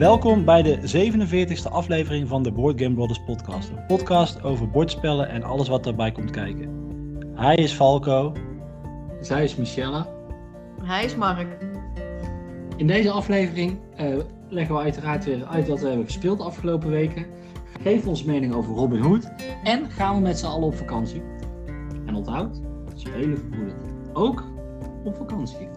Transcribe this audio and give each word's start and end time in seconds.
Welkom 0.00 0.44
bij 0.44 0.62
de 0.62 0.78
47e 0.78 1.70
aflevering 1.70 2.28
van 2.28 2.42
de 2.42 2.52
Board 2.52 2.80
Game 2.80 2.94
Brothers 2.94 3.20
podcast. 3.24 3.68
Een 3.68 3.86
podcast 3.86 4.42
over 4.42 4.70
bordspellen 4.70 5.28
en 5.28 5.42
alles 5.42 5.68
wat 5.68 5.84
daarbij 5.84 6.12
komt 6.12 6.30
kijken. 6.30 6.70
Hij 7.34 7.54
is 7.54 7.72
Falco. 7.72 8.32
Zij 9.20 9.44
is 9.44 9.56
Michelle. 9.56 10.06
Hij 10.82 11.04
is 11.04 11.16
Mark. 11.16 11.48
In 12.76 12.86
deze 12.86 13.10
aflevering 13.10 13.78
eh, 13.96 14.16
leggen 14.48 14.74
we 14.74 14.80
uiteraard 14.80 15.24
weer 15.24 15.44
uit 15.44 15.68
wat 15.68 15.80
we 15.80 15.86
hebben 15.86 16.04
gespeeld 16.04 16.38
de 16.38 16.44
afgelopen 16.44 16.90
weken. 16.90 17.26
Geven 17.82 18.08
onze 18.08 18.26
mening 18.26 18.54
over 18.54 18.74
Robin 18.74 19.00
Hood. 19.00 19.30
En 19.64 19.90
gaan 19.90 20.14
we 20.14 20.20
met 20.20 20.38
z'n 20.38 20.46
allen 20.46 20.66
op 20.66 20.74
vakantie. 20.74 21.22
En 22.06 22.14
onthoud, 22.14 22.60
spelen 22.94 23.38
verbroedert. 23.38 23.82
Ook 24.12 24.44
op 25.04 25.16
vakantie. 25.16 25.68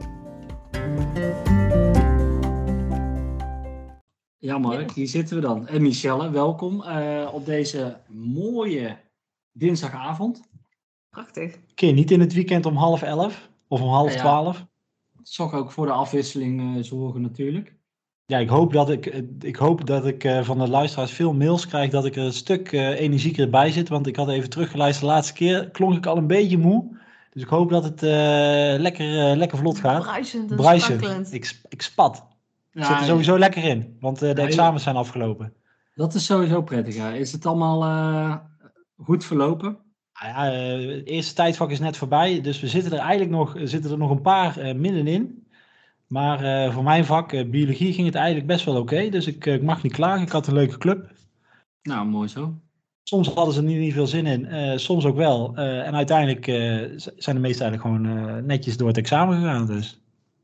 Ja 4.44 4.58
Mark, 4.58 4.92
hier 4.92 5.08
zitten 5.08 5.36
we 5.36 5.42
dan. 5.42 5.68
En 5.68 5.82
Michelle, 5.82 6.30
welkom 6.32 6.84
eh, 6.84 7.30
op 7.34 7.46
deze 7.46 7.98
mooie 8.10 8.98
dinsdagavond. 9.52 10.42
Prachtig. 11.10 11.56
Oké, 11.72 11.86
niet 11.86 12.12
in 12.12 12.20
het 12.20 12.34
weekend 12.34 12.66
om 12.66 12.76
half 12.76 13.02
elf 13.02 13.50
of 13.68 13.82
om 13.82 13.90
half 13.90 14.14
Ja. 14.14 14.20
twaalf. 14.20 14.66
Toch 15.36 15.54
ook 15.54 15.72
voor 15.72 15.86
de 15.86 15.92
afwisseling 15.92 16.78
eh, 16.78 16.84
zorgen 16.84 17.22
natuurlijk. 17.22 17.76
Ja, 18.26 18.38
ik 18.38 18.50
hoop 18.50 18.74
dat 18.74 18.90
ik, 18.90 19.06
eh, 19.06 19.22
ik, 19.40 19.56
hoop 19.56 19.86
dat 19.86 20.06
ik 20.06 20.24
eh, 20.24 20.44
van 20.44 20.58
de 20.58 20.70
luisteraars 20.70 21.12
veel 21.12 21.34
mails 21.34 21.68
krijg 21.68 21.90
dat 21.92 22.06
ik 22.06 22.16
er 22.16 22.24
een 22.24 22.34
stuk 22.34 22.72
eh, 22.72 23.00
energieker 23.00 23.50
bij 23.50 23.72
zit. 23.72 23.90
Want 23.90 24.08
ik 24.08 24.16
had 24.16 24.30
even 24.30 24.50
teruggeluisterd. 24.50 25.06
De 25.08 25.14
laatste 25.14 25.34
keer 25.34 25.70
klonk 25.70 25.96
ik 25.98 26.06
al 26.06 26.18
een 26.18 26.28
beetje 26.28 26.58
moe. 26.58 26.98
Dus 27.30 27.44
ik 27.44 27.50
hoop 27.50 27.70
dat 27.70 27.84
het 27.84 28.04
eh, 28.04 28.10
lekker, 28.80 29.30
eh, 29.30 29.38
lekker 29.38 29.58
vlot 29.58 29.80
gaat. 29.80 30.02
Bruisend 30.04 30.50
en 30.52 30.56
Bruisend. 30.58 31.34
Ik, 31.34 31.60
ik 31.70 31.82
spat. 31.82 32.32
Ja, 32.74 32.84
zit 32.86 32.98
er 33.00 33.04
sowieso 33.06 33.38
lekker 33.38 33.64
in. 33.64 33.98
Want 34.00 34.22
eh, 34.22 34.36
de 34.36 34.42
examens 34.42 34.84
zijn 34.84 34.96
afgelopen. 34.96 35.54
Dat 35.96 36.14
is 36.14 36.26
sowieso 36.26 36.62
prettig. 36.62 36.96
Is 37.14 37.32
het 37.32 37.46
allemaal 37.46 37.84
eh, 37.84 38.36
goed 38.98 39.26
verlopen? 39.26 39.78
Nou 40.22 40.34
ja, 40.34 40.52
eh, 40.54 40.96
het 40.96 41.08
eerste 41.08 41.34
tijdvak 41.34 41.70
is 41.72 41.80
net 41.80 41.98
voorbij. 41.98 42.42
Dus 42.42 42.60
we 42.60 42.68
zitten 42.68 42.92
er 42.92 43.00
eigenlijk 43.00 43.32
nog, 43.32 43.56
zitten 43.64 43.92
er 43.92 43.98
nog 43.98 44.10
een 44.10 44.22
paar 44.22 44.58
eh, 44.58 44.76
middenin. 44.76 45.48
Maar 46.08 46.44
eh, 46.66 46.74
voor 46.74 46.84
mijn 46.84 47.06
vak, 47.06 47.32
eh, 47.34 47.50
biologie, 47.50 47.94
ging 47.94 48.06
het 48.06 48.16
eigenlijk 48.16 48.48
best 48.48 48.66
wel 48.66 48.76
oké. 48.78 49.10
Dus 49.10 49.28
ik, 49.28 49.46
eh, 49.46 49.54
ik 49.54 49.62
mag 49.64 49.84
niet 49.84 49.94
klagen. 49.94 50.22
Ik 50.22 50.32
had 50.32 50.48
een 50.48 50.54
leuke 50.54 50.78
club. 50.78 51.12
Nou, 51.84 52.06
mooi 52.08 52.28
zo. 52.28 52.54
Soms 53.04 53.28
hadden 53.30 53.54
ze 53.54 53.60
er 53.60 53.66
niet, 53.66 53.80
niet 53.80 53.94
veel 53.94 54.08
zin 54.08 54.26
in, 54.26 54.46
eh, 54.46 54.78
soms 54.78 55.06
ook 55.06 55.16
wel. 55.16 55.56
Eh, 55.56 55.88
en 55.88 55.96
uiteindelijk 55.96 56.48
eh, 56.48 56.56
zijn 57.18 57.36
de 57.36 57.42
meesten 57.42 57.66
eigenlijk 57.66 57.82
gewoon 57.82 58.28
eh, 58.28 58.44
netjes 58.44 58.78
door 58.78 58.88
het 58.88 58.98
examen 58.98 59.38
gegaan. 59.38 59.66
Dus. 59.66 60.03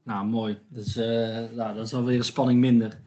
Nou, 0.09 0.25
mooi. 0.25 0.57
Dus, 0.67 0.95
eh, 0.95 1.07
nou, 1.55 1.75
dat 1.75 1.85
is 1.85 1.93
alweer 1.93 2.17
een 2.17 2.23
spanning 2.23 2.59
minder. 2.59 2.99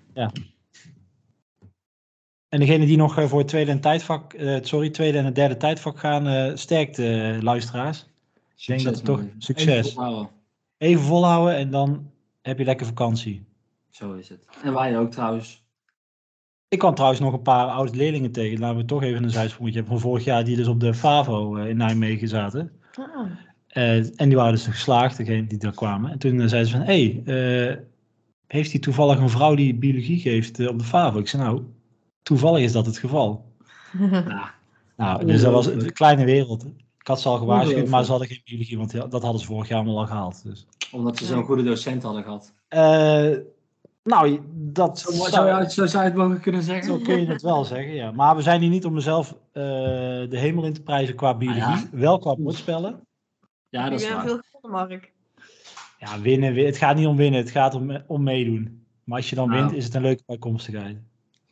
En 2.49 2.61
degene 2.61 2.87
die 2.87 2.97
nog 2.97 3.19
eh, 3.19 3.27
voor 3.27 3.39
het 3.39 3.49
tweede 3.49 3.71
en, 3.71 3.81
tijdvak, 3.81 4.33
eh, 4.33 4.59
sorry, 4.61 4.91
tweede 4.91 5.19
en 5.19 5.25
het 5.25 5.35
derde 5.35 5.57
tijdvak 5.57 5.99
gaan, 5.99 6.27
eh 6.27 6.57
sterkte 6.57 7.21
eh, 7.21 7.43
luisteraars. 7.43 8.07
Ik 8.57 8.67
denk 8.67 8.83
dat 8.83 8.95
het 8.95 9.05
toch 9.05 9.19
man. 9.19 9.31
succes. 9.39 9.87
Even 9.87 9.93
volhouden. 9.93 10.31
Even 10.79 11.03
volhouden 11.03 11.57
en 11.57 11.71
dan 11.71 12.11
heb 12.43 12.59
je 12.59 12.65
lekker 12.65 12.87
vakantie. 12.87 13.45
Zo 13.91 14.13
is 14.13 14.29
het. 14.29 14.47
En 14.63 14.73
wij 14.73 14.99
ook 14.99 15.11
trouwens. 15.11 15.65
Ik 16.69 16.79
kwam 16.79 16.95
trouwens 16.95 17.21
nog 17.21 17.33
een 17.33 17.43
paar 17.43 17.67
oude 17.67 17.97
leerlingen 17.97 18.33
tegen. 18.33 18.59
Laten 18.59 18.77
we 18.77 18.85
toch 18.85 19.03
even 19.03 19.23
een 19.23 19.31
zijsprongetje 19.31 19.79
hebben 19.79 20.01
van 20.01 20.11
vorig 20.11 20.25
jaar, 20.25 20.45
die 20.45 20.57
dus 20.57 20.69
op 20.69 20.81
de 20.81 20.95
FAVO 20.95 21.57
eh, 21.57 21.69
in 21.69 21.77
Nijmegen 21.77 22.29
zaten. 22.29 22.81
Ah, 22.95 23.31
en 23.73 24.29
die 24.29 24.37
waren 24.37 24.53
dus 24.53 24.67
geslaagd, 24.67 25.17
degene 25.17 25.47
die 25.47 25.59
daar 25.59 25.75
kwamen. 25.75 26.11
En 26.11 26.19
toen 26.19 26.41
eh, 26.41 26.47
zeiden 26.47 26.71
ze 26.71 26.77
van, 26.77 26.87
hé, 26.87 27.23
hey, 27.25 27.69
eh, 27.71 27.77
heeft 28.47 28.71
hij 28.71 28.81
toevallig 28.81 29.19
een 29.19 29.31
vrouw 29.31 29.55
die 29.55 29.75
biologie 29.75 30.19
geeft 30.21 30.59
eh, 30.59 30.69
op 30.69 30.79
de 30.79 30.85
FAVO? 30.85 31.19
Ik 31.19 31.29
zei, 31.29 31.43
nou, 31.43 31.63
toevallig 32.23 32.63
is 32.63 32.73
dat 32.73 32.87
het 32.87 32.99
geval. 32.99 33.45
Nou, 34.97 35.27
dus 35.27 35.41
dat 35.41 35.53
was 35.53 35.67
een 35.67 35.93
kleine 35.93 36.25
wereld. 36.25 36.65
Ik 36.99 37.07
had 37.07 37.21
ze 37.21 37.29
al 37.29 37.39
gewaarschuwd, 37.39 37.89
maar 37.89 38.05
ze 38.05 38.11
hadden 38.11 38.29
geen 38.29 38.41
biologie, 38.45 38.79
want 38.79 38.93
ja, 38.93 39.07
dat 39.07 39.23
hadden 39.23 39.41
ze 39.41 39.47
vorig 39.47 39.69
jaar 39.69 39.79
allemaal 39.79 39.99
al 39.99 40.07
gehaald. 40.07 40.43
Dus. 40.45 40.67
omdat 40.93 41.17
ze 41.17 41.25
zo'n 41.25 41.45
goede 41.45 41.63
docent 41.63 42.03
hadden 42.03 42.23
gehad. 42.23 42.53
Eh, 42.69 43.39
nou, 44.05 44.41
dat 44.55 44.99
Zo, 44.99 45.11
zo, 45.11 45.25
zou 45.25 45.63
je- 45.63 45.71
zo 45.71 45.87
zou 45.87 46.03
je 46.05 46.09
het 46.09 46.19
mogen 46.19 46.41
kunnen 46.41 46.63
zeggen. 46.63 46.85
Zo 46.85 46.99
kun 46.99 47.21
je 47.21 47.27
het 47.27 47.43
wel 47.43 47.65
zeggen, 47.65 47.95
ja. 47.95 48.11
Maar 48.11 48.37
we 48.37 48.43
zijn 48.43 48.61
hier 48.61 48.71
niet 48.71 48.85
om 48.85 48.93
mezelf 48.93 49.31
eh, 49.53 49.63
de 49.63 50.39
hemel 50.39 50.65
in 50.65 50.73
te 50.73 50.83
prijzen 50.83 51.15
qua 51.15 51.35
biologie. 51.35 51.63
Ah, 51.63 51.83
Wel 51.93 52.19
qua 52.19 52.37
bordspellen. 52.37 53.01
Ja, 53.73 53.83
dat 53.89 53.93
ik 53.93 53.99
is 53.99 54.07
ben 54.07 54.15
waar. 54.17 54.25
veel 54.27 54.41
gewonnen, 54.51 54.89
Mark. 54.89 55.13
Ja, 55.99 56.21
winnen, 56.21 56.53
wi- 56.53 56.65
het 56.65 56.77
gaat 56.77 56.97
niet 56.97 57.07
om 57.07 57.17
winnen, 57.17 57.41
het 57.41 57.51
gaat 57.51 57.75
om, 57.75 58.03
om 58.07 58.23
meedoen. 58.23 58.85
Maar 59.05 59.17
als 59.17 59.31
je 59.31 59.37
dan 59.37 59.49
Nou. 59.49 59.61
wint, 59.61 59.77
is 59.77 59.85
het 59.85 59.95
een 59.95 60.03
leuke 60.03 60.23
bijkomstigheid. 60.27 60.99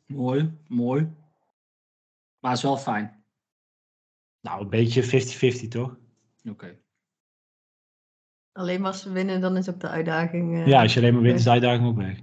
Mooi, 0.07 0.51
mooi. 0.69 1.09
Maar 2.41 2.51
het 2.51 2.59
is 2.59 2.65
wel 2.65 2.77
fijn. 2.77 3.23
Nou, 4.41 4.63
een 4.63 4.69
beetje 4.69 5.03
50-50 5.65 5.69
toch? 5.69 5.97
Oké. 6.49 6.77
Alleen 8.53 8.81
maar 8.81 8.91
als 8.93 9.05
we 9.05 9.11
winnen, 9.11 9.41
dan 9.41 9.57
is 9.57 9.71
ook 9.71 9.81
de 9.81 9.89
uitdaging. 9.89 10.55
eh, 10.59 10.67
Ja, 10.67 10.83
als 10.83 10.95
je 10.95 11.01
alleen 11.01 11.13
maar 11.13 11.23
wint, 11.23 11.39
is 11.39 11.45
de 11.45 11.51
uitdaging 11.51 11.87
ook 11.89 11.97
weg. 11.97 12.19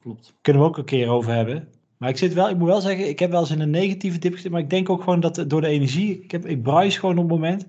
Klopt. 0.00 0.34
Kunnen 0.40 0.62
we 0.62 0.68
ook 0.68 0.78
een 0.78 0.84
keer 0.84 1.08
over 1.08 1.32
hebben. 1.32 1.68
Maar 1.96 2.08
ik 2.08 2.16
zit 2.18 2.32
wel, 2.32 2.48
ik 2.50 2.56
moet 2.56 2.68
wel 2.68 2.80
zeggen, 2.80 3.08
ik 3.08 3.18
heb 3.18 3.30
wel 3.30 3.40
eens 3.40 3.50
in 3.50 3.60
een 3.60 3.70
negatieve 3.70 4.18
dip 4.18 4.30
gezeten. 4.30 4.52
Maar 4.52 4.60
ik 4.60 4.70
denk 4.70 4.88
ook 4.90 5.02
gewoon 5.02 5.20
dat 5.20 5.44
door 5.48 5.60
de 5.60 5.66
energie, 5.66 6.22
ik, 6.22 6.30
heb, 6.30 6.46
ik 6.46 6.62
bruis 6.62 6.98
gewoon 6.98 7.18
op 7.18 7.22
het 7.22 7.32
moment. 7.32 7.66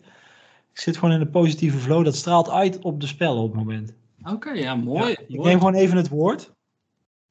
Ik 0.76 0.82
zit 0.82 0.98
gewoon 0.98 1.14
in 1.16 1.22
een 1.22 1.30
positieve 1.30 1.78
flow. 1.78 2.04
Dat 2.06 2.16
straalt 2.16 2.50
uit 2.50 2.80
op 2.82 3.00
de 3.02 3.08
spellen 3.08 3.38
op 3.42 3.48
het 3.52 3.60
moment. 3.60 3.94
Oké, 4.24 4.52
ja, 4.52 4.76
mooi. 4.76 5.00
Ja, 5.04 5.10
ik 5.10 5.30
mooi. 5.30 5.50
neem 5.50 5.58
gewoon 5.58 5.74
even 5.74 5.98
het 5.98 6.10
woord. 6.10 6.54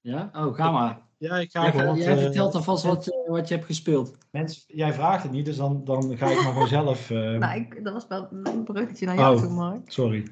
Ja? 0.01 0.31
Oh, 0.35 0.55
ga 0.55 0.71
maar. 0.71 1.01
Ja, 1.19 1.37
ik 1.37 1.51
ga 1.51 1.63
Jij, 1.63 1.71
gewoon. 1.71 1.97
jij 1.97 2.17
eh, 2.17 2.23
vertelt 2.23 2.55
alvast 2.55 2.85
wat, 2.85 3.05
je- 3.05 3.25
wat 3.29 3.49
je 3.49 3.55
hebt 3.55 3.67
gespeeld. 3.67 4.17
Mensen, 4.31 4.63
jij 4.67 4.93
vraagt 4.93 5.23
het 5.23 5.33
niet, 5.33 5.45
dus 5.45 5.57
dan, 5.57 5.85
dan 5.85 6.17
ga 6.17 6.27
ik 6.31 6.43
maar 6.43 6.53
gewoon 6.53 6.69
zelf. 6.69 7.11
eh, 7.11 7.17
Nou, 7.17 7.57
ik, 7.61 7.85
dat 7.85 7.93
was 7.93 8.07
wel 8.09 8.29
een 8.31 8.65
bruggetje 8.65 9.07
naar 9.07 9.15
jou 9.19 9.37
Oh. 9.37 9.43
toe, 9.43 9.51
Mark. 9.53 9.93
Sorry. 9.93 10.27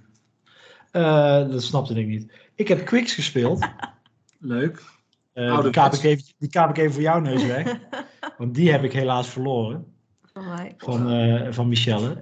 Eh, 0.91 1.49
dat 1.49 1.62
snapte 1.62 1.95
ik 2.01 2.06
niet. 2.06 2.33
Ik 2.55 2.69
heb 2.69 2.84
Quicks 2.84 3.15
gespeeld. 3.15 3.69
Leuk. 4.39 4.83
Eh, 5.33 5.61
die, 5.62 5.71
kaap 5.71 5.93
ik 5.93 6.03
even, 6.03 6.25
die 6.39 6.51
kaap 6.51 6.71
ik 6.71 6.78
even 6.78 6.93
voor 6.93 7.03
jouw 7.03 7.21
neus 7.21 7.47
weg. 7.47 7.78
want 8.39 8.55
die 8.55 8.71
heb 8.71 8.83
ik 8.84 8.93
helaas 8.93 9.28
verloren. 9.28 9.91
Van 10.32 10.44
mij. 10.48 10.75
Van, 10.78 11.54
van 11.54 11.69
Michelle. 11.69 12.15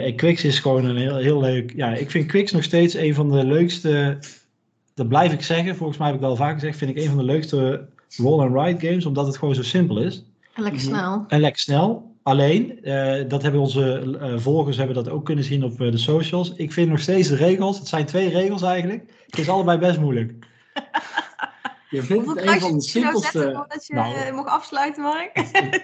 En 0.00 0.16
Quicks 0.16 0.44
is 0.44 0.58
gewoon 0.58 0.84
een 0.84 0.96
heel, 0.96 1.16
heel 1.16 1.40
leuk. 1.40 1.72
Ja, 1.76 1.94
ik 1.94 2.10
vind 2.10 2.26
Quicks 2.26 2.52
nog 2.52 2.62
steeds 2.62 2.94
een 2.94 3.14
van 3.14 3.30
de 3.30 3.44
leukste. 3.44 4.18
Dat 4.94 5.08
blijf 5.08 5.32
ik 5.32 5.42
zeggen. 5.42 5.76
Volgens 5.76 5.98
mij 5.98 6.06
heb 6.06 6.16
ik 6.16 6.22
wel 6.22 6.36
vaak 6.36 6.54
gezegd. 6.54 6.78
Vind 6.78 6.90
ik 6.90 6.96
een 6.96 7.08
van 7.08 7.16
de 7.16 7.24
leukste 7.24 7.86
roll 8.16 8.40
and 8.40 8.54
ride 8.66 8.86
games. 8.88 9.06
Omdat 9.06 9.26
het 9.26 9.36
gewoon 9.38 9.54
zo 9.54 9.62
simpel 9.62 9.98
is. 9.98 10.24
En 10.54 10.62
lekker 10.62 10.80
Mhm. 10.82 10.90
snel. 10.90 11.24
En 11.28 11.40
lekker 11.40 11.60
snel. 11.60 12.14
Alleen, 12.22 12.78
dat 13.28 13.42
hebben 13.42 13.60
onze 13.60 14.16
volgers 14.36 14.76
hebben 14.76 14.94
dat 14.94 15.08
ook 15.08 15.24
kunnen 15.24 15.44
zien 15.44 15.64
op 15.64 15.78
de 15.78 15.98
socials. 15.98 16.54
Ik 16.54 16.72
vind 16.72 16.88
nog 16.88 17.00
steeds 17.00 17.28
de 17.28 17.36
regels. 17.36 17.78
Het 17.78 17.88
zijn 17.88 18.06
twee 18.06 18.28
regels 18.28 18.62
eigenlijk. 18.62 19.02
Het 19.26 19.38
is 19.38 19.48
allebei 19.48 19.78
best 19.78 19.98
moeilijk. 20.00 20.32
Je 21.90 22.02
vindt 22.02 22.24
Hoeveel 22.24 22.44
het 22.44 22.54
een 22.54 22.60
van 22.60 22.78
de 22.78 22.84
kruisjes 22.84 22.92
moet 22.92 22.92
je 22.92 23.00
nou 23.00 23.12
zetten 23.12 23.30
simpelste. 23.30 23.58
voordat 23.58 23.86
je 23.86 23.94
Nou. 23.94 24.14
eh, 24.14 24.34
mag 24.34 24.46
afsluiten, 24.46 25.02
Mark? 25.02 25.36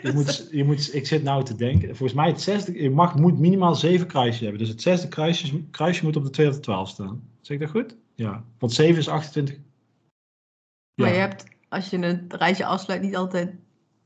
Je 0.03 0.11
moet, 0.15 0.49
je 0.59 0.65
moet, 0.65 0.95
ik 0.95 1.07
zit 1.07 1.23
nou 1.23 1.45
te 1.45 1.55
denken. 1.55 1.89
Volgens 1.97 2.13
mij 2.19 2.29
het 2.29 2.41
zesde. 2.41 2.83
Je 2.83 2.91
mag, 2.91 3.15
moet 3.15 3.39
minimaal 3.39 3.75
zeven 3.75 4.07
kruisjes 4.07 4.41
hebben. 4.41 4.59
Dus 4.59 4.69
het 4.69 4.83
zesde 4.83 5.09
kruisje, 5.09 5.63
kruisje 5.71 6.05
moet 6.05 6.17
op 6.17 6.25
de 6.25 6.31
2 6.31 6.49
of 6.49 6.55
de 6.55 6.61
12 6.61 6.89
staan. 6.89 7.29
Zeg 7.41 7.57
ik 7.57 7.63
dat 7.63 7.71
goed? 7.71 7.97
Ja. 8.15 8.45
Want 8.59 8.73
7 8.73 8.97
is 8.99 9.09
28. 9.09 9.57
Maar 10.95 11.09
Ja. 11.09 11.15
je 11.15 11.21
hebt, 11.21 11.45
als 11.69 11.91
je 11.91 11.99
het 11.99 12.33
rijtje 12.35 12.65
afsluit, 12.65 13.03
niet 13.03 13.17
altijd... 13.17 13.55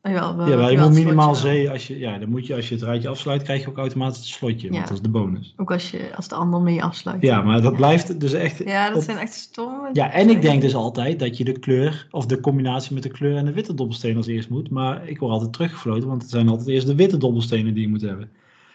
Jawel, 0.08 0.36
wel, 0.36 0.48
Ja, 0.48 0.56
maar 0.56 0.70
je 0.72 0.78
moet 0.78 0.92
minimaal. 0.92 1.34
7. 1.34 1.72
Als 1.72 1.86
je, 1.86 1.98
ja, 1.98 2.18
dan 2.18 2.28
moet 2.28 2.46
je, 2.46 2.54
als 2.54 2.68
je 2.68 2.74
het 2.74 2.84
rijtje 2.84 3.08
afsluit, 3.08 3.42
krijg 3.42 3.62
je 3.62 3.68
ook 3.68 3.76
automatisch 3.78 4.18
het 4.18 4.26
slotje. 4.26 4.70
Want 4.70 4.82
dat 4.82 4.92
is 4.96 5.00
de 5.02 5.08
bonus. 5.08 5.54
Ook 5.56 5.72
als, 5.72 5.90
je, 5.90 6.10
als 6.16 6.28
de 6.28 6.34
ander 6.34 6.60
mee 6.60 6.82
afsluit. 6.84 7.22
Ja, 7.22 7.42
maar 7.42 7.62
dat 7.62 7.76
blijft 7.76 8.20
dus 8.20 8.32
echt. 8.32 8.58
Ja, 8.64 8.88
dat 8.88 8.96
op- 8.96 9.02
zijn 9.02 9.18
echt 9.18 9.34
stomme... 9.34 9.88
Ja, 9.92 10.12
en 10.12 10.30
ik 10.30 10.42
denk 10.42 10.62
dus 10.62 10.74
altijd 10.74 11.18
dat 11.18 11.36
je 11.36 11.44
de 11.44 11.58
kleur, 11.58 12.06
of 12.10 12.26
de 12.26 12.40
combinatie 12.40 12.94
met 12.94 13.02
de 13.02 13.08
kleur 13.08 13.36
en 13.36 13.44
de 13.44 13.52
witte 13.52 13.74
dobbelsteen 13.74 14.16
als 14.16 14.26
eerst 14.26 14.48
moet. 14.50 14.70
Maar 14.70 15.08
ik 15.08 15.18
word 15.18 15.32
altijd 15.32 15.52
teruggefloten, 15.52 16.08
want 16.08 16.22
het 16.22 16.30
zijn 16.30 16.48
altijd 16.48 16.68
eerst 16.68 16.86
de 16.86 16.94
witte 16.94 17.16
dobbelstenen 17.16 17.74
die 17.74 17.82
je 17.82 17.88
moet 17.88 18.00
hebben. 18.02 18.30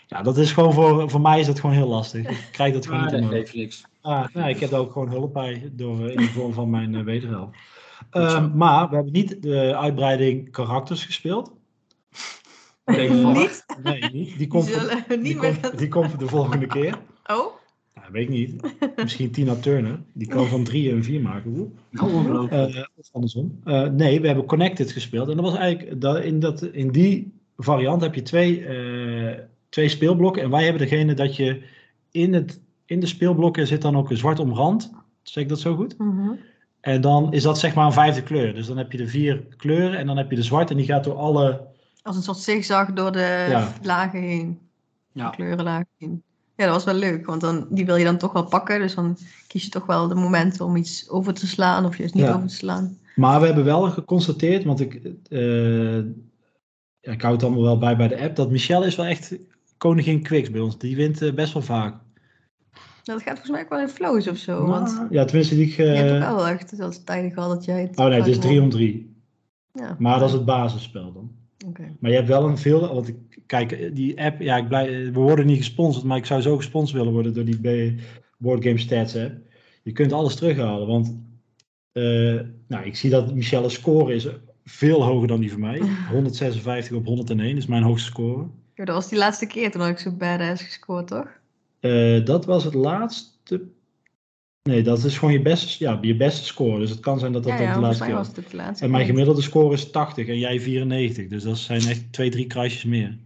Ja, 0.07 0.21
dat 0.21 0.37
is 0.37 0.51
gewoon 0.51 0.73
voor, 0.73 1.09
voor 1.09 1.21
mij 1.21 1.39
is 1.39 1.45
dat 1.45 1.59
gewoon 1.59 1.75
heel 1.75 1.87
lastig. 1.87 2.29
Ik 2.29 2.47
krijg 2.51 2.73
dat 2.73 2.85
gewoon 2.85 3.01
Maar 3.03 3.11
niet 3.11 3.21
dat 3.21 3.29
omhoog. 3.29 3.43
geeft 3.45 3.55
niks. 3.55 3.83
Ah, 4.01 4.23
nou, 4.33 4.49
ik 4.49 4.59
heb 4.59 4.69
daar 4.69 4.79
ook 4.79 4.91
gewoon 4.91 5.09
hulp 5.09 5.33
bij, 5.33 5.71
door, 5.71 6.05
eh, 6.05 6.11
in 6.11 6.17
de 6.17 6.23
vorm 6.23 6.53
van 6.53 6.69
mijn 6.69 6.93
uh, 6.93 7.03
wederhelft. 7.03 7.51
Ehm, 8.13 8.57
maar 8.57 8.89
we 8.89 8.95
hebben 8.95 9.13
niet 9.13 9.41
de 9.41 9.75
uitbreiding 9.75 10.51
karakters 10.51 11.05
gespeeld. 11.05 11.51
Niet? 12.85 13.65
Nee, 13.83 14.09
niet. 14.11 14.37
Die 14.37 14.47
komt, 14.47 14.65
die, 14.65 15.17
niet 15.17 15.41
meer... 15.41 15.59
komt, 15.59 15.77
die 15.77 15.87
komt 15.87 16.09
voor 16.09 16.19
de 16.19 16.27
volgende 16.27 16.67
keer. 16.67 16.99
Oh? 17.25 17.45
Nou, 17.95 18.11
weet 18.11 18.23
ik 18.23 18.29
niet. 18.29 18.61
Misschien 18.95 19.31
Tina 19.31 19.55
Turner. 19.55 19.99
Die 20.13 20.27
kan 20.27 20.47
van 20.47 20.63
drie 20.63 20.91
en 20.91 21.03
vier 21.03 21.21
maken. 21.21 21.77
Ongelooflijk. 22.01 22.73
Eh, 22.73 22.83
of 22.95 23.09
andersom. 23.11 23.59
Eh, 23.63 23.87
nee, 23.87 24.21
we 24.21 24.27
hebben 24.27 24.45
Connected 24.45 24.91
gespeeld. 24.91 25.29
En 25.29 25.35
dat 25.35 25.45
was 25.45 25.55
eigenlijk, 25.55 26.01
dat, 26.01 26.23
in, 26.23 26.39
dat, 26.39 26.63
in 26.63 26.91
die 26.91 27.33
variant 27.57 28.01
heb 28.01 28.15
je 28.15 28.21
twee, 28.21 28.65
eh, 28.65 29.39
twee 29.69 29.89
speelblokken. 29.89 30.43
En 30.43 30.49
wij 30.49 30.63
hebben 30.63 30.81
degene 30.81 31.13
dat 31.13 31.35
je 31.35 31.63
in, 32.11 32.33
het, 32.33 32.61
in 32.85 32.99
de 32.99 33.05
speelblokken 33.05 33.67
zit 33.67 33.81
dan 33.81 33.97
ook 33.97 34.09
een 34.09 34.17
zwart 34.17 34.39
omrand. 34.39 34.93
Zeg 35.21 35.43
ik 35.43 35.49
dat 35.49 35.59
zo 35.59 35.75
goed? 35.75 35.97
Mhm. 35.97 36.31
En 36.83 37.01
dan 37.01 37.33
is 37.33 37.43
dat 37.43 37.59
zeg 37.59 37.73
maar 37.73 37.85
een 37.85 37.93
vijfde 37.93 38.23
kleur. 38.23 38.53
Dus 38.53 38.67
dan 38.67 38.77
heb 38.77 38.91
je 38.91 38.97
de 38.97 39.07
vier 39.07 39.43
kleuren 39.57 39.97
en 39.99 40.07
dan 40.07 40.17
heb 40.17 40.29
je 40.29 40.35
de 40.35 40.43
zwart 40.43 40.69
en 40.69 40.77
die 40.77 40.85
gaat 40.85 41.03
door 41.03 41.15
alle... 41.15 41.61
Als 42.01 42.15
een 42.15 42.21
soort 42.23 42.37
zigzag 42.37 42.93
door 42.93 43.11
de 43.11 43.45
Ja. 43.49 43.73
lagen 43.81 44.19
heen. 44.21 44.59
Ja. 45.11 45.29
De 45.29 45.35
kleurenlagen 45.35 45.87
heen. 45.97 46.23
Ja, 46.55 46.65
dat 46.65 46.73
was 46.73 46.83
wel 46.83 46.93
leuk, 46.93 47.25
want 47.25 47.41
dan, 47.41 47.67
die 47.69 47.85
wil 47.85 47.95
je 47.95 48.03
dan 48.03 48.17
toch 48.17 48.31
wel 48.33 48.45
pakken. 48.45 48.79
Dus 48.79 48.95
dan 48.95 49.17
kies 49.47 49.63
je 49.63 49.69
toch 49.69 49.85
wel 49.85 50.07
de 50.07 50.15
momenten 50.15 50.65
om 50.65 50.75
iets 50.75 51.09
over 51.09 51.33
te 51.33 51.47
slaan 51.47 51.85
of 51.85 51.97
juist 51.97 52.13
niet 52.13 52.23
Ja. 52.23 52.33
over 52.33 52.47
te 52.47 52.55
slaan. 52.55 52.97
Maar 53.15 53.39
we 53.39 53.45
hebben 53.45 53.63
wel 53.65 53.81
geconstateerd, 53.89 54.63
want 54.63 54.79
ik, 54.79 55.01
eh, 55.29 55.95
ja, 56.99 57.11
ik 57.11 57.21
hou 57.21 57.33
het 57.33 57.43
allemaal 57.43 57.63
wel 57.63 57.77
bij 57.77 57.95
bij 57.95 58.07
de 58.07 58.19
app, 58.21 58.35
dat 58.35 58.49
Michelle 58.51 58.85
is 58.85 58.95
wel 58.95 59.05
echt 59.05 59.35
koningin 59.77 60.21
Quicks 60.23 60.51
bij 60.51 60.61
ons. 60.61 60.77
Die 60.77 60.95
wint 60.95 61.21
eh, 61.21 61.33
best 61.33 61.53
wel 61.53 61.61
vaak. 61.61 61.95
Dat 63.03 63.21
gaat 63.21 63.29
volgens 63.29 63.49
mij 63.49 63.61
ook 63.61 63.69
wel 63.69 63.79
in 63.79 63.87
flows 63.87 64.27
of 64.27 64.37
zo. 64.37 64.65
want 64.65 64.93
Nou, 64.95 65.07
ja, 65.09 65.25
tenminste 65.25 65.55
die... 65.55 65.67
ik, 65.67 65.73
je 65.75 65.83
hebt 65.83 66.09
eh, 66.23 66.31
ook 66.31 66.35
wel 66.37 66.47
echt 66.47 66.71
zelfs 66.75 67.03
tijden 67.03 67.31
gehad 67.31 67.49
dat 67.49 67.65
jij 67.65 67.81
het... 67.81 67.97
oh 67.97 68.05
nee, 68.05 68.17
het 68.17 68.27
is 68.27 68.33
vaak 68.35 68.43
3 68.43 68.55
won. 68.55 68.63
om 68.63 68.69
3. 68.69 69.15
Ja. 69.73 69.95
Maar 69.99 70.19
dat 70.19 70.27
is 70.27 70.33
het 70.33 70.45
basisspel 70.45 71.13
dan. 71.13 71.31
Oké. 71.67 71.95
Maar 71.99 72.09
je 72.11 72.15
hebt 72.17 72.27
wel 72.27 72.47
een 72.47 72.57
veel, 72.57 72.93
want 72.93 73.07
ik, 73.07 73.15
kijk, 73.45 73.95
die 73.95 74.21
app, 74.21 74.41
ja, 74.41 74.57
ik 74.57 74.67
blij, 74.67 74.89
we 75.11 75.19
worden 75.19 75.45
niet 75.45 75.57
gesponsord, 75.57 76.05
maar 76.05 76.17
ik 76.17 76.25
zou 76.25 76.41
zo 76.41 76.57
gesponsord 76.57 76.97
willen 76.97 77.13
worden 77.13 77.33
door 77.33 77.45
die 77.45 77.95
B- 77.95 78.01
Board 78.37 78.63
Game 78.63 78.77
Stats 78.77 79.15
app. 79.17 79.33
Je 79.83 79.91
kunt 79.91 80.13
alles 80.13 80.35
terughalen, 80.35 80.87
want 80.87 81.17
eh, 81.91 82.39
nou, 82.67 82.85
ik 82.85 82.95
zie 82.95 83.09
dat 83.09 83.33
Michelle's 83.33 83.73
score 83.73 84.13
is 84.15 84.27
veel 84.65 85.03
hoger 85.03 85.27
dan 85.27 85.39
die 85.39 85.51
van 85.51 85.59
mij. 85.59 85.81
156 86.11 86.97
op 86.97 87.05
101 87.05 87.57
is 87.57 87.65
mijn 87.65 87.83
hoogste 87.83 88.07
score. 88.07 88.45
Ja, 88.75 88.85
dat 88.85 88.95
was 88.95 89.09
die 89.09 89.17
laatste 89.17 89.45
keer 89.45 89.71
toen 89.71 89.81
had 89.81 89.89
ik 89.89 89.99
zo 89.99 90.11
badass 90.11 90.63
gescoord, 90.63 91.07
toch? 91.07 91.27
Eh, 91.83 92.25
dat 92.25 92.45
was 92.45 92.63
het 92.63 92.73
laatste. 92.73 93.61
Nee, 94.61 94.81
dat 94.81 95.03
is 95.03 95.17
gewoon 95.17 95.33
je 95.33 95.41
beste, 95.41 95.83
ja, 95.83 95.97
je 96.01 96.15
beste 96.15 96.45
score. 96.45 96.79
Dus 96.79 96.89
het 96.89 96.99
kan 96.99 97.19
zijn 97.19 97.31
dat 97.31 97.43
dat 97.43 97.51
ja, 97.51 97.61
ja, 97.61 97.73
de 97.73 97.79
laatste 97.79 98.03
keer 98.05 98.13
was 98.13 98.27
was. 98.27 98.35
het 98.35 98.49
de 98.49 98.57
laatste 98.57 98.85
En 98.85 98.91
mijn 98.91 99.05
gemiddelde 99.05 99.41
score 99.41 99.73
is 99.73 99.91
80 99.91 100.27
en 100.27 100.39
jij 100.39 100.59
94. 100.59 101.27
Dus 101.27 101.43
dat 101.43 101.57
zijn 101.57 101.87
echt 101.87 102.13
twee, 102.13 102.29
drie 102.29 102.47
kruisjes 102.47 102.83
meer. 102.83 103.17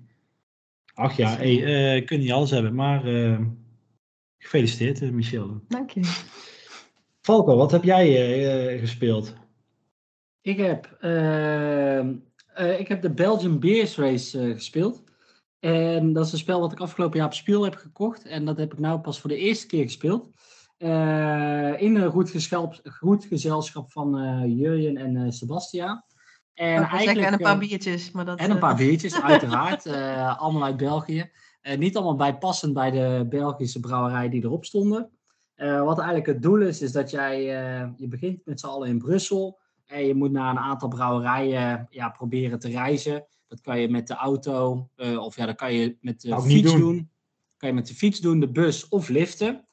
Ach 0.94 1.18
ja, 1.18 1.36
hey, 1.36 1.64
eh, 1.64 1.96
ik 1.96 2.06
kunt 2.06 2.22
niet 2.22 2.32
alles 2.32 2.52
hebben, 2.52 2.76
maar 2.76 3.06
eh, 3.06 3.40
gefeliciteerd 4.38 5.12
Michelle. 5.12 5.60
Dank 5.68 5.90
je. 5.90 6.02
Falco, 7.22 7.56
wat 7.56 7.72
heb 7.72 7.84
jij 7.84 8.80
gespeeld? 8.80 9.34
Ik 10.42 10.58
heb, 10.58 10.98
ehm, 11.02 12.14
eh, 12.54 12.80
ik 12.80 12.88
heb 12.88 13.02
de 13.02 13.10
Belgian 13.10 13.60
Beers 13.60 13.98
Race 13.98 14.40
eh, 14.40 14.54
gespeeld. 14.54 15.04
En 15.60 16.14
dat 16.14 16.26
is 16.26 16.32
een 16.32 16.38
spel 16.38 16.60
wat 16.60 16.72
ik 16.72 16.80
afgelopen 16.80 17.18
jaar 17.18 17.28
op 17.28 17.34
Spiel 17.34 17.64
heb 17.64 17.76
gekocht. 17.76 18.26
En 18.26 18.46
dat 18.46 18.58
heb 18.58 18.74
ik 18.74 18.80
nou 18.80 19.00
pas 19.00 19.20
voor 19.20 19.30
de 19.30 19.38
eerste 19.38 19.68
keer 19.68 19.84
gespeeld. 19.84 20.30
Eh, 20.78 21.82
in 21.82 21.96
een 21.96 22.12
goed, 22.12 22.30
geschelp- 22.30 22.82
goed 23.00 23.26
gezelschap 23.26 23.92
van 23.92 24.18
eh 24.20 24.58
Jurjen 24.58 24.98
en 24.98 25.16
eh 25.16 25.32
Sebastiaan. 25.32 26.04
En, 26.54 26.76
En, 26.84 27.00
zeggen, 27.00 27.26
en 27.26 27.34
een 27.34 27.40
paar 27.40 27.58
biertjes. 27.58 28.12
Maar 28.12 28.26
dat, 28.26 28.40
en 28.40 28.52
een 28.52 28.60
paar 28.60 28.76
biertjes, 28.76 29.22
uiteraard. 29.32 29.88
allemaal 30.38 30.64
uit 30.64 30.78
België. 30.78 31.32
Niet 31.78 31.96
allemaal 31.96 32.16
bijpassend 32.16 32.74
bij 32.74 32.92
de 32.92 33.26
Belgische 33.30 33.80
brouwerij 33.80 34.30
die 34.30 34.44
erop 34.44 34.66
stonden. 34.66 35.10
Wat 35.56 35.98
eigenlijk 35.98 36.28
het 36.28 36.42
doel 36.42 36.62
is, 36.62 36.82
is 36.82 36.92
dat 36.92 37.12
jij, 37.12 37.42
je 37.98 38.08
begint 38.08 38.46
met 38.46 38.60
z'n 38.60 38.66
allen 38.68 38.88
in 38.88 38.98
Brussel. 38.98 39.60
En 39.86 40.06
je 40.06 40.16
moet 40.16 40.32
naar 40.32 40.50
een 40.52 40.60
aantal 40.60 40.90
brouwerijen 40.90 41.88
ja, 41.90 42.10
proberen 42.10 42.60
te 42.60 42.70
reizen. 42.70 43.26
Dat 43.48 43.62
kan 43.62 43.80
je 43.80 43.90
met 43.90 44.08
de 44.08 44.14
auto, 44.14 44.90
eh, 44.96 45.20
of 45.20 45.36
ja, 45.36 45.46
dat 45.46 45.56
kan 45.56 45.74
je 45.74 45.98
met 46.02 46.22
de 46.22 46.42
fiets 46.42 46.72
doen. 46.72 46.80
doen. 46.80 47.12
Kan 47.58 47.70
je 47.70 47.76
met 47.76 47.88
de 47.88 47.94
fiets 47.94 48.20
doen, 48.20 48.40
de 48.40 48.52
bus 48.52 48.88
of 48.88 49.10
liften. 49.10 49.68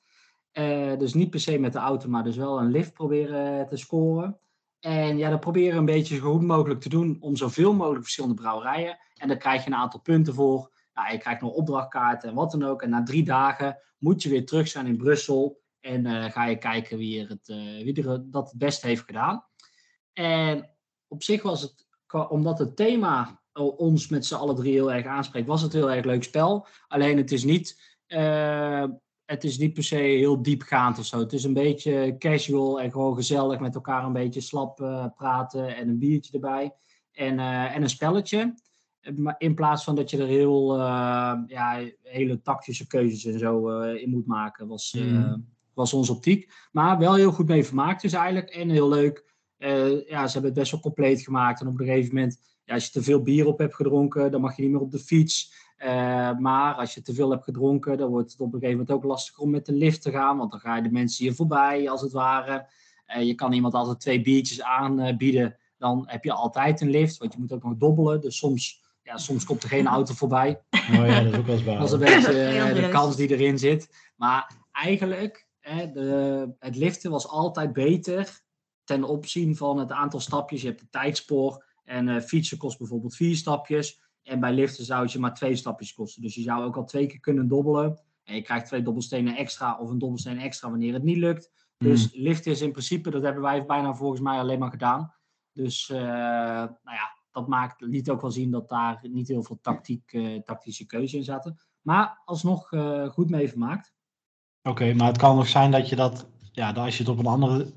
Eh, 0.52 0.98
dus 0.98 1.14
niet 1.14 1.30
per 1.30 1.40
se 1.40 1.58
met 1.58 1.72
de 1.72 1.78
auto, 1.78 2.08
maar 2.08 2.24
dus 2.24 2.36
wel 2.36 2.58
een 2.60 2.70
lift 2.70 2.92
proberen 2.92 3.68
te 3.68 3.76
scoren. 3.76 4.38
En 4.80 5.18
ja, 5.18 5.30
dat 5.30 5.40
proberen 5.40 5.78
een 5.78 5.84
beetje 5.84 6.16
zo 6.16 6.32
goed 6.32 6.42
mogelijk 6.42 6.80
te 6.80 6.88
doen 6.88 7.16
om 7.20 7.36
zoveel 7.36 7.74
mogelijk 7.74 8.02
verschillende 8.02 8.36
brouwerijen. 8.36 8.98
En 9.14 9.28
daar 9.28 9.36
krijg 9.36 9.64
je 9.64 9.70
een 9.70 9.76
aantal 9.76 10.00
punten 10.00 10.34
voor. 10.34 10.72
Nou, 10.94 11.12
je 11.12 11.18
krijgt 11.18 11.40
nog 11.40 11.52
opdrachtkaarten 11.52 12.28
en 12.28 12.34
wat 12.34 12.50
dan 12.50 12.62
ook. 12.62 12.82
En 12.82 12.90
na 12.90 13.02
drie 13.02 13.24
dagen 13.24 13.78
moet 13.98 14.22
je 14.22 14.28
weer 14.28 14.46
terug 14.46 14.68
zijn 14.68 14.86
in 14.86 14.96
Brussel. 14.96 15.60
En 15.80 16.06
eh, 16.06 16.30
ga 16.30 16.44
je 16.44 16.58
kijken 16.58 16.98
wie 16.98 17.20
er, 17.22 17.28
het, 17.28 17.48
eh, 17.48 17.84
wie 17.84 18.02
er 18.02 18.30
dat 18.30 18.50
het 18.50 18.58
beste 18.58 18.86
heeft 18.86 19.04
gedaan. 19.04 19.44
En 20.12 20.70
op 21.08 21.22
zich 21.22 21.42
was 21.42 21.62
het, 21.62 21.86
omdat 22.28 22.58
het 22.58 22.76
thema 22.76 23.42
ons 23.54 24.08
met 24.08 24.26
z'n 24.26 24.34
allen 24.34 24.54
drie 24.54 24.72
heel 24.72 24.92
erg 24.92 25.06
aanspreekt, 25.06 25.46
was 25.46 25.62
het 25.62 25.74
een 25.74 25.80
heel 25.80 25.90
erg 25.90 26.04
leuk 26.04 26.22
spel. 26.22 26.66
Alleen 26.88 27.16
het 27.16 27.32
is 27.32 27.44
niet, 27.44 27.96
eh, 28.06 28.84
het 29.24 29.44
is 29.44 29.58
niet 29.58 29.72
per 29.74 29.84
se 29.84 29.96
heel 29.96 30.42
diepgaand 30.42 30.98
of 30.98 31.04
zo. 31.04 31.18
Het 31.18 31.32
is 31.32 31.44
een 31.44 31.52
beetje 31.52 32.14
casual 32.18 32.80
en 32.80 32.90
gewoon 32.92 33.14
gezellig 33.14 33.60
met 33.60 33.74
elkaar 33.74 34.04
een 34.04 34.12
beetje 34.12 34.40
slap 34.40 34.80
eh, 34.80 35.06
praten 35.16 35.76
en 35.76 35.88
een 35.88 35.98
biertje 35.98 36.32
erbij. 36.32 36.74
En, 37.12 37.38
eh, 37.38 37.74
en 37.76 37.82
een 37.82 37.88
spelletje. 37.88 38.54
In 39.38 39.54
plaats 39.54 39.84
van 39.84 39.94
dat 39.94 40.10
je 40.10 40.18
er 40.18 40.26
heel 40.26 40.76
ja, 41.46 41.80
hele 42.02 42.40
tactische 42.42 42.86
keuzes 42.86 43.24
en 43.24 43.38
zo 43.38 43.80
in 43.80 44.10
moet 44.10 44.26
maken, 44.26 44.66
was, 44.66 44.92
Mhm. 44.92 45.38
was 45.74 45.92
onze 45.92 46.12
optiek. 46.12 46.52
Maar 46.72 46.98
wel 46.98 47.14
heel 47.14 47.32
goed 47.32 47.48
mee 47.48 47.64
vermaakt 47.64 48.02
dus 48.02 48.12
eigenlijk. 48.12 48.50
En 48.50 48.70
heel 48.70 48.88
leuk. 48.88 49.32
Ja, 50.06 50.26
ze 50.26 50.32
hebben 50.32 50.50
het 50.50 50.54
best 50.54 50.70
wel 50.70 50.80
compleet 50.80 51.20
gemaakt. 51.22 51.60
En 51.60 51.66
op 51.66 51.80
een 51.80 51.86
gegeven 51.86 52.14
moment, 52.14 52.38
ja, 52.64 52.74
als 52.74 52.84
je 52.84 52.90
te 52.90 53.02
veel 53.02 53.22
bier 53.22 53.46
op 53.46 53.58
hebt 53.58 53.74
gedronken, 53.74 54.30
dan 54.30 54.40
mag 54.40 54.56
je 54.56 54.62
niet 54.62 54.70
meer 54.70 54.80
op 54.80 54.90
de 54.90 54.98
fiets. 54.98 55.52
Eh, 55.76 56.38
maar 56.38 56.74
als 56.74 56.94
je 56.94 57.02
te 57.02 57.14
veel 57.14 57.30
hebt 57.30 57.44
gedronken, 57.44 57.98
dan 57.98 58.10
wordt 58.10 58.32
het 58.32 58.40
op 58.40 58.46
een 58.46 58.60
gegeven 58.60 58.78
moment 58.78 58.90
ook 58.96 59.04
lastiger 59.04 59.42
om 59.42 59.50
met 59.50 59.66
de 59.66 59.72
lift 59.72 60.02
te 60.02 60.10
gaan. 60.10 60.36
Want 60.36 60.50
dan 60.50 60.60
gaan 60.60 60.82
de 60.82 60.90
mensen 60.90 61.24
hier 61.24 61.34
voorbij, 61.34 61.90
als 61.90 62.00
het 62.00 62.12
ware. 62.12 62.66
Eh, 63.06 63.22
je 63.22 63.34
kan 63.34 63.52
iemand 63.52 63.74
altijd 63.74 64.00
twee 64.00 64.20
biertjes 64.20 64.62
aanbieden. 64.62 65.56
Dan 65.78 66.04
heb 66.06 66.24
je 66.24 66.32
altijd 66.32 66.80
een 66.80 66.90
lift, 66.90 67.16
want 67.16 67.32
je 67.32 67.38
moet 67.38 67.52
ook 67.52 67.62
nog 67.62 67.76
dobbelen. 67.76 68.20
Dus 68.20 68.36
soms, 68.36 68.82
ja, 69.02 69.16
soms 69.16 69.44
komt 69.44 69.62
er 69.62 69.68
geen 69.68 69.86
auto 69.86 70.14
voorbij. 70.14 70.62
Oh 70.70 71.06
ja, 71.06 71.20
dat 71.22 71.32
is 71.32 71.38
ook 71.38 71.46
wel 71.46 71.54
eens 71.54 71.64
waar. 71.64 71.78
Dat 71.84 71.86
is 71.86 71.92
een 71.92 71.98
beetje 71.98 72.42
eh, 72.42 72.74
de 72.74 72.88
kans 72.88 73.16
die 73.16 73.28
erin 73.28 73.58
zit. 73.58 74.12
Maar 74.16 74.56
eigenlijk, 74.72 75.46
hè, 75.60 75.90
de, 75.92 76.48
het 76.58 76.76
liften 76.76 77.10
was 77.10 77.28
altijd 77.28 77.72
beter 77.72 78.42
ten 78.84 79.04
opzien 79.04 79.56
van 79.56 79.78
het 79.78 79.92
aantal 79.92 80.20
stapjes. 80.20 80.62
Je 80.62 80.68
hebt 80.68 80.80
de 80.80 80.88
tijdspoor 80.90 81.64
en 81.84 82.08
eh, 82.08 82.20
fietsen 82.20 82.58
kost 82.58 82.78
bijvoorbeeld 82.78 83.16
vier 83.16 83.36
stapjes. 83.36 84.02
En 84.22 84.40
bij 84.40 84.52
liften 84.52 84.84
zou 84.84 85.02
het 85.02 85.12
je 85.12 85.18
maar 85.18 85.34
twee 85.34 85.56
stapjes 85.56 85.94
kosten. 85.94 86.22
Dus 86.22 86.34
je 86.34 86.42
zou 86.42 86.64
ook 86.64 86.76
al 86.76 86.84
twee 86.84 87.06
keer 87.06 87.20
kunnen 87.20 87.48
dobbelen. 87.48 88.00
En 88.24 88.34
je 88.34 88.42
krijgt 88.42 88.66
twee 88.66 88.82
dobbelstenen 88.82 89.36
extra 89.36 89.78
of 89.78 89.90
een 89.90 89.98
dobbelsteen 89.98 90.38
extra 90.38 90.70
wanneer 90.70 90.92
het 90.92 91.02
niet 91.02 91.16
lukt. 91.16 91.50
Dus 91.78 92.14
liften 92.14 92.50
is 92.50 92.60
in 92.60 92.72
principe, 92.72 93.10
dat 93.10 93.22
hebben 93.22 93.42
wij 93.42 93.66
bijna 93.66 93.94
volgens 93.94 94.20
mij 94.20 94.38
alleen 94.38 94.58
maar 94.58 94.70
gedaan. 94.70 95.14
Dus 95.52 95.90
eh, 95.90 95.98
nou 95.98 96.96
ja, 96.96 97.16
dat 97.30 97.48
maakt, 97.48 97.80
liet 97.80 98.10
ook 98.10 98.20
wel 98.20 98.30
zien 98.30 98.50
dat 98.50 98.68
daar 98.68 99.00
niet 99.02 99.28
heel 99.28 99.42
veel 99.42 99.58
tactiek, 99.60 100.12
eh, 100.12 100.42
tactische 100.42 100.86
keuze 100.86 101.16
in 101.16 101.24
zaten. 101.24 101.58
Maar 101.80 102.22
alsnog 102.24 102.68
goed 103.10 103.30
mee 103.30 103.48
vermaakt. 103.48 103.94
Oké, 104.62 104.94
maar 104.94 105.06
het 105.06 105.18
kan 105.18 105.36
nog 105.36 105.48
zijn 105.48 105.70
dat 105.70 105.88
je 105.88 105.96
dat, 105.96 106.28
ja, 106.52 106.72
dat 106.72 106.84
als 106.84 106.96
je 106.96 107.02
het 107.02 107.12
op 107.12 107.18
een 107.18 107.26
andere, 107.26 107.72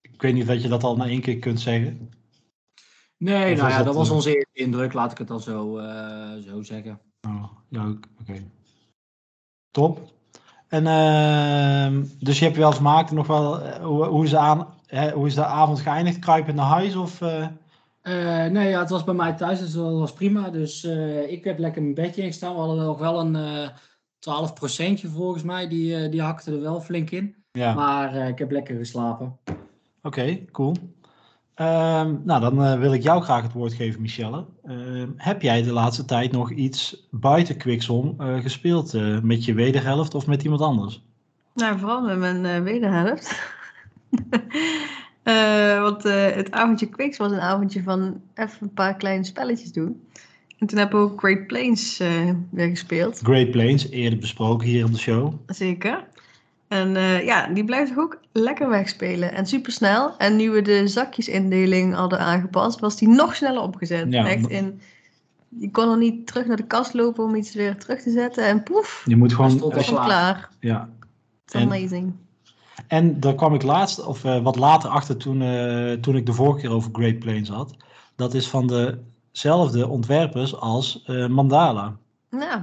ik 0.00 0.22
weet 0.22 0.32
niet 0.32 0.42
of 0.42 0.48
dat 0.48 0.62
je 0.62 0.68
dat 0.68 0.84
al 0.84 0.96
na 0.96 1.04
één 1.04 1.20
keer 1.20 1.38
kunt 1.38 1.60
zeggen. 1.60 2.10
Nee, 3.18 3.52
Of 3.52 3.58
nou 3.58 3.70
ja, 3.70 3.82
dat, 3.82 3.94
was 3.94 4.08
eh, 4.08 4.14
onze 4.14 4.34
eerste 4.34 4.62
indruk, 4.62 4.92
laat 4.92 5.12
ik 5.12 5.18
het 5.18 5.28
dan 5.28 5.40
zo, 5.40 5.78
eh, 5.78 6.36
zo 6.46 6.62
zeggen. 6.62 7.00
Oh, 7.26 7.44
ja, 7.68 7.94
oké. 8.20 8.42
Top. 9.70 10.12
En 10.68 10.86
ehm, 10.86 12.04
dus 12.18 12.38
je 12.38 12.44
hebt 12.44 12.56
je 12.56 12.62
wel 12.62 12.72
vermaakt 12.72 13.10
en 13.10 13.16
nog 13.16 13.26
wel, 13.26 13.60
eh, 13.60 13.84
hoe, 13.84 14.04
hoe, 14.04 14.24
is 14.24 14.30
de 14.30 14.38
aan, 14.38 14.66
hè, 14.86 15.10
hoe 15.10 15.26
is 15.26 15.34
de 15.34 15.44
avond 15.44 15.80
geëindigd? 15.80 16.18
Kruipend 16.18 16.56
naar 16.56 16.66
huis 16.66 16.96
of? 16.96 17.20
nee, 18.50 18.68
ja, 18.68 18.80
het 18.80 18.90
was 18.90 19.04
bij 19.04 19.14
mij 19.14 19.32
thuis, 19.32 19.58
dus 19.58 19.72
dat 19.72 19.98
was 19.98 20.12
prima. 20.12 20.50
Dus 20.50 20.84
ik 21.28 21.44
heb 21.44 21.58
lekker 21.58 21.82
mijn 21.82 21.94
bedje 21.94 22.22
ingestaan. 22.22 22.52
We 22.52 22.60
hadden 22.60 22.84
nog 22.84 22.98
wel 22.98 23.20
een 23.20 23.36
eh 23.36 23.68
12% 24.18 25.10
volgens 25.14 25.42
mij, 25.42 25.68
die, 25.68 26.08
die 26.08 26.22
hakte 26.22 26.52
er 26.52 26.60
wel 26.60 26.80
flink 26.80 27.10
in. 27.10 27.34
Ja, 27.52 27.74
Maar 27.74 28.14
ik 28.14 28.38
heb 28.38 28.50
lekker 28.50 28.76
geslapen. 28.76 29.38
oké, 30.02 30.44
cool. 30.52 30.74
Ehm, 31.58 32.14
nou, 32.24 32.40
dan 32.40 32.64
eh, 32.64 32.78
wil 32.78 32.92
ik 32.92 33.02
jou 33.02 33.22
graag 33.22 33.42
het 33.42 33.52
woord 33.52 33.72
geven, 33.72 34.00
Michelle. 34.00 34.44
Ehm, 34.64 35.08
heb 35.16 35.42
jij 35.42 35.62
de 35.62 35.72
laatste 35.72 36.04
tijd 36.04 36.32
nog 36.32 36.52
iets 36.52 37.06
buiten 37.10 37.56
Quixom 37.56 38.14
eh, 38.18 38.40
gespeeld 38.40 38.94
eh, 38.94 39.20
met 39.20 39.44
je 39.44 39.54
wederhelft 39.54 40.14
of 40.14 40.26
met 40.26 40.42
iemand 40.42 40.60
anders? 40.60 41.02
Nou, 41.54 41.78
vooral 41.78 42.02
met 42.02 42.18
mijn 42.18 42.62
wederhelft. 42.62 43.40
Want 45.80 46.02
het 46.02 46.50
avondje 46.50 46.88
Quicks 46.88 47.16
was 47.16 47.32
een 47.32 47.40
avondje 47.40 47.82
van 47.82 48.20
even 48.34 48.56
een 48.60 48.72
paar 48.72 48.96
kleine 48.96 49.24
spelletjes 49.24 49.72
doen. 49.72 50.02
En 50.58 50.66
toen 50.66 50.78
hebben 50.78 51.00
we 51.00 51.10
ook 51.10 51.20
Great 51.20 51.46
Plains 51.46 51.98
weer 52.50 52.68
gespeeld. 52.68 53.18
Great 53.22 53.50
Plains, 53.50 53.90
eerder 53.90 54.18
besproken 54.18 54.68
hier 54.68 54.84
op 54.84 54.92
de 54.92 54.98
show. 54.98 55.32
Zeker. 55.46 56.07
En 56.68 56.96
eh, 56.96 57.24
ja, 57.24 57.46
die 57.46 57.64
blijft 57.64 57.94
toch 57.94 58.04
ook 58.04 58.20
lekker 58.32 58.68
wegspelen. 58.68 59.32
En 59.34 59.46
super 59.46 59.72
snel. 59.72 60.16
En 60.18 60.36
nu 60.36 60.50
we 60.50 60.62
de 60.62 60.88
zakjesindeling 60.88 61.94
hadden 61.94 62.18
aangepast, 62.18 62.80
was 62.80 62.96
die 62.96 63.08
nog 63.08 63.36
sneller 63.36 63.62
opgezet. 63.62 64.06
Ja, 64.12 64.26
Echt 64.28 64.48
in, 64.48 64.80
je 65.48 65.70
kon 65.70 65.90
er 65.90 65.96
niet 65.98 66.26
terug 66.26 66.46
naar 66.46 66.56
de 66.56 66.66
kast 66.66 66.94
lopen 66.94 67.24
om 67.24 67.34
iets 67.34 67.54
weer 67.54 67.76
terug 67.78 68.02
te 68.02 68.10
zetten. 68.10 68.44
En 68.44 68.62
poef, 68.62 69.02
Je 69.06 69.16
moet 69.16 69.32
gewoon, 69.34 69.50
stond 69.50 69.74
hem 69.86 69.94
klaar. 70.04 70.48
ja, 70.60 70.88
It's 71.44 71.54
En- 71.54 71.62
amazing. 71.62 72.12
En 72.86 73.20
daar 73.20 73.34
kwam 73.34 73.54
ik 73.54 73.62
laatst, 73.62 74.04
of 74.04 74.24
eh, 74.24 74.42
wat 74.42 74.56
later 74.56 74.90
achter 74.90 75.16
toen, 75.16 75.42
eh, 75.42 75.92
toen 75.92 76.16
ik 76.16 76.26
de 76.26 76.32
vorige 76.32 76.60
keer 76.60 76.70
over 76.70 76.90
Great 76.92 77.18
Plains 77.18 77.48
had. 77.48 77.76
Dat 78.16 78.34
is 78.34 78.48
van 78.48 78.66
dezelfde 79.32 79.88
ontwerpers 79.88 80.54
als 80.56 81.02
eh, 81.06 81.26
Mandala. 81.26 81.96
Nou, 82.30 82.54
ook 82.60 82.62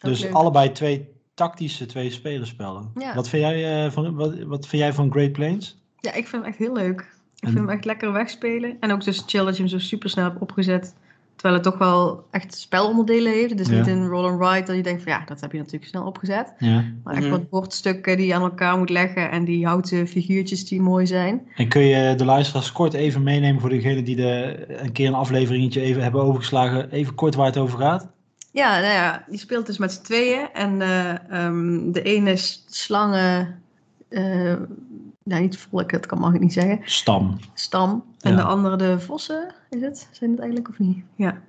Dus 0.00 0.20
leuk. 0.22 0.32
allebei 0.32 0.72
twee 0.72 1.08
tactische 1.40 1.86
twee 1.86 2.10
spelerspellen. 2.10 2.90
Ja. 2.98 3.14
Wat, 3.14 3.28
vind 3.28 3.42
jij, 3.42 3.84
eh, 3.84 3.90
van, 3.90 4.14
wat, 4.14 4.38
wat 4.42 4.66
vind 4.66 4.82
jij 4.82 4.92
van 4.92 5.10
Great 5.10 5.32
Plains? 5.32 5.76
Ja, 6.00 6.10
ik 6.14 6.26
vind 6.26 6.42
hem 6.42 6.50
echt 6.52 6.58
heel 6.58 6.72
leuk. 6.72 7.00
Ik 7.00 7.06
En- 7.40 7.48
vind 7.48 7.58
hem 7.60 7.68
echt 7.68 7.84
lekker 7.84 8.12
wegspelen. 8.12 8.76
En 8.80 8.92
ook 8.92 9.04
dus 9.04 9.22
chill 9.26 9.44
dat 9.44 9.56
je 9.56 9.62
hem 9.62 9.70
zo 9.70 9.78
super 9.78 10.10
snel 10.10 10.24
hebt 10.24 10.40
opgezet. 10.40 10.94
Terwijl 11.36 11.60
het 11.60 11.70
toch 11.70 11.78
wel 11.78 12.24
echt 12.30 12.54
spelonderdelen 12.54 13.32
heeft. 13.32 13.50
Het 13.50 13.60
is 13.60 13.68
Ja. 13.68 13.76
niet 13.76 13.86
een 13.86 14.08
roll 14.08 14.24
and 14.30 14.40
ride 14.42 14.66
dat 14.66 14.76
je 14.76 14.82
denkt 14.82 15.02
van 15.02 15.12
ja, 15.12 15.22
dat 15.26 15.40
heb 15.40 15.52
je 15.52 15.58
natuurlijk 15.58 15.84
snel 15.84 16.04
opgezet. 16.06 16.54
Ja. 16.58 16.84
Maar 17.04 17.14
echt 17.14 17.22
Mhm. 17.22 17.30
wat 17.32 17.48
bordstukken 17.50 18.16
die 18.16 18.26
je 18.26 18.34
aan 18.34 18.42
elkaar 18.42 18.78
moet 18.78 18.90
leggen. 18.90 19.30
En 19.30 19.44
die 19.44 19.66
houten 19.66 20.08
figuurtjes 20.08 20.68
die 20.68 20.80
mooi 20.80 21.06
zijn. 21.06 21.40
En 21.56 21.68
kun 21.68 21.82
je 21.82 22.14
de 22.14 22.24
luisteraars 22.24 22.72
kort 22.72 22.92
even 22.94 23.22
meenemen 23.22 23.60
voor 23.60 23.70
degenen 23.70 24.04
die 24.04 24.16
de, 24.16 24.64
een 24.82 24.92
keer 24.92 25.06
een 25.06 25.14
afleveringetje 25.14 25.80
even 25.80 26.02
hebben 26.02 26.22
overgeslagen. 26.22 26.90
Even 26.90 27.14
kort 27.14 27.34
waar 27.34 27.46
het 27.46 27.58
over 27.58 27.78
gaat? 27.78 28.08
Ja, 28.50 28.80
nou 28.80 28.92
ja, 28.92 29.24
die 29.28 29.38
speelt 29.38 29.66
dus 29.66 29.78
met 29.78 29.92
z'n 29.92 30.02
tweeën. 30.02 30.48
En 30.52 30.82
eh, 30.82 31.30
ehm, 31.30 31.92
de 31.92 32.02
ene 32.02 32.30
is 32.30 32.64
slangen... 32.68 33.62
eh 34.08 34.54
nou, 35.24 35.42
niet 35.42 35.58
volk, 35.58 35.90
dat 35.92 36.06
kan 36.06 36.18
mag 36.18 36.34
ik 36.34 36.40
niet 36.40 36.52
zeggen. 36.52 36.80
Stam. 36.84 37.38
stam. 37.54 38.04
En 38.20 38.30
Ja. 38.30 38.36
de 38.36 38.42
andere 38.42 38.76
de 38.76 39.00
vossen, 39.00 39.54
is 39.70 39.80
het? 39.80 40.08
Zijn 40.10 40.30
het 40.30 40.40
eigenlijk 40.40 40.68
of 40.70 40.78
niet? 40.78 41.04
Ja. 41.14 41.40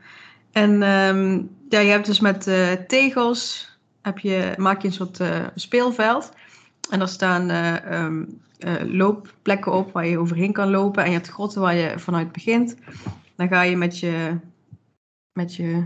En 0.51 0.84
ehm, 0.84 1.41
ja, 1.70 1.79
je 1.79 1.89
hebt 1.91 2.05
dus 2.05 2.20
met 2.20 2.48
eh, 2.48 2.72
tegels, 2.72 3.70
heb 4.01 4.20
je, 4.20 4.53
maak 4.58 4.81
je 4.81 4.88
een 4.88 4.93
soort 4.93 5.20
speelveld. 5.55 6.31
En 6.91 7.00
daar 7.00 7.08
staan 7.08 7.50
eh, 7.50 7.86
ehm, 7.86 8.24
eh, 8.60 8.74
loopplekken 8.84 9.72
op 9.74 9.91
waar 9.91 10.08
je 10.08 10.17
overheen 10.17 10.53
kan 10.53 10.70
lopen. 10.70 11.03
En 11.03 11.10
je 11.10 11.15
hebt 11.15 11.29
grotten 11.29 11.62
waar 11.62 11.75
je 11.75 12.00
vanuit 12.00 12.31
begint. 12.31 12.75
Dan 13.36 13.48
ga 13.48 13.62
je 13.62 13.77
met 13.77 14.00
je, 14.00 14.38
met 15.34 15.55
je, 15.55 15.84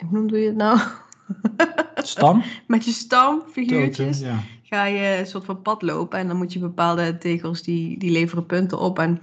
hoe 0.00 0.18
noemde 0.18 0.38
je 0.38 0.46
het 0.46 0.56
nou? 0.56 0.78
Stam? 1.94 2.42
met 2.66 2.84
je 2.84 2.90
stamfiguurtjes 2.90 4.20
ja. 4.20 4.42
ga 4.62 4.84
je 4.84 5.18
een 5.18 5.26
soort 5.26 5.44
van 5.44 5.62
pad 5.62 5.82
lopen 5.82 6.18
en 6.18 6.26
dan 6.26 6.36
moet 6.36 6.52
je 6.52 6.58
bepaalde 6.58 7.18
tegels 7.18 7.62
die, 7.62 7.98
die 7.98 8.10
leveren 8.10 8.46
punten 8.46 8.78
op 8.78 8.98
en 8.98 9.20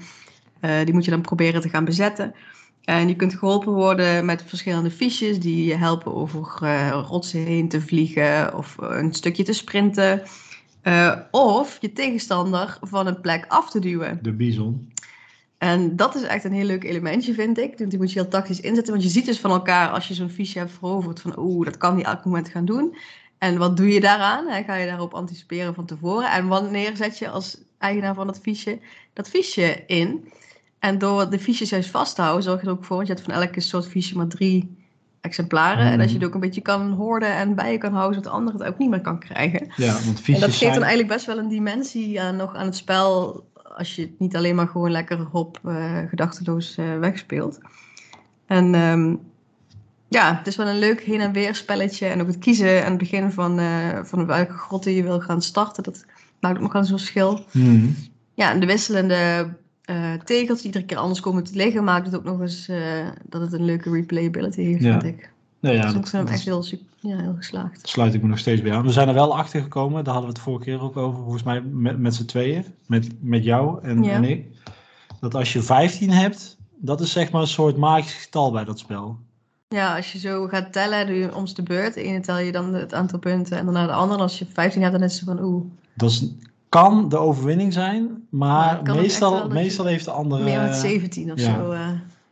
eh, 0.59 0.85
die 0.85 0.93
moet 0.93 1.05
je 1.05 1.11
dan 1.11 1.21
proberen 1.21 1.61
te 1.61 1.69
gaan 1.69 1.85
bezetten. 1.85 2.33
En 2.83 3.07
je 3.07 3.15
kunt 3.15 3.33
geholpen 3.33 3.73
worden 3.73 4.25
met 4.25 4.43
verschillende 4.45 4.91
fiches 4.91 5.39
die 5.39 5.65
je 5.65 5.75
helpen 5.75 6.15
over 6.15 6.57
eh, 6.61 7.03
rotsen 7.07 7.43
heen 7.43 7.69
te 7.69 7.81
vliegen 7.81 8.57
of 8.57 8.77
eh, 8.79 8.97
een 8.97 9.13
stukje 9.13 9.43
te 9.43 9.53
sprinten. 9.53 10.23
Of 11.31 11.77
je 11.81 11.93
tegenstander 11.93 12.77
van 12.81 13.07
een 13.07 13.21
plek 13.21 13.45
af 13.47 13.69
te 13.69 13.79
duwen. 13.79 14.19
De 14.21 14.31
bison. 14.31 14.91
En 15.57 15.95
dat 15.95 16.15
is 16.15 16.21
echt 16.21 16.43
een 16.43 16.53
heel 16.53 16.65
leuk 16.65 16.83
elementje, 16.83 17.33
vind 17.33 17.57
ik. 17.57 17.89
Die 17.89 17.97
moet 17.97 18.11
je 18.11 18.19
heel 18.19 18.29
tactisch 18.29 18.59
inzetten. 18.59 18.93
Want 18.93 19.05
je 19.05 19.11
ziet 19.11 19.25
dus 19.25 19.39
van 19.39 19.51
elkaar, 19.51 19.89
als 19.89 20.07
je 20.07 20.13
zo'n 20.13 20.29
fiche 20.29 20.59
hebt 20.59 20.71
veroverd, 20.71 21.21
van 21.21 21.39
oeh, 21.39 21.65
dat 21.65 21.77
kan 21.77 21.95
die 21.95 22.05
elk 22.05 22.25
moment 22.25 22.49
gaan 22.49 22.65
doen. 22.65 22.97
En 23.37 23.57
wat 23.57 23.77
doe 23.77 23.87
je 23.93 23.99
daaraan? 23.99 24.63
Ga 24.63 24.75
je 24.75 24.87
daarop 24.87 25.13
anticiperen 25.13 25.73
van 25.73 25.85
tevoren? 25.85 26.31
En 26.31 26.47
wanneer 26.47 26.95
zet 26.95 27.17
je 27.17 27.29
als 27.29 27.57
eigenaar 27.77 28.15
van 28.15 28.27
dat 28.27 28.39
fiche 28.39 28.79
dat 29.13 29.29
fiche 29.29 29.83
in? 29.87 30.31
En 30.79 30.97
door 30.97 31.29
de 31.29 31.39
fiches 31.39 31.69
juist 31.69 31.89
vast 31.89 32.15
te 32.15 32.21
houden, 32.21 32.43
zorg 32.43 32.61
je 32.61 32.67
er 32.67 32.73
ook 32.73 32.85
voor, 32.85 32.95
want 32.95 33.07
je 33.07 33.13
hebt 33.13 33.25
van 33.25 33.35
elke 33.35 33.59
soort 33.59 33.87
fiche 33.87 34.17
maar 34.17 34.27
drie 34.27 34.77
exemplaren. 35.21 35.85
En 35.85 35.97
dat 35.97 36.09
je 36.09 36.15
het 36.15 36.25
ook 36.25 36.33
een 36.33 36.39
beetje 36.39 36.61
kan 36.61 36.91
hoorden 36.91 37.35
en 37.35 37.55
bij 37.55 37.71
je 37.71 37.77
kan 37.77 37.93
houden, 37.93 38.15
zodat 38.15 38.31
de 38.31 38.37
ander 38.37 38.53
het 38.53 38.63
ook 38.63 38.77
niet 38.77 38.89
meer 38.89 39.01
kan 39.01 39.19
krijgen. 39.19 39.71
Ja, 39.75 39.93
want 39.93 40.05
En 40.05 40.13
dat 40.13 40.19
fiches 40.19 40.57
geeft 40.57 40.73
dan 40.73 40.83
eigenlijk 40.83 41.13
best 41.13 41.25
wel 41.25 41.37
een 41.37 41.47
dimensie 41.47 42.21
aan, 42.21 42.35
nog 42.35 42.55
aan 42.55 42.65
het 42.65 42.75
spel. 42.75 43.45
Als 43.77 43.95
je 43.95 44.01
het 44.01 44.19
niet 44.19 44.35
alleen 44.35 44.55
maar 44.55 44.67
gewoon 44.67 44.91
lekker 44.91 45.19
hop 45.19 45.59
eh, 45.63 45.97
gedachteloos 46.09 46.77
eh, 46.77 46.99
wegspeelt. 46.99 47.59
En 48.45 48.75
ehm, 48.75 49.15
ja, 50.07 50.37
het 50.37 50.47
is 50.47 50.55
wel 50.55 50.67
een 50.67 50.79
leuk 50.79 51.01
heen 51.01 51.21
en 51.21 51.31
weer 51.31 51.55
spelletje. 51.55 52.05
En 52.05 52.21
ook 52.21 52.27
het 52.27 52.37
kiezen 52.37 52.83
aan 52.83 52.89
het 52.89 52.97
begin 52.97 53.31
van, 53.31 53.59
eh, 53.59 54.03
van 54.03 54.25
welke 54.25 54.53
grotten 54.53 54.91
je 54.91 55.03
wil 55.03 55.19
gaan 55.19 55.41
starten. 55.41 55.83
Dat 55.83 56.05
maakt 56.39 56.55
ook 56.55 56.61
nog 56.61 56.71
wel 56.73 56.81
eens 56.81 56.91
een 56.91 56.97
verschil. 56.97 57.45
Mhm. 57.51 57.87
Ja, 58.33 58.51
en 58.51 58.59
de 58.59 58.65
wisselende 58.65 59.49
tegels 60.23 60.57
die 60.57 60.65
iedere 60.65 60.85
keer 60.85 60.97
anders 60.97 61.19
komen 61.19 61.43
te 61.43 61.55
liggen, 61.55 61.83
maakt 61.83 62.05
het 62.05 62.15
ook 62.15 62.23
nog 62.23 62.41
eens 62.41 62.69
dat 63.23 63.41
het 63.41 63.53
een 63.53 63.65
leuke 63.65 63.91
replayability 63.91 64.61
heeft, 64.61 64.83
Ja. 64.83 64.99
vind 64.99 65.17
ik. 65.17 65.29
Nou 65.59 65.75
ja, 65.75 65.81
dus 65.81 65.91
ik 65.91 65.97
dat, 66.01 66.09
vind 66.09 66.11
hem 66.11 66.25
dat 66.25 66.33
echt 66.33 66.43
heel, 66.45 66.65
ja, 67.11 67.17
heel 67.21 67.33
geslaagd. 67.37 67.87
sluit 67.87 68.13
ik 68.13 68.21
me 68.21 68.27
nog 68.27 68.37
steeds 68.39 68.61
bij 68.61 68.73
aan. 68.73 68.83
We 68.85 68.91
zijn 68.91 69.07
er 69.07 69.13
wel 69.13 69.37
achter 69.37 69.61
gekomen, 69.61 70.03
daar 70.03 70.13
hadden 70.13 70.31
we 70.31 70.37
het 70.39 70.45
vorige 70.47 70.63
keer 70.63 70.81
ook 70.81 70.97
over, 70.97 71.19
volgens 71.21 71.43
mij 71.43 71.61
met, 71.61 71.99
met 71.99 72.15
z'n 72.15 72.25
tweeën, 72.25 72.65
met, 72.87 73.07
met 73.19 73.43
jou 73.43 73.81
en, 73.83 74.03
Ja. 74.03 74.11
en 74.11 74.23
ik. 74.23 74.45
Dat 75.19 75.35
als 75.35 75.53
je 75.53 75.61
15 75.61 76.09
hebt, 76.09 76.57
dat 76.75 77.01
is 77.01 77.11
zeg 77.11 77.31
maar 77.31 77.41
een 77.41 77.47
soort 77.47 77.77
magisch 77.77 78.13
getal 78.13 78.51
bij 78.51 78.63
dat 78.63 78.79
spel. 78.79 79.17
Ja, 79.69 79.95
als 79.95 80.11
je 80.11 80.19
zo 80.19 80.47
gaat 80.47 80.73
tellen, 80.73 81.07
doe 81.07 81.15
je 81.15 81.35
om 81.35 81.45
de 81.53 81.63
beurt. 81.63 81.93
De 81.93 82.01
ene 82.03 82.19
tel 82.19 82.37
je 82.37 82.51
dan 82.51 82.73
het 82.73 82.93
aantal 82.93 83.19
punten 83.19 83.57
en 83.57 83.65
daarna 83.65 83.85
de 83.85 83.93
andere. 83.93 84.21
Als 84.21 84.39
je 84.39 84.45
15 84.53 84.81
hebt, 84.81 84.93
dan 84.93 85.03
is 85.03 85.13
het 85.19 85.23
van 85.23 85.43
oeh, 85.43 85.63
Dat 85.95 86.09
is, 86.09 86.27
kan 86.69 87.09
de 87.09 87.17
overwinning 87.17 87.73
zijn, 87.73 88.27
Maar 88.29 88.79
ook 88.79 88.95
meestal, 88.95 89.47
meestal 89.47 89.85
heeft 89.85 90.05
de 90.05 90.11
andere... 90.11 90.43
meer 90.43 90.61
met 90.61 90.75
17 90.75 91.31
of 91.31 91.39
ja. 91.39 91.55
zo. 91.55 91.71
eh, 91.71 91.87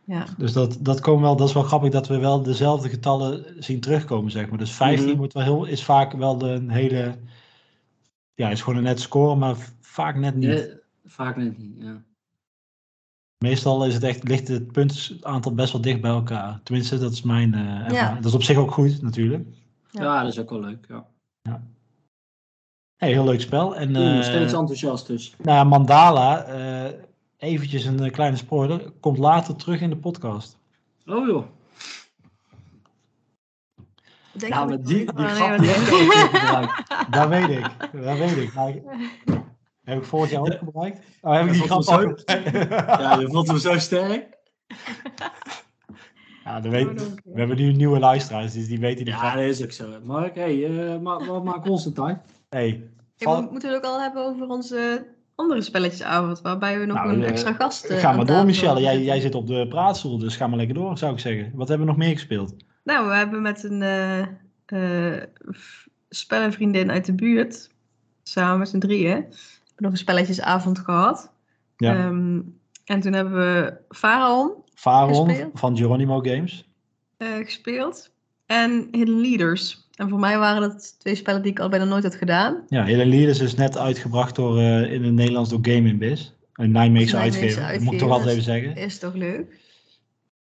ja. 0.06 0.24
Dus 0.38 0.52
dat, 0.52 0.78
dat, 0.80 1.00
komen 1.00 1.22
wel, 1.22 1.36
dat 1.36 1.48
is 1.48 1.54
wel 1.54 1.62
grappig 1.62 1.90
dat 1.90 2.08
we 2.08 2.18
wel 2.18 2.42
dezelfde 2.42 2.88
getallen 2.88 3.44
zien 3.58 3.80
terugkomen, 3.80 4.30
zeg 4.30 4.48
maar. 4.48 4.58
Dus 4.58 4.70
15 4.72 5.08
Mhm. 5.08 5.16
wordt 5.16 5.32
wel 5.32 5.42
heel, 5.42 5.64
is 5.64 5.84
vaak 5.84 6.12
wel 6.12 6.38
de, 6.38 6.46
een 6.48 6.70
hele... 6.70 7.14
Ja, 8.34 8.48
is 8.50 8.62
gewoon 8.62 8.78
een 8.78 8.84
net 8.84 9.00
score, 9.00 9.34
maar 9.36 9.56
vaak 9.80 10.16
net 10.16 10.34
niet. 10.34 10.50
Ja, 10.50 10.64
vaak 11.04 11.36
net 11.36 11.58
niet, 11.58 11.74
ja. 11.78 12.02
Meestal 13.44 13.86
is 13.86 13.94
het 13.94 14.02
echt, 14.02 14.28
ligt 14.28 14.48
het 14.48 14.72
puntaantal 14.72 15.54
best 15.54 15.72
wel 15.72 15.80
dicht 15.80 16.00
bij 16.00 16.10
elkaar. 16.10 16.60
Tenminste, 16.62 16.98
dat 16.98 17.12
is 17.12 17.22
mijn 17.22 17.54
eh, 17.54 17.60
ervaring. 17.60 17.96
Ja. 17.96 18.14
Dat 18.14 18.24
is 18.24 18.34
op 18.34 18.42
zich 18.42 18.56
ook 18.56 18.70
goed, 18.70 19.02
natuurlijk. 19.02 19.44
Ja. 19.90 20.02
Ja, 20.02 20.22
dat 20.22 20.32
is 20.32 20.38
ook 20.38 20.50
wel 20.50 20.60
leuk, 20.60 20.86
ja. 20.88 21.06
Hey, 22.96 23.10
heel 23.12 23.24
leuk 23.24 23.40
spel. 23.40 23.76
En, 23.76 23.96
eh, 23.96 24.22
steeds 24.22 24.52
enthousiast 24.52 25.06
dus. 25.06 25.34
nou 25.42 25.56
ja, 25.56 25.64
Mandala, 25.64 26.42
eh, 26.44 26.92
eventjes 27.38 27.84
een 27.84 28.00
eh, 28.00 28.12
kleine 28.12 28.36
spoiler, 28.36 28.90
komt 29.00 29.18
later 29.18 29.56
terug 29.56 29.80
in 29.80 29.90
de 29.90 29.96
podcast. 29.96 30.58
Oh 31.06 31.26
joh. 31.26 31.44
Denk 34.32 34.54
maar 34.54 34.68
die, 34.68 34.84
die 34.84 35.08
Oh, 35.08 35.26
grap 35.34 35.48
maar 35.48 35.58
die 35.60 35.68
heb 35.68 35.80
ik 35.80 36.40
gebruikt. 36.40 37.12
Dat 37.12 37.28
weet 37.28 37.48
ik, 37.48 37.70
dat 38.04 38.18
weet 38.18 38.36
ik. 38.36 38.54
Maar, 38.54 38.72
heb 39.84 39.98
ik 39.98 40.04
vorig 40.04 40.30
jaar 40.30 40.40
ook 40.40 40.58
gebruikt? 40.58 41.00
Oh, 41.20 41.32
heb 41.34 41.46
ik 41.46 41.52
die 41.52 41.62
grap 41.62 41.88
ook 42.00 42.20
Ja, 42.26 43.18
je 43.20 43.28
vond 43.30 43.46
hem 43.48 43.58
zo 43.58 43.78
sterk. 43.78 44.34
Ja, 46.44 46.60
dat 46.60 46.72
weet, 46.72 46.86
Oh, 46.88 46.94
we 47.24 47.38
hebben 47.38 47.56
nu 47.56 47.72
nieuwe 47.72 47.98
luisteraars, 47.98 48.52
dus 48.52 48.66
die 48.68 48.78
weten 48.78 49.04
die 49.04 49.14
Ja, 49.14 49.20
grap. 49.20 49.34
dat 49.34 49.42
is 49.42 49.62
ook 49.62 49.72
zo. 49.72 50.00
Mark, 50.04 50.34
hey, 50.34 50.64
eh, 50.64 50.98
ma 51.00 51.18
ma 51.18 51.38
maak 51.38 51.66
ons 51.68 51.84
de 51.84 51.92
tijd. 51.92 52.18
Hey, 52.48 52.66
Ik 53.16 53.22
val- 53.22 53.42
moet- 53.42 53.50
moeten 53.50 53.68
we 53.68 53.74
het 53.76 53.84
ook 53.84 53.90
al 53.92 54.00
hebben 54.00 54.24
over 54.24 54.48
onze 54.48 55.06
andere 55.36 55.62
spelletjesavond, 55.62 56.40
waarbij 56.40 56.78
we 56.80 56.86
nog 56.86 56.96
Nou, 56.96 57.12
een 57.12 57.22
eh, 57.22 57.28
extra 57.28 57.52
gast 57.52 57.84
eh, 57.84 57.98
ga 57.98 58.12
maar 58.12 58.26
door, 58.26 58.44
Michelle. 58.44 58.80
Jij, 58.80 59.02
jij 59.02 59.20
zit 59.20 59.34
op 59.34 59.46
de 59.46 59.66
praatstoel, 59.68 60.18
dus 60.18 60.36
ga 60.36 60.46
maar 60.46 60.56
lekker 60.58 60.74
door, 60.74 60.98
zou 60.98 61.12
ik 61.12 61.18
zeggen. 61.18 61.50
Wat 61.54 61.68
hebben 61.68 61.86
we 61.86 61.92
nog 61.92 62.02
meer 62.02 62.12
gespeeld? 62.12 62.54
Nou, 62.84 63.08
we 63.08 63.14
hebben 63.14 63.42
met 63.42 63.62
een 63.64 63.82
f- 65.54 65.88
spellenvriendin 66.08 66.90
uit 66.90 67.04
de 67.06 67.14
buurt, 67.14 67.70
samen 68.22 68.58
met 68.58 68.68
z'n 68.68 68.78
drieën, 68.78 69.24
nog 69.76 69.90
een 69.90 69.96
spelletjesavond 69.98 70.78
gehad. 70.78 71.32
Ja. 71.76 71.94
Ehm, 71.96 72.40
en 72.84 73.00
toen 73.00 73.12
hebben 73.12 73.34
we 73.34 73.76
Pharaon 73.88 74.52
Faron 74.74 75.26
gespeeld? 75.28 75.58
van 75.60 75.76
Geronimo 75.76 76.20
Games. 76.20 76.68
gespeeld 77.18 78.10
en 78.46 78.88
Hidden 78.90 79.20
Leaders. 79.20 79.85
En 79.96 80.08
voor 80.08 80.18
mij 80.18 80.38
waren 80.38 80.60
dat 80.60 80.94
twee 80.98 81.14
spellen 81.14 81.42
die 81.42 81.50
ik 81.50 81.60
al 81.60 81.68
bijna 81.68 81.84
nooit 81.84 82.02
had 82.02 82.14
gedaan. 82.14 82.62
Ja, 82.68 82.84
Hidden 82.84 83.08
Leaders 83.08 83.40
is 83.40 83.54
net 83.54 83.78
uitgebracht 83.78 84.34
door, 84.34 84.58
eh, 84.58 84.92
in 84.92 85.04
het 85.04 85.12
Nederlands 85.12 85.50
door 85.50 85.58
Game 85.62 85.88
in 85.88 85.98
Biz. 85.98 86.32
Een 86.54 86.70
Nijmeegse 86.70 87.16
uitgever, 87.16 87.72
dat 87.72 87.80
moet 87.80 87.92
ik 87.92 87.98
toch 87.98 88.10
altijd 88.10 88.30
even 88.30 88.42
zeggen. 88.42 88.76
Is 88.76 88.98
toch 88.98 89.14
leuk? 89.14 89.60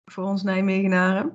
Voor 0.05 0.23
ons 0.23 0.43
Nijmegenaren. 0.43 1.31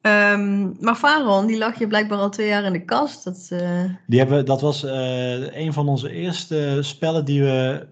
Ehm, 0.00 0.70
maar 0.80 0.94
Pharaon, 0.94 1.46
die 1.46 1.58
lag 1.58 1.78
je 1.78 1.86
blijkbaar 1.86 2.18
al 2.18 2.30
twee 2.30 2.46
jaar 2.46 2.64
in 2.64 2.72
de 2.72 2.84
kast. 2.84 3.24
Dat, 3.24 3.46
eh, 3.50 3.84
Die 4.06 4.18
hebben, 4.18 4.46
dat 4.46 4.60
was 4.60 4.84
eh, 4.84 5.56
een 5.56 5.72
van 5.72 5.88
onze 5.88 6.10
eerste 6.10 6.78
spellen 6.80 7.24
die 7.24 7.42
we, 7.42 7.86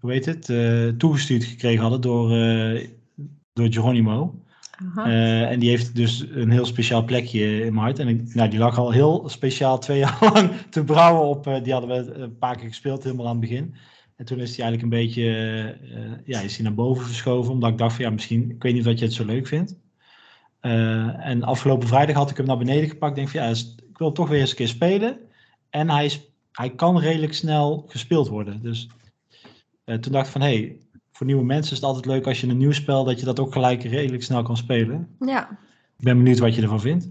hoe 0.00 0.12
heet 0.12 0.26
het, 0.26 0.52
toegestuurd 0.98 1.44
gekregen 1.44 1.80
hadden 1.80 2.00
door, 2.00 2.28
door 3.52 3.72
Geronimo. 3.72 4.34
Eh, 4.96 5.50
en 5.50 5.58
die 5.58 5.68
heeft 5.68 5.94
dus 5.94 6.24
een 6.30 6.50
heel 6.50 6.64
speciaal 6.64 7.04
plekje 7.04 7.64
in 7.64 7.74
mijn 7.74 7.84
hart. 7.84 7.98
En 7.98 8.28
nou, 8.32 8.50
die 8.50 8.58
lag 8.58 8.78
al 8.78 8.90
heel 8.90 9.28
speciaal 9.28 9.78
twee 9.78 9.98
jaar 10.04 10.18
lang 10.34 10.50
te 10.70 10.84
brouwen 10.84 11.28
op. 11.28 11.46
eh, 11.46 11.62
die 11.62 11.72
hadden 11.72 12.04
we 12.04 12.12
een 12.12 12.38
paar 12.38 12.56
keer 12.56 12.68
gespeeld, 12.68 13.04
helemaal 13.04 13.26
aan 13.26 13.40
het 13.40 13.40
begin. 13.40 13.74
En 14.16 14.26
toen 14.26 14.38
is 14.38 14.56
hij 14.56 14.64
eigenlijk 14.64 14.82
een 14.82 15.00
beetje 15.02 15.22
eh, 15.22 15.68
eh, 15.68 16.12
ja, 16.24 16.40
is 16.40 16.54
hij 16.54 16.64
naar 16.64 16.74
boven 16.74 17.06
verschoven. 17.06 17.52
Omdat 17.52 17.70
ik 17.70 17.78
dacht 17.78 17.94
van 17.94 18.04
ja, 18.04 18.10
misschien, 18.10 18.50
ik 18.50 18.62
weet 18.62 18.74
niet 18.74 18.84
dat 18.84 18.98
je 18.98 19.04
het 19.04 19.14
zo 19.14 19.24
leuk 19.24 19.46
vindt. 19.46 19.76
Eh, 20.60 21.26
en 21.26 21.42
afgelopen 21.42 21.88
vrijdag 21.88 22.16
had 22.16 22.30
ik 22.30 22.36
hem 22.36 22.46
naar 22.46 22.58
beneden 22.58 22.88
gepakt. 22.88 23.14
Denk 23.14 23.28
van 23.28 23.40
ja, 23.40 23.48
ik 23.90 23.98
wil 23.98 24.12
toch 24.12 24.28
weer 24.28 24.40
eens 24.40 24.50
een 24.50 24.56
keer 24.56 24.68
spelen. 24.68 25.18
En 25.70 25.90
hij 25.90 26.10
hij 26.52 26.70
kan 26.70 26.98
redelijk 26.98 27.34
snel 27.34 27.84
gespeeld 27.88 28.28
worden. 28.28 28.62
Dus 28.62 28.88
eh, 29.84 29.96
toen 29.96 30.12
dacht 30.12 30.26
ik 30.26 30.32
van, 30.32 30.40
hé, 30.40 30.46
hey, 30.56 30.78
voor 31.20 31.28
nieuwe 31.28 31.44
mensen 31.44 31.72
is 31.72 31.78
het 31.78 31.86
altijd 31.86 32.06
leuk 32.06 32.26
als 32.26 32.40
je 32.40 32.46
een 32.46 32.56
nieuw 32.56 32.72
spel, 32.72 33.04
dat 33.04 33.18
je 33.18 33.24
dat 33.24 33.40
ook 33.40 33.52
gelijk 33.52 33.82
redelijk 33.82 34.22
snel 34.22 34.42
kan 34.42 34.56
spelen. 34.56 35.08
Ja. 35.18 35.48
Ik 35.96 36.04
ben 36.04 36.16
benieuwd 36.16 36.38
wat 36.38 36.54
je 36.54 36.62
ervan 36.62 36.80
vindt. 36.80 37.08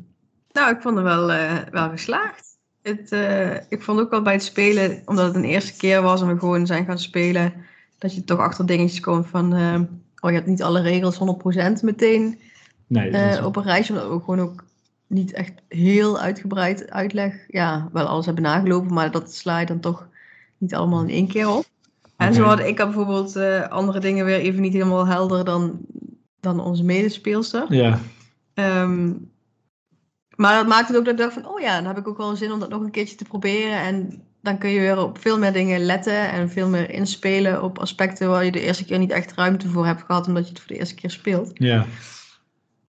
Nou, 0.51 0.75
ik 0.75 0.82
vond 0.82 0.96
het 0.96 1.04
wel, 1.04 1.32
eh, 1.32 1.58
wel 1.72 1.89
geslaagd. 1.89 2.58
Het, 2.82 3.12
eh, 3.12 3.56
ik 3.56 3.82
vond 3.82 4.00
ook 4.00 4.10
wel 4.10 4.22
bij 4.22 4.34
het 4.34 4.44
spelen, 4.44 5.01
omdat 5.06 5.25
het 5.25 5.36
een 5.36 5.44
eerste 5.44 5.78
keer 5.78 6.01
was 6.01 6.22
en 6.22 6.28
we 6.28 6.39
gewoon 6.39 6.68
zijn 6.68 6.86
gaan 6.86 7.00
spelen, 7.00 7.54
dat 7.98 8.16
je 8.16 8.24
toch 8.24 8.39
achter 8.39 8.66
dingetjes 8.66 9.00
komt 9.00 9.28
van, 9.28 9.56
eh, 9.56 9.80
oh 10.20 10.30
je 10.30 10.36
hebt 10.36 10.48
niet 10.48 10.63
alle 10.63 10.82
regels 10.82 11.18
100% 11.18 11.82
meteen 11.82 12.39
Nee, 12.88 13.10
eh, 13.10 13.46
op 13.46 13.56
een 13.56 13.63
rijtje, 13.63 13.94
omdat 13.94 14.12
we 14.12 14.20
gewoon 14.20 14.39
ook 14.39 14.63
niet 15.08 15.34
echt 15.34 15.54
heel 15.68 16.20
uitgebreid 16.20 16.92
uitleg, 16.92 17.36
ja, 17.48 17.89
wel 17.92 18.06
alles 18.06 18.25
hebben 18.25 18.44
nagelopen, 18.44 18.94
maar 18.94 19.12
dat 19.12 19.34
sla 19.34 19.60
je 19.60 19.66
dan 19.66 19.80
toch 19.80 20.08
niet 20.58 20.75
allemaal 20.75 21.01
in 21.01 21.10
één 21.10 21.28
keer 21.28 21.50
op. 21.50 21.66
En 22.20 22.34
zo 22.34 22.44
had 22.44 22.60
ik 22.60 22.78
had 22.78 22.88
bijvoorbeeld 22.88 23.36
eh, 23.36 23.68
andere 23.68 24.00
dingen 24.00 24.26
weer 24.26 24.40
even 24.40 24.62
niet 24.62 24.74
helemaal 24.74 25.08
helder 25.08 25.46
dan, 25.46 25.80
dan 26.40 26.60
onze 26.60 26.84
medespeelster. 26.84 27.74
ja, 27.74 28.00
Ehm, 28.54 29.14
maar 30.36 30.56
dat 30.56 30.68
maakt 30.68 30.88
het 30.88 30.98
ook 30.98 31.06
dat 31.06 31.14
ik 31.14 31.20
dacht 31.20 31.34
van, 31.34 31.48
oh 31.48 31.60
ja, 31.60 31.76
dan 31.76 31.86
heb 31.86 31.98
ik 31.98 32.08
ook 32.08 32.18
wel 32.18 32.36
zin 32.36 32.52
om 32.52 32.60
dat 32.60 32.70
nog 32.70 32.82
een 32.82 32.92
keertje 32.92 33.16
te 33.16 33.24
proberen. 33.24 33.80
En 33.82 34.24
dan 34.42 34.58
kun 34.58 34.70
je 34.70 34.80
weer 34.80 34.98
op 34.98 35.18
veel 35.18 35.40
meer 35.40 35.54
dingen 35.54 35.80
letten 35.80 36.32
en 36.32 36.50
veel 36.50 36.70
meer 36.70 36.90
inspelen 36.90 37.64
op 37.64 37.80
aspecten 37.80 38.30
waar 38.30 38.46
je 38.46 38.52
de 38.52 38.62
eerste 38.62 38.86
keer 38.86 39.00
niet 39.00 39.12
echt 39.12 39.34
ruimte 39.34 39.70
voor 39.70 39.86
hebt 39.86 40.04
gehad, 40.04 40.28
omdat 40.28 40.44
je 40.44 40.50
het 40.50 40.60
voor 40.60 40.68
de 40.68 40.78
eerste 40.78 40.96
keer 40.96 41.12
speelt. 41.12 41.52
ja. 41.54 41.86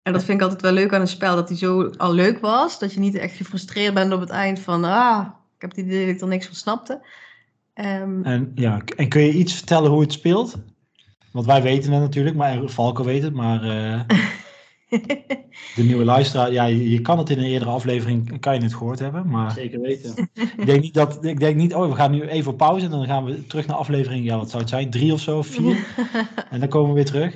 En 0.01 0.13
dat 0.13 0.23
vind 0.23 0.37
ik 0.37 0.43
altijd 0.43 0.61
wel 0.61 0.71
leuk 0.71 0.93
aan 0.93 1.01
een 1.01 1.07
spel, 1.07 1.35
dat 1.35 1.47
die 1.47 1.57
zo 1.57 1.89
al 1.97 2.13
leuk 2.13 2.39
was, 2.39 2.79
dat 2.79 2.93
je 2.93 2.99
niet 2.99 3.15
echt 3.15 3.35
gefrustreerd 3.35 3.93
bent 3.93 4.13
op 4.13 4.19
het 4.19 4.29
eind 4.29 4.59
van, 4.59 4.83
ah, 4.83 5.27
ik 5.55 5.61
heb 5.61 5.69
het 5.69 5.79
idee 5.79 6.05
dat 6.05 6.15
ik 6.15 6.21
er 6.21 6.27
niks 6.27 6.45
van 6.45 6.55
snapte. 6.55 7.01
Ehm, 7.73 8.23
En, 8.23 8.51
ja. 8.55 8.81
en 8.95 9.09
kun 9.09 9.21
je 9.21 9.33
iets 9.33 9.53
vertellen 9.53 9.91
hoe 9.91 10.01
het 10.01 10.11
speelt? 10.11 10.55
Want 11.31 11.45
wij 11.45 11.61
weten 11.61 11.91
het 11.91 12.01
natuurlijk, 12.01 12.35
maar 12.35 12.69
Valko 12.69 13.03
weet 13.03 13.23
het, 13.23 13.33
maar 13.33 13.63
eh, 13.63 14.01
de 15.75 15.83
nieuwe 15.83 16.03
luisteraar, 16.03 16.51
ja, 16.51 16.65
je, 16.65 16.89
je 16.89 17.01
kan 17.01 17.17
het 17.17 17.29
in 17.29 17.37
een 17.37 17.43
eerdere 17.43 17.71
aflevering, 17.71 18.39
kan 18.39 18.55
je 18.55 18.61
het 18.61 18.73
gehoord 18.73 18.99
hebben, 18.99 19.29
maar 19.29 19.51
Zeker 19.51 19.81
weten. 19.81 20.29
ik 20.57 20.65
denk 20.65 20.81
niet 20.81 20.93
dat, 20.93 21.25
ik 21.25 21.39
denk 21.39 21.55
niet, 21.55 21.73
oh, 21.73 21.89
we 21.89 21.95
gaan 21.95 22.11
nu 22.11 22.21
even 22.21 22.51
op 22.51 22.57
pauze 22.57 22.85
en 22.85 22.91
dan 22.91 23.05
gaan 23.05 23.25
we 23.25 23.45
terug 23.45 23.67
naar 23.67 23.77
aflevering, 23.77 24.25
ja, 24.25 24.37
wat 24.37 24.49
zou 24.49 24.61
het 24.61 24.71
zijn, 24.71 24.89
drie 24.89 25.13
of 25.13 25.19
zo, 25.19 25.37
of 25.37 25.47
vier, 25.47 25.85
en 26.51 26.59
dan 26.59 26.69
komen 26.69 26.89
we 26.89 26.95
weer 26.95 27.05
terug. 27.05 27.33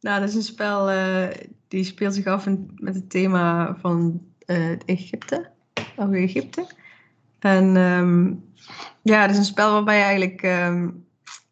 Nou, 0.00 0.20
dat 0.20 0.28
is 0.28 0.34
een 0.34 0.42
spel 0.42 0.92
uh, 0.92 1.26
die 1.68 1.84
speelt 1.84 2.14
zich 2.14 2.26
af 2.26 2.46
in, 2.46 2.70
met 2.74 2.94
het 2.94 3.10
thema 3.10 3.76
van 3.80 4.20
uh, 4.46 4.70
Egypte, 4.84 5.50
oude 5.96 6.16
Egypte. 6.16 6.66
En 7.38 7.76
um, 7.76 8.47
ja, 9.08 9.20
het 9.20 9.30
is 9.30 9.36
een 9.36 9.44
spel 9.44 9.72
waarbij 9.72 9.96
je 9.96 10.02
eigenlijk, 10.02 10.42
um, 10.42 11.04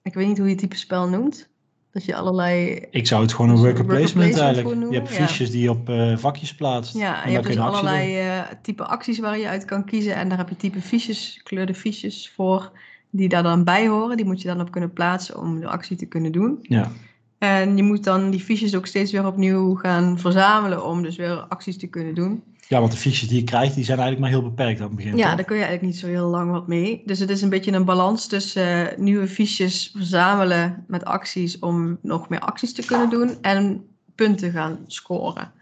ik 0.02 0.14
weet 0.14 0.26
niet 0.26 0.36
hoe 0.38 0.46
je 0.46 0.52
het 0.52 0.60
type 0.60 0.76
spel 0.76 1.08
noemt, 1.08 1.48
dat 1.92 2.04
je 2.04 2.14
allerlei... 2.14 2.86
Ik 2.90 3.06
zou 3.06 3.22
het 3.22 3.32
gewoon 3.32 3.50
een 3.50 3.56
worker 3.56 3.84
placement, 3.84 4.38
eigenlijk. 4.38 4.68
noemen, 4.68 4.90
je 4.90 4.98
hebt 4.98 5.16
ja. 5.16 5.26
fiches 5.26 5.50
die 5.50 5.62
je 5.62 5.70
op 5.70 5.88
uh, 5.88 6.16
vakjes 6.16 6.54
plaatst. 6.54 6.96
Ja, 6.96 7.16
en 7.16 7.22
en 7.22 7.28
je 7.30 7.36
hebt 7.36 7.46
dus 7.46 7.58
allerlei 7.58 8.26
uh, 8.26 8.40
type 8.62 8.84
acties 8.84 9.18
waar 9.18 9.38
je 9.38 9.48
uit 9.48 9.64
kan 9.64 9.84
kiezen. 9.84 10.14
En 10.14 10.28
daar 10.28 10.38
heb 10.38 10.48
je 10.48 10.56
type 10.56 10.80
fiches, 10.80 11.34
gekleurde 11.38 11.74
fiches 11.74 12.32
voor, 12.34 12.72
die 13.10 13.28
daar 13.28 13.42
dan 13.42 13.64
bij 13.64 13.88
horen. 13.88 14.16
Die 14.16 14.26
moet 14.26 14.42
je 14.42 14.48
dan 14.48 14.60
op 14.60 14.70
kunnen 14.70 14.92
plaatsen 14.92 15.38
om 15.38 15.60
de 15.60 15.68
actie 15.68 15.96
te 15.96 16.06
kunnen 16.06 16.32
doen. 16.32 16.58
Ja. 16.62 16.90
En 17.38 17.76
je 17.76 17.82
moet 17.82 18.04
dan 18.04 18.30
die 18.30 18.40
fiches 18.40 18.74
ook 18.74 18.86
steeds 18.86 19.12
weer 19.12 19.26
opnieuw 19.26 19.74
gaan 19.74 20.18
verzamelen 20.18 20.84
om 20.84 21.02
dus 21.02 21.16
weer 21.16 21.36
acties 21.36 21.78
te 21.78 21.86
kunnen 21.86 22.14
doen. 22.14 22.42
Ja, 22.68 22.80
want 22.80 22.92
de 22.92 22.98
fiches 22.98 23.28
die 23.28 23.38
je 23.38 23.44
krijgt, 23.44 23.74
die 23.74 23.84
zijn 23.84 23.98
eigenlijk 23.98 24.30
maar 24.30 24.40
heel 24.40 24.50
beperkt 24.50 24.80
aan 24.80 24.86
het 24.86 24.96
begin. 24.96 25.16
Ja, 25.16 25.26
toch? 25.26 25.36
daar 25.36 25.44
kun 25.44 25.56
je 25.56 25.62
eigenlijk 25.62 25.92
niet 25.92 26.02
zo 26.02 26.06
heel 26.06 26.28
lang 26.28 26.50
wat 26.50 26.66
mee. 26.66 27.02
Dus 27.04 27.18
het 27.18 27.30
is 27.30 27.42
een 27.42 27.48
beetje 27.48 27.72
een 27.72 27.84
balans 27.84 28.26
tussen 28.26 28.92
uh, 28.92 28.98
nieuwe 28.98 29.28
fiches 29.28 29.90
verzamelen 29.96 30.84
met 30.86 31.04
acties 31.04 31.58
om 31.58 31.98
nog 32.02 32.28
meer 32.28 32.40
acties 32.40 32.72
te 32.72 32.86
kunnen 32.86 33.10
doen 33.10 33.38
en 33.40 33.84
punten 34.14 34.52
gaan 34.52 34.78
scoren. 34.86 35.52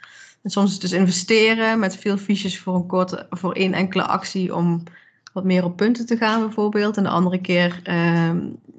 En 0.43 0.51
soms 0.51 0.67
is 0.67 0.73
het 0.73 0.83
dus 0.83 0.93
investeren 0.93 1.79
met 1.79 1.97
veel 1.97 2.17
fiches 2.17 2.59
voor, 2.59 2.75
een 2.75 2.87
korte, 2.87 3.27
voor 3.31 3.53
één 3.53 3.73
enkele 3.73 4.03
actie 4.03 4.55
om 4.55 4.83
wat 5.33 5.45
meer 5.45 5.65
op 5.65 5.77
punten 5.77 6.07
te 6.07 6.17
gaan 6.17 6.41
bijvoorbeeld. 6.41 6.97
En 6.97 7.03
de 7.03 7.09
andere 7.09 7.41
keer 7.41 7.81
uh, 7.85 8.31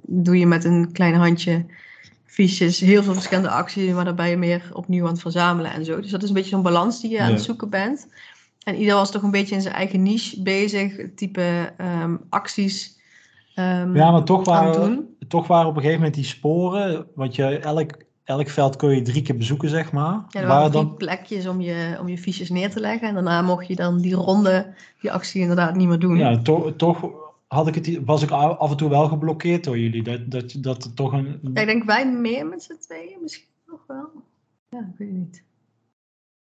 doe 0.02 0.40
je 0.40 0.48
met 0.48 0.64
een 0.64 0.92
klein 0.92 1.16
handje 1.16 1.66
fiches, 2.36 2.80
heel 2.80 3.04
veel 3.04 3.14
verschillende 3.14 3.50
acties, 3.50 3.94
maar 3.94 4.06
daarbij 4.06 4.30
je 4.30 4.38
meer 4.38 4.70
opnieuw 4.74 5.06
aan 5.06 5.12
het 5.12 5.22
verzamelen 5.22 5.72
en 5.72 5.86
zo. 5.86 6.02
Dus 6.02 6.12
dat 6.12 6.24
is 6.24 6.28
een 6.28 6.36
beetje 6.36 6.50
zo'n 6.50 6.62
balans 6.62 7.02
die 7.02 7.12
je 7.12 7.22
aan 7.22 7.32
het 7.32 7.42
zoeken 7.42 7.70
bent. 7.70 8.08
En 8.64 8.76
ieder 8.76 8.96
was 8.96 9.12
toch 9.12 9.22
een 9.22 9.32
beetje 9.32 9.56
in 9.56 9.62
zijn 9.62 9.74
eigen 9.74 10.04
niche 10.04 10.42
bezig, 10.42 10.96
type 11.16 11.74
um, 12.04 12.22
acties. 12.30 13.00
Um, 13.56 13.96
ja, 13.96 14.12
maar 14.12 14.24
toch 14.24 14.46
waren, 14.46 15.16
toch 15.28 15.48
waren 15.48 15.68
op 15.68 15.76
een 15.76 15.82
gegeven 15.82 16.00
moment 16.00 16.16
die 16.16 16.26
sporen, 16.26 17.08
want 17.16 17.36
je, 17.36 17.60
elk, 17.60 17.92
elk 18.24 18.50
veld 18.50 18.76
kon 18.76 18.96
je 18.96 19.02
drie 19.02 19.22
keer 19.22 19.38
bezoeken, 19.38 19.70
zeg 19.70 19.92
maar. 19.92 20.26
Ja, 20.30 20.42
er 20.42 20.48
waren 20.48 20.72
drie 20.72 20.84
dan... 20.84 20.96
plekjes 20.96 21.48
om 21.48 21.62
je, 21.62 21.98
om 22.00 22.08
je 22.08 22.18
fiches 22.18 22.50
neer 22.50 22.72
te 22.72 22.80
leggen. 22.80 23.08
En 23.08 23.14
daarna 23.14 23.42
mocht 23.42 23.68
je 23.68 23.76
dan 23.76 24.02
die 24.02 24.16
ronde, 24.16 24.74
die 25.02 25.12
actie 25.12 25.42
inderdaad 25.42 25.76
niet 25.76 25.88
meer 25.88 26.00
doen. 26.00 26.18
Ja, 26.18 26.38
to 26.38 26.76
toch 26.76 27.25
had 27.56 27.68
ik 27.68 27.76
het, 27.76 28.00
was 28.06 28.22
ik 28.22 28.32
af 28.32 28.72
en 28.72 28.78
toe 28.78 28.90
wel 28.90 29.08
geblokkeerd 29.08 29.64
door 29.64 29.80
jullie. 29.80 30.04
Dat, 30.04 30.32
dat, 30.32 30.56
dat 30.58 30.96
toch 30.96 31.12
een... 31.12 31.40
Ja, 31.54 31.62
ik 31.62 31.68
denk 31.68 31.84
wij 31.84 32.12
meer 32.12 32.48
met 32.48 32.64
z'n 32.64 32.78
tweeën 32.80 33.18
misschien 33.22 33.46
nog 33.68 33.80
wel. 33.88 34.10
Ja, 34.70 34.80
ik 34.80 34.98
weet 34.98 35.08
het 35.08 35.18
niet. 35.18 35.44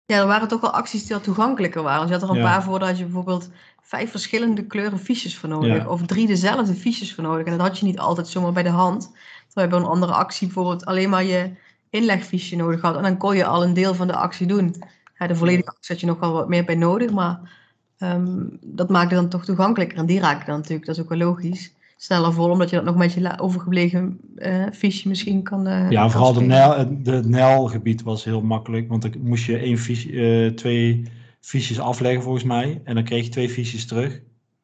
Ja, 0.06 0.18
er 0.18 0.28
waren 0.28 0.48
toch 0.48 0.62
wel 0.62 0.72
acties 0.72 1.06
die 1.06 1.16
wat 1.16 1.24
toegankelijker 1.24 1.84
waren. 1.84 2.02
Dus 2.02 2.10
je 2.10 2.20
had 2.20 2.30
er 2.30 2.36
een 2.36 2.44
Ja. 2.44 2.52
paar 2.52 2.64
voor 2.64 2.80
dat 2.80 2.98
je 2.98 3.04
bijvoorbeeld 3.04 3.50
vijf 3.82 4.12
verschillende 4.12 4.66
kleuren 4.66 5.00
fiches 5.00 5.38
voor 5.38 5.50
nodig. 5.50 5.76
Ja. 5.76 5.88
Of 5.90 6.06
drie 6.06 6.28
dezelfde 6.28 6.74
fiches 6.74 7.14
voor 7.14 7.24
nodig. 7.24 7.46
En 7.46 7.58
dat 7.58 7.68
had 7.68 7.80
je 7.80 7.86
niet 7.86 8.00
altijd 8.00 8.28
zomaar 8.28 8.54
bij 8.54 8.64
de 8.64 8.70
hand. 8.70 9.12
Terwijl 9.48 9.70
bij 9.70 9.80
een 9.80 9.86
andere 9.86 10.14
actie 10.14 10.48
bijvoorbeeld 10.48 10.86
alleen 10.86 11.10
maar 11.10 11.24
je 11.24 11.52
inlegfiche 11.90 12.56
nodig 12.56 12.82
had. 12.82 12.96
En 12.96 13.04
dan 13.04 13.18
kon 13.18 13.36
je 13.36 13.46
al 13.46 13.64
een 13.64 13.74
deel 13.74 13.96
van 13.96 14.08
de 14.08 14.16
actie 14.16 14.48
doen. 14.48 14.76
Ja, 15.18 15.28
de 15.28 15.36
volledige 15.36 15.70
actie 15.70 15.88
had 15.96 16.00
je 16.00 16.06
nog 16.06 16.20
wel 16.20 16.34
wat 16.34 16.50
meer 16.50 16.66
bij 16.66 16.76
nodig. 16.76 17.12
Maar 17.12 17.59
ehm, 18.00 18.44
dat 18.62 18.90
maakte 18.90 19.16
dan 19.16 19.30
toch 19.30 19.46
toegankelijker. 19.46 19.98
En 19.98 20.06
die 20.06 20.20
raakte 20.20 20.46
dan 20.46 20.56
natuurlijk, 20.56 20.86
dat 20.86 20.96
is 20.96 21.02
ook 21.02 21.10
wel 21.10 21.18
logisch, 21.18 21.74
sneller 21.98 22.34
vol. 22.34 22.50
Omdat 22.50 22.70
je 22.70 22.76
dat 22.76 22.86
nog 22.86 22.96
met 22.96 23.14
je 23.14 23.40
overgebleven 23.40 24.20
eh 24.36 24.66
fiche 24.74 25.08
misschien 25.08 25.44
kan 25.44 25.68
eh, 25.68 25.92
Ja, 25.92 26.02
kan 26.02 26.12
vooral 26.12 26.34
de, 26.34 26.54
het 26.54 27.06
de 27.06 27.22
Nijlgebied 27.26 28.02
was 28.02 28.24
heel 28.24 28.42
makkelijk. 28.42 28.90
Want 28.90 29.02
dan 29.02 29.14
moest 29.22 29.46
je 29.46 29.58
één 29.58 29.78
fiche, 29.78 30.12
eh, 30.12 30.54
twee 30.54 31.04
fiches 31.40 31.80
afleggen 31.80 32.24
volgens 32.24 32.44
mij. 32.44 32.82
En 32.84 32.96
dan 32.96 33.04
kreeg 33.04 33.24
je 33.24 33.30
twee 33.30 33.50
fiches 33.50 33.86
terug. 33.86 34.22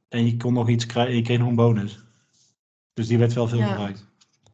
En 0.10 0.26
je 0.26 0.38
kon 0.38 0.54
nog 0.54 0.70
iets 0.70 0.86
krijgen. 0.86 1.16
Je 1.16 1.22
kreeg 1.22 1.38
nog 1.38 1.48
een 1.48 1.56
bonus. 1.56 2.04
Dus 2.94 3.08
die 3.08 3.18
werd 3.18 3.34
wel 3.34 3.48
veel 3.48 3.60
Ja. 3.60 3.68
gebruikt. 3.68 4.08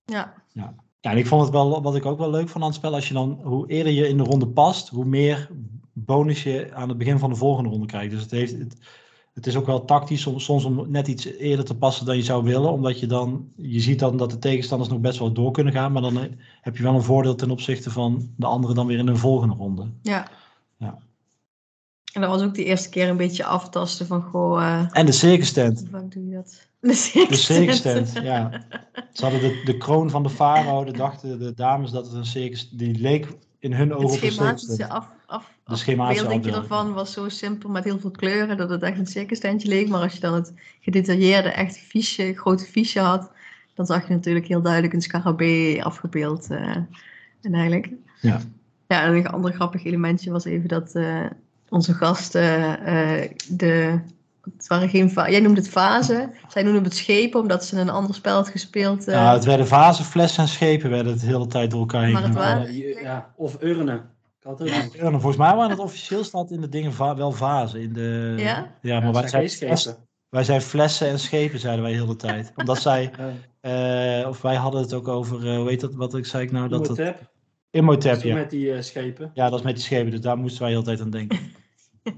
Ja. 0.05 0.33
Ja, 0.53 1.11
en 1.11 1.17
ik 1.17 1.27
vond 1.27 1.41
het 1.41 1.51
wel, 1.51 1.81
wat 1.81 1.95
ik 1.95 2.05
ook 2.05 2.17
wel 2.17 2.29
leuk 2.29 2.49
vond 2.49 2.63
aan 2.63 2.69
het 2.69 2.79
spel, 2.79 2.93
als 2.93 3.07
je 3.07 3.13
dan, 3.13 3.39
hoe 3.43 3.67
eerder 3.69 3.93
je 3.93 4.07
in 4.07 4.17
de 4.17 4.23
ronde 4.23 4.47
past, 4.47 4.89
hoe 4.89 5.05
meer 5.05 5.49
bonus 5.93 6.43
je 6.43 6.69
aan 6.73 6.89
het 6.89 6.97
begin 6.97 7.19
van 7.19 7.29
de 7.29 7.35
volgende 7.35 7.69
ronde 7.69 7.85
krijgt. 7.85 8.11
Dus 8.11 8.21
het, 8.21 8.31
heeft, 8.31 8.57
het, 8.57 8.75
het 9.33 9.47
is 9.47 9.55
ook 9.55 9.65
wel 9.65 9.85
tactisch 9.85 10.21
soms, 10.21 10.43
soms 10.43 10.63
om 10.63 10.91
net 10.91 11.07
iets 11.07 11.25
eerder 11.25 11.65
te 11.65 11.75
passen 11.77 12.05
dan 12.05 12.15
je 12.15 12.23
zou 12.23 12.43
willen, 12.43 12.71
omdat 12.71 12.99
je 12.99 13.07
dan, 13.07 13.51
je 13.55 13.79
ziet 13.79 13.99
dan 13.99 14.17
dat 14.17 14.29
de 14.31 14.39
tegenstanders 14.39 14.89
nog 14.89 14.99
best 14.99 15.19
wel 15.19 15.31
door 15.33 15.51
kunnen 15.51 15.73
gaan, 15.73 15.91
maar 15.91 16.01
dan 16.01 16.19
eh, 16.19 16.29
heb 16.61 16.77
je 16.77 16.83
wel 16.83 16.95
een 16.95 17.03
voordeel 17.03 17.35
ten 17.35 17.51
opzichte 17.51 17.91
van 17.91 18.29
de 18.35 18.45
anderen 18.45 18.75
dan 18.75 18.87
weer 18.87 18.97
in 18.97 19.05
de 19.05 19.15
volgende 19.15 19.55
ronde. 19.55 19.87
Ja. 20.01 20.27
Ja. 20.77 20.97
En 22.13 22.21
dat 22.21 22.29
was 22.29 22.41
ook 22.41 22.55
die 22.55 22.65
eerste 22.65 22.89
keer 22.89 23.09
een 23.09 23.17
beetje 23.17 23.43
aftasten 23.45 24.07
van, 24.07 24.21
goh, 24.21 24.61
eh, 24.61 24.87
En 24.91 25.05
de 25.05 25.11
circus 25.11 25.51
tent. 25.51 25.79
hoe 25.79 25.89
vaak 25.89 26.11
doe 26.11 26.27
je 26.27 26.33
dat? 26.33 26.67
De 26.79 26.87
De 26.87 26.93
circus 27.35 27.81
tent. 27.81 28.13
tent, 28.13 28.25
ja. 28.25 28.51
Ze 29.13 29.23
hadden 29.23 29.41
de, 29.41 29.61
de 29.65 29.77
kroon 29.77 30.09
van 30.09 30.23
de 30.23 30.29
farao, 30.29 30.83
de 30.83 30.91
dachten 30.91 31.39
de 31.39 31.53
dames 31.53 31.91
dat 31.91 32.05
het 32.05 32.15
een 32.15 32.25
circus, 32.25 32.69
die 32.69 32.99
leek 32.99 33.27
in 33.59 33.73
hun 33.73 33.93
ogen 33.93 34.05
op 34.05 34.11
een 34.11 34.17
circus 34.17 34.33
schematische 34.35 34.75
tent. 34.75 34.89
af, 34.89 35.09
af, 35.31 35.51
De 35.65 35.75
schematische 35.75 36.51
ervan 36.51 36.93
was 36.93 37.13
zo 37.13 37.29
simpel 37.29 37.69
met 37.69 37.83
heel 37.83 37.99
veel 37.99 38.11
kleuren 38.11 38.57
dat 38.57 38.69
het 38.69 38.81
echt 38.83 38.97
een 38.97 39.07
circus 39.07 39.39
tentje 39.39 39.67
leek. 39.67 39.89
Maar 39.89 40.01
als 40.01 40.13
je 40.13 40.19
dan 40.19 40.33
het 40.33 40.53
gedetailleerde, 40.81 41.49
echt 41.49 41.77
fiche, 41.77 42.33
grote 42.35 42.65
fiche 42.65 42.99
had, 42.99 43.31
dan 43.73 43.85
zag 43.85 44.07
je 44.07 44.13
natuurlijk 44.13 44.47
heel 44.47 44.61
duidelijk 44.61 44.93
een 44.93 45.01
scarabee 45.01 45.83
afgebeeld. 45.83 46.49
eh, 46.49 46.75
en 47.41 47.53
eigenlijk. 47.53 47.89
Ja. 48.21 48.39
Ja, 48.87 49.03
en 49.03 49.15
een 49.15 49.27
ander 49.27 49.53
grappig 49.53 49.83
elementje 49.85 50.31
was 50.31 50.45
even 50.45 50.67
dat 50.67 50.91
eh, 50.95 51.25
onze 51.69 51.93
gasten 51.93 52.85
eh, 52.85 53.29
de... 53.49 53.99
Het 54.55 54.67
waren 54.67 54.89
geen 54.89 55.09
Jij 55.09 55.39
noemde 55.39 55.61
het 55.61 55.69
vazen. 55.69 56.33
Zij 56.47 56.63
noemden 56.63 56.83
het 56.83 56.95
schepen, 56.95 57.39
omdat 57.39 57.65
ze 57.65 57.79
een 57.79 57.89
ander 57.89 58.15
spel 58.15 58.35
had 58.35 58.49
gespeeld. 58.49 59.05
Ja, 59.05 59.33
het 59.33 59.45
werden 59.45 59.67
vazen, 59.67 60.05
flessen 60.05 60.43
en 60.43 60.49
schepen 60.49 60.89
werden 60.89 61.11
het 61.11 61.21
de 61.21 61.27
hele 61.27 61.47
tijd 61.47 61.71
door 61.71 61.79
elkaar 61.79 62.03
heen 62.03 62.13
Maar 62.13 62.23
het 62.23 62.33
waren- 62.33 62.75
ja, 63.01 63.33
of 63.35 63.57
urnen. 63.61 64.09
Ik 64.41 64.47
had. 64.47 64.61
Ja, 64.93 65.09
volgens 65.09 65.37
mij 65.37 65.55
waren 65.55 65.69
het 65.69 65.79
officieel 65.79 66.23
staat 66.23 66.51
in 66.51 66.61
de 66.61 66.69
dingen 66.69 66.93
va- 66.93 67.15
wel 67.15 67.31
vazen. 67.31 67.81
In 67.81 67.93
de, 67.93 68.33
Ja? 68.37 68.75
ja, 68.81 68.99
maar 68.99 69.13
Ja, 69.13 69.19
wij, 69.19 69.27
zijn 69.27 69.49
flessen, 69.49 69.97
wij 70.29 70.43
zijn 70.43 70.61
flessen 70.61 71.07
en 71.07 71.19
schepen, 71.19 71.59
zeiden 71.59 71.83
wij 71.83 71.93
de 71.93 71.99
hele 71.99 72.15
tijd. 72.15 72.51
Omdat 72.55 72.77
zij, 72.87 73.11
Ja. 73.61 74.21
eh, 74.21 74.27
of 74.27 74.41
wij 74.41 74.55
hadden 74.55 74.81
het 74.81 74.93
ook 74.93 75.07
over, 75.07 75.47
eh, 75.49 75.55
hoe 75.57 75.69
heet 75.69 75.79
dat, 75.79 75.93
wat 75.93 76.15
ik 76.15 76.25
zei 76.25 76.43
ik 76.43 76.51
nou? 76.51 76.67
Dat 76.67 76.87
het, 76.87 76.97
Imhotep. 76.97 77.29
Imhotep, 77.69 78.21
ja. 78.21 78.33
Met 78.35 78.49
die 78.49 78.73
eh, 78.73 78.81
schepen. 78.81 79.31
Ja, 79.33 79.49
dat 79.49 79.59
is 79.59 79.65
met 79.65 79.75
die 79.75 79.83
schepen, 79.83 80.11
dus 80.11 80.21
daar 80.21 80.37
moesten 80.37 80.61
wij 80.61 80.69
heel 80.71 80.79
de 80.79 80.85
tijd 80.85 81.01
aan 81.01 81.09
denken. 81.09 81.39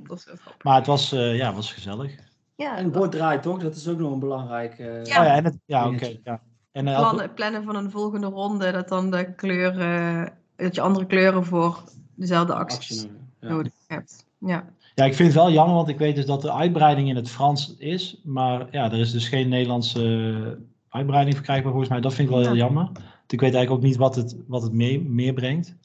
dat 0.07 0.17
is 0.17 0.25
wel 0.25 0.36
grappig. 0.36 0.63
Maar 0.63 0.75
het 0.75 0.88
was, 0.88 1.12
eh, 1.12 1.36
ja, 1.38 1.53
was 1.53 1.73
gezellig. 1.73 2.15
Ja, 2.55 2.77
En 2.77 2.83
het 2.83 2.93
bord 2.93 3.12
draait 3.12 3.41
toch? 3.41 3.59
Dat 3.62 3.75
is 3.75 3.88
ook 3.88 3.97
nog 3.99 4.12
een 4.12 4.19
belangrijk... 4.19 4.79
eh, 4.79 4.86
Ja. 5.05 5.19
Oh 5.19 5.25
ja, 5.25 5.36
en 5.36 5.43
het, 5.45 5.57
ja, 5.65 5.88
oké. 5.89 6.17
Ja. 6.23 6.41
En 6.71 6.88
eh, 6.88 6.97
plannen, 6.99 7.33
plannen 7.33 7.63
van 7.63 7.75
een 7.75 7.91
volgende 7.91 8.27
ronde, 8.27 8.71
dat 8.71 8.88
dan 8.88 9.12
de 9.12 9.33
kleuren, 9.36 10.33
dat 10.55 10.75
je 10.75 10.81
andere 10.81 11.05
kleuren 11.05 11.45
voor 11.45 11.83
dezelfde 12.15 12.54
acties. 12.54 13.08
Ja. 13.39 13.49
nodig 13.49 13.71
hebt. 13.88 14.26
Ja. 14.38 14.65
Ja, 14.95 15.06
ik 15.06 15.15
vind 15.15 15.28
het 15.28 15.38
wel 15.38 15.52
jammer, 15.52 15.76
want 15.76 15.88
ik 15.88 15.97
weet 15.97 16.15
dus 16.15 16.26
dat 16.26 16.43
er 16.43 16.49
uitbreiding 16.49 17.10
in 17.10 17.15
het 17.15 17.30
Frans 17.30 17.76
is. 17.78 18.19
Maar 18.23 18.67
ja, 18.71 18.91
er 18.91 18.99
is 18.99 19.12
dus 19.12 19.28
geen 19.28 19.49
Nederlandse 19.49 20.58
uitbreiding 20.89 21.36
verkrijgbaar 21.36 21.71
volgens 21.71 21.91
mij. 21.91 22.02
Dat 22.02 22.13
vind 22.13 22.28
ik 22.28 22.34
wel 22.34 22.43
heel 22.43 22.54
Ja. 22.54 22.63
jammer. 22.63 22.84
Want 22.93 23.32
ik 23.32 23.39
weet 23.39 23.54
eigenlijk 23.54 23.84
ook 23.84 23.89
niet 23.89 23.97
wat 23.97 24.15
het, 24.15 24.36
wat 24.47 24.62
het 24.62 24.73
mee, 24.73 25.02
meer 25.02 25.34
brengt. 25.34 25.76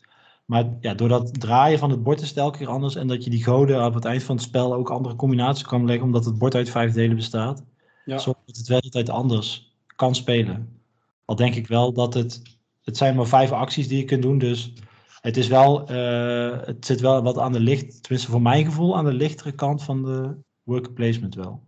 Maar 0.44 0.64
ja, 0.80 0.94
door 0.94 1.08
dat 1.08 1.40
draaien 1.40 1.78
van 1.78 1.90
het 1.90 2.02
bord 2.02 2.20
is 2.20 2.28
het 2.28 2.38
elke 2.38 2.58
keer 2.58 2.68
anders. 2.68 2.94
En 2.96 3.06
dat 3.06 3.24
je 3.24 3.30
die 3.30 3.44
goden 3.44 3.84
op 3.84 3.94
het 3.94 4.04
eind 4.04 4.22
van 4.22 4.36
het 4.36 4.44
spel 4.44 4.74
ook 4.74 4.90
andere 4.90 5.16
combinaties 5.16 5.64
kan 5.64 5.84
leggen. 5.84 6.04
Omdat 6.04 6.24
het 6.24 6.38
bord 6.38 6.54
uit 6.54 6.70
vijf 6.70 6.92
delen 6.92 7.16
bestaat. 7.16 7.62
Ja. 8.04 8.18
Zodat 8.18 8.42
het 8.46 8.68
wel 8.68 8.80
altijd 8.80 9.10
anders 9.10 9.76
kan 9.96 10.14
spelen. 10.14 10.68
Al 11.24 11.36
denk 11.36 11.54
ik 11.54 11.66
wel 11.66 11.92
dat 11.92 12.14
het... 12.14 12.42
Het 12.82 12.96
zijn 12.96 13.16
maar 13.16 13.26
vijf 13.26 13.52
acties 13.52 13.88
die 13.88 13.98
je 13.98 14.04
kunt 14.04 14.22
doen. 14.22 14.38
Dus 14.38 14.72
het 15.28 15.36
is 15.36 15.48
wel... 15.48 15.88
eh, 15.88 16.66
het 16.66 16.86
zit 16.86 17.00
wel 17.00 17.22
wat 17.22 17.38
aan 17.38 17.52
de 17.52 17.60
licht... 17.60 18.02
Tenminste 18.02 18.30
voor 18.30 18.42
mijn 18.42 18.64
gevoel 18.64 18.96
aan 18.96 19.04
de 19.04 19.12
lichtere 19.12 19.52
kant 19.52 19.82
van 19.82 20.02
de 20.02 20.36
worker 20.62 20.92
placement 20.92 21.34
wel. 21.34 21.62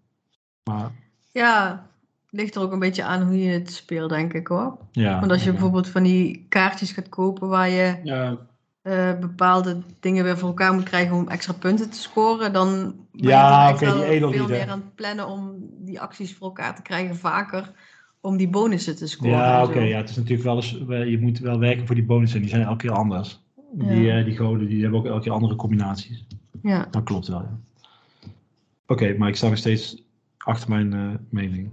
Maar 0.65 0.93
ja, 1.33 1.87
ligt 2.31 2.55
er 2.55 2.63
ook 2.63 2.73
een 2.73 2.79
beetje 2.79 3.05
aan 3.05 3.23
hoe 3.23 3.39
je 3.39 3.51
het 3.51 3.73
speelt, 3.73 4.11
denk 4.11 4.33
ik 4.33 4.47
hoor. 4.47 4.77
ja. 4.93 5.21
Want 5.21 5.33
als 5.33 5.41
je 5.41 5.47
ja. 5.47 5.53
bijvoorbeeld 5.53 5.89
van 5.89 6.03
die 6.03 6.47
kaartjes 6.49 6.93
gaat 6.93 7.09
kopen 7.09 7.49
waar 7.49 7.69
je 7.69 7.97
Ja, 8.05 8.37
eh, 8.83 9.19
bepaalde 9.19 9.83
dingen 10.01 10.25
weer 10.25 10.39
voor 10.39 10.49
elkaar 10.49 10.75
moet 10.75 10.83
krijgen 10.83 11.17
om 11.17 11.29
extra 11.29 11.53
punten 11.53 11.91
te 11.91 11.99
scoren, 11.99 12.53
dan 12.53 12.83
ben 12.83 12.97
je 13.13 13.29
Ja, 13.29 13.79
wel 13.79 13.95
die 14.09 14.39
veel 14.39 14.49
meer 14.49 14.69
aan 14.69 14.79
het 14.81 14.95
plannen 14.95 15.27
om 15.29 15.55
die 15.79 16.01
acties 16.01 16.35
voor 16.35 16.47
elkaar 16.47 16.75
te 16.77 16.83
krijgen 16.83 17.17
vaker 17.17 17.73
om 18.21 18.37
die 18.37 18.49
bonussen 18.49 18.97
te 18.97 19.07
scoren. 19.07 19.37
Ja, 19.37 19.65
oké. 19.65 19.81
ja, 19.81 19.97
het 19.97 20.11
is 20.11 20.17
natuurlijk 20.17 20.43
wel 20.43 20.57
eens... 20.57 20.79
wel- 20.87 21.03
Je 21.03 21.19
moet 21.21 21.39
wel 21.39 21.59
werken 21.59 21.87
voor 21.87 21.95
die 21.95 22.05
bonussen. 22.05 22.41
Die 22.41 22.51
zijn 22.51 22.63
elke 22.63 22.77
keer 22.77 22.93
anders. 22.93 23.41
Die, 23.73 24.01
Ja. 24.01 24.19
eh, 24.19 24.25
die 24.25 24.37
goden 24.37 24.69
die 24.69 24.83
hebben 24.83 25.01
ook 25.01 25.07
elke 25.07 25.21
keer 25.23 25.33
andere 25.33 25.55
combinaties. 25.57 26.27
ja. 26.63 26.87
Dat 26.91 27.03
klopt 27.03 27.27
wel, 27.29 27.41
ja. 27.41 27.59
Oké, 28.87 29.15
maar 29.19 29.29
ik 29.29 29.37
sta 29.37 29.49
nog 29.49 29.59
steeds 29.59 30.03
achter 30.39 30.69
mijn 30.69 30.93
eh, 30.93 31.09
mening. 31.29 31.71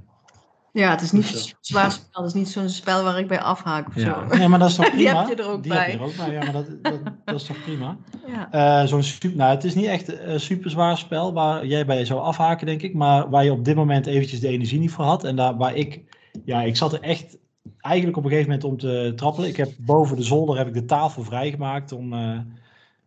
Ja, 0.73 0.89
het 0.91 1.01
is 1.01 1.11
niet 1.11 1.25
zo'n 1.25 1.53
zwaar 1.61 1.91
spel. 1.91 2.21
Het 2.23 2.25
is 2.25 2.33
niet 2.33 2.49
zo'n 2.49 2.69
spel 2.69 3.03
waar 3.03 3.19
ik 3.19 3.27
bij 3.27 3.41
afhaak 3.41 3.87
of 3.87 3.95
Ja. 3.95 4.29
zo. 4.29 4.35
Nee, 4.37 4.47
maar 4.47 4.59
dat 4.59 4.69
is 4.69 4.75
toch 4.75 4.85
Die 4.91 5.03
prima? 5.05 5.19
heb 5.27 5.37
je 5.37 5.43
er 5.43 5.49
ook 5.49 5.63
Die 5.63 5.71
bij. 5.71 5.81
heb 5.83 5.91
je 5.91 5.97
er 5.97 6.03
ook 6.05 6.15
bij, 6.15 6.31
ja, 6.31 6.39
maar 6.43 6.51
dat, 6.53 6.65
dat, 6.81 6.99
dat 7.25 7.35
is 7.35 7.43
toch 7.43 7.61
prima? 7.63 7.97
Ja. 8.27 8.51
Eh, 8.81 8.87
zo'n 8.87 9.03
super, 9.03 9.37
nou, 9.37 9.51
het 9.55 9.63
is 9.63 9.75
niet 9.75 9.85
echt 9.85 10.19
een 10.19 10.39
super 10.39 10.69
zwaar 10.69 10.97
spel 10.97 11.33
waar 11.33 11.65
jij 11.65 11.85
bij 11.85 12.05
zou 12.05 12.19
afhaken, 12.21 12.65
denk 12.65 12.81
ik. 12.81 12.93
Maar 12.93 13.29
waar 13.29 13.43
je 13.43 13.51
op 13.51 13.65
dit 13.65 13.75
moment 13.75 14.05
eventjes 14.05 14.39
de 14.39 14.47
energie 14.47 14.79
niet 14.79 14.91
voor 14.91 15.05
had. 15.05 15.23
En 15.23 15.35
daar 15.35 15.57
waar 15.57 15.75
ik, 15.75 16.01
ja, 16.45 16.61
ik 16.61 16.75
zat 16.75 16.93
er 16.93 17.01
echt 17.01 17.37
eigenlijk 17.79 18.17
op 18.17 18.23
een 18.23 18.29
gegeven 18.29 18.51
moment 18.51 18.67
om 18.67 18.77
te 18.77 19.13
trappelen. 19.15 19.49
Ik 19.49 19.57
heb 19.57 19.71
boven 19.77 20.15
de 20.15 20.23
zolder 20.23 20.57
heb 20.57 20.67
ik 20.67 20.73
de 20.73 20.85
tafel 20.85 21.23
vrijgemaakt. 21.23 21.91
Om, 21.91 22.13
eh, 22.13 22.39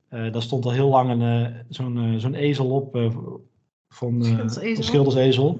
eh, 0.09 0.33
daar 0.33 0.42
stond 0.42 0.64
al 0.64 0.70
heel 0.70 0.88
lang 0.88 1.11
een, 1.11 1.23
eh, 1.23 1.61
zo'n, 1.68 2.14
zo'n 2.18 2.35
ezel 2.35 2.70
op. 2.70 2.99
van 3.92 4.14
eh, 4.20 4.26
Schildersezel? 4.26 4.76
een 4.76 4.83
schildersezel. 4.85 5.59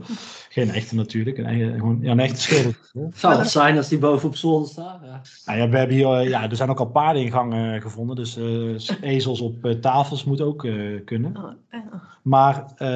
Geen 0.49 0.71
echte 0.71 0.95
natuurlijk. 0.95 1.39
Een, 1.39 1.45
eigen- 1.47 1.79
gewoon, 1.79 1.99
ja, 2.03 2.11
een 2.11 2.21
echte 2.21 2.41
schildersezel. 2.47 3.05
het 3.07 3.19
zou 3.19 3.39
het 3.39 3.49
zijn 3.51 3.77
als 3.77 3.89
die 3.89 3.99
boven 3.99 4.29
op 4.29 4.37
zolder 4.37 4.69
staat. 4.69 5.01
Ja. 5.05 5.21
Nou 5.45 5.59
ja, 5.59 5.69
we 5.69 5.77
hebben 5.79 5.97
hier, 5.97 6.13
eh, 6.13 6.29
ja, 6.29 6.51
er 6.51 6.57
zijn 6.57 6.71
ook 6.71 6.79
al 6.79 6.87
paardeningangen 6.91 7.75
eh, 7.75 7.81
gevonden. 7.83 8.17
Dus 8.17 8.37
eh, 8.37 8.75
ezels 9.11 9.41
op 9.41 9.77
tafels 9.81 10.25
moet 10.25 10.41
ook 10.41 10.65
eh, 10.65 10.75
kunnen. 11.05 11.37
Oh, 11.37 11.79
Maar 12.23 12.65
eh, 12.77 12.89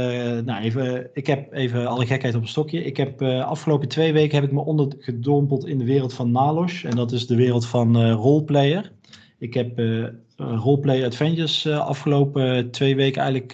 nou 0.44 0.62
even, 0.62 1.10
ik 1.12 1.26
heb 1.26 1.52
even 1.52 1.86
alle 1.86 2.06
gekheid 2.06 2.34
op 2.34 2.42
een 2.42 2.48
stokje. 2.48 2.84
Ik 2.84 2.96
heb 2.96 3.22
uh, 3.22 3.44
afgelopen 3.44 3.88
twee 3.88 4.12
weken 4.12 4.34
heb 4.34 4.44
ik 4.44 4.52
me 4.52 4.60
ondergedompeld 4.64 5.66
in 5.66 5.78
de 5.78 5.84
wereld 5.84 6.14
van 6.14 6.30
Nalos. 6.30 6.84
En 6.84 6.96
dat 6.96 7.12
is 7.12 7.26
de 7.26 7.36
wereld 7.36 7.66
van 7.66 8.00
uh, 8.00 8.12
roleplayer. 8.12 8.92
Ik 9.38 9.54
heb 9.54 9.78
uh, 9.78 10.06
roleplay 10.36 11.04
adventures 11.04 11.64
uh, 11.66 11.78
afgelopen 11.78 12.70
twee 12.70 12.96
weken 12.96 13.22
eigenlijk 13.22 13.52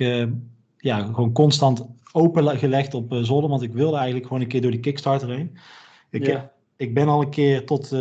ja, 0.80 1.02
gewoon 1.02 1.32
constant 1.32 1.86
opengelegd 2.12 2.94
op 2.94 3.14
zolder. 3.22 3.50
Want 3.50 3.62
ik 3.62 3.72
wilde 3.72 3.96
eigenlijk 3.96 4.26
gewoon 4.26 4.42
een 4.42 4.48
keer 4.48 4.62
door 4.62 4.70
die 4.70 4.80
Kickstarter 4.80 5.28
heen. 5.28 5.56
Ik, 6.10 6.26
ja. 6.26 6.52
ik 6.76 6.94
ben 6.94 7.08
al 7.08 7.20
een 7.20 7.30
keer 7.30 7.66
tot 7.66 7.92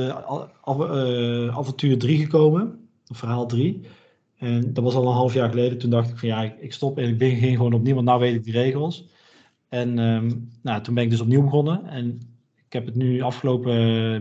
av 0.62 0.82
avontuur 1.52 1.98
3 1.98 2.18
gekomen. 2.18 2.90
Verhaal 3.06 3.46
3. 3.46 3.82
En 4.38 4.74
dat 4.74 4.84
was 4.84 4.96
al 4.96 5.08
een 5.08 5.14
half 5.14 5.34
jaar 5.34 5.50
geleden. 5.50 5.78
Toen 5.78 5.90
dacht 5.90 6.10
ik 6.10 6.18
van 6.18 6.28
ja, 6.28 6.54
ik, 6.60 6.74
stop 6.74 6.98
en 6.98 7.08
ik 7.08 7.18
begin 7.18 7.56
gewoon 7.56 7.74
opnieuw, 7.74 7.94
want 7.94 8.06
nou 8.06 8.20
weet 8.20 8.36
ik 8.36 8.44
die 8.44 8.54
regels. 8.54 9.08
En 9.70 9.98
um, 9.98 10.50
nou, 10.62 10.82
toen 10.82 10.94
ben 10.94 11.04
ik 11.04 11.10
dus 11.10 11.22
opnieuw 11.22 11.44
begonnen. 11.44 11.86
En 11.86 12.20
ik 12.56 12.74
heb 12.74 12.86
het 12.86 12.96
nu 12.96 13.22
afgelopen 13.22 13.74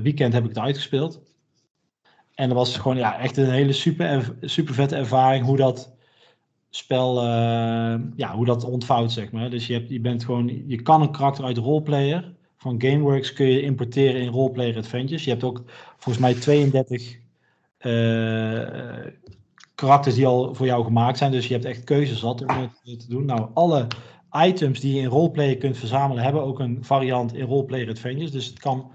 weekend 0.02 0.32
heb 0.32 0.42
ik 0.42 0.48
het 0.48 0.58
uitgespeeld. 0.58 1.20
En 2.34 2.48
dat 2.48 2.56
was 2.56 2.76
gewoon 2.76 2.96
ja, 2.96 3.18
echt 3.18 3.36
een 3.36 3.50
hele 3.50 3.72
super, 3.72 4.34
super 4.40 4.74
vette 4.74 4.96
ervaring 4.96 5.44
hoe 5.44 5.56
dat 5.56 5.92
spel, 6.70 7.16
uh, 7.24 7.94
ja, 8.16 8.34
hoe 8.34 8.44
dat 8.44 8.64
ontvouwt, 8.64 9.12
zeg 9.12 9.32
maar. 9.32 9.50
Dus 9.50 9.66
je, 9.66 9.72
hebt, 9.72 9.88
je 9.88 10.00
bent 10.00 10.24
gewoon, 10.24 10.62
je 10.66 10.82
kan 10.82 11.02
een 11.02 11.12
karakter 11.12 11.44
uit 11.44 11.56
roleplayer 11.56 12.36
van 12.58 12.82
Gameworks 12.82 13.32
kun 13.32 13.46
je 13.46 13.62
importeren 13.62 14.20
in 14.20 14.28
roleplayer 14.28 14.76
adventures. 14.76 15.24
Je 15.24 15.30
hebt 15.30 15.44
ook 15.44 15.62
volgens 15.96 16.18
mij 16.18 16.34
32 16.34 17.18
uh, 17.78 18.68
karakters 19.74 20.14
die 20.14 20.26
al 20.26 20.54
voor 20.54 20.66
jou 20.66 20.84
gemaakt 20.84 21.18
zijn. 21.18 21.32
Dus 21.32 21.46
je 21.46 21.52
hebt 21.52 21.64
echt 21.64 21.84
keuzes 21.84 22.18
zat 22.18 22.40
om 22.40 22.48
het 22.48 23.00
te 23.00 23.08
doen. 23.08 23.24
Nou, 23.24 23.50
alle 23.54 23.86
items 24.32 24.80
die 24.80 24.94
je 24.94 25.00
in 25.00 25.08
roleplayer 25.08 25.56
kunt 25.56 25.76
verzamelen, 25.76 26.22
hebben 26.22 26.42
ook 26.42 26.58
een 26.58 26.84
variant 26.84 27.34
in 27.34 27.44
roleplayer 27.44 27.88
adventures. 27.88 28.30
Dus 28.30 28.46
het 28.46 28.58
kan, 28.58 28.90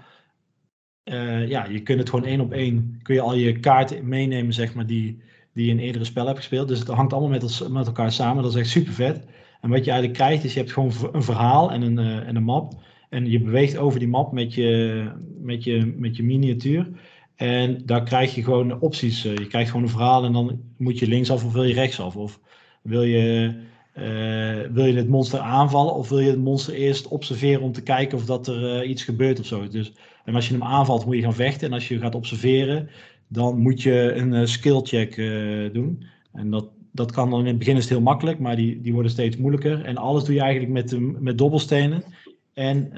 uh, 1.04 1.48
ja, 1.48 1.64
je 1.64 1.82
kunt 1.82 1.98
het 1.98 2.10
gewoon 2.10 2.24
één 2.24 2.40
op 2.40 2.52
één, 2.52 2.98
kun 3.02 3.14
je 3.14 3.20
al 3.20 3.34
je 3.34 3.60
kaarten 3.60 4.08
meenemen, 4.08 4.52
zeg 4.52 4.74
maar, 4.74 4.86
die, 4.86 5.22
die 5.54 5.66
je 5.66 5.70
in 5.70 5.78
eerdere 5.78 6.04
spel 6.04 6.26
hebt 6.26 6.38
gespeeld. 6.38 6.68
Dus 6.68 6.78
het 6.78 6.88
hangt 6.88 7.12
allemaal 7.12 7.30
met, 7.30 7.68
met 7.70 7.86
elkaar 7.86 8.12
samen. 8.12 8.42
Dat 8.42 8.52
is 8.52 8.58
echt 8.58 8.68
super 8.68 8.92
vet. 8.92 9.24
En 9.60 9.70
wat 9.70 9.84
je 9.84 9.90
eigenlijk 9.90 10.18
krijgt, 10.18 10.44
is 10.44 10.52
je 10.52 10.58
hebt 10.58 10.72
gewoon 10.72 10.92
een 11.12 11.22
verhaal 11.22 11.72
en 11.72 11.82
een, 11.82 11.98
uh, 11.98 12.28
en 12.28 12.36
een 12.36 12.42
map. 12.42 12.72
En 13.10 13.30
je 13.30 13.40
beweegt 13.40 13.76
over 13.76 13.98
die 13.98 14.08
map 14.08 14.32
met 14.32 14.54
je, 14.54 15.04
met 15.40 15.64
je, 15.64 15.94
met 15.96 16.16
je 16.16 16.22
miniatuur. 16.22 16.88
En 17.36 17.82
daar 17.84 18.02
krijg 18.02 18.34
je 18.34 18.42
gewoon 18.42 18.80
opties. 18.80 19.22
Je 19.22 19.46
krijgt 19.46 19.70
gewoon 19.70 19.84
een 19.84 19.92
verhaal 19.92 20.24
en 20.24 20.32
dan 20.32 20.60
moet 20.76 20.98
je 20.98 21.06
linksaf 21.06 21.44
of 21.44 21.52
wil 21.52 21.64
je 21.64 21.74
rechtsaf. 21.74 22.16
Of 22.16 22.40
wil 22.82 23.02
je, 23.02 23.54
uh, 23.98 24.72
wil 24.72 24.84
je 24.84 24.96
het 24.96 25.08
monster 25.08 25.38
aanvallen 25.38 25.94
of 25.94 26.08
wil 26.08 26.18
je 26.18 26.30
het 26.30 26.42
monster 26.42 26.74
eerst 26.74 27.08
observeren 27.08 27.62
om 27.62 27.72
te 27.72 27.82
kijken 27.82 28.18
of 28.18 28.24
dat 28.24 28.46
er 28.46 28.84
iets 28.84 29.04
gebeurt 29.04 29.40
of 29.40 29.46
zo. 29.46 29.68
Dus, 29.68 29.92
en 30.24 30.34
als 30.34 30.48
je 30.48 30.52
hem 30.52 30.62
aanvalt 30.62 31.06
moet 31.06 31.16
je 31.16 31.22
gaan 31.22 31.34
vechten. 31.34 31.68
En 31.68 31.74
als 31.74 31.88
je 31.88 31.98
gaat 31.98 32.14
observeren, 32.14 32.88
dan 33.28 33.58
moet 33.58 33.82
je 33.82 34.12
een 34.14 34.32
uh, 34.32 34.46
skill 34.46 34.80
check 34.80 35.16
doen. 35.72 36.04
En 36.32 36.50
dat, 36.50 36.68
dat 36.92 37.12
kan 37.12 37.30
dan 37.30 37.40
in 37.40 37.46
het 37.46 37.58
begin 37.58 37.76
is 37.76 37.82
het 37.82 37.92
heel 37.92 38.00
makkelijk, 38.00 38.38
maar 38.38 38.56
die, 38.56 38.80
die 38.80 38.92
worden 38.92 39.10
steeds 39.10 39.36
moeilijker. 39.36 39.84
En 39.84 39.96
alles 39.96 40.24
doe 40.24 40.34
je 40.34 40.40
eigenlijk 40.40 40.72
met, 40.72 41.20
met 41.20 41.38
dobbelstenen. 41.38 42.04
En 42.52 42.90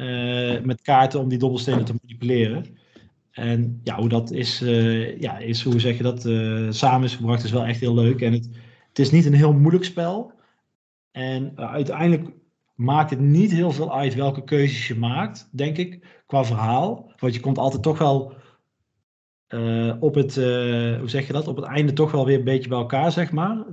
met 0.65 0.83
kaarten 0.83 1.21
om 1.21 1.29
die 1.29 1.39
dobbelstenen 1.39 1.85
te 1.85 1.95
manipuleren. 2.03 2.67
En 3.31 3.81
ja, 3.83 3.97
hoe 3.97 4.09
dat 4.09 4.31
is, 4.31 4.59
ja, 5.19 5.39
is 5.39 5.63
hoe 5.63 5.81
zeg 5.81 5.97
je 5.97 6.03
dat, 6.03 6.21
samen 6.75 7.07
is 7.07 7.15
gebracht, 7.15 7.45
is 7.45 7.51
wel 7.51 7.65
echt 7.65 7.81
heel 7.81 7.95
leuk. 7.95 8.21
En 8.21 8.33
het, 8.33 8.49
het 8.89 8.99
is 8.99 9.11
niet 9.11 9.27
een 9.27 9.35
heel 9.35 9.53
moeilijk 9.53 9.85
spel. 9.85 10.33
En 11.11 11.53
uiteindelijk 11.55 12.31
maakt 12.75 13.11
het 13.11 13.21
niet 13.21 13.53
heel 13.53 13.73
veel 13.73 13.95
uit 13.99 14.15
welke 14.15 14.45
keuzes 14.45 14.89
je 14.89 14.95
maakt, 14.95 15.49
denk 15.53 15.77
ik, 15.77 16.23
qua 16.27 16.45
verhaal. 16.45 17.13
Want 17.19 17.35
je 17.35 17.41
komt 17.41 17.59
altijd 17.59 17.83
toch 17.83 17.99
wel 17.99 18.33
op 20.01 20.15
het, 20.15 20.35
hoe 20.35 21.09
zeg 21.09 21.27
je 21.27 21.33
dat, 21.33 21.49
op 21.49 21.57
het 21.57 21.65
einde 21.65 21.93
toch 21.93 22.13
wel 22.13 22.27
weer 22.27 22.39
een 22.39 22.45
beetje 22.45 22.69
bij 22.69 22.79
elkaar, 22.79 23.13
zeg 23.13 23.33
maar. 23.33 23.65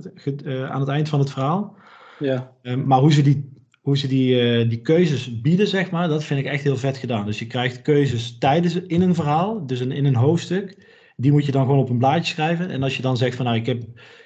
aan 0.68 0.80
het 0.80 0.88
eind 0.88 1.08
van 1.08 1.18
het 1.18 1.30
verhaal. 1.30 1.76
Ja. 2.18 2.52
maar 2.84 3.00
hoe 3.00 3.12
ze 3.12 3.22
die 3.22 3.52
hoe 3.84 3.98
ze 3.98 4.06
die, 4.06 4.66
die 4.66 4.80
keuzes 4.80 5.40
bieden, 5.40 5.66
zeg 5.66 5.90
maar, 5.90 6.08
dat 6.08 6.24
vind 6.24 6.40
ik 6.40 6.46
echt 6.46 6.62
heel 6.62 6.76
vet 6.76 6.96
gedaan. 6.96 7.26
Dus 7.26 7.38
je 7.38 7.46
krijgt 7.46 7.82
keuzes 7.82 8.38
tijdens 8.38 8.74
in 8.74 9.02
een 9.02 9.14
verhaal, 9.14 9.66
dus 9.66 9.80
een, 9.80 9.92
in 9.92 10.04
een 10.04 10.14
hoofdstuk. 10.14 10.92
Die 11.16 11.32
moet 11.32 11.46
je 11.46 11.52
dan 11.52 11.64
gewoon 11.64 11.80
op 11.80 11.90
een 11.90 11.98
blaadje 11.98 12.32
schrijven. 12.32 12.70
En 12.70 12.82
als 12.82 12.96
je 12.96 13.02
dan 13.02 13.16
zegt 13.16 13.36
van, 13.36 13.44
nou, 13.44 13.56
ik 13.56 13.66
heb, 13.66 13.82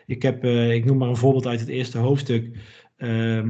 ik 0.06 0.22
heb, 0.22 0.44
ik 0.44 0.84
noem 0.84 0.96
maar 0.96 1.08
een 1.08 1.16
voorbeeld 1.16 1.46
uit 1.46 1.60
het 1.60 1.68
eerste 1.68 1.98
hoofdstuk. 1.98 2.56
Uh, 2.98 3.48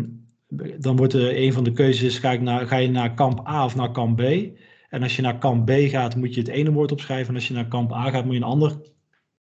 dan 0.79 0.97
wordt 0.97 1.13
er 1.13 1.43
een 1.43 1.53
van 1.53 1.65
de 1.65 1.73
keuzes, 1.73 2.19
ga, 2.19 2.33
ik 2.33 2.41
naar, 2.41 2.67
ga 2.67 2.77
je 2.77 2.91
naar 2.91 3.15
kamp 3.15 3.49
A 3.49 3.65
of 3.65 3.77
naar 3.77 3.93
kamp 3.93 4.17
B? 4.17 4.23
En 4.89 5.03
als 5.03 5.17
je 5.17 5.23
naar 5.23 5.39
kamp 5.39 5.67
B 5.67 5.71
gaat, 5.71 6.17
moet 6.17 6.35
je 6.35 6.41
het 6.41 6.49
ene 6.49 6.73
woord 6.73 6.93
opschrijven. 6.93 7.29
En 7.29 7.35
als 7.35 7.49
je 7.49 7.55
naar 7.55 7.69
kamp 7.69 7.93
A 7.93 8.11
gaat, 8.11 8.25
moet 8.25 8.35
je 8.35 8.41
een 8.41 8.47
ander 8.47 8.77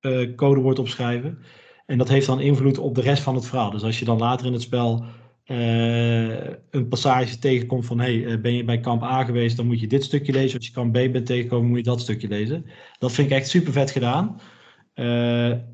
uh, 0.02 0.36
codewoord 0.36 0.80
opschrijven. 0.80 1.38
En 1.86 1.98
dat 1.98 2.10
heeft 2.10 2.26
dan 2.26 2.40
invloed 2.40 2.78
op 2.78 2.96
de 2.96 3.02
rest 3.02 3.24
van 3.24 3.36
het 3.36 3.46
verhaal. 3.46 3.72
Dus 3.72 3.84
als 3.84 4.00
je 4.00 4.06
dan 4.06 4.18
later 4.18 4.46
in 4.46 4.54
het 4.54 4.62
spel 4.62 5.06
uh, 5.46 6.38
een 6.70 6.88
passage 6.90 7.40
tegenkomt 7.40 7.86
van 7.86 8.00
hey, 8.00 8.16
uh, 8.16 8.42
ben 8.42 8.54
je 8.54 8.64
bij 8.64 8.80
kamp 8.80 9.04
A 9.04 9.24
geweest, 9.24 9.58
dan 9.58 9.66
moet 9.66 9.80
je 9.80 9.88
dit 9.88 10.04
stukje 10.04 10.32
lezen. 10.32 10.58
Als 10.58 10.68
je 10.68 10.74
kamp 10.74 10.92
B 10.92 11.12
bent 11.12 11.26
tegengekomen, 11.26 11.70
moet 11.70 11.78
je 11.78 11.84
dat 11.84 12.02
stukje 12.02 12.28
lezen. 12.28 12.66
Dat 13.00 13.12
vind 13.12 13.32
ik 13.32 13.38
echt 13.38 13.48
super 13.48 13.74
vet 13.74 13.92
gedaan. 13.92 14.40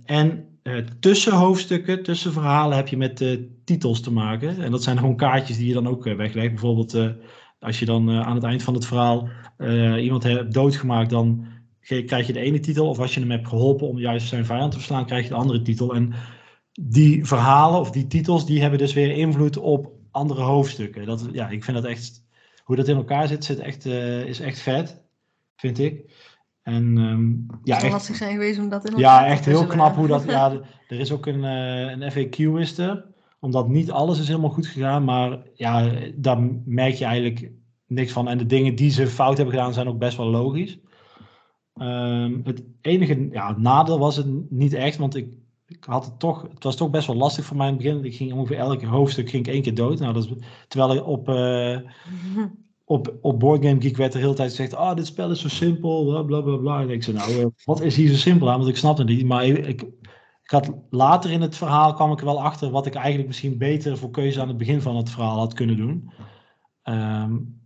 En 0.06 0.48
tussen 1.00 1.34
hoofdstukken, 1.34 2.04
tussen 2.04 2.34
verhalen 2.34 2.78
heb 2.78 2.88
je 2.88 2.98
met 2.98 3.38
titels 3.66 4.02
te 4.02 4.12
maken. 4.12 4.62
En 4.62 4.72
dat 4.72 4.84
zijn 4.84 4.98
gewoon 4.98 5.16
kaartjes 5.16 5.58
die 5.58 5.68
je 5.68 5.74
dan 5.74 5.88
ook 5.88 6.04
weglegt. 6.04 6.50
Bijvoorbeeld 6.50 6.98
als 7.64 7.80
je 7.80 7.86
dan 7.86 8.12
aan 8.12 8.36
het 8.36 8.44
eind 8.44 8.64
van 8.64 8.74
het 8.74 8.86
verhaal 8.86 9.30
iemand 9.98 10.24
hebt 10.24 10.54
doodgemaakt, 10.54 11.10
dan 11.10 11.46
krijg 11.82 12.28
je 12.28 12.34
de 12.34 12.40
ene 12.40 12.60
titel. 12.60 12.90
Of 12.90 13.00
als 13.00 13.14
je 13.14 13.20
hem 13.20 13.32
hebt 13.32 13.48
geholpen 13.48 13.88
om 13.88 13.98
juist 13.98 14.28
zijn 14.28 14.46
vijand 14.46 14.72
te 14.72 14.78
verslaan, 14.78 15.06
krijg 15.06 15.24
je 15.24 15.30
de 15.30 15.36
andere 15.36 15.62
titel. 15.62 15.96
En 15.96 16.14
die 16.82 17.26
verhalen 17.26 17.80
of 17.80 17.92
die 17.92 18.08
titels, 18.08 18.46
die 18.46 18.62
hebben 18.62 18.80
dus 18.80 18.94
weer 18.94 19.12
invloed 19.12 19.58
op 19.58 19.92
andere 20.12 20.42
hoofdstukken. 20.42 21.06
Dat, 21.06 21.30
ja, 21.32 21.50
ik 21.50 21.64
vind 21.64 21.78
dat 21.78 21.86
echt, 21.86 22.26
hoe 22.64 22.76
dat 22.76 22.88
in 22.88 22.96
elkaar 22.96 23.28
zit, 23.28 23.46
zit 23.46 23.60
echt, 23.60 23.86
uh, 23.86 24.26
is 24.26 24.40
echt 24.40 24.60
vet, 24.60 25.02
vind 25.56 25.80
ik. 25.80 26.12
En 26.62 26.98
um, 26.98 27.46
ja, 27.64 27.82
echt, 27.82 27.92
lastig 27.92 28.16
zijn 28.16 28.32
geweest 28.32 28.60
om 28.60 28.70
dat 28.70 28.86
in 28.86 28.94
elkaar 28.94 29.26
Ja, 29.26 29.32
echt 29.32 29.46
heel 29.46 29.66
knap 29.66 29.96
hoe 29.96 30.08
dat, 30.08 30.24
ja, 30.24 30.52
er 30.88 31.00
is 31.00 31.12
ook 31.12 31.26
een, 31.26 31.44
uh, 31.44 31.92
een 31.92 32.12
FAQ 32.12 32.60
is 32.60 32.78
er, 32.78 33.06
omdat 33.44 33.68
niet 33.68 33.92
alles 33.92 34.20
is 34.20 34.28
helemaal 34.28 34.50
goed 34.50 34.68
gegaan, 34.68 35.04
maar 35.04 35.40
ja, 35.54 35.92
daar 36.16 36.40
merk 36.66 36.94
je 36.94 37.06
eigenlijk 37.06 37.52
niks 37.88 38.12
van. 38.12 38.28
En 38.28 38.38
de 38.38 38.46
dingen 38.46 38.76
die 38.76 38.90
ze 38.90 39.08
fout 39.08 39.38
hebben 39.38 39.56
gedaan 39.56 39.74
zijn 39.74 39.88
ook 39.88 39.98
best 39.98 40.18
wel 40.18 40.30
logisch. 40.30 40.80
Um, 41.82 42.42
het 42.44 42.64
enige 42.82 43.28
ja, 43.32 43.58
nadeel 43.58 44.00
was 44.00 44.16
het 44.16 44.52
niet 44.52 44.74
echt, 44.74 44.98
want 44.98 45.16
ik, 45.16 45.34
ik 45.68 45.84
had 45.84 46.06
het 46.06 46.20
toch, 46.20 46.42
het 46.54 46.64
was 46.64 46.76
toch 46.76 46.90
best 46.90 47.08
wel 47.08 47.16
lastig 47.16 47.46
voor 47.46 47.58
mij 47.58 47.68
in 47.68 47.74
het 47.74 47.84
begin. 47.84 48.06
Ik 48.06 48.16
ging 48.16 48.34
ongeveer 48.34 48.58
elke 48.58 48.86
hoofdstuk 48.86 49.30
ging 49.30 49.48
ik 49.48 49.54
één 49.54 49.62
keer 49.62 49.76
dood. 49.76 50.00
Nou, 50.00 50.14
dat 50.14 50.24
is, 50.24 50.32
terwijl 50.68 50.96
ik 50.96 51.08
op, 51.08 51.30
uh, 51.30 51.78
op, 52.96 53.18
op 53.22 53.40
Board 53.40 53.66
Game 53.66 53.82
Geek 53.82 53.98
werd 53.98 54.12
de 54.12 54.20
hele 54.20 54.34
tijd 54.34 54.50
gezegd, 54.50 54.76
ah, 54.76 54.96
dit 54.96 55.06
spel 55.06 55.32
is 55.32 55.42
zo 55.42 55.50
simpel, 55.50 56.06
bla 56.06 56.22
bla 56.24 56.42
bla. 56.42 56.58
bla. 56.58 56.82
En 56.82 56.90
ik 56.90 57.04
zei, 57.04 57.18
nou, 57.18 57.32
uh, 57.32 57.46
wat 57.66 57.82
is 57.82 57.96
hier 57.96 58.10
zo 58.10 58.16
simpel 58.16 58.52
aan? 58.52 58.58
Want 58.58 58.70
ik 58.70 58.78
snapte 58.78 59.02
het 59.02 59.12
niet. 59.12 59.26
Maar 59.26 59.46
ik, 59.46 59.66
ik, 59.66 59.86
ik, 60.44 60.50
had 60.50 60.72
later 60.90 61.32
in 61.32 61.42
het 61.42 61.56
verhaal 61.56 61.94
kwam 61.94 62.12
ik 62.12 62.20
er 62.20 62.26
wel 62.26 62.44
achter 62.44 62.70
wat 62.70 62.86
ik 62.86 62.96
eigenlijk 62.96 63.28
misschien 63.28 63.58
beter 63.58 63.98
voor 63.98 64.12
keuze 64.12 64.42
aan 64.42 64.48
het 64.48 64.58
begin 64.58 64.82
van 64.82 64.96
het 64.96 65.10
verhaal 65.10 65.38
had 65.38 65.54
kunnen 65.54 65.78
doen. 65.78 66.12
Um, 66.84 67.62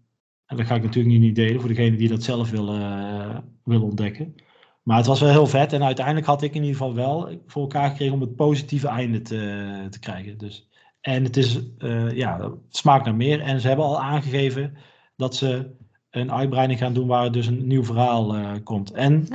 en 0.48 0.58
dat 0.58 0.66
ga 0.66 0.76
ik 0.76 0.84
natuurlijk 0.84 1.20
niet 1.20 1.36
delen 1.36 1.60
voor 1.60 1.70
degene 1.70 1.98
die 1.98 2.10
dat 2.10 2.24
zelf 2.24 2.50
willen, 2.50 2.82
uh, 2.82 3.38
wil 3.64 3.84
ontdekken. 3.84 4.36
Maar 4.84 4.98
het 4.98 5.06
was 5.06 5.20
wel 5.20 5.30
heel 5.30 5.48
vet. 5.48 5.74
En 5.74 5.84
uiteindelijk 5.84 6.26
had 6.26 6.42
ik 6.42 6.56
in 6.56 6.64
ieder 6.64 6.78
geval 6.78 6.96
wel 6.96 7.42
voor 7.46 7.62
elkaar 7.62 7.90
gekregen 7.90 8.14
om 8.14 8.22
het 8.22 8.36
positieve 8.36 8.88
einde 8.88 9.22
te, 9.22 9.88
te 9.90 10.00
krijgen. 10.00 10.38
Dus, 10.38 10.68
en 11.02 11.24
het 11.24 11.38
is, 11.38 11.60
uh, 11.78 12.12
ja, 12.12 12.52
smaakt 12.70 13.06
naar 13.06 13.16
meer. 13.16 13.42
En 13.42 13.62
ze 13.62 13.68
hebben 13.68 13.86
al 13.86 14.02
aangegeven 14.02 14.78
dat 15.16 15.36
ze 15.36 15.76
een 16.10 16.32
uitbreiding 16.32 16.80
gaan 16.80 16.94
doen 16.94 17.08
waar 17.08 17.32
dus 17.32 17.48
een 17.48 17.68
nieuw 17.68 17.84
verhaal 17.84 18.38
uh, 18.38 18.52
komt. 18.64 18.92
En. 18.92 19.28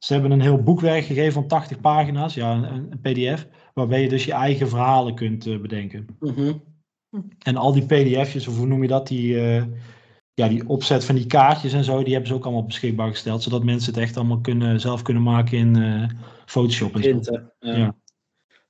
Ze 0.00 0.12
hebben 0.12 0.30
een 0.30 0.40
heel 0.40 0.62
boekwerk 0.62 1.04
gegeven 1.04 1.32
van 1.32 1.46
80 1.46 1.80
pagina's, 1.80 2.34
ja, 2.34 2.54
een, 2.54 2.92
een 2.92 3.00
pdf, 3.00 3.46
waarbij 3.74 4.02
je 4.02 4.08
dus 4.08 4.24
je 4.24 4.32
eigen 4.32 4.68
verhalen 4.68 5.14
kunt 5.14 5.46
uh, 5.46 5.60
bedenken. 5.60 6.06
Mm 6.20 6.34
-hmm. 6.34 6.62
En 7.38 7.56
al 7.56 7.72
die 7.72 7.86
pdf'jes, 7.86 8.48
of 8.48 8.56
hoe 8.56 8.66
noem 8.66 8.82
je 8.82 8.88
dat, 8.88 9.08
die 9.08 9.36
ja, 10.40 10.48
die 10.48 10.68
opzet 10.68 11.04
van 11.04 11.14
die 11.14 11.26
kaartjes 11.26 11.72
en 11.72 11.84
zo, 11.84 12.02
die 12.02 12.12
hebben 12.12 12.28
ze 12.28 12.34
ook 12.34 12.44
allemaal 12.44 12.64
beschikbaar 12.64 13.10
gesteld. 13.10 13.42
Zodat 13.42 13.64
mensen 13.64 13.92
het 13.92 14.02
echt 14.02 14.16
allemaal 14.16 14.40
kunnen, 14.40 14.80
zelf 14.80 15.02
kunnen 15.02 15.22
maken 15.22 15.58
in 15.58 15.76
uh, 15.76 16.08
Photoshop. 16.46 16.94
En 16.94 17.00
Printen, 17.00 17.52
ja. 17.58 17.76
ja. 17.76 17.96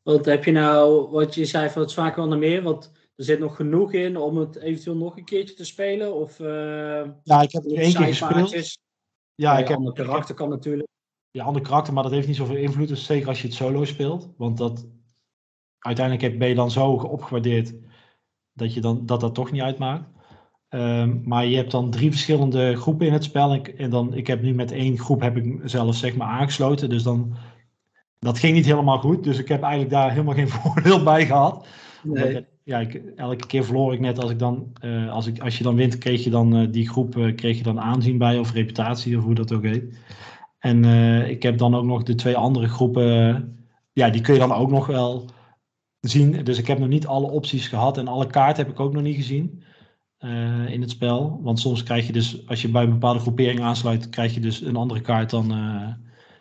Wat 0.02 0.24
heb 0.24 0.44
je 0.44 0.52
nou, 0.52 1.10
wat 1.10 1.34
je 1.34 1.44
zei 1.44 1.68
van 1.68 1.82
het 1.82 1.92
vaak 1.92 2.16
wel 2.16 2.28
naar 2.28 2.38
meer, 2.38 2.62
want 2.62 2.92
er 3.16 3.24
zit 3.24 3.38
nog 3.38 3.56
genoeg 3.56 3.92
in 3.92 4.16
om 4.16 4.36
het 4.36 4.56
eventueel 4.56 4.96
nog 4.96 5.16
een 5.16 5.24
keertje 5.24 5.54
te 5.54 5.64
spelen? 5.64 6.14
Of, 6.14 6.38
ja, 6.38 7.42
ik 7.42 7.52
heb 7.52 7.62
het 7.62 7.72
één 7.72 7.94
keer 7.94 8.06
gespeeld. 8.06 8.78
Ja, 9.34 9.58
ik 9.58 9.68
heb 9.68 9.90
karakter 9.94 10.34
kan 10.34 10.48
natuurlijk. 10.48 10.88
Ja, 11.30 11.44
ander 11.44 11.62
karakter, 11.62 11.92
maar 11.92 12.02
dat 12.02 12.12
heeft 12.12 12.26
niet 12.26 12.36
zoveel 12.36 12.56
invloed. 12.56 12.88
Dus 12.88 13.04
zeker 13.04 13.28
als 13.28 13.40
je 13.40 13.46
het 13.46 13.56
solo 13.56 13.84
speelt. 13.84 14.28
Want 14.36 14.58
dat, 14.58 14.86
uiteindelijk 15.78 16.38
ben 16.38 16.48
je 16.48 16.54
dan 16.54 16.70
zo 16.70 16.90
opgewaardeerd 16.90 17.74
dat 18.52 18.74
je 18.74 18.80
dan, 18.80 19.06
dat, 19.06 19.20
dat 19.20 19.34
toch 19.34 19.50
niet 19.50 19.62
uitmaakt. 19.62 20.08
Um, 20.68 21.22
maar 21.24 21.46
je 21.46 21.56
hebt 21.56 21.70
dan 21.70 21.90
drie 21.90 22.10
verschillende 22.10 22.76
groepen 22.76 23.06
in 23.06 23.12
het 23.12 23.24
spel. 23.24 23.52
En, 23.52 23.78
en, 23.78 23.90
dan, 23.90 24.14
ik 24.14 24.26
heb 24.26 24.42
nu 24.42 24.54
met 24.54 24.72
één 24.72 24.98
groep 24.98 25.20
heb 25.20 25.36
ik 25.36 25.60
zelf 25.64 25.94
zeg 25.94 26.16
maar 26.16 26.28
aangesloten. 26.28 26.88
Dus 26.88 27.02
dan, 27.02 27.34
dat 28.18 28.38
ging 28.38 28.54
niet 28.54 28.64
helemaal 28.64 28.98
goed. 28.98 29.24
Dus 29.24 29.38
ik 29.38 29.48
heb 29.48 29.62
eigenlijk 29.62 29.92
daar 29.92 30.10
helemaal 30.10 30.34
geen 30.34 30.48
voordeel 30.58 31.02
bij 31.02 31.26
gehad. 31.26 31.66
Nee. 32.02 32.46
Ja, 32.64 32.78
ik, 32.78 33.02
elke 33.16 33.46
keer 33.46 33.64
verloor 33.64 33.92
ik 33.92 34.00
net 34.00 34.18
als 34.18 34.30
ik 34.30 34.38
dan, 34.38 34.72
uh, 34.84 35.12
als, 35.12 35.26
ik, 35.26 35.40
als 35.40 35.58
je 35.58 35.64
dan 35.64 35.74
wint, 35.74 35.98
kreeg 35.98 36.24
je 36.24 36.30
dan 36.30 36.56
uh, 36.56 36.66
die 36.70 36.88
groep 36.88 37.16
uh, 37.16 37.34
kreeg 37.34 37.56
je 37.56 37.62
dan 37.62 37.80
aanzien 37.80 38.18
bij 38.18 38.38
of 38.38 38.52
reputatie 38.52 39.18
of 39.18 39.24
hoe 39.24 39.34
dat 39.34 39.52
ook 39.52 39.64
heet. 39.64 39.98
En 40.60 40.84
ik 41.28 41.42
heb 41.42 41.58
dan 41.58 41.74
ook 41.74 41.84
nog 41.84 42.02
de 42.02 42.14
twee 42.14 42.36
andere 42.36 42.68
groepen, 42.68 43.58
ja, 43.92 44.10
die 44.10 44.20
kun 44.20 44.34
je 44.34 44.40
dan 44.40 44.52
ook 44.52 44.70
nog 44.70 44.86
wel 44.86 45.24
zien. 46.00 46.44
Dus 46.44 46.58
ik 46.58 46.66
heb 46.66 46.78
nog 46.78 46.88
niet 46.88 47.06
alle 47.06 47.30
opties 47.30 47.68
gehad 47.68 47.98
en 47.98 48.08
alle 48.08 48.26
kaarten 48.26 48.64
heb 48.64 48.72
ik 48.72 48.80
ook 48.80 48.92
nog 48.92 49.02
niet 49.02 49.16
gezien. 49.16 49.62
Uh, 50.24 50.70
in 50.70 50.80
het 50.80 50.90
spel. 50.90 51.40
Want 51.42 51.60
soms 51.60 51.82
krijg 51.82 52.06
je 52.06 52.12
dus, 52.12 52.46
als 52.46 52.62
je 52.62 52.68
bij 52.68 52.82
een 52.82 52.90
bepaalde 52.90 53.18
groepering 53.20 53.60
aansluit, 53.60 54.08
krijg 54.08 54.34
je 54.34 54.40
dus 54.40 54.60
een 54.60 54.76
andere 54.76 55.00
kaart 55.00 55.30
dan. 55.30 55.52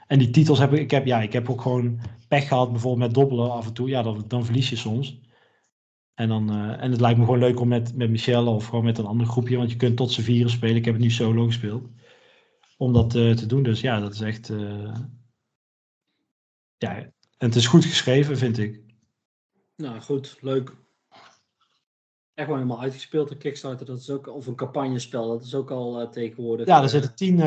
En 0.08 0.20
die 0.20 0.30
titels 0.30 0.60
heb 0.60 0.74
ik, 0.74 0.80
ik 0.80 0.92
heb, 0.92 1.06
ja, 1.06 1.22
ik 1.22 1.34
heb 1.34 1.50
ook 1.50 1.62
gewoon 1.62 2.00
pech 2.28 2.48
gehad, 2.48 2.72
bijvoorbeeld 2.72 3.06
met 3.06 3.14
dobbelen 3.14 3.52
af 3.52 3.68
en 3.68 3.74
toe. 3.74 3.90
Ja, 3.90 4.04
dan, 4.04 4.24
dan 4.28 4.46
verlies 4.46 4.70
je 4.70 4.76
soms. 4.76 5.20
En, 6.14 6.28
dan, 6.28 6.50
en 6.80 6.92
het 6.92 7.02
lijkt 7.02 7.18
me 7.18 7.26
gewoon 7.26 7.40
leuk 7.40 7.60
om 7.60 7.68
met, 7.68 7.96
met 7.96 8.10
Michelle 8.10 8.50
of 8.50 8.66
gewoon 8.66 8.86
met 8.86 8.98
een 8.98 9.06
ander 9.06 9.28
groepje, 9.28 9.58
want 9.58 9.72
je 9.72 9.78
kunt 9.78 9.98
tot 9.98 10.12
z'n 10.12 10.22
vieren 10.22 10.52
spelen. 10.52 10.76
Ik 10.76 10.86
heb 10.86 10.94
het 10.94 11.04
nu 11.04 11.10
solo 11.10 11.46
gespeeld. 11.46 11.88
Om 12.80 12.94
dat 12.94 13.10
te 13.10 13.46
doen. 13.46 13.64
Dus 13.64 13.82
ja, 13.82 14.00
dat 14.00 14.14
is 14.14 14.22
echt. 14.22 14.48
ja, 16.78 16.96
en 16.98 17.48
het 17.48 17.56
is 17.56 17.68
goed 17.68 17.86
geschreven, 17.86 18.38
vind 18.38 18.58
ik. 18.58 18.82
Nou, 19.76 20.02
goed, 20.02 20.38
leuk 20.42 20.74
echt 22.40 22.48
gewoon 22.48 22.64
helemaal 22.64 22.84
uitgespeeld, 22.84 23.32
een 23.32 23.38
Kickstarter. 23.38 23.86
Dat 23.86 24.00
is 24.00 24.10
ook, 24.10 24.28
of 24.28 24.48
een 24.48 24.56
campagnespel, 24.56 25.28
dat 25.28 25.44
is 25.44 25.56
ook 25.56 25.72
al 25.72 26.02
uh, 26.02 26.08
tegenwoordig. 26.08 26.68
Ja, 26.68 26.82
er 26.82 26.90
zitten 26.90 27.16
tien, 27.16 27.38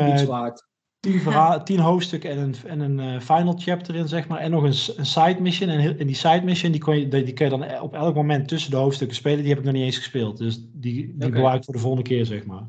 tien, 0.99 1.23
tien 1.63 1.79
hoofdstukken 1.79 2.29
en 2.29 2.37
een, 2.37 2.55
en 2.65 2.79
een 2.79 3.21
final 3.21 3.55
chapter 3.57 3.95
in, 3.95 4.07
zeg 4.07 4.27
maar. 4.27 4.39
En 4.39 4.51
nog 4.51 4.63
een, 4.63 4.97
een 4.97 5.05
side 5.05 5.41
mission. 5.41 5.69
En 5.69 5.97
in 5.99 6.07
die 6.07 6.15
side 6.15 6.41
mission, 6.43 6.71
die 6.71 6.81
kun, 6.81 6.99
je, 6.99 7.07
die 7.07 7.33
kun 7.33 7.45
je 7.45 7.57
dan 7.57 7.81
op 7.81 7.93
elk 7.93 8.15
moment 8.15 8.47
tussen 8.47 8.71
de 8.71 8.77
hoofdstukken 8.77 9.17
spelen. 9.17 9.39
Die 9.39 9.49
heb 9.49 9.57
ik 9.57 9.63
nog 9.63 9.73
niet 9.73 9.83
eens 9.83 9.97
gespeeld. 9.97 10.37
Dus 10.37 10.55
die, 10.55 10.71
die 10.71 11.15
okay. 11.15 11.29
bewaar 11.29 11.55
ik 11.55 11.63
voor 11.63 11.73
de 11.73 11.79
volgende 11.79 12.09
keer, 12.09 12.25
zeg 12.25 12.45
maar. 12.45 12.63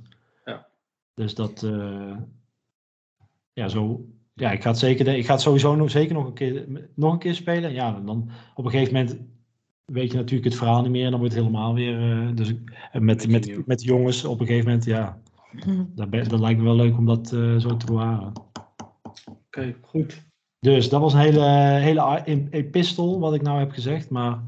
Ja. 0.44 0.66
Dus 1.14 1.34
dat, 1.34 1.66
ja, 3.54 3.68
zo. 3.68 4.04
Ja, 4.34 4.52
ik 4.52 4.62
ga 4.62 4.68
het, 4.68 4.78
zeker, 4.78 5.08
ik 5.08 5.26
ga 5.26 5.32
het 5.32 5.40
sowieso 5.40 5.74
nog, 5.74 5.90
zeker 5.90 6.14
nog 6.14 6.26
een, 6.26 6.32
keer, 6.32 6.66
nog 6.94 7.12
een 7.12 7.18
keer 7.18 7.34
spelen. 7.34 7.72
Ja, 7.72 8.00
dan 8.00 8.30
op 8.54 8.64
een 8.64 8.70
gegeven 8.70 8.94
moment 8.94 9.16
weet 9.84 10.10
je 10.10 10.16
natuurlijk 10.16 10.44
het 10.44 10.58
verhaal 10.58 10.82
niet 10.82 10.90
meer. 10.90 11.04
En 11.04 11.10
dan 11.10 11.20
wordt 11.20 11.34
het 11.34 11.44
helemaal 11.44 11.74
weer. 11.74 12.00
Uh, 12.00 12.36
dus 12.36 12.54
met, 12.92 13.28
met, 13.28 13.66
met 13.66 13.82
jongens 13.82 14.24
op 14.24 14.40
een 14.40 14.46
gegeven 14.46 14.68
moment, 14.68 14.84
ja. 14.84 15.22
Dat, 15.94 16.12
dat 16.12 16.40
lijkt 16.40 16.58
me 16.58 16.64
wel 16.64 16.76
leuk 16.76 16.96
om 16.96 17.06
dat 17.06 17.32
uh, 17.32 17.58
zo 17.58 17.76
te 17.76 17.86
bewaren. 17.86 18.32
Oké, 18.32 19.36
okay, 19.46 19.76
goed. 19.80 20.22
Dus 20.58 20.88
dat 20.88 21.00
was 21.00 21.12
een 21.12 21.20
hele, 21.20 21.44
hele 21.80 22.48
epistel 22.50 23.20
wat 23.20 23.34
ik 23.34 23.42
nou 23.42 23.58
heb 23.58 23.70
gezegd. 23.70 24.10
Maar 24.10 24.42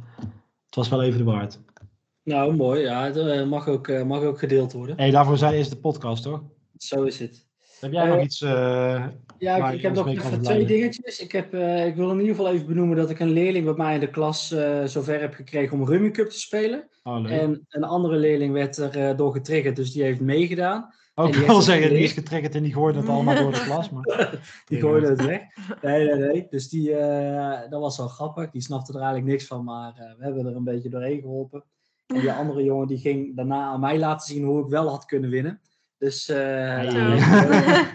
het 0.64 0.74
was 0.74 0.88
wel 0.88 1.02
even 1.02 1.18
de 1.18 1.24
waard. 1.24 1.60
Nou, 2.22 2.56
mooi. 2.56 2.80
Ja, 2.80 3.04
het 3.12 3.48
mag 3.48 3.68
ook, 3.68 4.04
mag 4.04 4.22
ook 4.22 4.38
gedeeld 4.38 4.72
worden. 4.72 4.96
hey, 4.96 5.10
daarvoor 5.10 5.38
zei 5.38 5.58
is 5.58 5.68
de 5.68 5.76
podcast, 5.76 6.22
toch? 6.22 6.42
Zo 6.76 7.02
is 7.02 7.18
het. 7.18 7.45
Heb 7.80 7.92
jij 7.92 8.06
nog 8.06 8.22
iets? 8.22 8.40
Uh, 8.40 9.06
ja, 9.38 9.68
ik, 9.68 9.74
ik 9.74 9.82
heb 9.82 9.94
nog 9.94 10.08
even 10.08 10.42
twee 10.42 10.66
dingetjes. 10.66 11.20
Ik, 11.20 11.32
heb, 11.32 11.54
uh, 11.54 11.86
ik 11.86 11.96
wil 11.96 12.10
in 12.10 12.20
ieder 12.20 12.34
geval 12.34 12.52
even 12.52 12.66
benoemen 12.66 12.96
dat 12.96 13.10
ik 13.10 13.20
een 13.20 13.30
leerling 13.30 13.64
bij 13.64 13.74
mij 13.74 13.94
in 13.94 14.00
de 14.00 14.10
klas 14.10 14.52
uh, 14.52 14.84
zover 14.84 15.20
heb 15.20 15.34
gekregen 15.34 15.80
om 15.80 15.86
Rummy 15.86 16.10
Cup 16.10 16.28
te 16.28 16.38
spelen. 16.38 16.88
Oh, 17.02 17.30
en 17.30 17.66
een 17.68 17.84
andere 17.84 18.16
leerling 18.16 18.52
werd 18.52 18.76
er 18.76 19.16
door 19.16 19.32
getriggerd, 19.32 19.76
dus 19.76 19.92
die 19.92 20.02
heeft 20.02 20.20
meegedaan. 20.20 20.94
Ook 21.14 21.28
oh, 21.28 21.36
ik 21.36 21.46
wil 21.46 21.60
zeggen, 21.60 21.90
die 21.90 21.98
is 21.98 22.12
getriggerd 22.12 22.54
en 22.54 22.62
die 22.62 22.72
gooide 22.72 22.98
het 22.98 23.08
allemaal 23.08 23.36
door 23.36 23.52
de 23.52 23.62
klas. 23.64 23.90
Maar... 23.90 24.40
die 24.68 24.80
gooide 24.80 25.08
het 25.08 25.24
weg. 25.24 25.42
Nee, 25.82 26.06
nee, 26.06 26.14
nee. 26.14 26.46
Dus 26.50 26.68
die, 26.68 26.90
dat 27.70 27.80
was 27.80 27.96
wel 27.96 28.08
grappig. 28.08 28.50
Die 28.50 28.62
snapte 28.62 28.92
er 28.92 28.98
eigenlijk 28.98 29.28
niks 29.28 29.46
van, 29.46 29.64
maar 29.64 30.14
we 30.18 30.24
hebben 30.24 30.46
er 30.46 30.56
een 30.56 30.64
beetje 30.64 30.88
doorheen 30.88 31.20
geholpen. 31.20 31.64
En 32.06 32.20
die 32.20 32.32
andere 32.32 32.64
jongen 32.64 32.86
die 32.86 32.98
ging 32.98 33.36
daarna 33.36 33.62
aan 33.62 33.80
mij 33.80 33.98
laten 33.98 34.34
zien 34.34 34.44
hoe 34.44 34.64
ik 34.64 34.70
wel 34.70 34.88
had 34.88 35.04
kunnen 35.04 35.30
winnen. 35.30 35.60
Dus 35.98 36.28
uh, 36.28 37.86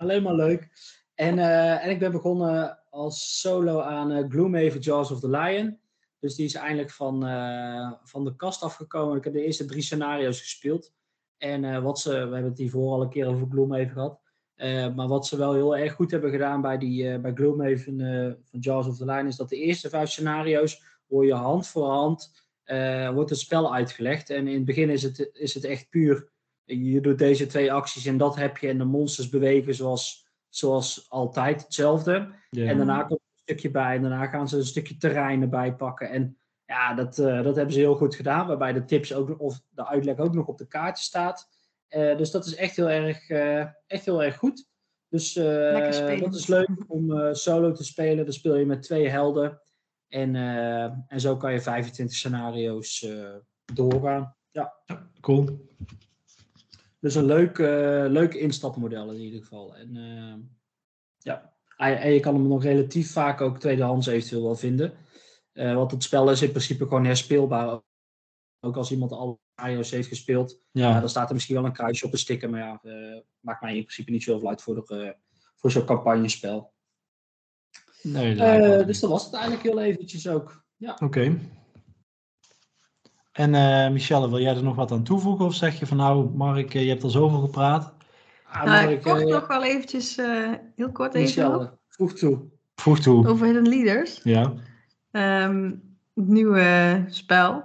alleen 0.00 0.22
maar 0.22 0.34
leuk. 0.34 0.68
En, 1.14 1.38
uh, 1.38 1.84
en 1.84 1.90
ik 1.90 1.98
ben 1.98 2.12
begonnen 2.12 2.78
als 2.90 3.40
solo 3.40 3.80
aan 3.80 4.12
uh, 4.12 4.28
Gloomhaven 4.28 4.80
Jaws 4.80 5.10
of 5.10 5.20
the 5.20 5.30
Lion. 5.30 5.78
Dus 6.18 6.34
die 6.34 6.44
is 6.44 6.54
eindelijk 6.54 6.90
van, 6.90 7.28
uh, 7.28 7.92
van 8.02 8.24
de 8.24 8.36
kast 8.36 8.62
afgekomen. 8.62 9.16
Ik 9.16 9.24
heb 9.24 9.32
de 9.32 9.44
eerste 9.44 9.64
drie 9.64 9.82
scenario's 9.82 10.40
gespeeld. 10.40 10.92
En 11.36 11.82
wat 11.82 11.98
ze, 11.98 12.10
we 12.10 12.16
hebben 12.16 12.44
het 12.44 12.58
hiervoor 12.58 12.92
al 12.92 13.02
een 13.02 13.08
keer 13.08 13.26
over 13.26 13.46
Gloomhaven 13.50 13.90
gehad. 13.90 14.20
maar 14.96 15.08
wat 15.08 15.26
ze 15.26 15.36
wel 15.36 15.54
heel 15.54 15.76
erg 15.76 15.92
goed 15.92 16.10
hebben 16.10 16.30
gedaan 16.30 16.60
bij, 16.60 16.78
die, 16.78 17.18
bij 17.18 17.32
Gloomhaven 17.34 17.78
van 18.44 18.60
Jaws 18.60 18.86
of 18.86 18.96
the 18.96 19.04
Lion... 19.04 19.26
is 19.26 19.36
dat 19.36 19.48
de 19.48 19.56
eerste 19.56 19.88
vijf 19.88 20.10
scenario's 20.10 20.82
hoor 21.08 21.26
je 21.26 21.34
hand 21.34 21.68
voor 21.68 21.88
hand... 21.88 22.32
wordt 23.12 23.30
het 23.30 23.38
spel 23.38 23.74
uitgelegd. 23.74 24.30
En 24.30 24.48
in 24.48 24.54
het 24.54 24.64
begin 24.64 24.90
is 24.90 25.02
het, 25.02 25.30
is 25.32 25.54
het 25.54 25.64
echt 25.64 25.90
puur 25.90 26.29
je 26.78 27.00
doet 27.00 27.18
deze 27.18 27.46
twee 27.46 27.72
acties 27.72 28.06
en 28.06 28.16
dat 28.16 28.36
heb 28.36 28.56
je. 28.56 28.68
En 28.68 28.78
de 28.78 28.84
monsters 28.84 29.28
bewegen 29.28 29.74
zoals, 29.74 30.26
zoals 30.48 31.06
altijd 31.08 31.62
hetzelfde. 31.62 32.12
En 32.50 32.76
daarna 32.76 33.02
komt 33.02 33.20
er 33.20 33.26
een 33.32 33.42
stukje 33.42 33.70
bij. 33.70 33.94
En 33.96 34.00
daarna 34.02 34.26
gaan 34.26 34.48
ze 34.48 34.56
een 34.56 34.64
stukje 34.64 34.96
terrein 34.96 35.42
erbij 35.42 35.74
pakken. 35.74 36.10
En, 36.10 36.34
Ja, 36.66 36.94
dat, 36.94 37.18
eh, 37.18 37.42
dat 37.42 37.56
hebben 37.56 37.74
ze 37.74 37.80
heel 37.80 37.96
goed 37.96 38.14
gedaan. 38.14 38.46
Waarbij 38.46 38.72
de 38.72 38.84
tips 38.84 39.14
ook, 39.14 39.40
of 39.40 39.60
de 39.68 39.86
uitleg 39.86 40.18
ook 40.18 40.34
nog 40.34 40.46
op 40.46 40.58
de 40.58 40.66
kaartje 40.66 41.04
staat. 41.04 41.48
Eh, 41.88 42.16
dus 42.16 42.30
dat 42.30 42.46
is 42.46 42.54
echt 42.54 42.76
heel 42.76 42.90
erg, 42.90 43.28
eh, 43.28 43.60
echt 43.86 44.04
heel 44.04 44.22
erg 44.22 44.36
goed. 44.36 44.68
Dus 45.08 45.36
eh, 45.36 45.72
dat 46.20 46.34
is 46.34 46.46
leuk 46.46 46.68
om 46.86 47.18
eh, 47.18 47.34
solo 47.34 47.72
te 47.72 47.84
spelen. 47.84 48.24
Dan 48.24 48.32
speel 48.34 48.56
je 48.56 48.66
met 48.66 48.82
twee 48.82 49.08
helden. 49.08 49.60
En, 50.08 50.36
eh, 50.36 50.82
en 50.84 51.20
zo 51.20 51.36
kan 51.36 51.52
je 51.52 51.60
25 51.60 52.16
scenario's 52.16 53.02
eh, 53.02 53.34
doorgaan. 53.74 54.34
Cool. 55.20 55.66
Dus 57.00 57.14
een 57.14 57.24
leuk, 57.24 57.58
eh, 57.58 58.04
leuk 58.08 58.34
instapmodel 58.34 59.12
in 59.12 59.20
ieder 59.20 59.40
geval. 59.40 59.76
En, 59.76 59.96
eh, 59.96 60.34
ja. 61.18 61.54
En 61.76 62.12
je 62.12 62.20
kan 62.20 62.34
hem 62.34 62.48
nog 62.48 62.62
relatief 62.62 63.12
vaak 63.12 63.40
ook 63.40 63.58
tweedehands 63.58 64.06
eventueel 64.06 64.42
wel 64.42 64.56
vinden. 64.56 64.92
Eh, 65.52 65.74
want 65.74 65.90
het 65.90 66.02
spel 66.02 66.30
is 66.30 66.42
in 66.42 66.50
principe 66.50 66.84
gewoon 66.84 67.04
herspeelbaar. 67.04 67.80
Ook 68.60 68.76
als 68.76 68.90
iemand 68.90 69.12
alle 69.12 69.38
scenario's 69.54 69.90
heeft 69.90 70.08
gespeeld. 70.08 70.60
Ja, 70.70 71.00
dan 71.00 71.08
staat 71.08 71.28
er 71.28 71.34
misschien 71.34 71.54
wel 71.54 71.64
een 71.64 71.72
kruisje 71.72 72.06
op 72.06 72.12
een 72.12 72.18
sticker. 72.18 72.50
Maar 72.50 72.60
ja, 72.60 72.80
maakt 73.40 73.60
mij 73.60 73.76
in 73.76 73.82
principe 73.82 74.10
niet 74.10 74.22
zoveel 74.22 74.48
uit 74.48 74.62
voor, 74.62 74.74
de, 74.74 75.04
eh, 75.04 75.10
voor 75.56 75.70
zo'n 75.70 75.84
campagnespel. 75.84 76.72
nee, 78.02 78.34
dat 78.34 78.86
dus 78.86 79.00
dat 79.00 79.10
was 79.10 79.24
het 79.24 79.34
eigenlijk 79.34 79.62
heel 79.62 79.80
eventjes 79.80 80.28
ook. 80.28 80.64
Ja. 80.76 80.98
Oké. 81.02 81.38
En 83.32 83.54
eh, 83.54 83.90
Michelle, 83.90 84.28
wil 84.28 84.40
jij 84.40 84.56
er 84.56 84.62
nog 84.62 84.76
wat 84.76 84.92
aan 84.92 85.02
toevoegen? 85.02 85.44
Of 85.44 85.54
zeg 85.54 85.78
je 85.78 85.86
van 85.86 85.96
nou, 85.96 86.30
Mark, 86.34 86.74
eh, 86.74 86.82
je 86.82 86.88
hebt 86.88 87.02
al 87.02 87.10
zoveel 87.10 87.40
gepraat. 87.40 87.94
Ah, 88.44 88.64
Nou, 88.64 88.84
Mark, 88.86 89.02
kort 89.02 89.20
eh, 89.20 89.26
nog 89.26 89.46
wel 89.46 89.64
eventjes, 89.64 90.18
eh, 90.18 90.50
heel 90.76 90.92
kort 90.92 91.14
even 91.14 91.26
Michelle, 91.26 91.78
vroeg 91.88 92.12
toe. 92.12 92.38
Voeg 92.74 92.98
toe. 92.98 93.28
over 93.28 93.46
Hidden 93.46 93.68
Leaders. 93.68 94.20
Ja. 94.22 94.52
Ehm, 95.10 95.64
het 96.14 96.28
nieuwe 96.28 97.04
spel. 97.08 97.64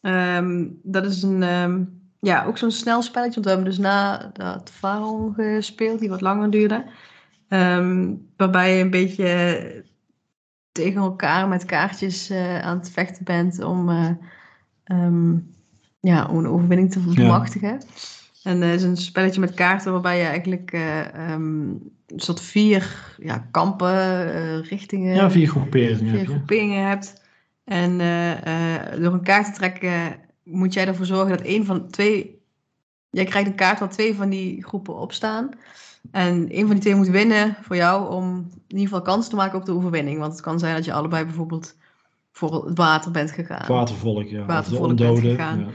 Ehm, 0.00 0.66
dat 0.82 1.04
is 1.04 1.22
een, 1.22 1.42
ehm, 1.42 1.84
ja, 2.20 2.44
ook 2.44 2.58
zo'n 2.58 2.70
snel 2.70 3.02
spelletje. 3.02 3.34
Want 3.34 3.44
we 3.44 3.50
hebben 3.50 3.70
dus 3.70 3.78
na 3.78 4.30
dat 4.32 4.70
Faron 4.70 5.34
gespeeld, 5.34 5.98
die 6.00 6.08
wat 6.08 6.20
langer 6.20 6.50
duurde. 6.50 6.84
Ehm, 7.48 8.14
waarbij 8.36 8.76
je 8.76 8.82
een 8.82 8.90
beetje 8.90 9.84
tegen 10.72 11.00
elkaar 11.00 11.48
met 11.48 11.64
kaartjes 11.64 12.30
eh, 12.30 12.60
aan 12.60 12.78
het 12.78 12.90
vechten 12.90 13.24
bent 13.24 13.62
om, 13.62 13.88
eh, 13.88 14.10
ehm, 14.84 15.36
ja, 16.00 16.26
om 16.26 16.38
een 16.38 16.48
overwinning 16.48 16.92
te 16.92 17.00
bemachtigen. 17.00 17.80
En 18.42 18.60
het 18.60 18.80
is 18.80 18.86
een 18.86 18.96
spelletje 18.96 19.40
met 19.40 19.54
kaarten 19.54 19.92
waarbij 19.92 20.18
je 20.18 20.24
eigenlijk 20.24 20.72
ehm, 20.72 21.68
een 22.06 22.20
soort 22.20 22.40
vier 22.40 23.14
ja, 23.18 23.48
kampen, 23.50 24.34
eh, 24.34 24.68
richtingen 24.68 25.14
ja, 25.14 25.30
vier 25.30 25.48
groeperingen 25.48 25.98
vier 25.98 26.10
heb 26.10 26.20
je. 26.20 26.26
groeperingen 26.26 26.86
hebt. 26.88 27.22
En 27.64 28.00
eh, 28.00 29.00
door 29.00 29.12
een 29.12 29.22
kaart 29.22 29.46
te 29.46 29.52
trekken 29.52 30.16
moet 30.42 30.74
jij 30.74 30.86
ervoor 30.86 31.06
zorgen 31.06 31.36
dat 31.36 31.46
één 31.46 31.64
van 31.64 31.90
twee. 31.90 32.42
Jij 33.10 33.24
krijgt 33.24 33.48
een 33.48 33.54
kaart 33.54 33.78
waar 33.78 33.90
twee 33.90 34.14
van 34.14 34.28
die 34.28 34.64
groepen 34.64 34.96
op 34.96 35.12
staan. 35.12 35.50
En 36.10 36.48
één 36.50 36.66
van 36.66 36.70
die 36.70 36.80
twee 36.80 36.94
moet 36.94 37.08
winnen 37.08 37.56
voor 37.62 37.76
jou 37.76 38.10
om 38.10 38.36
in 38.68 38.76
ieder 38.76 38.86
geval 38.86 39.02
kans 39.02 39.28
te 39.28 39.36
maken 39.36 39.58
op 39.58 39.64
de 39.64 39.72
overwinning. 39.72 40.18
Want 40.18 40.32
het 40.32 40.40
kan 40.40 40.58
zijn 40.58 40.74
dat 40.74 40.84
je 40.84 40.92
allebei 40.92 41.24
bijvoorbeeld 41.24 41.76
voor 42.36 42.66
het 42.66 42.78
water 42.78 43.10
bent 43.10 43.30
gegaan. 43.30 43.66
Watervolk, 43.68 44.28
ja. 44.28 44.40
Of 44.40 44.46
de 44.46 44.52
Watervolk 44.52 44.96
bent 44.96 45.00
ondoden. 45.00 45.30
gegaan. 45.30 45.58
Ja. 45.58 45.66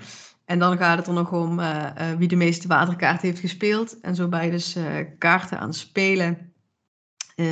En 0.45 0.60
dan 0.60 0.78
gaat 0.78 0.98
het 0.98 1.08
er 1.08 1.13
nog 1.13 1.32
om 1.32 1.60
eh, 1.60 2.12
eh, 2.12 2.17
wie 2.17 2.28
de 2.28 2.36
meeste 2.36 2.67
waterkaarten 2.67 3.28
heeft 3.28 3.39
gespeeld. 3.39 4.00
En 4.00 4.15
zo 4.15 4.28
ben 4.28 4.45
je 4.45 4.52
dus 4.52 4.76
eh, 4.76 4.86
kaarten 5.17 5.60
aan 5.60 5.67
het 5.67 5.78
spelen 5.78 6.54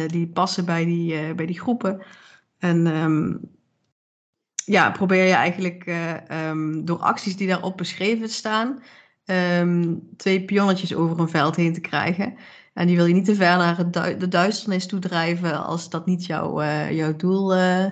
die 0.07 0.27
passen 0.27 0.65
bij 0.65 0.85
die, 0.85 1.33
bij 1.35 1.45
die 1.45 1.59
groepen. 1.59 2.01
En 2.57 2.87
ehm, 2.87 3.35
ja, 4.65 4.91
probeer 4.91 5.23
je 5.25 5.33
eigenlijk 5.33 5.85
eh, 5.85 6.29
ehm, 6.29 6.85
door 6.85 6.97
acties 6.99 7.37
die 7.37 7.47
daarop 7.47 7.77
beschreven 7.77 8.29
staan, 8.29 8.83
ehm, 9.25 9.95
twee 10.17 10.45
pionnetjes 10.45 10.95
over 10.95 11.19
een 11.19 11.29
veld 11.29 11.55
heen 11.55 11.73
te 11.73 11.79
krijgen. 11.81 12.35
En 12.73 12.87
die 12.87 12.95
wil 12.95 13.05
je 13.05 13.13
niet 13.13 13.25
te 13.25 13.35
ver 13.35 13.57
naar 13.57 13.91
du- 13.91 14.17
de 14.17 14.27
duisternis 14.27 14.85
toe 14.85 14.99
drijven 14.99 15.65
als 15.65 15.89
dat 15.89 16.05
niet 16.05 16.25
jouw, 16.25 16.63
jouw 16.91 17.15
doel 17.15 17.53
eh, 17.53 17.85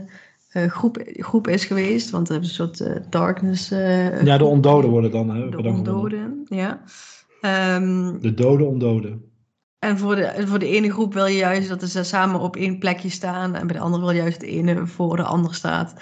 groep, 0.61 0.97
groep 1.05 1.47
is 1.47 1.65
geweest. 1.65 2.09
Want 2.09 2.27
we 2.27 2.33
hebben 2.33 2.51
een 2.51 2.55
soort 2.55 2.79
eh, 2.81 2.95
darkness. 3.09 3.71
eh, 3.71 4.23
ja, 4.23 4.37
de 4.37 4.43
ondoden 4.45 4.89
worden 4.89 5.11
dan. 5.11 5.29
Hè, 5.29 5.49
de 5.49 5.57
ondoden, 5.63 6.45
ja. 6.49 6.81
Ehm, 7.41 8.19
De 8.19 8.33
dode 8.33 8.63
ondoden. 8.63 9.23
en 9.79 9.97
voor 9.97 10.15
de, 10.15 10.43
voor 10.47 10.59
de 10.59 10.67
ene 10.67 10.91
groep 10.91 11.13
wil 11.13 11.25
je 11.25 11.37
juist 11.37 11.69
dat 11.69 11.83
ze 11.83 12.03
samen 12.03 12.39
op 12.39 12.55
één 12.55 12.79
plekje 12.79 13.09
staan. 13.09 13.55
En 13.55 13.67
bij 13.67 13.75
de 13.75 13.81
andere 13.81 14.03
wil 14.03 14.11
je 14.13 14.21
juist 14.21 14.39
de 14.39 14.47
ene 14.47 14.87
voor 14.87 15.15
de 15.15 15.23
ander 15.23 15.53
staat. 15.55 15.93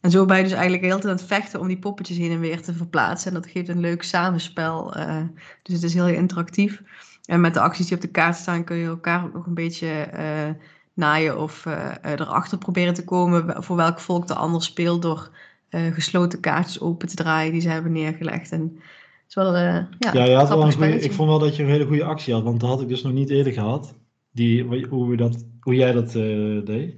En 0.00 0.10
zo 0.10 0.24
ben 0.24 0.36
je 0.36 0.42
dus 0.42 0.52
eigenlijk 0.52 0.82
de 0.82 0.88
hele 0.88 1.00
tijd 1.00 1.12
aan 1.12 1.18
het 1.18 1.28
vechten 1.28 1.60
om 1.60 1.66
die 1.68 1.78
poppetjes 1.78 2.16
heen 2.16 2.30
en 2.30 2.40
weer 2.40 2.62
te 2.62 2.72
verplaatsen. 2.74 3.28
En 3.34 3.40
dat 3.40 3.50
geeft 3.50 3.68
een 3.68 3.80
leuk 3.80 4.02
samenspel. 4.02 4.94
eh, 4.94 5.22
dus 5.62 5.74
het 5.74 5.82
is 5.84 5.94
heel 5.94 6.08
interactief. 6.08 6.82
En 7.24 7.40
met 7.40 7.54
de 7.54 7.60
acties 7.60 7.86
die 7.86 7.96
op 7.96 8.02
de 8.02 8.08
kaart 8.10 8.36
staan 8.36 8.64
kun 8.64 8.76
je 8.76 8.86
elkaar 8.86 9.24
ook 9.24 9.32
nog 9.32 9.46
een 9.46 9.54
beetje 9.54 9.88
eh, 9.88 10.50
naaien 10.96 11.38
of 11.38 11.66
eh, 11.66 11.88
eh, 12.02 12.12
erachter 12.12 12.58
proberen 12.58 12.94
te 12.94 13.04
komen 13.04 13.62
voor 13.64 13.76
welk 13.76 14.00
volk 14.00 14.26
de 14.26 14.34
ander 14.34 14.62
speelt 14.62 15.02
door 15.02 15.30
eh, 15.68 15.92
gesloten 15.92 16.40
kaartjes 16.40 16.80
open 16.80 17.08
te 17.08 17.14
draaien 17.14 17.52
die 17.52 17.60
ze 17.60 17.68
hebben 17.68 17.92
neergelegd. 17.92 18.52
En 18.52 18.80
is 19.28 19.34
wel, 19.34 19.56
ja, 19.56 19.88
Ja, 19.98 20.12
je 20.12 20.18
had 20.20 20.28
wel 20.28 20.44
grappig 20.46 20.52
een 20.52 20.58
goeie, 20.58 20.72
spelletje. 20.72 21.08
ik 21.08 21.12
vond 21.12 21.28
wel 21.28 21.38
dat 21.38 21.56
je 21.56 21.62
een 21.62 21.68
hele 21.68 21.86
goede 21.86 22.04
actie 22.04 22.34
had, 22.34 22.42
want 22.42 22.60
dat 22.60 22.68
had 22.68 22.80
ik 22.80 22.88
dus 22.88 23.02
nog 23.02 23.12
niet 23.12 23.30
eerder 23.30 23.52
gehad. 23.52 23.94
Die, 24.32 24.84
hoe, 24.88 25.08
we 25.10 25.16
dat, 25.16 25.44
hoe 25.60 25.74
jij 25.74 25.92
dat 25.92 26.12
deed. 26.12 26.94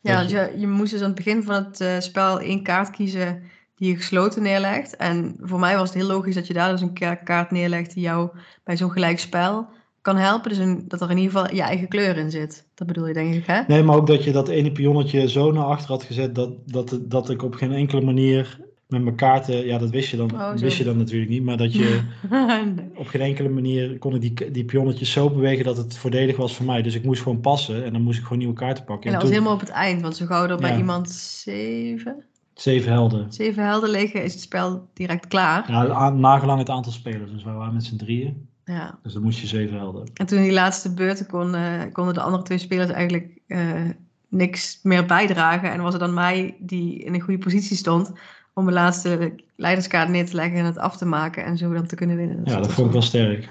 Ja, 0.00 0.20
Dat 0.20 0.28
dus 0.28 0.30
je, 0.30 0.58
je 0.60 0.66
moest 0.66 0.90
dus 0.90 1.00
aan 1.00 1.06
het 1.06 1.14
begin 1.14 1.42
van 1.42 1.54
het 1.72 2.02
spel 2.04 2.40
één 2.40 2.62
kaart 2.62 2.90
kiezen 2.90 3.42
die 3.76 3.88
je 3.90 3.96
gesloten 3.96 4.42
neerlegt. 4.42 4.96
En 4.96 5.36
voor 5.40 5.58
mij 5.58 5.76
was 5.76 5.88
het 5.88 5.98
heel 5.98 6.08
logisch 6.08 6.34
dat 6.34 6.46
je 6.46 6.52
daar 6.52 6.70
dus 6.70 6.80
een 6.80 6.92
ka- 6.92 7.14
kaart 7.14 7.50
neerlegt 7.50 7.94
die 7.94 8.02
jou 8.02 8.30
bij 8.64 8.76
zo'n 8.76 8.90
gelijk 8.90 9.18
spel 9.18 9.68
kan 10.00 10.16
helpen. 10.16 10.50
Dus 10.50 10.58
een, 10.58 10.84
dat 10.88 11.00
er 11.00 11.10
in 11.10 11.18
ieder 11.18 11.32
geval 11.32 11.54
je 11.54 11.62
eigen 11.62 11.88
kleur 11.88 12.16
in 12.16 12.30
zit. 12.30 12.66
Dat 12.74 12.86
bedoel 12.86 13.06
je 13.06 13.14
denk 13.14 13.34
ik, 13.34 13.46
hè? 13.46 13.60
Nee, 13.66 13.82
maar 13.82 13.96
ook 13.96 14.06
dat 14.06 14.24
je 14.24 14.32
dat 14.32 14.48
ene 14.48 14.72
pionnetje 14.72 15.28
zo 15.28 15.52
naar 15.52 15.64
achter 15.64 15.88
had 15.88 16.02
gezet 16.02 16.34
dat, 16.34 16.50
dat, 16.66 16.98
dat 17.02 17.30
ik 17.30 17.42
op 17.42 17.54
geen 17.54 17.72
enkele 17.72 18.00
manier 18.00 18.68
met 18.88 19.02
mijn 19.02 19.16
kaarten, 19.16 19.66
ja 19.66 19.78
dat 19.78 19.90
wist 19.90 20.10
je 20.10 20.16
dan, 20.16 20.32
Oh, 20.32 20.52
wist 20.54 20.76
je 20.76 20.84
dan 20.84 20.96
natuurlijk 20.96 21.30
niet, 21.30 21.42
maar 21.42 21.56
dat 21.56 21.72
je 21.74 22.00
Nee. 22.30 22.74
op 22.94 23.06
geen 23.06 23.20
enkele 23.20 23.48
manier 23.48 23.98
kon 23.98 24.14
ik 24.14 24.20
die, 24.20 24.50
die 24.50 24.64
pionnetjes 24.64 25.12
zo 25.12 25.30
bewegen 25.30 25.64
dat 25.64 25.76
het 25.76 25.98
voordelig 25.98 26.36
was 26.36 26.56
voor 26.56 26.66
mij. 26.66 26.82
Dus 26.82 26.94
ik 26.94 27.04
moest 27.04 27.22
gewoon 27.22 27.40
passen 27.40 27.84
en 27.84 27.92
dan 27.92 28.02
moest 28.02 28.16
ik 28.18 28.22
gewoon 28.22 28.38
nieuwe 28.38 28.54
kaarten 28.54 28.84
pakken. 28.84 29.06
En 29.06 29.12
En 29.12 29.12
dat 29.12 29.22
was 29.22 29.30
helemaal 29.30 29.54
op 29.54 29.60
het 29.60 29.68
eind, 29.68 30.02
want 30.02 30.16
zo 30.16 30.26
gauw 30.26 30.46
er 30.48 30.56
bij 30.56 30.76
iemand 30.76 31.10
zeven, 31.10 32.24
zeven 32.54 32.92
helden. 32.92 33.32
zeven 33.32 33.64
helden 33.64 33.90
liggen, 33.90 34.24
is 34.24 34.32
het 34.32 34.42
spel 34.42 34.88
direct 34.94 35.26
klaar. 35.26 35.64
Ja, 35.70 36.10
nagelang 36.10 36.58
het 36.58 36.68
aantal 36.70 36.92
spelers, 36.92 37.30
dus 37.30 37.44
we 37.44 37.50
waren 37.50 37.74
met 37.74 37.84
z'n 37.84 37.96
drieën. 37.96 38.48
Ja. 38.70 38.98
Dus 39.02 39.12
dan 39.12 39.22
moest 39.22 39.38
je 39.38 39.46
zeven 39.46 39.76
helden. 39.76 40.10
En 40.14 40.26
toen 40.26 40.42
die 40.42 40.52
laatste 40.52 40.94
beurten 40.94 41.26
kon, 41.26 41.54
eh, 41.54 41.82
konden 41.92 42.14
de 42.14 42.20
andere 42.20 42.42
twee 42.42 42.58
spelers 42.58 42.90
eigenlijk 42.90 43.40
eh, 43.46 43.88
niks 44.28 44.80
meer 44.82 45.06
bijdragen. 45.06 45.72
En 45.72 45.82
was 45.82 45.92
het 45.92 46.02
dan 46.02 46.14
mij 46.14 46.56
die 46.58 46.98
in 46.98 47.14
een 47.14 47.20
goede 47.20 47.42
positie 47.42 47.76
stond 47.76 48.12
om 48.54 48.66
de 48.66 48.72
laatste 48.72 49.34
leiderskaart 49.56 50.08
neer 50.08 50.26
te 50.26 50.34
leggen 50.34 50.58
en 50.58 50.64
het 50.64 50.78
af 50.78 50.96
te 50.96 51.04
maken 51.04 51.44
en 51.44 51.58
zo 51.58 51.72
dan 51.72 51.86
te 51.86 51.94
kunnen 51.94 52.16
winnen. 52.16 52.40
Ja, 52.44 52.56
dat 52.56 52.72
vond 52.72 52.86
ik 52.86 52.92
wel 52.92 53.02
sterk. 53.02 53.48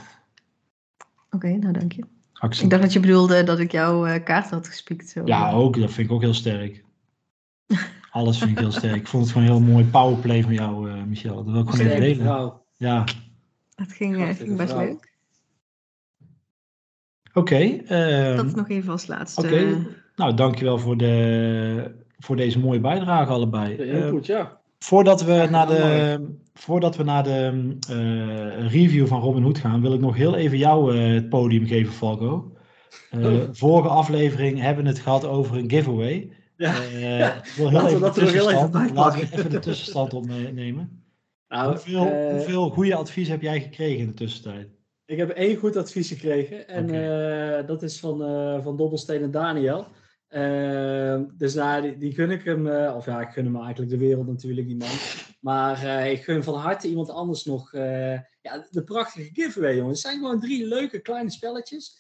Oké, 1.32 1.48
nou 1.48 1.74
dank 1.74 1.92
je. 1.92 2.04
Actie. 2.34 2.64
Ik 2.64 2.70
dacht 2.70 2.82
dat 2.82 2.94
je 2.94 3.00
bedoelde 3.00 3.44
dat 3.44 3.60
ik 3.60 3.72
jouw 3.72 4.06
eh, 4.06 4.24
kaart 4.24 4.50
had 4.50 4.68
gespiekt. 4.68 5.10
Zo. 5.10 5.22
Ja, 5.26 5.52
ook. 5.52 5.80
Dat 5.80 5.92
vind 5.92 6.08
ik 6.08 6.14
ook 6.14 6.22
heel 6.22 6.34
sterk. 6.34 6.84
Alles 8.12 8.38
vind 8.38 8.52
ik 8.52 8.60
heel 8.60 8.72
sterk. 8.72 8.96
Ik 8.96 9.08
vond 9.08 9.24
het 9.24 9.32
gewoon 9.32 9.48
een 9.48 9.54
heel 9.54 9.74
mooi 9.74 9.86
powerplay 9.86 10.42
van 10.42 10.54
jou, 10.54 10.92
eh 10.92 11.04
Michel. 11.04 11.36
Dat 11.36 11.54
wil 11.54 11.62
ik 11.62 11.70
gewoon 11.70 11.86
even 11.86 12.00
delen. 12.00 12.54
Ja, 12.78 13.04
Dat 13.76 13.92
ging, 13.92 14.38
best 14.56 14.76
leuk. 14.76 15.09
Oké. 17.34 17.56
ehm, 17.88 18.36
Dat 18.36 18.56
nog 18.56 18.70
even 18.70 18.92
als 18.92 19.08
laatste. 19.08 19.42
Oké. 19.42 19.78
nou, 20.16 20.34
dankjewel 20.34 20.78
voor, 20.78 20.98
de, 20.98 21.92
voor 22.20 22.36
deze 22.36 22.60
mooie 22.60 22.80
bijdrage 22.80 23.32
allebei. 23.32 23.76
De 23.78 23.84
Eh, 23.84 24.06
input, 24.06 24.26
ja. 24.26 24.60
voordat, 24.80 25.24
we 25.24 25.48
naar 25.50 25.68
de, 25.68 26.20
voordat 26.54 26.96
we 26.96 27.04
naar 27.04 27.24
de 27.24 27.76
eh, 27.90 28.68
review 28.72 29.08
van 29.08 29.22
Robin 29.22 29.44
Hood 29.44 29.58
gaan, 29.58 29.82
wil 29.82 29.94
ik 29.94 30.00
nog 30.00 30.16
heel 30.16 30.36
even 30.36 30.58
jou 30.58 30.96
eh, 30.98 31.14
het 31.14 31.30
podium 31.30 31.66
geven, 31.68 31.94
Falco. 31.94 32.52
Eh, 33.10 33.26
Oh. 33.26 33.44
Vorige 33.52 33.90
aflevering 33.90 34.60
hebben 34.62 34.84
we 34.84 34.90
het 34.90 35.00
gehad 35.00 35.26
over 35.26 35.58
een 35.58 35.70
giveaway. 35.70 36.30
Ja. 36.58 36.74
Eh, 36.74 37.28
wil 37.58 37.70
heel 37.70 37.72
Laten 37.72 37.84
we 37.84 37.88
even 37.90 38.02
dat 38.02 38.16
de 38.16 38.20
er 38.22 38.26
nog 38.26 38.34
heel 38.36 38.50
even 38.52 38.94
Laten 38.94 39.20
we 39.20 39.26
even 39.38 39.50
de 39.50 39.60
tussenstand 39.60 40.14
opnemen. 40.14 41.04
Nou, 41.48 41.70
Hoeveel, 41.72 42.32
hoeveel 42.32 42.70
goede 42.70 42.96
advies 42.96 43.28
heb 43.28 43.42
jij 43.42 43.62
gekregen 43.62 44.00
in 44.00 44.08
de 44.08 44.14
tussentijd? 44.14 44.68
Ik 45.10 45.18
heb 45.18 45.30
één 45.30 45.58
goed 45.58 45.76
advies 45.76 46.08
gekregen. 46.08 46.68
En 46.68 46.90
eh, 46.90 47.68
dat 47.68 47.84
is 47.84 48.00
van, 48.00 48.24
eh 48.24 48.64
van 48.64 48.78
Dobbelsteen 48.78 49.22
en 49.22 49.32
Daniel. 49.32 49.86
Eh, 50.28 51.22
dus 51.38 51.54
nou, 51.54 51.82
die, 51.82 51.98
die 51.98 52.14
gun 52.14 52.32
ik 52.32 52.44
hem. 52.44 52.68
of 52.96 53.06
ja, 53.06 53.22
ik 53.22 53.30
gun 53.30 53.46
hem 53.46 53.56
eigenlijk 53.62 53.92
de 53.92 53.98
wereld 53.98 54.28
natuurlijk, 54.28 54.68
die 54.68 54.78
man. 54.78 54.90
Maar 55.40 56.08
ik 56.08 56.24
gun 56.24 56.44
van 56.44 56.54
harte 56.54 56.88
iemand 56.88 57.10
anders 57.10 57.46
nog. 57.46 57.72
ja, 58.42 58.68
de 58.70 58.84
prachtige 58.84 59.30
giveaway, 59.34 59.76
jongens. 59.76 60.04
Het 60.04 60.12
zijn 60.12 60.24
gewoon 60.24 60.40
drie 60.40 60.68
leuke 60.68 61.00
kleine 61.00 61.30
spelletjes. 61.32 62.00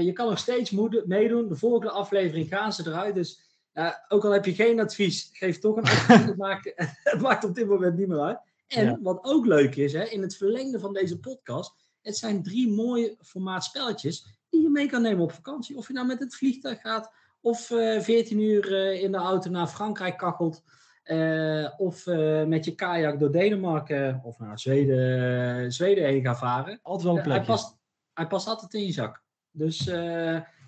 Je 0.00 0.10
kan 0.14 0.28
nog 0.28 0.38
steeds 0.38 0.70
meedoen. 1.06 1.48
De 1.48 1.56
volgende 1.56 1.90
aflevering 1.90 2.48
gaan 2.48 2.72
ze 2.72 2.86
eruit. 2.86 3.14
Dus 3.14 3.40
Ja, 3.72 4.04
ook 4.08 4.24
al 4.24 4.30
heb 4.30 4.44
je 4.44 4.54
geen 4.54 4.80
advies, 4.80 5.30
geef 5.32 5.58
toch 5.58 5.76
een 5.76 5.82
advies. 5.82 6.24
het, 6.32 6.36
maakt, 6.36 6.72
het 7.02 7.20
maakt 7.20 7.44
op 7.44 7.54
dit 7.54 7.66
moment 7.68 7.98
niet 7.98 8.08
meer 8.08 8.20
uit. 8.20 8.38
En 8.68 8.84
Ja. 8.84 8.98
wat 9.02 9.18
ook 9.24 9.46
leuk 9.46 9.76
is, 9.76 9.92
hè, 9.92 10.04
in 10.04 10.22
het 10.22 10.36
verlengde 10.36 10.78
van 10.78 10.92
deze 10.92 11.18
podcast, 11.18 11.74
het 12.02 12.16
zijn 12.16 12.42
drie 12.42 12.68
mooie 12.72 13.16
formaat 13.20 13.64
spelletjes 13.64 14.26
die 14.48 14.62
je 14.62 14.68
mee 14.68 14.86
kan 14.88 15.02
nemen 15.02 15.22
op 15.22 15.32
vakantie. 15.32 15.76
Of 15.76 15.86
je 15.86 15.92
nou 15.92 16.06
met 16.06 16.18
het 16.18 16.34
vliegtuig 16.36 16.80
gaat, 16.80 17.12
of 17.40 17.70
eh 17.70 18.00
14 18.00 18.40
uur 18.40 18.74
eh, 18.74 19.02
in 19.02 19.12
de 19.12 19.18
auto 19.18 19.50
naar 19.50 19.66
Frankrijk 19.66 20.18
kakkelt, 20.18 20.62
eh, 21.02 21.68
of 21.76 22.06
met 22.46 22.64
je 22.64 22.74
kajak 22.74 23.18
door 23.18 23.32
Denemarken 23.32 24.20
of 24.24 24.38
naar 24.38 24.58
Zweden, 24.58 25.72
Zweden 25.72 26.04
heen 26.04 26.22
gaat 26.22 26.38
varen. 26.38 26.78
Altijd 26.82 27.06
wel 27.06 27.16
een 27.16 27.22
Eh, 27.22 27.26
hij, 27.26 27.34
plekje. 27.34 27.52
past, 27.52 27.76
hij 28.14 28.26
past 28.26 28.46
altijd 28.48 28.74
in 28.74 28.86
je 28.86 28.92
zak. 28.92 29.22
Dus 29.50 29.84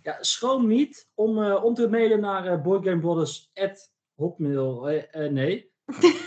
ja, 0.02 0.16
schroom 0.20 0.66
niet 0.66 1.08
om, 1.14 1.52
om 1.54 1.74
te 1.74 1.88
mailen 1.88 2.20
naar 2.20 2.46
uh, 2.46 2.62
boardgamebrothers.hotmail. 2.62 4.88
eh, 4.88 5.30
nee, 5.30 5.68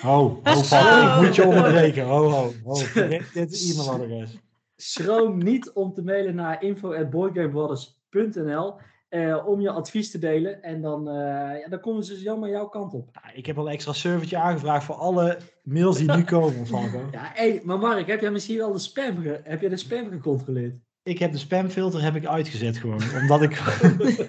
Ho, 0.02 0.40
ho, 0.44 0.62
Paul, 0.70 1.18
ik 1.20 1.26
moet 1.26 1.36
je 1.36 1.46
onderbreken. 1.46 2.04
Ho, 2.06 2.30
ho, 2.30 2.52
ho. 2.64 2.74
Vergeet 2.76 3.34
dit 3.34 3.72
e-mailadres. 3.72 4.38
Schroom 4.76 5.38
niet 5.38 5.72
om 5.72 5.94
te 5.94 6.04
mailen 6.04 6.36
naar 6.36 6.64
info.boardgamebrothers.nl 6.64 8.76
eh, 9.10 9.48
om 9.48 9.62
je 9.62 9.70
advies 9.70 10.12
te 10.12 10.20
delen. 10.20 10.64
En 10.64 10.82
dan, 10.82 11.08
eh, 11.10 11.14
ja, 11.62 11.68
dan 11.70 11.80
komen 11.80 12.04
ze 12.04 12.22
jammer 12.22 12.50
jouw 12.50 12.68
kant 12.68 12.94
op. 12.94 13.10
Ja, 13.14 13.34
ik 13.34 13.46
heb 13.46 13.58
al 13.58 13.66
een 13.68 13.74
extra 13.74 13.94
servertje 13.94 14.38
aangevraagd 14.38 14.86
voor 14.86 14.96
alle 14.96 15.38
mails 15.64 15.98
die 15.98 16.12
nu 16.12 16.24
komen, 16.36 16.68
Falco. 16.68 17.08
Ja, 17.12 17.32
hey, 17.34 17.62
maar 17.64 17.80
Mark, 17.80 18.08
heb 18.08 18.22
jij 18.22 18.32
misschien 18.32 18.58
wel 18.58 18.72
de 18.72 18.80
spam, 18.80 19.22
ge- 19.22 19.42
heb 19.44 19.62
jij 19.62 19.70
de 19.70 19.78
spam 19.78 20.10
gecontroleerd? 20.10 20.76
Ik 21.04 21.20
heb 21.20 21.32
de 21.32 21.38
spamfilter 21.38 22.02
heb 22.04 22.16
ik 22.16 22.26
uitgezet 22.26 22.78
gewoon. 22.78 23.02
Omdat 23.22 23.42
ik, 23.42 23.62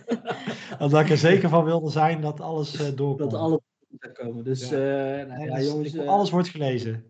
omdat 0.78 1.00
ik 1.00 1.10
er 1.10 1.18
zeker 1.18 1.48
van 1.48 1.64
wilde 1.64 1.90
zijn 1.90 2.20
dat 2.20 2.40
alles 2.40 2.76
eh 2.76 2.96
doorkomt. 2.96 3.30
Dat 3.30 3.40
alle 3.40 3.60
zou 3.98 4.12
komen. 4.12 4.44
Dus 4.44 4.68
Ja. 4.68 4.76
nou, 4.78 5.26
Nee, 5.26 5.50
dus 5.50 5.66
jongens. 5.70 5.98
alles 5.98 6.30
wordt 6.30 6.48
gelezen. 6.48 7.04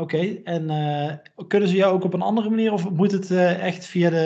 Oké, 0.00 0.40
en 0.44 0.70
eh, 0.70 1.44
kunnen 1.46 1.68
ze 1.68 1.76
jou 1.76 1.94
ook 1.94 2.04
op 2.04 2.14
een 2.14 2.22
andere 2.22 2.50
manier 2.50 2.72
of 2.72 2.90
moet 2.90 3.12
het 3.12 3.30
eh, 3.30 3.66
echt 3.66 3.86
via 3.86 4.10
de... 4.10 4.16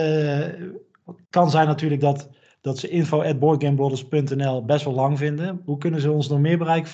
Het 1.07 1.17
kan 1.31 1.51
zijn 1.51 1.67
natuurlijk 1.67 2.01
dat, 2.01 2.29
dat 2.61 2.79
ze 2.79 2.89
info.boardgamebrothers.nl 2.89 4.65
best 4.65 4.85
wel 4.85 4.95
lang 4.95 5.19
vinden. 5.19 5.63
Hoe 5.65 5.79
kunnen 5.79 6.01
ze 6.01 6.11
ons 6.11 6.29
nog 6.29 6.41
meer 6.41 6.59
bereiken, 6.59 6.91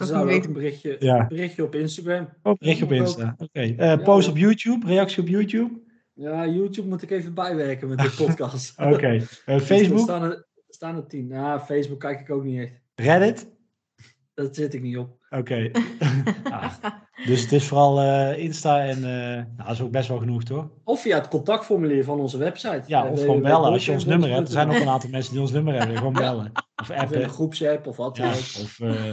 niet 0.00 0.12
ook 0.12 0.24
weten. 0.24 0.48
een 0.48 0.52
berichtje, 0.52 0.96
Ja. 0.98 1.26
berichtje 1.26 1.64
op 1.64 1.74
Instagram. 1.74 2.28
Oh, 2.42 2.54
berichtje 2.58 2.84
op. 2.84 2.92
Insta. 2.92 3.34
Oké, 3.38 3.60
eh, 3.60 4.02
post 4.04 4.28
op 4.28 4.36
YouTube, 4.36 4.86
reactie 4.86 5.22
op 5.22 5.28
YouTube. 5.28 5.80
Ja, 6.12 6.46
YouTube 6.46 6.88
moet 6.88 7.02
ik 7.02 7.10
even 7.10 7.34
bijwerken 7.34 7.88
met 7.88 7.98
de 7.98 8.14
podcast. 8.26 8.78
Oké, 8.78 9.06
eh, 9.06 9.18
Dus 9.20 9.42
er 9.44 9.60
Facebook, 9.60 9.98
staan 9.98 10.22
er, 10.22 10.46
staan 10.68 10.96
er 10.96 11.06
tien. 11.06 11.28
Ja, 11.28 11.60
Facebook 11.60 12.00
kijk 12.00 12.20
ik 12.20 12.30
ook 12.30 12.44
niet 12.44 12.58
echt. 12.60 12.80
Reddit. 12.94 13.48
Dat 14.34 14.56
zit 14.56 14.74
ik 14.74 14.82
niet 14.82 14.96
op. 14.96 15.19
Oké. 15.30 15.70
Ah, 16.50 16.72
dus 17.26 17.42
het 17.42 17.52
is 17.52 17.66
vooral 17.66 18.00
eh, 18.00 18.38
Insta 18.44 18.80
en 18.84 18.96
eh, 18.96 19.36
nou, 19.36 19.56
dat 19.56 19.70
is 19.70 19.80
ook 19.80 19.90
best 19.90 20.08
wel 20.08 20.18
genoeg, 20.18 20.42
toch? 20.42 20.68
Of 20.84 21.00
via 21.00 21.16
het 21.18 21.28
contactformulier 21.28 22.04
van 22.04 22.20
onze 22.20 22.38
website. 22.38 22.82
Ja, 22.86 23.04
Eh, 23.06 23.12
of 23.12 23.20
gewoon 23.20 23.42
bellen 23.42 23.70
als 23.72 23.86
je 23.86 23.92
ons 23.92 24.04
nummer 24.04 24.28
hebt. 24.30 24.46
Er 24.46 24.52
zijn 24.52 24.68
ook 24.70 24.74
een 24.80 24.88
aantal 24.88 25.10
mensen 25.10 25.32
die 25.32 25.40
ons 25.40 25.50
nummer 25.50 25.74
hebben. 25.78 25.96
Gewoon 25.96 26.12
bellen. 26.12 26.50
Of 26.76 26.90
Of 26.90 26.96
appen. 26.96 27.22
een 27.22 27.28
groepsapp 27.28 27.86
of 27.86 27.96
wat 27.96 28.16
dan 28.16 28.26
Ja, 28.26 28.32
ook. 28.32 28.38
of, 28.38 28.80
eh, 28.80 29.04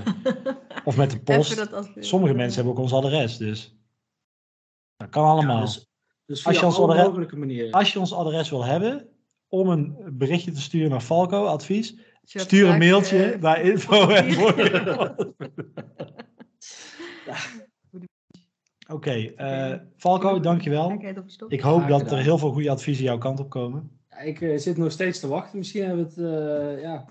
of 0.86 0.98
met 0.98 1.12
de 1.12 1.20
post. 1.20 1.68
Sommige 2.00 2.34
mensen 2.34 2.56
hebben 2.56 2.74
ook 2.74 2.80
ons 2.92 2.94
adres, 2.94 3.38
dus 3.38 3.78
dat 4.98 5.10
kan 5.10 5.26
allemaal. 5.26 5.56
Ja, 5.58 5.62
dus, 5.66 5.90
dus 6.26 6.46
Als 6.46 6.58
via 6.58 6.68
je 6.68 6.74
ons 6.76 6.80
adres- 6.80 7.04
mogelijke 7.06 7.38
manieren. 7.38 7.72
Als 7.72 7.94
je 7.94 8.00
ons 8.00 8.14
adres 8.14 8.50
wil 8.50 8.64
hebben 8.66 9.08
om 9.48 9.70
een 9.70 9.98
berichtje 10.12 10.52
te 10.52 10.62
sturen 10.62 10.90
naar 10.90 11.02
Falco, 11.02 11.46
advies, 11.46 11.90
Als 11.90 12.00
je 12.00 12.17
stuur 12.28 12.70
een 12.70 12.78
mailtje 12.78 13.32
eh, 13.32 13.42
naar 13.42 13.62
info. 13.62 14.08
Oké, 18.90 19.12
eh, 19.12 19.74
Falco, 19.98 20.40
dankjewel. 20.40 21.02
Ik 21.48 21.62
hoop 21.62 21.88
dat 21.88 22.12
er 22.12 22.18
heel 22.18 22.38
veel 22.38 22.52
goede 22.52 22.70
adviezen 22.70 23.04
jouw 23.04 23.18
kant 23.18 23.40
op 23.40 23.50
komen. 23.50 24.00
Ja, 24.10 24.18
ik 24.18 24.42
eh, 24.42 24.58
zit 24.58 24.78
nog 24.78 24.92
steeds 24.92 25.20
te 25.20 25.28
wachten. 25.28 25.58
Misschien 25.58 25.86
hebben 25.86 26.12
we 26.16 26.22
het... 26.22 26.78
eh, 26.78 26.82
ja. 26.82 27.06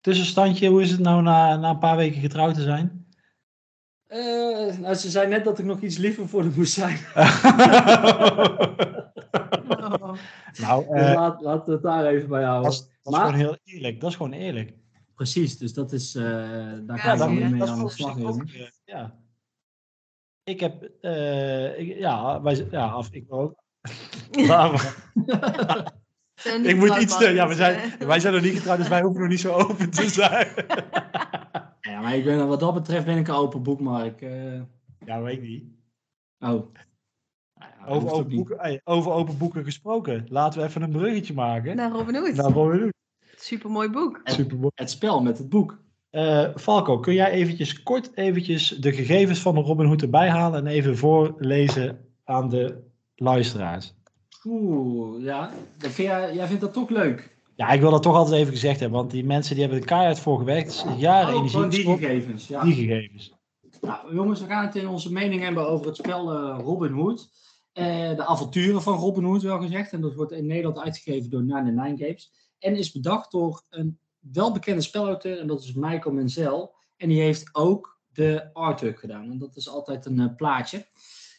Tussenstandje, 0.00 0.68
hoe 0.68 0.82
is 0.82 0.90
het 0.90 1.00
nou 1.00 1.22
na, 1.22 1.56
na 1.56 1.70
een 1.70 1.78
paar 1.78 1.96
weken 1.96 2.20
getrouwd 2.20 2.54
te 2.54 2.62
zijn? 2.62 3.06
Eh, 4.06 4.78
nou, 4.78 4.94
ze 4.94 5.10
zei 5.10 5.28
net 5.28 5.44
dat 5.44 5.58
ik 5.58 5.64
nog 5.64 5.80
iets 5.80 5.96
liever 5.96 6.28
voor 6.28 6.42
haar 6.42 6.52
moest 6.56 6.72
zijn. 6.72 6.98
Oh. 9.32 10.14
nou, 10.60 10.86
Dus 10.88 11.02
eh, 11.06 11.14
laat, 11.14 11.40
laten 11.40 11.66
we 11.66 11.72
het 11.72 11.82
daar 11.82 12.06
even 12.06 12.28
bij 12.28 12.42
houden. 12.44 12.62
dat 12.70 12.72
is, 12.72 12.78
dat 13.02 13.12
is 13.12 13.18
Maar- 13.18 13.20
gewoon 13.32 13.38
heel 13.46 13.58
eerlijk. 13.64 14.00
Dat 14.00 14.10
is 14.10 14.16
gewoon 14.16 14.32
eerlijk. 14.32 14.74
Precies, 15.14 15.58
dus 15.58 15.74
dat 15.74 15.92
is... 15.92 16.14
eh, 16.14 16.22
daar 16.24 16.82
Ja, 16.86 16.96
gaan 16.96 17.12
we 17.12 17.18
dat- 17.18 17.28
mee 17.32 17.40
dat 17.40 17.50
mee 17.50 17.62
is 17.62 17.68
aan 17.68 17.84
de 17.84 17.90
slag. 17.90 18.18
jongens. 18.18 18.54
eh, 18.54 18.66
ja. 18.84 19.16
Ik 20.44 20.60
heb, 20.60 20.82
eh, 21.00 21.78
ik, 21.78 21.96
ja, 21.98 22.42
wij, 22.42 22.66
ja, 22.70 22.86
af, 22.86 23.08
ik 23.12 23.24
ook. 23.32 23.54
Ik 26.62 26.76
moet 26.76 26.96
iets, 26.96 27.18
te, 27.18 27.28
ja, 27.28 27.48
we 27.48 27.54
zijn, 27.54 27.92
wij 27.98 28.20
zijn 28.20 28.34
nog 28.34 28.42
niet 28.42 28.56
getrouwd, 28.56 28.78
dus 28.78 28.88
wij 28.88 29.02
hoeven 29.02 29.20
nog 29.20 29.30
niet 29.30 29.40
zo 29.40 29.52
open 29.52 29.90
te 29.90 30.08
zijn. 30.08 30.48
Ja, 31.80 32.00
maar 32.00 32.14
ik 32.16 32.24
ben, 32.24 32.48
wat 32.48 32.60
dat 32.60 32.74
betreft 32.74 33.04
ben 33.04 33.16
ik 33.18 33.28
een 33.28 33.34
open 33.34 33.62
boek, 33.62 33.80
Mark. 33.80 34.20
Eh, 34.22 34.60
ja, 35.06 35.20
weet 35.22 35.36
ik 35.36 35.42
niet. 35.42 35.64
oh. 36.40 36.66
Over 37.88 38.10
open, 38.10 38.36
boeken, 38.36 38.56
hey, 38.58 38.80
over 38.84 39.12
open 39.12 39.38
boeken 39.38 39.64
gesproken. 39.64 40.26
Laten 40.28 40.60
we 40.60 40.66
even 40.66 40.82
een 40.82 40.90
bruggetje 40.90 41.34
maken. 41.34 41.76
Naar 41.76 41.90
Robin 41.90 42.14
Hood. 42.14 42.36
Wat 42.36 42.52
we 42.52 42.78
doen. 42.78 42.92
Supermooi 43.36 43.88
boek. 43.88 44.20
Supermooi. 44.24 44.70
Het 44.74 44.90
spel 44.90 45.22
met 45.22 45.38
het 45.38 45.48
boek. 45.48 45.78
Eh, 46.10 46.44
Falco, 46.56 46.98
kun 46.98 47.14
jij 47.14 47.30
eventjes 47.30 47.82
kort 47.82 48.10
eventjes 48.14 48.68
de 48.68 48.92
gegevens 48.92 49.38
van 49.38 49.54
de 49.54 49.60
Robin 49.60 49.86
Hood 49.86 50.02
erbij 50.02 50.28
halen 50.28 50.58
en 50.58 50.66
even 50.66 50.96
voorlezen 50.96 51.98
aan 52.24 52.48
de 52.48 52.78
luisteraars? 53.14 53.94
Oeh, 54.44 55.22
ja. 55.22 55.50
Dat 55.78 55.90
vind 55.90 56.08
jij, 56.08 56.34
jij 56.34 56.46
vindt 56.46 56.60
dat 56.62 56.72
toch 56.72 56.90
leuk? 56.90 57.36
Ja, 57.54 57.68
ik 57.68 57.80
wil 57.80 57.90
dat 57.90 58.02
toch 58.02 58.16
altijd 58.16 58.40
even 58.40 58.52
gezegd 58.52 58.80
hebben, 58.80 58.98
want 58.98 59.10
die 59.10 59.24
mensen 59.24 59.54
die 59.54 59.64
hebben 59.64 59.80
er 59.80 59.88
keihard 59.88 60.18
voor 60.20 60.38
gewerkt. 60.38 60.84
Het 60.84 61.00
jaren 61.00 61.28
Oh, 61.28 61.34
energie 61.34 61.50
gewoon 61.50 61.98
die 61.98 62.08
gegevens. 62.08 62.48
Ja. 62.48 62.62
Die 62.62 62.74
gegevens. 62.74 63.32
Nou, 63.80 64.14
jongens, 64.14 64.40
we 64.40 64.46
gaan 64.46 64.66
het 64.66 64.76
in 64.76 64.88
onze 64.88 65.12
mening 65.12 65.42
hebben 65.42 65.68
over 65.68 65.86
het 65.86 65.96
spel 65.96 66.32
eh, 66.32 66.58
Robin 66.62 66.92
Hood. 66.92 67.28
Eh, 67.78 68.16
de 68.16 68.24
avonturen 68.24 68.82
van 68.82 68.98
Robin 68.98 69.24
Hood, 69.24 69.42
wel 69.42 69.60
gezegd. 69.60 69.92
En 69.92 70.00
dat 70.00 70.14
wordt 70.14 70.32
in 70.32 70.46
Nederland 70.46 70.78
uitgegeven 70.78 71.30
door 71.30 71.42
99 71.42 72.06
Games. 72.06 72.32
En 72.58 72.76
is 72.76 72.92
bedacht 72.92 73.30
door 73.30 73.62
een 73.68 73.98
welbekende 74.18 74.80
spelauteur, 74.80 75.38
en 75.38 75.46
dat 75.46 75.62
is 75.62 75.72
Michael 75.72 76.14
Menzel. 76.14 76.74
En 76.96 77.08
die 77.08 77.20
heeft 77.20 77.48
ook 77.52 78.00
de 78.12 78.50
artwork 78.52 78.98
gedaan. 78.98 79.30
En 79.30 79.38
dat 79.38 79.56
is 79.56 79.68
altijd 79.68 80.06
een 80.06 80.20
eh, 80.20 80.34
plaatje. 80.36 80.86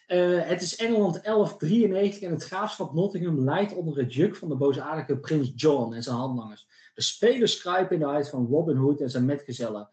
Eh, 0.07 0.47
het 0.47 0.61
is 0.61 0.75
Engeland 0.75 1.23
1193 1.23 2.21
en 2.21 2.31
het 2.31 2.43
graafschap 2.43 2.93
Nottingham 2.93 3.43
leidt 3.43 3.73
onder 3.73 3.97
het 3.97 4.13
juk 4.13 4.35
van 4.35 4.49
de 4.49 4.55
boosaardige 4.55 5.17
prins 5.17 5.51
John 5.55 5.93
en 5.93 6.03
zijn 6.03 6.15
handlangers. 6.15 6.67
De 6.93 7.01
spelers 7.01 7.61
kruipen 7.61 7.95
in 7.95 8.01
de 8.01 8.07
huid 8.07 8.29
van 8.29 8.47
Robin 8.47 8.75
Hood 8.75 9.01
en 9.01 9.09
zijn 9.09 9.25
metgezellen. 9.25 9.89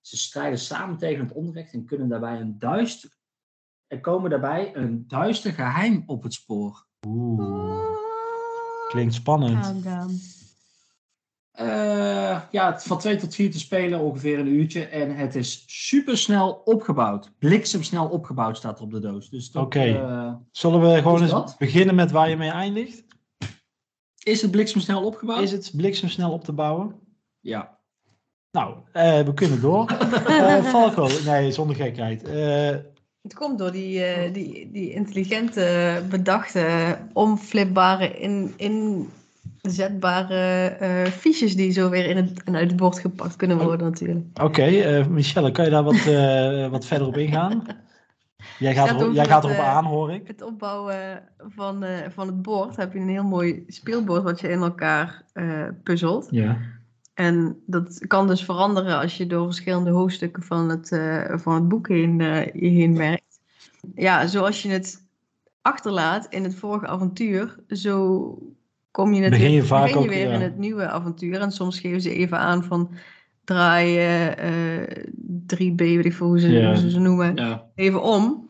Ze 0.00 0.16
strijden 0.16 0.58
samen 0.58 0.96
tegen 0.96 1.24
het 1.24 1.32
onrecht 1.32 1.72
en 1.72 1.84
kunnen 1.84 2.08
daarbij 2.08 2.40
een 2.40 2.58
duister. 2.58 3.18
Er 3.90 4.00
komen 4.00 4.30
daarbij 4.30 4.70
een 4.76 5.04
duister 5.08 5.52
geheim 5.52 6.02
op 6.06 6.22
het 6.22 6.34
spoor. 6.34 6.86
Oeh, 7.06 7.84
klinkt 8.88 9.14
spannend. 9.14 9.74
Eh, 11.50 12.40
ja, 12.50 12.72
het- 12.72 12.82
van 12.82 12.98
2 12.98 13.16
tot 13.16 13.34
4 13.34 13.50
te 13.50 13.58
spelen, 13.58 14.00
ongeveer 14.00 14.38
een 14.38 14.46
uurtje. 14.46 14.84
En 14.86 15.16
het 15.16 15.34
is 15.34 15.64
supersnel 15.66 16.52
opgebouwd. 16.64 17.32
Bliksemsnel 17.38 18.08
opgebouwd 18.08 18.56
staat 18.56 18.78
er 18.78 18.84
op 18.84 18.90
de 18.90 19.00
doos. 19.00 19.30
Dus 19.30 19.52
Oké. 19.52 19.80
eh, 19.82 20.32
Zullen 20.50 20.80
we 20.80 20.98
gewoon 21.02 21.22
eens 21.22 21.30
dat? 21.30 21.56
beginnen 21.58 21.94
met 21.94 22.10
waar 22.10 22.28
je 22.28 22.36
mee 22.36 22.50
eindigt? 22.50 23.04
is 24.22 24.42
het 24.42 24.50
bliksemsnel 24.50 25.04
opgebouwd? 25.04 25.42
Is 25.42 25.52
het 25.52 25.72
bliksemsnel 25.76 26.32
op 26.32 26.44
te 26.44 26.52
bouwen? 26.52 26.94
Ja. 27.40 27.78
Nou, 28.50 28.76
eh, 28.92 29.20
we 29.20 29.34
kunnen 29.34 29.60
door. 29.60 29.90
Falco, 30.72 31.08
nee, 31.24 31.52
zonder 31.52 31.76
gekheid. 31.76 32.22
Het 33.22 33.34
komt 33.34 33.58
door 33.58 33.72
die, 33.72 34.04
eh, 34.04 34.32
die, 34.32 34.70
die 34.72 34.92
intelligente, 34.92 36.02
bedachte, 36.08 36.98
omflipbare, 37.12 38.18
in, 38.18 38.54
inzetbare 39.62 40.66
eh 40.66 41.04
fiches 41.04 41.56
die 41.56 41.70
zo 41.72 41.90
weer 41.90 42.06
in 42.06 42.16
het, 42.16 42.42
en 42.42 42.56
uit 42.56 42.68
het 42.68 42.76
bord 42.76 42.98
gepakt 42.98 43.36
kunnen 43.36 43.58
worden 43.58 43.86
natuurlijk. 43.90 44.40
Oké, 44.42 44.62
eh, 44.62 45.06
Michelle, 45.06 45.50
kan 45.50 45.64
je 45.64 45.70
daar 45.70 45.82
wat, 45.82 46.04
wat 46.70 46.86
verder 46.86 47.06
op 47.06 47.16
ingaan? 47.16 47.62
Jij 48.58 48.74
gaat, 48.74 49.14
jij 49.14 49.24
gaat 49.24 49.44
erop 49.44 49.56
aan, 49.56 49.84
hoor 49.84 50.12
ik. 50.12 50.26
Het 50.26 50.42
opbouwen 50.42 51.22
van, 51.38 51.84
van 52.08 52.26
het 52.26 52.42
bord 52.42 52.76
heb 52.76 52.92
je 52.92 52.98
een 52.98 53.08
heel 53.08 53.24
mooi 53.24 53.64
speelbord 53.66 54.22
wat 54.22 54.40
je 54.40 54.48
in 54.48 54.60
elkaar 54.60 55.24
puzzelt. 55.82 56.28
Ja. 56.30 56.58
En 57.20 57.62
dat 57.66 58.06
kan 58.06 58.26
dus 58.26 58.44
veranderen 58.44 58.98
als 58.98 59.16
je 59.16 59.26
door 59.26 59.44
verschillende 59.44 59.90
hoofdstukken 59.90 60.42
van 60.42 60.68
het, 60.68 60.92
eh, 60.92 61.38
van 61.38 61.54
het 61.54 61.68
boek 61.68 61.88
heen, 61.88 62.20
eh, 62.20 62.44
je 62.44 62.68
heen 62.68 62.96
werkt. 62.96 63.40
Ja, 63.94 64.26
zoals 64.26 64.62
je 64.62 64.68
het 64.68 65.06
achterlaat 65.62 66.26
in 66.30 66.44
het 66.44 66.54
vorige 66.54 66.86
avontuur, 66.86 67.56
zo 67.68 68.38
kom 68.90 69.12
je 69.14 69.20
Begin 69.20 69.30
natuurlijk 69.30 69.62
je 69.62 69.68
vaak 69.68 69.82
begin 69.82 70.00
je 70.00 70.08
ook, 70.08 70.14
weer 70.14 70.28
ja. 70.28 70.34
in 70.34 70.40
het 70.40 70.58
nieuwe 70.58 70.88
avontuur. 70.88 71.40
En 71.40 71.52
soms 71.52 71.80
geven 71.80 72.00
ze 72.00 72.14
even 72.14 72.38
aan 72.38 72.64
van 72.64 72.90
draaien 73.44 74.38
eh 74.38 75.04
3B, 75.46 75.76
weet 75.76 76.04
ik 76.04 76.14
veel 76.14 76.26
hoe 76.26 76.40
ze, 76.40 76.66
hoe 76.66 76.76
ze 76.76 76.90
ze 76.90 76.98
noemen, 76.98 77.60
even 77.74 78.02
om. 78.02 78.48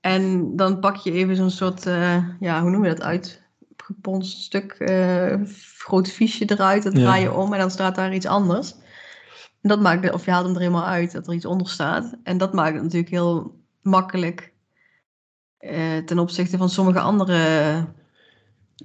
En 0.00 0.56
dan 0.56 0.80
pak 0.80 0.96
je 0.96 1.12
even 1.12 1.36
zo'n 1.36 1.50
soort, 1.50 1.86
eh, 1.86 2.24
ja, 2.40 2.62
hoe 2.62 2.70
noem 2.70 2.84
je 2.84 2.88
dat 2.88 3.02
uit? 3.02 3.42
Geponst 3.94 4.38
stuk, 4.42 4.72
eh, 4.72 5.34
groot 5.78 6.08
fiche 6.08 6.44
eruit, 6.50 6.82
dat 6.82 6.94
draai 6.94 7.22
je 7.22 7.32
om 7.32 7.52
en 7.52 7.58
dan 7.58 7.70
staat 7.70 7.94
daar 7.94 8.14
iets 8.14 8.26
anders. 8.26 8.74
En 9.62 9.68
dat 9.68 9.80
maakt, 9.80 10.12
of 10.12 10.24
je 10.24 10.30
haalt 10.30 10.44
hem 10.46 10.54
er 10.54 10.60
helemaal 10.60 10.84
uit, 10.84 11.12
dat 11.12 11.26
er 11.26 11.34
iets 11.34 11.46
onder 11.46 11.68
staat. 11.68 12.14
En 12.22 12.38
dat 12.38 12.52
maakt 12.52 12.74
het 12.74 12.82
natuurlijk 12.82 13.10
heel 13.10 13.54
makkelijk 13.82 14.52
eh, 15.58 15.96
ten 16.06 16.18
opzichte 16.18 16.56
van 16.56 16.68
sommige 16.70 17.00
andere 17.00 17.36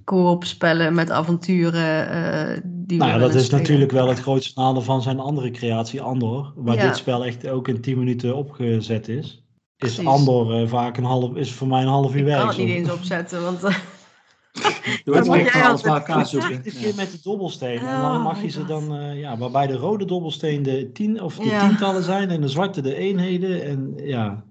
co-op 0.04 0.44
spellen 0.44 0.94
met 0.96 1.12
avonturen. 1.12 2.10
eh 2.10 2.62
die 2.66 2.98
Nou 2.98 3.12
ja, 3.12 3.18
dat 3.18 3.34
is 3.36 3.46
spelen. 3.46 3.62
natuurlijk 3.62 3.92
wel 3.92 4.08
het 4.08 4.20
grootste 4.20 4.60
nadeel 4.60 4.82
van 4.82 5.02
zijn 5.02 5.20
andere 5.20 5.52
creatie, 5.52 6.02
Andor. 6.02 6.54
Waar 6.56 6.76
Ja. 6.76 6.86
dit 6.88 6.98
spel 6.98 7.26
echt 7.26 7.48
ook 7.48 7.68
in 7.68 7.82
10 7.82 7.98
minuten 7.98 8.36
opgezet 8.36 9.08
is. 9.08 9.26
Is 9.26 9.42
Precies. 9.78 10.06
Andor 10.06 10.68
vaak 10.68 10.98
een 10.98 11.04
half, 11.04 11.36
is 11.36 11.52
voor 11.54 11.68
mij 11.68 11.82
een 11.82 11.88
half 11.88 12.12
uur 12.14 12.20
Ik 12.20 12.26
werk. 12.26 12.40
kan 12.40 12.48
het 12.48 12.58
niet 12.58 12.68
eens 12.70 12.92
opzetten, 12.92 13.44
want 13.44 13.62
Je 14.54 15.02
wordt 15.06 15.28
moet 15.28 15.36
echt 15.36 15.52
jij 15.54 15.62
van 15.62 15.70
alles 15.70 15.82
bij 15.82 15.92
elkaar 15.94 16.26
zoeken. 16.28 16.64
Dit 16.64 16.74
keer 16.80 16.96
met 16.96 17.12
de 17.12 17.20
dobbelsteen. 17.24 17.78
en 17.80 17.86
Oh 17.86 18.02
dan 18.12 18.22
mag 18.22 18.38
my 18.38 18.44
je 18.44 18.50
ze 18.50 18.66
dan, 18.66 18.96
eh, 18.96 19.20
ja, 19.20 19.38
waarbij 19.38 19.68
de 19.68 19.76
rode 19.76 20.06
dobbelsteen 20.06 20.64
de, 20.64 20.92
tien, 20.92 21.22
of 21.22 21.36
de 21.36 21.46
Ja. 21.46 21.68
tientallen 21.68 22.04
zijn 22.04 22.30
en 22.30 22.42
de 22.42 22.48
zwarte 22.48 22.82
de 22.82 22.96
eenheden. 22.96 23.64
En 23.66 23.94
ja, 23.96 24.44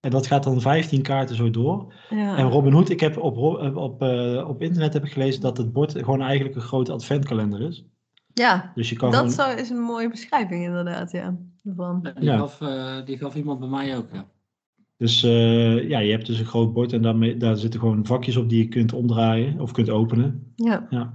en 0.00 0.10
dat 0.10 0.26
gaat 0.26 0.42
dan 0.44 0.60
15 0.60 1.02
kaarten 1.02 1.36
zo 1.36 1.50
door. 1.50 1.94
ja. 2.10 2.36
En 2.36 2.48
Robin 2.48 2.72
Hood, 2.72 2.88
ik 2.88 3.00
heb 3.00 3.18
op, 3.18 3.36
eh, 3.60 3.76
op, 3.76 4.02
eh, 4.02 4.48
op 4.48 4.62
internet 4.62 4.92
heb 4.92 5.04
ik 5.04 5.12
gelezen 5.12 5.40
dat 5.40 5.56
het 5.56 5.72
bord 5.72 5.92
gewoon 5.92 6.22
eigenlijk 6.22 6.54
een 6.56 6.62
grote 6.62 6.92
adventkalender 6.92 7.60
is. 7.62 7.84
ja, 8.34 8.72
Dus 8.74 8.88
je 8.88 8.96
kan 8.96 9.10
dat 9.10 9.34
gewoon, 9.34 9.58
is 9.58 9.70
een 9.70 9.80
mooie 9.80 10.08
beschrijving 10.10 10.64
inderdaad, 10.64 11.10
ja. 11.12 11.36
Van. 11.76 12.00
Ja, 12.02 12.10
die, 12.12 12.24
Ja. 12.24 12.36
Gaf, 12.38 12.60
eh, 12.60 12.96
die 13.04 13.18
gaf 13.18 13.34
iemand 13.34 13.58
bij 13.60 13.68
mij 13.68 13.96
ook. 13.96 14.06
Ja. 14.12 14.24
Dus 15.00 15.22
eh, 15.22 15.88
ja, 15.88 15.98
je 15.98 16.10
hebt 16.10 16.26
dus 16.26 16.38
een 16.38 16.46
groot 16.46 16.72
bord 16.72 16.92
en 16.92 17.02
daarmee, 17.02 17.36
daar 17.36 17.56
zitten 17.56 17.80
gewoon 17.80 18.06
vakjes 18.06 18.36
op 18.36 18.48
die 18.48 18.58
je 18.58 18.68
kunt 18.68 18.92
omdraaien 18.92 19.60
of 19.60 19.72
kunt 19.72 19.90
openen. 19.90 20.52
Ja. 20.56 20.86
Ja. 20.90 21.14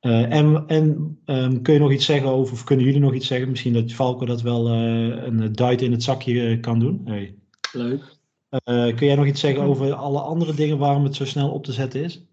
Eh, 0.00 0.32
en 0.32 0.64
en 0.66 1.18
ehm, 1.24 1.62
kun 1.62 1.74
je 1.74 1.80
nog 1.80 1.92
iets 1.92 2.04
zeggen 2.04 2.28
over, 2.28 2.52
of 2.52 2.64
kunnen 2.64 2.84
jullie 2.84 3.00
nog 3.00 3.14
iets 3.14 3.26
zeggen? 3.26 3.50
Misschien 3.50 3.72
dat 3.72 3.92
Falco 3.92 4.26
dat 4.26 4.42
wel 4.42 4.68
eh, 4.68 5.24
een 5.24 5.52
duit 5.52 5.82
in 5.82 5.92
het 5.92 6.02
zakje 6.02 6.60
kan 6.60 6.78
doen. 6.78 7.00
Hey. 7.04 7.34
Leuk. 7.72 8.02
Eh, 8.48 8.96
kun 8.96 9.06
jij 9.06 9.14
nog 9.14 9.26
iets 9.26 9.40
zeggen 9.40 9.62
over 9.62 9.92
alle 9.92 10.20
andere 10.20 10.54
dingen 10.54 10.78
waarom 10.78 11.04
het 11.04 11.14
zo 11.14 11.24
snel 11.24 11.50
op 11.50 11.64
te 11.64 11.72
zetten 11.72 12.02
is? 12.02 12.24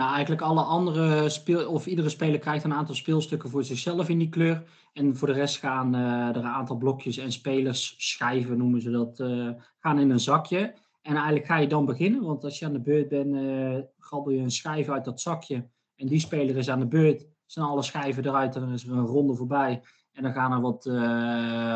Nou, 0.00 0.12
eigenlijk 0.12 0.42
alle 0.42 0.62
andere 0.62 1.28
speel, 1.28 1.70
of 1.70 1.86
iedere 1.86 2.08
speler 2.08 2.38
krijgt 2.38 2.64
een 2.64 2.72
aantal 2.72 2.94
speelstukken 2.94 3.50
voor 3.50 3.64
zichzelf 3.64 4.08
in 4.08 4.18
die 4.18 4.28
kleur. 4.28 4.62
En 4.92 5.16
voor 5.16 5.28
de 5.28 5.34
rest 5.34 5.58
gaan 5.58 5.94
eh, 5.94 6.28
er 6.28 6.36
een 6.36 6.46
aantal 6.46 6.76
blokjes 6.76 7.16
en 7.16 7.32
spelers, 7.32 7.94
schijven 7.98 8.58
noemen 8.58 8.80
ze 8.80 8.90
dat, 8.90 9.20
eh, 9.20 9.48
gaan 9.78 9.98
in 9.98 10.10
een 10.10 10.20
zakje. 10.20 10.74
En 11.02 11.14
eigenlijk 11.14 11.46
ga 11.46 11.56
je 11.56 11.66
dan 11.66 11.84
beginnen, 11.84 12.22
want 12.22 12.44
als 12.44 12.58
je 12.58 12.64
aan 12.66 12.72
de 12.72 12.80
beurt 12.80 13.08
bent, 13.08 13.34
eh 13.34 13.84
grabbel 13.98 14.32
je 14.32 14.40
een 14.40 14.50
schijf 14.50 14.88
uit 14.88 15.04
dat 15.04 15.20
zakje. 15.20 15.68
En 15.96 16.06
die 16.06 16.20
speler 16.20 16.56
is 16.56 16.70
aan 16.70 16.78
de 16.80 16.86
beurt, 16.86 17.26
zijn 17.46 17.66
alle 17.66 17.82
schijven 17.82 18.26
eruit 18.26 18.54
en 18.54 18.60
dan 18.60 18.72
is 18.72 18.86
er 18.86 18.92
een 18.92 19.06
ronde 19.06 19.34
voorbij. 19.34 19.82
En 20.12 20.22
dan 20.22 20.32
gaan 20.32 20.52
er 20.52 20.60
wat, 20.60 20.84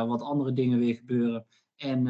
wat 0.08 0.22
andere 0.22 0.52
dingen 0.52 0.78
weer 0.78 0.94
gebeuren. 0.94 1.46
En 1.76 2.04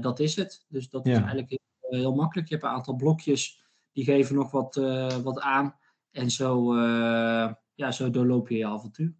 dat 0.00 0.20
is 0.20 0.36
het. 0.36 0.64
Dus 0.68 0.90
dat 0.90 1.06
is 1.06 1.16
eigenlijk 1.16 1.48
heel, 1.48 2.00
heel 2.00 2.14
makkelijk. 2.14 2.48
Je 2.48 2.54
hebt 2.54 2.66
een 2.66 2.72
aantal 2.72 2.96
blokjes, 2.96 3.57
die 3.98 4.06
geven 4.06 4.34
nog 4.34 4.50
wat, 4.50 4.76
eh, 4.76 5.16
wat 5.16 5.40
aan. 5.40 5.74
En 6.10 6.30
zo, 6.30 6.74
eh, 6.74 7.52
ja, 7.74 7.90
zo 7.90 8.10
doorloop 8.10 8.48
je 8.48 8.56
je 8.56 8.66
avontuur. 8.66 9.12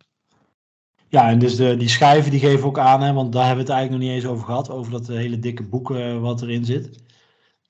Ja, 1.08 1.28
en 1.28 1.38
dus 1.38 1.56
de, 1.56 1.76
die 1.76 1.88
schijven 1.88 2.30
die 2.30 2.40
geven 2.40 2.66
ook 2.66 2.78
aan, 2.78 3.02
hè, 3.02 3.12
want 3.12 3.32
daar 3.32 3.46
hebben 3.46 3.64
we 3.64 3.70
het 3.70 3.80
eigenlijk 3.80 4.02
nog 4.02 4.12
niet 4.12 4.22
eens 4.22 4.32
over 4.32 4.44
gehad, 4.44 4.70
over 4.70 4.92
dat 4.92 5.06
hele 5.06 5.38
dikke 5.38 5.62
boek 5.62 5.90
eh, 5.90 6.20
wat 6.20 6.42
erin 6.42 6.64
zit. 6.64 7.02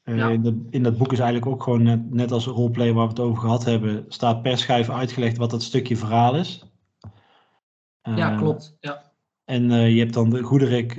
Ja. 0.04 0.28
in, 0.28 0.42
de- 0.42 0.66
in 0.70 0.82
dat 0.82 0.98
boek 0.98 1.12
is 1.12 1.18
eigenlijk 1.18 1.50
ook 1.52 1.62
gewoon, 1.62 1.82
net, 1.82 2.10
net 2.12 2.32
als 2.32 2.46
roleplay 2.46 2.92
waar 2.92 3.04
we 3.04 3.10
het 3.10 3.20
over 3.20 3.40
gehad 3.40 3.64
hebben, 3.64 4.04
staat 4.08 4.42
per 4.42 4.58
schijf 4.58 4.90
uitgelegd 4.90 5.36
wat 5.36 5.50
dat 5.50 5.62
stukje 5.62 5.96
verhaal 5.96 6.36
is. 6.36 6.64
Ja, 8.02 8.36
klopt. 8.36 8.76
Ja. 8.80 9.12
En 9.44 9.70
je 9.70 9.98
hebt 10.00 10.14
dan 10.14 10.30
de 10.30 10.42
Goederik, 10.42 10.94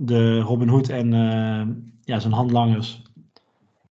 de 0.00 0.40
Robin 0.40 0.68
Hood 0.68 0.88
en 0.88 1.08
ja, 2.00 2.18
zijn 2.18 2.32
handlangers. 2.32 3.02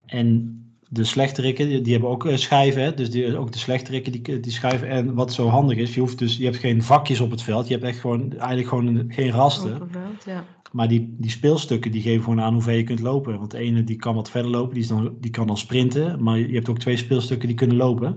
En 0.05 0.61
de 0.89 1.03
slechterikken, 1.03 1.67
die, 1.67 1.81
die 1.81 1.91
hebben 1.91 2.09
ook 2.11 2.25
eh, 2.25 2.35
schijven. 2.38 2.81
Hè? 2.83 2.93
Dus 2.93 3.11
die, 3.11 3.38
ook 3.38 3.51
de 3.51 3.57
slechterikken 3.57 4.11
die, 4.11 4.39
die 4.39 4.51
schijven. 4.51 4.88
En 4.89 5.13
wat 5.13 5.33
zo 5.33 5.47
handig 5.47 5.77
is, 5.77 5.93
je, 5.93 5.99
hoeft 5.99 6.17
dus, 6.19 6.38
je 6.38 6.43
hebt 6.43 6.57
geen 6.57 6.83
vakjes 6.83 7.19
op 7.19 7.31
het 7.31 7.41
veld. 7.41 7.67
Je 7.67 7.73
hebt 7.73 7.85
echt 7.85 7.99
gewoon, 7.99 8.31
eigenlijk 8.31 8.67
gewoon 8.67 8.85
een- 8.88 9.05
geen 9.13 9.31
rasten. 9.31 9.89
Ja. 10.25 10.43
Maar 10.71 10.88
die, 10.88 11.15
die 11.19 11.31
speelstukken 11.31 11.91
die 11.91 12.01
geven 12.01 12.23
gewoon 12.23 12.41
aan 12.41 12.53
hoe 12.53 12.61
ver 12.61 12.73
je 12.73 12.83
kunt 12.83 12.99
lopen. 12.99 13.38
Want 13.39 13.51
de 13.51 13.57
ene 13.57 13.83
die 13.83 13.95
kan 13.95 14.15
wat 14.15 14.29
verder 14.29 14.51
lopen, 14.51 14.73
die, 14.73 14.83
is 14.83 14.89
dan, 14.89 15.15
die 15.19 15.31
kan 15.31 15.47
dan 15.47 15.57
sprinten. 15.57 16.23
Maar 16.23 16.38
je 16.38 16.53
hebt 16.55 16.69
ook 16.69 16.79
twee 16.79 16.97
speelstukken 16.97 17.47
die 17.47 17.57
kunnen 17.57 17.77
lopen. 17.77 18.07
En 18.07 18.15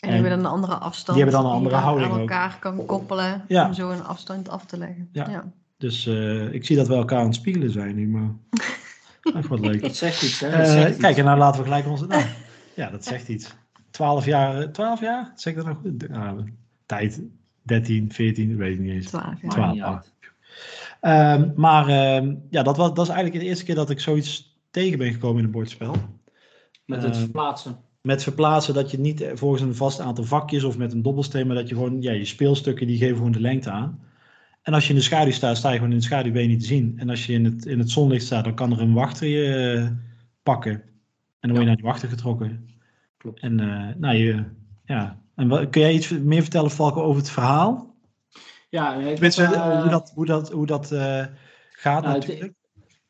die 0.00 0.10
hebben 0.10 0.30
dan 0.30 0.38
een 0.38 0.46
andere 0.46 0.74
afstand. 0.74 1.18
die 1.18 1.26
hebben 1.26 1.42
dan 1.42 1.50
een 1.50 1.56
andere 1.56 1.74
aan- 1.76 1.82
houding 1.82 2.08
aan 2.10 2.14
ook. 2.14 2.20
elkaar 2.20 2.56
kan 2.60 2.86
koppelen 2.86 3.44
Ja. 3.48 3.66
om 3.66 3.72
zo 3.74 3.90
een 3.90 4.04
afstand 4.04 4.48
af 4.48 4.64
te 4.66 4.78
leggen. 4.78 5.08
Ja. 5.12 5.30
Ja. 5.30 5.52
Dus 5.78 6.06
eh, 6.06 6.52
ik 6.52 6.64
zie 6.66 6.76
dat 6.76 6.88
we 6.88 6.94
elkaar 6.94 7.18
aan 7.18 7.26
het 7.26 7.34
spiegelen 7.34 7.70
zijn 7.70 7.94
nu. 7.94 8.08
Maar 8.08 8.30
echt 9.34 9.48
wat 9.48 9.60
leuk. 9.60 9.80
Dat 9.80 9.96
zegt 9.96 10.22
iets, 10.22 10.40
hè? 10.40 10.48
Eh, 10.48 10.58
Dat 10.58 10.68
zegt 10.68 10.88
iets. 10.90 10.98
kijk, 10.98 11.16
en 11.16 11.24
nou 11.24 11.38
laten 11.38 11.58
we 11.60 11.66
gelijk 11.66 11.86
onze. 11.88 12.06
Nou, 12.06 12.24
ja, 12.74 12.90
dat 12.90 13.04
zegt 13.04 13.28
iets. 13.28 13.54
12 13.90 14.24
jaar, 14.24 14.60
eh, 14.60 14.68
12 14.68 15.00
jaar? 15.00 15.32
Zeg 15.36 15.52
ik 15.52 15.58
dat 15.58 15.68
nog 15.68 15.78
goed? 15.82 16.08
Nou, 16.08 16.52
tijd 16.86 17.20
13, 17.62 18.12
14, 18.12 18.56
weet 18.56 18.72
ik 18.74 18.80
niet 18.80 18.92
eens. 18.92 19.06
Twaalf, 19.06 19.24
ja. 19.24 19.30
Maakt 19.42 19.50
12 19.54 19.68
niet 19.70 19.78
jaar. 19.78 19.88
uit. 19.94 20.14
Ehm, 21.00 21.50
maar 21.56 21.88
ehm, 21.88 22.34
ja, 22.50 22.62
dat, 22.62 22.76
was, 22.76 22.88
dat 22.94 23.04
is 23.06 23.12
eigenlijk 23.12 23.40
de 23.42 23.48
eerste 23.48 23.64
keer 23.64 23.74
dat 23.74 23.90
ik 23.90 24.00
zoiets 24.00 24.58
tegen 24.70 24.98
ben 24.98 25.12
gekomen 25.12 25.38
in 25.38 25.44
een 25.44 25.50
bordspel. 25.50 25.94
Met 26.84 27.02
het 27.02 27.14
Eh, 27.14 27.20
verplaatsen. 27.20 27.76
Met 28.00 28.22
verplaatsen 28.22 28.74
dat 28.74 28.90
je 28.90 28.98
niet 28.98 29.20
eh, 29.20 29.30
volgens 29.34 29.62
een 29.62 29.74
vast 29.74 30.00
aantal 30.00 30.24
vakjes 30.24 30.64
of 30.64 30.76
met 30.78 30.92
een 30.92 31.02
dobbelsteen, 31.02 31.46
maar 31.46 31.56
dat 31.56 31.68
je 31.68 31.74
gewoon, 31.74 32.02
ja, 32.02 32.12
je 32.12 32.24
speelstukken 32.24 32.86
die 32.86 32.98
geven 32.98 33.16
gewoon 33.16 33.32
de 33.32 33.40
lengte 33.40 33.70
aan. 33.70 34.00
En 34.66 34.74
als 34.74 34.84
je 34.84 34.90
in 34.90 34.96
de 34.98 35.04
schaduw 35.04 35.32
staat, 35.32 35.56
sta 35.56 35.68
je 35.70 35.76
gewoon 35.76 35.90
in 35.92 35.98
de 35.98 36.04
schaduw, 36.04 36.32
ben 36.32 36.42
je 36.42 36.48
niet 36.48 36.60
te 36.60 36.66
zien. 36.66 36.94
En 36.98 37.10
als 37.10 37.26
je 37.26 37.32
in 37.32 37.44
het, 37.44 37.66
in 37.66 37.78
het 37.78 37.90
zonlicht 37.90 38.24
staat, 38.24 38.44
dan 38.44 38.54
kan 38.54 38.72
er 38.72 38.80
een 38.80 38.92
wachter 38.94 39.26
je 39.28 39.54
eh, 39.54 39.88
pakken. 40.42 40.72
En 40.72 40.82
dan 41.40 41.50
word 41.50 41.60
je 41.60 41.60
Ja. 41.60 41.66
naar 41.66 41.76
die 41.76 41.84
wachter 41.84 42.08
getrokken. 42.08 42.68
Klopt. 43.16 43.40
En 43.40 43.60
eh, 43.60 43.94
nou, 43.96 44.16
je, 44.16 44.44
ja. 44.84 45.20
En 45.34 45.48
wat, 45.48 45.70
kun 45.70 45.80
jij 45.80 45.92
iets 45.92 46.08
meer 46.10 46.42
vertellen, 46.42 46.70
Valko, 46.70 47.02
over 47.02 47.20
het 47.20 47.30
verhaal? 47.30 47.94
Ja, 48.68 48.94
ik 48.94 49.04
heb, 49.04 49.12
Tenminste, 49.14 49.42
eh, 49.44 49.80
hoe 49.80 49.90
dat, 49.90 50.12
hoe 50.14 50.26
dat, 50.26 50.52
hoe 50.52 50.66
dat 50.66 50.92
eh, 50.92 51.24
gaat 51.70 52.02
Nou, 52.02 52.18
natuurlijk. 52.18 52.52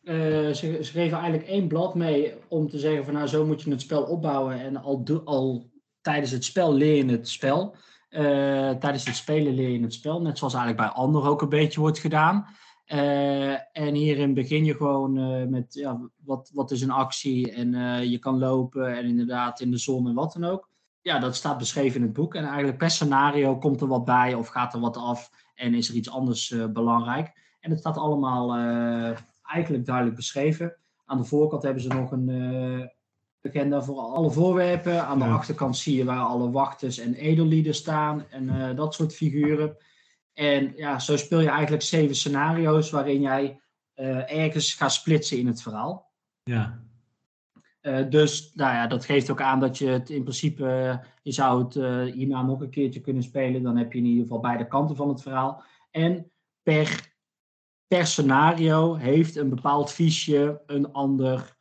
eh, 0.03 0.15
ze, 0.53 0.79
ze 0.83 0.91
geven 0.93 1.19
eigenlijk 1.19 1.49
één 1.49 1.69
blad 1.69 1.95
mee 1.95 2.35
om 2.49 2.69
te 2.71 2.79
zeggen 2.79 3.05
van 3.05 3.15
nou 3.15 3.27
zo 3.27 3.47
moet 3.47 3.63
je 3.63 3.71
het 3.71 3.81
spel 3.81 4.03
opbouwen 4.03 4.61
en 4.61 4.77
al, 4.77 5.05
do- 5.05 5.23
al 5.25 5.71
tijdens 6.01 6.31
het 6.31 6.45
spel 6.45 6.75
leer 6.75 7.05
je 7.05 7.11
het 7.11 7.29
spel. 7.29 7.77
Eh, 8.17 8.71
tijdens 8.71 9.05
het 9.05 9.17
spelen 9.17 9.55
leer 9.55 9.69
je 9.69 9.83
het 9.83 9.93
spel, 9.93 10.23
net 10.23 10.39
zoals 10.39 10.55
eigenlijk 10.55 10.89
bij 10.89 11.03
anderen 11.03 11.31
ook 11.31 11.43
een 11.43 11.49
beetje 11.49 11.81
wordt 11.81 11.99
gedaan. 11.99 12.47
Eh, 12.85 13.53
en 13.53 13.95
hierin 13.95 14.35
begin 14.35 14.65
je 14.65 14.75
gewoon 14.75 15.19
eh, 15.19 15.47
met 15.47 15.75
ja, 15.75 16.11
wat, 16.25 16.51
wat 16.55 16.71
is 16.71 16.81
een 16.81 16.91
actie 16.91 17.53
en 17.53 17.71
je 18.11 18.19
kan 18.19 18.39
lopen 18.39 18.97
en 18.97 19.05
inderdaad 19.05 19.61
in 19.61 19.71
de 19.71 19.79
zon 19.79 20.09
en 20.09 20.15
wat 20.15 20.33
dan 20.33 20.45
ook. 20.45 20.69
Ja, 21.01 21.19
dat 21.19 21.37
staat 21.37 21.59
beschreven 21.59 22.01
in 22.01 22.07
het 22.07 22.13
boek 22.13 22.35
en 22.35 22.45
eigenlijk 22.45 22.79
per 22.79 22.91
scenario 22.91 23.59
komt 23.59 23.81
er 23.81 23.89
wat 23.89 24.05
bij 24.05 24.35
of 24.35 24.49
gaat 24.49 24.75
er 24.75 24.81
wat 24.81 24.97
af 24.97 25.31
en 25.55 25.75
is 25.75 25.89
er 25.89 25.95
iets 25.95 26.11
anders 26.11 26.55
belangrijk. 26.73 27.57
En 27.61 27.71
het 27.71 27.79
staat 27.79 27.97
allemaal 27.97 28.55
eigenlijk 29.43 29.87
duidelijk 29.87 30.17
beschreven. 30.17 30.77
Aan 31.05 31.19
de 31.19 31.25
voorkant 31.25 31.63
hebben 31.63 31.83
ze 31.83 31.89
nog 31.89 32.11
een 32.11 32.91
agenda 33.49 33.83
voor 33.83 33.99
alle 33.99 34.31
voorwerpen. 34.31 35.07
Aan 35.07 35.19
de 35.19 35.25
Ja. 35.25 35.35
achterkant 35.35 35.77
zie 35.77 35.97
je 35.97 36.05
waar 36.05 36.19
alle 36.25 36.51
wachters 36.51 36.99
en 36.99 37.15
edellieden 37.15 37.75
staan 37.75 38.25
en 38.31 38.49
eh, 38.49 38.77
dat 38.77 38.95
soort 38.95 39.15
figuren. 39.15 39.77
En 40.33 40.73
ja, 40.77 40.99
zo 40.99 41.17
speel 41.17 41.41
je 41.41 41.49
eigenlijk 41.49 41.83
zeven 41.83 42.17
scenario's 42.17 42.91
waarin 42.91 43.21
jij 43.21 43.61
eh, 43.95 44.45
ergens 44.45 44.75
gaat 44.75 44.93
splitsen 44.93 45.39
in 45.39 45.47
het 45.47 45.63
verhaal. 45.63 46.11
Ja. 46.43 46.85
Eh, 47.81 48.11
dus 48.11 48.53
nou 48.55 48.75
ja, 48.75 48.87
dat 48.87 49.05
geeft 49.05 49.31
ook 49.31 49.41
aan 49.41 49.61
dat 49.61 49.79
je 49.79 49.87
het 49.87 50.11
in 50.11 50.23
principe, 50.23 51.01
je 51.23 51.33
zou 51.33 51.65
het 51.65 51.75
hierna 52.15 52.43
nog 52.43 52.61
een 52.61 52.71
keertje 52.71 53.01
kunnen 53.01 53.23
spelen. 53.23 53.63
Dan 53.63 53.77
heb 53.77 53.93
je 53.93 53.99
in 53.99 54.05
ieder 54.05 54.23
geval 54.23 54.41
beide 54.41 54.67
kanten 54.67 54.97
van 54.97 55.09
het 55.09 55.23
verhaal. 55.23 55.63
En 55.91 56.31
per, 56.63 57.15
per 57.87 58.07
scenario 58.07 58.95
heeft 58.95 59.37
een 59.37 59.49
bepaald 59.49 59.93
fiche 59.93 60.63
een 60.67 60.93
ander, 60.93 61.56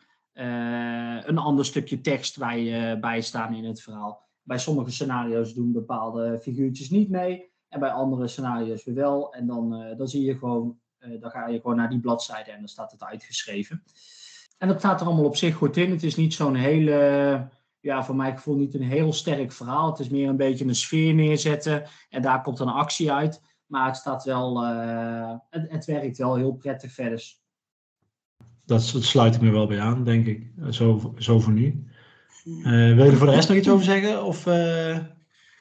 een 1.28 1.38
ander 1.38 1.66
stukje 1.66 2.02
tekst 2.02 2.40
bij, 2.40 2.92
eh, 2.92 3.00
bij 3.00 3.22
staan 3.22 3.54
in 3.54 3.66
het 3.66 3.82
verhaal. 3.82 4.24
Bij 4.42 4.58
sommige 4.58 4.92
scenario's 4.92 5.54
doen 5.54 5.72
bepaalde 5.72 6.40
figuurtjes 6.42 6.90
niet 6.90 7.10
mee. 7.10 7.54
En 7.70 7.80
bij 7.80 7.90
andere 7.90 8.28
scenario's 8.28 8.84
wel. 8.84 9.34
En 9.34 9.48
dan, 9.48 9.76
eh, 9.76 9.98
dan 9.98 10.08
zie 10.08 10.24
je 10.24 10.38
gewoon, 10.38 10.80
eh, 10.98 11.22
dan 11.22 11.30
ga 11.30 11.48
je 11.48 11.60
gewoon 11.60 11.76
naar 11.76 11.90
die 11.90 12.00
bladzijde 12.00 12.52
en 12.52 12.60
dan 12.60 12.68
staat 12.68 12.92
het 12.92 13.04
uitgeschreven. 13.04 13.84
En 14.58 14.68
dat 14.68 14.80
staat 14.80 15.02
er 15.02 15.08
allemaal 15.08 15.26
op 15.26 15.36
zich 15.36 15.56
goed 15.56 15.78
in. 15.78 15.92
Het 15.92 16.04
is 16.04 16.16
niet 16.16 16.34
zo'n 16.34 16.56
hele 16.56 17.50
ja, 17.86 18.04
voor 18.04 18.16
mijn 18.16 18.36
gevoel 18.36 18.56
niet 18.56 18.74
een 18.74 18.82
heel 18.82 19.14
sterk 19.14 19.52
verhaal. 19.52 19.90
Het 19.90 20.00
is 20.00 20.10
meer 20.10 20.30
een 20.30 20.38
beetje 20.38 20.66
een 20.66 20.76
sfeer 20.76 21.14
neerzetten 21.14 21.84
en 22.10 22.22
daar 22.22 22.42
komt 22.42 22.60
een 22.60 22.68
actie 22.68 23.12
uit. 23.12 23.42
Maar 23.66 23.88
het 23.88 23.96
staat 23.96 24.24
wel, 24.24 24.64
eh, 24.64 25.36
het, 25.50 25.72
het 25.72 25.86
werkt 25.86 26.18
wel 26.18 26.36
heel 26.36 26.54
prettig 26.54 26.92
verder. 26.92 27.36
Dat, 28.66 28.90
dat 28.94 29.04
sluit 29.04 29.36
ik 29.36 29.42
me 29.42 29.52
wel 29.52 29.68
bij 29.68 29.80
aan, 29.80 30.04
denk 30.04 30.26
ik. 30.26 30.52
Zo, 30.70 31.14
zo 31.18 31.40
voor 31.40 31.54
nu. 31.54 31.90
Uh, 32.46 32.96
wil 32.96 33.06
je 33.06 33.12
er 33.12 33.18
voor 33.18 33.28
de 33.28 33.34
rest 33.34 33.48
nog 33.48 33.58
iets 33.58 33.70
over 33.70 33.86
zeggen? 33.86 34.24
Of, 34.24 34.46
uh... 34.46 34.98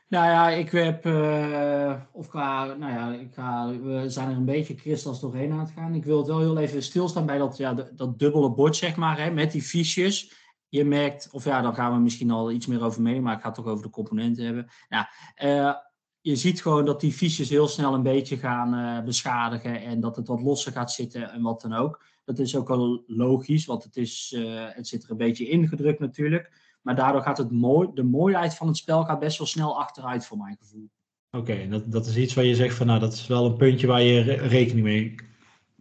Nou 0.09 0.27
ja, 0.27 0.51
ik 0.51 0.71
heb, 0.71 1.07
uh, 1.07 1.95
of 2.13 2.29
qua, 2.29 2.65
nou 2.65 2.93
ja, 2.93 3.13
ik 3.13 3.35
ga, 3.35 3.79
we 3.83 4.05
zijn 4.07 4.31
er 4.31 4.37
een 4.37 4.45
beetje 4.45 4.75
kristals 4.75 5.21
doorheen 5.21 5.53
aan 5.53 5.59
het 5.59 5.71
gaan. 5.71 5.95
Ik 5.95 6.05
wil 6.05 6.19
het 6.19 6.27
wel 6.27 6.39
heel 6.39 6.59
even 6.59 6.83
stilstaan 6.83 7.27
bij 7.27 7.39
dat, 7.39 7.57
ja, 7.57 7.75
dat 7.97 8.19
dubbele 8.19 8.51
bord, 8.51 8.77
zeg 8.77 8.97
maar, 8.97 9.19
hè, 9.19 9.31
met 9.31 9.53
die 9.53 9.63
fiches. 9.63 10.33
Je 10.69 10.85
merkt, 10.85 11.29
of 11.33 11.45
ja, 11.45 11.61
dan 11.61 11.75
gaan 11.75 11.93
we 11.93 11.99
misschien 11.99 12.31
al 12.31 12.51
iets 12.51 12.67
meer 12.67 12.83
over 12.83 13.03
mee, 13.03 13.21
maar 13.21 13.35
ik 13.35 13.41
ga 13.41 13.47
het 13.47 13.55
toch 13.55 13.67
over 13.67 13.85
de 13.85 13.91
componenten 13.91 14.45
hebben. 14.45 14.67
Ja, 14.89 15.09
je 16.21 16.37
ziet 16.37 16.63
gewoon 16.63 16.85
dat 16.85 17.01
die 17.01 17.13
fiches 17.13 17.49
heel 17.49 17.69
snel 17.69 17.95
een 17.95 18.03
beetje 18.03 18.37
gaan 18.37 19.05
beschadigen 19.05 19.83
en 19.83 20.01
dat 20.01 20.17
het 20.17 20.29
wat 20.29 20.43
losser 20.43 20.73
gaat 20.73 20.93
zitten 20.93 21.33
en 21.33 21.43
wat 21.43 21.61
dan 21.61 21.73
ook. 21.73 22.03
Dat 22.25 22.39
is 22.39 22.57
ook 22.57 22.69
wel 22.69 23.03
logisch, 23.07 23.65
want 23.65 23.85
het, 23.85 23.97
is, 23.97 24.37
het 24.69 24.89
zit 24.89 25.05
er 25.05 25.11
een 25.11 25.17
beetje 25.17 25.49
ingedrukt 25.49 26.01
natuurlijk. 26.01 26.53
Maar 26.83 26.97
daardoor 26.97 27.23
gaat 27.23 27.39
het 27.39 27.51
mooi, 27.51 27.89
de 27.95 28.03
mooiheid 28.03 28.55
van 28.55 28.67
het 28.67 28.77
spel 28.77 29.05
gaat 29.05 29.19
best 29.19 29.39
wel 29.39 29.47
snel 29.47 29.79
achteruit 29.79 30.27
voor 30.27 30.39
mijn 30.39 30.57
gevoel. 30.61 30.91
Oké, 31.31 31.69
dat, 31.69 31.93
dat 31.93 32.07
is 32.07 32.17
iets 32.17 32.35
waar 32.35 32.45
je 32.45 32.55
zegt 32.55 32.77
van 32.77 32.87
nou, 32.87 33.01
dat 33.01 33.13
is 33.13 33.27
wel 33.27 33.47
een 33.47 33.57
puntje 33.57 33.87
waar 33.87 34.03
je 34.03 34.21
rekening 34.33 34.87
mee 34.87 35.15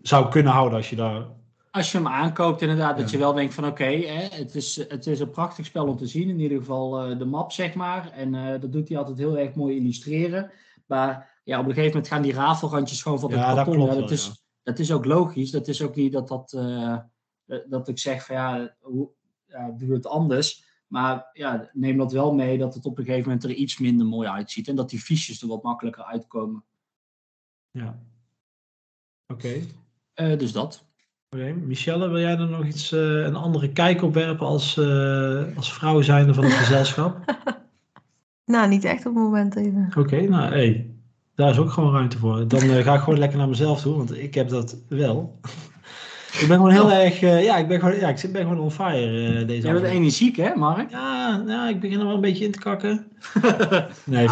zou 0.01 0.29
kunnen 0.29 0.53
houden 0.53 0.77
als 0.77 0.89
je 0.89 0.95
daar. 0.95 1.25
Als 1.71 1.91
je 1.91 1.97
hem 1.97 2.07
aankoopt, 2.07 2.61
inderdaad, 2.61 2.97
dat 2.97 3.11
je 3.11 3.17
wel 3.17 3.33
denkt 3.33 3.53
van 3.53 3.65
oké, 3.65 3.85
het, 3.85 4.55
is, 4.55 4.75
het 4.87 5.07
is 5.07 5.19
een 5.19 5.29
prachtig 5.29 5.65
spel 5.65 5.87
om 5.87 5.97
te 5.97 6.07
zien. 6.07 6.29
In 6.29 6.39
ieder 6.39 6.57
geval 6.57 7.11
uh, 7.11 7.17
de 7.17 7.25
map, 7.25 7.51
zeg 7.51 7.73
maar. 7.73 8.11
En 8.11 8.33
uh, 8.33 8.49
dat 8.61 8.71
doet 8.71 8.89
hij 8.89 8.97
altijd 8.97 9.17
heel 9.17 9.37
erg 9.37 9.55
mooi 9.55 9.75
illustreren. 9.75 10.51
Maar 10.85 11.41
ja, 11.43 11.59
op 11.59 11.65
een 11.65 11.73
gegeven 11.73 11.93
moment 11.93 12.07
gaan 12.07 12.21
die 12.21 12.33
rafelrandjes 12.33 13.01
gewoon 13.01 13.19
van 13.19 13.31
het 13.31 13.39
ja, 13.39 13.53
karton. 13.53 13.79
Dat, 13.79 13.99
dat, 13.99 14.11
is. 14.11 14.42
Dat 14.63 14.79
is 14.79 14.91
ook 14.91 15.05
logisch. 15.05 15.51
Dat 15.51 15.67
is 15.67 15.81
ook 15.81 15.95
niet 15.95 16.11
dat, 16.11 16.27
dat, 16.27 16.53
uh, 16.53 16.97
dat 17.69 17.87
ik 17.87 17.99
zeg 17.99 18.25
van 18.25 18.35
ja, 18.35 18.75
hoe, 18.79 19.09
doe 19.77 19.93
het 19.93 20.07
anders. 20.07 20.71
Maar 20.87 21.29
ja, 21.33 21.69
neem 21.73 21.97
dat 21.97 22.11
wel 22.11 22.33
mee 22.33 22.57
dat 22.57 22.73
het 22.73 22.85
op 22.85 22.97
een 22.97 23.05
gegeven 23.05 23.25
moment 23.25 23.43
er 23.43 23.53
iets 23.53 23.77
minder 23.77 24.05
mooi 24.05 24.27
uitziet. 24.27 24.67
En 24.67 24.75
dat 24.75 24.89
die 24.89 24.99
fiches 24.99 25.41
er 25.41 25.47
wat 25.47 25.63
makkelijker 25.63 26.03
uitkomen. 26.03 26.63
Ja. 27.71 27.99
Oké. 29.27 29.61
Uh, 30.15 30.37
dus 30.37 30.51
dat. 30.51 30.85
Oké. 31.29 31.41
Okay. 31.41 31.53
Michelle, 31.53 32.09
wil 32.09 32.19
jij 32.19 32.37
er 32.37 32.49
nog 32.49 32.65
iets, 32.65 32.91
uh, 32.91 33.23
een 33.23 33.35
andere 33.35 33.71
kijk 33.71 34.01
op 34.01 34.13
werpen 34.13 34.47
als, 34.47 34.77
uh, 34.77 35.57
als 35.57 35.73
vrouw 35.73 36.01
zijnde 36.01 36.33
van 36.33 36.43
het 36.43 36.53
gezelschap? 36.53 37.37
nou, 38.45 38.69
niet 38.69 38.83
echt 38.83 39.05
op 39.05 39.15
het 39.15 39.23
moment 39.23 39.55
even. 39.55 39.85
Oké, 39.89 39.99
okay, 39.99 40.25
nou 40.25 40.53
hey, 40.53 40.92
daar 41.35 41.49
is 41.49 41.57
ook 41.57 41.71
gewoon 41.71 41.93
ruimte 41.93 42.17
voor. 42.17 42.47
Dan 42.47 42.59
ga 42.59 42.93
ik 42.93 42.99
gewoon 42.99 43.19
lekker 43.19 43.37
naar 43.37 43.49
mezelf 43.49 43.81
toe, 43.81 43.95
want 43.95 44.17
ik 44.17 44.33
heb 44.33 44.49
dat 44.49 44.77
wel. 44.87 45.39
Ik 46.39 46.47
ben 46.47 46.57
gewoon 46.57 46.71
heel 46.71 46.91
erg, 46.91 47.21
uh, 47.21 47.43
ja, 47.43 47.57
ik 47.57 47.67
ben 47.67 47.79
gewoon, 47.79 47.99
ja, 47.99 48.09
ik 48.09 48.31
ben 48.31 48.41
gewoon 48.41 48.59
on 48.59 48.71
fire 48.71 49.39
uh, 49.39 49.47
deze 49.47 49.67
Je 49.67 49.73
bent 49.73 49.85
energiek, 49.85 50.35
hè, 50.35 50.55
Mark? 50.55 50.91
Ja, 50.91 51.43
ja, 51.47 51.69
ik 51.69 51.79
begin 51.79 51.99
er 51.99 52.05
wel 52.05 52.15
een 52.15 52.21
beetje 52.21 52.45
in 52.45 52.51
te 52.51 52.59
kakken. 52.59 53.05
nee, 54.03 54.27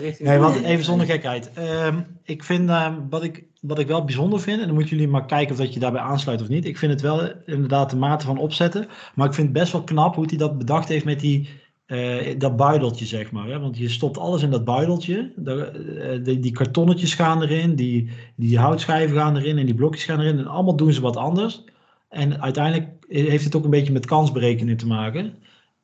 niet. 0.00 0.20
Nee, 0.20 0.38
wat, 0.38 0.56
even 0.56 0.84
zonder 0.84 1.06
gekheid. 1.06 1.50
Uh, 1.58 1.94
ik 2.22 2.44
vind, 2.44 2.68
uh, 2.68 2.94
wat, 3.10 3.22
ik, 3.22 3.44
wat 3.60 3.78
ik 3.78 3.86
wel 3.86 4.04
bijzonder 4.04 4.40
vind, 4.40 4.60
en 4.60 4.66
dan 4.66 4.74
moeten 4.74 4.96
jullie 4.96 5.12
maar 5.12 5.26
kijken 5.26 5.52
of 5.52 5.60
dat 5.60 5.74
je 5.74 5.80
daarbij 5.80 6.00
aansluit 6.00 6.42
of 6.42 6.48
niet. 6.48 6.64
Ik 6.64 6.78
vind 6.78 6.92
het 6.92 7.00
wel 7.00 7.30
inderdaad 7.46 7.90
de 7.90 7.96
mate 7.96 8.26
van 8.26 8.38
opzetten, 8.38 8.86
maar 9.14 9.26
ik 9.26 9.34
vind 9.34 9.48
het 9.48 9.56
best 9.56 9.72
wel 9.72 9.84
knap 9.84 10.14
hoe 10.14 10.26
hij 10.28 10.38
dat 10.38 10.58
bedacht 10.58 10.88
heeft 10.88 11.04
met 11.04 11.20
die, 11.20 11.48
uh, 11.86 12.38
dat 12.38 12.56
buideltje, 12.56 13.06
zeg 13.06 13.30
maar. 13.30 13.48
Hè? 13.48 13.58
Want 13.60 13.78
je 13.78 13.88
stopt 13.88 14.18
alles 14.18 14.42
in 14.42 14.50
dat 14.50 14.64
buideltje. 14.64 15.32
De, 15.36 16.20
die, 16.22 16.38
die 16.38 16.52
kartonnetjes 16.52 17.14
gaan 17.14 17.42
erin, 17.42 17.74
die, 17.74 18.10
die 18.36 18.58
houtschijven 18.58 19.16
gaan 19.16 19.36
erin 19.36 19.58
en 19.58 19.66
die 19.66 19.74
blokjes 19.74 20.04
gaan 20.04 20.20
erin. 20.20 20.38
En 20.38 20.46
allemaal 20.46 20.76
doen 20.76 20.92
ze 20.92 21.00
wat 21.00 21.16
anders. 21.16 21.64
En 22.08 22.42
uiteindelijk 22.42 22.88
heeft 23.08 23.44
het 23.44 23.54
ook 23.54 23.64
een 23.64 23.70
beetje 23.70 23.92
met 23.92 24.06
kansberekening 24.06 24.78
te 24.78 24.86
maken. 24.86 25.34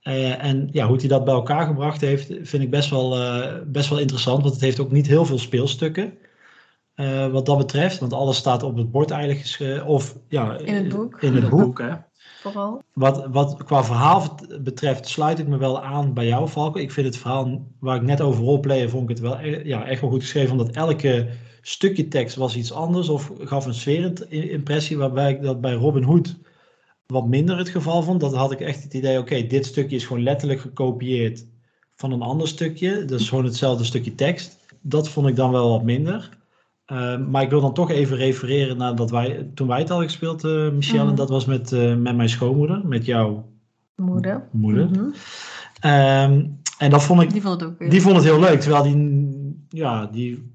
Uh, 0.02 0.44
en 0.44 0.68
ja, 0.72 0.86
hoe 0.86 0.96
hij 0.96 1.08
dat 1.08 1.24
bij 1.24 1.34
elkaar 1.34 1.66
gebracht 1.66 2.00
heeft, 2.00 2.26
vind 2.42 2.62
ik 2.62 2.70
best 2.70 2.90
wel, 2.90 3.18
uh, 3.18 3.46
best 3.66 3.88
wel 3.88 3.98
interessant. 3.98 4.42
Want 4.42 4.54
het 4.54 4.62
heeft 4.62 4.80
ook 4.80 4.92
niet 4.92 5.06
heel 5.06 5.24
veel 5.24 5.38
speelstukken. 5.38 6.12
Uh, 6.96 7.26
wat 7.26 7.46
dat 7.46 7.58
betreft. 7.58 7.98
Want 7.98 8.12
alles 8.12 8.36
staat 8.36 8.62
op 8.62 8.76
het 8.76 8.90
bord 8.90 9.10
eigenlijk. 9.10 9.82
Of 9.86 10.18
ja, 10.28 10.58
in 10.58 10.74
het 10.74 10.88
boek. 10.88 11.22
In 11.22 11.34
het 11.34 11.48
boek, 11.48 11.60
boek 11.60 11.78
hè 11.78 11.94
vooral. 12.40 12.82
Wat, 12.92 13.26
wat 13.26 13.64
qua 13.64 13.84
verhaal 13.84 14.38
betreft 14.60 15.08
sluit 15.08 15.38
ik 15.38 15.46
me 15.46 15.56
wel 15.56 15.82
aan 15.82 16.14
bij 16.14 16.26
jou, 16.26 16.48
Valko. 16.48 16.78
Ik 16.78 16.90
vind 16.90 17.06
het 17.06 17.16
verhaal 17.16 17.66
waar 17.78 17.96
ik 17.96 18.02
net 18.02 18.20
over 18.20 18.44
roleplayen, 18.44 18.90
vond 18.90 19.02
ik 19.02 19.08
het 19.08 19.20
wel 19.20 19.40
e-, 19.40 19.62
ja, 19.64 19.86
echt 19.86 20.00
wel 20.00 20.10
goed 20.10 20.22
geschreven. 20.22 20.52
Omdat 20.52 20.74
elke 20.74 21.28
stukje 21.62 22.08
tekst 22.08 22.36
was 22.36 22.56
iets 22.56 22.72
anders 22.72 23.08
of 23.08 23.32
gaf 23.38 23.66
een 23.66 23.74
sfeerimpressie. 23.74 24.98
Waarbij 24.98 25.30
ik 25.30 25.42
dat 25.42 25.60
bij 25.60 25.72
Robin 25.72 26.02
Hood 26.02 26.36
wat 27.06 27.26
minder 27.26 27.58
het 27.58 27.68
geval 27.68 28.02
vond. 28.02 28.20
Dat 28.20 28.34
had 28.34 28.52
ik 28.52 28.60
echt 28.60 28.82
het 28.82 28.94
idee, 28.94 29.18
oké, 29.18 29.46
dit 29.46 29.66
stukje 29.66 29.96
is 29.96 30.04
gewoon 30.04 30.22
letterlijk 30.22 30.60
gekopieerd 30.60 31.46
van 31.96 32.12
een 32.12 32.22
ander 32.22 32.48
stukje. 32.48 33.04
Dus 33.04 33.28
gewoon 33.28 33.44
hetzelfde 33.44 33.84
stukje 33.84 34.14
tekst. 34.14 34.58
Dat 34.80 35.08
vond 35.08 35.28
ik 35.28 35.36
dan 35.36 35.50
wel 35.50 35.70
wat 35.70 35.82
minder. 35.82 36.38
Uh, 36.92 37.18
maar 37.18 37.42
ik 37.42 37.50
wil 37.50 37.60
dan 37.60 37.74
toch 37.74 37.90
even 37.90 38.16
refereren 38.16 38.76
naar 38.76 38.96
dat 38.96 39.10
wij, 39.10 39.50
toen 39.54 39.68
wij 39.68 39.78
het 39.78 39.88
hadden 39.88 40.08
gespeeld, 40.08 40.44
uh, 40.44 40.70
Michel, 40.70 41.02
mm. 41.02 41.08
en 41.08 41.14
dat 41.14 41.28
was 41.28 41.44
met, 41.44 41.72
uh, 41.72 41.96
met 41.96 42.16
mijn 42.16 42.28
schoonmoeder, 42.28 42.86
met 42.86 43.04
jouw 43.04 43.48
moeder. 43.96 44.48
moeder. 44.50 44.86
Mm 44.86 44.94
-hmm. 44.94 45.12
um, 45.90 46.60
en 46.78 46.90
dat 46.90 47.02
vond 47.02 47.22
ik. 47.22 47.32
Die 47.32 47.42
vond 47.42 47.60
het 47.60 47.70
ook 47.70 47.78
weer. 47.78 47.90
Die 47.90 48.02
vond 48.02 48.16
het 48.16 48.24
heel 48.24 48.40
leuk, 48.40 48.60
terwijl 48.60 48.82
die, 48.82 49.64
ja, 49.68 50.06
die. 50.06 50.52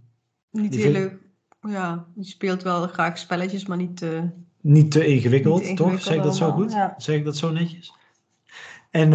Niet 0.51 0.71
die 0.71 0.81
heel 0.81 0.91
vind, 0.91 1.03
leuk. 1.03 1.19
Ja, 1.73 2.05
die 2.15 2.25
speelt 2.25 2.63
wel 2.63 2.88
graag 2.88 3.17
spelletjes, 3.17 3.65
maar 3.65 3.77
niet 3.77 3.97
te. 3.97 4.29
Niet 4.61 4.91
te 4.91 5.05
ingewikkeld, 5.05 5.63
niet 5.63 5.77
te 5.77 5.83
ingewikkeld 5.83 5.93
toch? 5.93 6.01
Zeg 6.03 6.15
ik 6.15 6.23
dat 6.23 6.36
zo 6.36 6.51
goed? 6.51 6.71
Ja. 6.71 6.93
Zeg 6.97 7.15
ik 7.15 7.25
dat 7.25 7.38
zo 7.38 7.51
netjes? 7.51 7.93
En. 8.91 9.13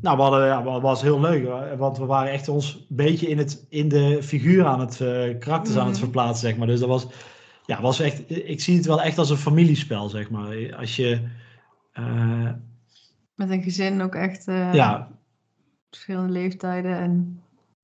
Nou, 0.00 0.16
we 0.16 0.22
hadden, 0.22 0.46
ja, 0.46 0.80
was 0.80 1.02
heel 1.02 1.20
leuk, 1.20 1.48
want 1.78 1.98
we 1.98 2.04
waren 2.04 2.32
echt 2.32 2.48
ons 2.48 2.74
een 2.74 2.96
beetje 2.96 3.28
in, 3.28 3.38
het, 3.38 3.66
in 3.68 3.88
de 3.88 4.22
figuur 4.22 4.66
aan 4.66 4.80
het, 4.80 5.00
uh, 5.00 5.38
karakters 5.38 5.74
mm. 5.74 5.80
aan 5.80 5.86
het 5.86 5.94
mhm. 5.94 6.04
verplaatsen, 6.04 6.48
zeg 6.48 6.56
maar. 6.56 6.66
Dus 6.66 6.80
dat 6.80 6.88
was, 6.88 7.06
ja, 7.66 7.80
was 7.80 8.00
echt, 8.00 8.30
ik 8.30 8.60
zie 8.60 8.76
het 8.76 8.86
wel 8.86 9.02
echt 9.02 9.18
als 9.18 9.30
een 9.30 9.36
familiespel, 9.36 10.08
zeg 10.08 10.30
maar. 10.30 10.76
Als 10.76 10.96
je... 10.96 11.20
Uh, 11.98 12.50
Met 13.34 13.50
een 13.50 13.62
gezin 13.62 14.02
ook 14.02 14.14
echt... 14.14 14.48
Uh, 14.48 14.74
ja. 14.74 15.08
Verschillende 15.90 16.32
leeftijden 16.32 16.98
en... 16.98 17.42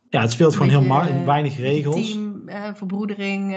Ja, 0.09 0.21
het 0.21 0.33
speelt 0.33 0.53
gewoon 0.53 0.69
heel 0.69 0.83
maar, 0.83 1.25
weinig 1.25 1.57
regels. 1.57 2.13
Team, 2.13 2.43
verbroedering. 2.75 3.53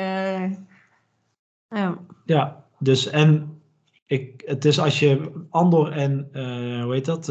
ja. 1.70 1.98
ja, 2.26 2.66
dus 2.80 3.10
en 3.10 3.60
ik, 4.06 4.44
het 4.46 4.66
is 4.66 4.80
als 4.80 5.00
je 5.00 5.32
Andor 5.50 5.92
en, 5.92 6.30
hoe 6.84 6.94
heet 6.94 7.06
dat... 7.06 7.28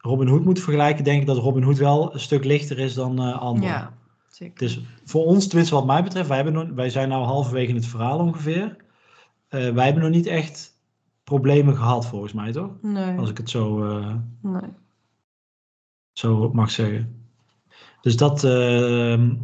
Robin 0.00 0.28
Hood 0.28 0.44
moet 0.44 0.60
vergelijken, 0.60 1.04
denk 1.04 1.20
ik 1.20 1.26
dat 1.26 1.36
Robin 1.36 1.62
Hood 1.62 1.78
wel 1.78 2.14
een 2.14 2.20
stuk 2.20 2.44
lichter 2.44 2.78
is 2.78 2.94
dan 2.94 3.28
uh, 3.28 3.40
Andor. 3.40 3.68
Ja, 3.68 3.92
zeker. 4.28 4.58
Dus 4.58 4.80
voor 5.04 5.24
ons, 5.24 5.46
tenminste 5.46 5.74
wat 5.74 5.86
mij 5.86 6.02
betreft, 6.02 6.28
wij, 6.28 6.36
hebben 6.36 6.54
nog, 6.54 6.68
wij 6.74 6.90
zijn 6.90 7.08
nu 7.08 7.14
halverwege 7.14 7.72
het 7.72 7.86
verhaal 7.86 8.18
ongeveer. 8.18 8.76
Uh, 9.50 9.70
wij 9.70 9.84
hebben 9.84 10.02
nog 10.02 10.12
niet 10.12 10.26
echt 10.26 10.78
problemen 11.24 11.76
gehad, 11.76 12.06
volgens 12.06 12.32
mij, 12.32 12.52
toch? 12.52 12.70
Nee. 12.82 13.18
Als 13.18 13.30
ik 13.30 13.36
het 13.36 13.50
zo, 13.50 13.84
uh, 13.84 14.14
nee. 14.42 14.70
zo 16.12 16.50
mag 16.52 16.70
zeggen. 16.70 17.24
Dus 18.00 18.16
dat, 18.16 18.44
ehm, 18.44 19.34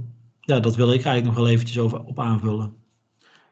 ja, 0.41 0.61
dat 0.61 0.77
wil 0.77 0.93
ik 0.93 1.05
eigenlijk 1.05 1.25
nog 1.25 1.35
wel 1.35 1.49
eventjes 1.49 1.79
over, 1.79 2.05
op 2.05 2.21
aanvullen. 2.21 2.77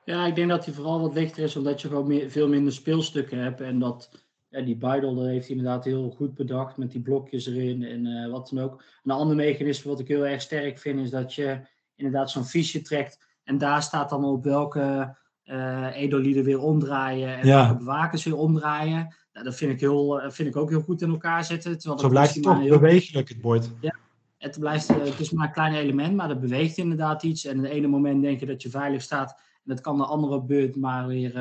Ja, 0.05 0.27
ik 0.27 0.35
denk 0.35 0.49
dat 0.49 0.65
hij 0.65 0.75
vooral 0.75 1.01
wat 1.01 1.15
lichter 1.15 1.43
is, 1.43 1.57
omdat 1.57 1.83
je 1.83 1.89
gewoon 1.89 2.07
meer, 2.07 2.31
veel 2.31 2.49
minder 2.49 2.73
speelstukken 2.73 3.39
hebt 3.39 3.61
en 3.61 3.79
dat 3.79 4.24
ja, 4.55 4.61
die 4.61 4.77
Beidel 4.77 5.25
heeft 5.25 5.47
hij 5.47 5.57
inderdaad 5.57 5.85
heel 5.85 6.11
goed 6.11 6.35
bedacht 6.35 6.77
met 6.77 6.91
die 6.91 7.01
blokjes 7.01 7.47
erin 7.47 7.83
en 7.83 8.07
uh, 8.07 8.31
wat 8.31 8.51
dan 8.53 8.65
ook. 8.65 8.83
Een 9.05 9.11
ander 9.11 9.37
mechanisme 9.37 9.91
wat 9.91 10.01
ik 10.01 10.09
heel 10.09 10.27
erg 10.27 10.41
sterk 10.41 10.79
vind 10.79 11.01
is 11.01 11.11
dat 11.11 11.35
je 11.35 11.61
inderdaad 11.95 12.31
zo'n 12.31 12.45
fiche 12.45 12.83
trekt 12.83 13.19
en 13.45 13.59
daar 13.59 13.83
staat 13.83 14.11
dan 14.11 14.25
op 14.25 14.45
welke 14.45 15.17
uh, 15.45 15.89
edolieden 15.95 16.45
weer 16.45 16.61
omdraaien 16.61 17.39
en 17.39 17.47
welke 17.47 17.77
bewakers 17.77 18.25
weer 18.25 18.37
omdraaien. 18.37 19.15
Nou, 19.33 19.45
dat 19.45 19.55
vind 19.55 19.73
ik, 19.73 19.81
heel, 19.81 20.25
uh, 20.25 20.31
vind 20.31 20.49
ik 20.49 20.57
ook 20.57 20.71
heel 20.71 20.81
goed 20.81 21.03
in 21.03 21.11
elkaar 21.11 21.45
zetten. 21.45 21.79
Terwijl 21.79 22.01
Zo 22.01 22.09
blijft 22.09 22.35
het 22.35 22.43
toch 22.43 22.59
heel... 22.59 22.79
bewegelijk 22.79 23.29
het 23.29 23.41
bord. 23.41 23.71
Ja, 23.81 23.97
het, 24.39 24.59
blijft, 24.59 24.89
het 24.89 25.21
is 25.21 25.31
maar 25.31 25.47
een 25.47 25.53
klein 25.53 25.75
element, 25.75 26.15
maar 26.17 26.29
dat 26.29 26.41
beweegt 26.41 26.77
inderdaad 26.77 27.23
iets. 27.23 27.45
En 27.45 27.57
op 27.57 27.63
het 27.63 27.73
ene 27.73 27.87
moment 27.87 28.23
denk 28.23 28.41
je 28.41 28.47
dat 28.47 28.63
je 28.63 28.71
veilig 28.71 29.03
staat 29.03 29.31
en 29.31 29.75
dat 29.75 29.81
kan 29.81 29.97
de 29.97 30.05
andere 30.05 30.43
beurt 30.43 30.77
maar 30.77 31.07
weer, 31.07 31.33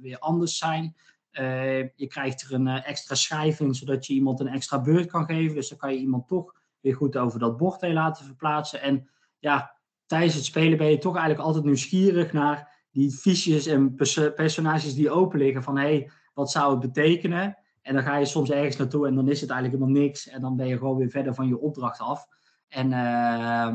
weer 0.00 0.18
anders 0.18 0.58
zijn. 0.58 0.94
Uh, 1.40 1.78
je 1.78 2.06
krijgt 2.06 2.42
er 2.42 2.54
een 2.54 2.66
uh, 2.66 2.88
extra 2.88 3.14
schijf 3.14 3.60
in, 3.60 3.74
zodat 3.74 4.06
je 4.06 4.12
iemand 4.12 4.40
een 4.40 4.48
extra 4.48 4.80
beurt 4.80 5.06
kan 5.06 5.24
geven. 5.24 5.54
Dus 5.54 5.68
dan 5.68 5.78
kan 5.78 5.92
je 5.92 5.98
iemand 5.98 6.28
toch 6.28 6.54
weer 6.80 6.94
goed 6.94 7.16
over 7.16 7.38
dat 7.38 7.56
bord 7.56 7.80
heen 7.80 7.92
laten 7.92 8.24
verplaatsen. 8.24 8.82
En 8.82 9.08
ja, 9.38 9.76
tijdens 10.06 10.34
het 10.34 10.44
spelen 10.44 10.78
ben 10.78 10.90
je 10.90 10.98
toch 10.98 11.14
eigenlijk 11.14 11.46
altijd 11.46 11.64
nieuwsgierig 11.64 12.32
naar 12.32 12.84
die 12.90 13.10
fiches 13.10 13.66
en 13.66 13.94
pers 13.94 14.20
personages 14.34 14.94
die 14.94 15.10
open 15.10 15.38
liggen. 15.38 15.62
Van 15.62 15.76
hé, 15.76 15.82
hey, 15.82 16.10
wat 16.34 16.50
zou 16.50 16.70
het 16.70 16.80
betekenen? 16.80 17.58
En 17.82 17.94
dan 17.94 18.02
ga 18.02 18.16
je 18.16 18.24
soms 18.24 18.50
ergens 18.50 18.76
naartoe 18.76 19.06
en 19.06 19.14
dan 19.14 19.28
is 19.28 19.40
het 19.40 19.50
eigenlijk 19.50 19.82
helemaal 19.82 20.02
niks. 20.02 20.28
En 20.28 20.40
dan 20.40 20.56
ben 20.56 20.66
je 20.66 20.78
gewoon 20.78 20.96
weer 20.96 21.10
verder 21.10 21.34
van 21.34 21.48
je 21.48 21.58
opdracht 21.58 21.98
af. 21.98 22.26
En 22.68 22.86
uh, 22.86 23.74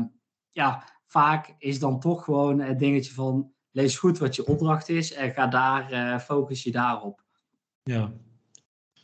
ja, 0.50 0.84
vaak 1.06 1.54
is 1.58 1.78
dan 1.78 2.00
toch 2.00 2.24
gewoon 2.24 2.60
het 2.60 2.78
dingetje 2.78 3.14
van 3.14 3.52
lees 3.70 3.98
goed 3.98 4.18
wat 4.18 4.36
je 4.36 4.46
opdracht 4.46 4.88
is 4.88 5.12
en 5.12 5.30
ga 5.30 5.46
daar, 5.46 6.20
focus 6.20 6.62
je 6.62 6.70
daarop. 6.70 7.21
Ja. 7.82 8.12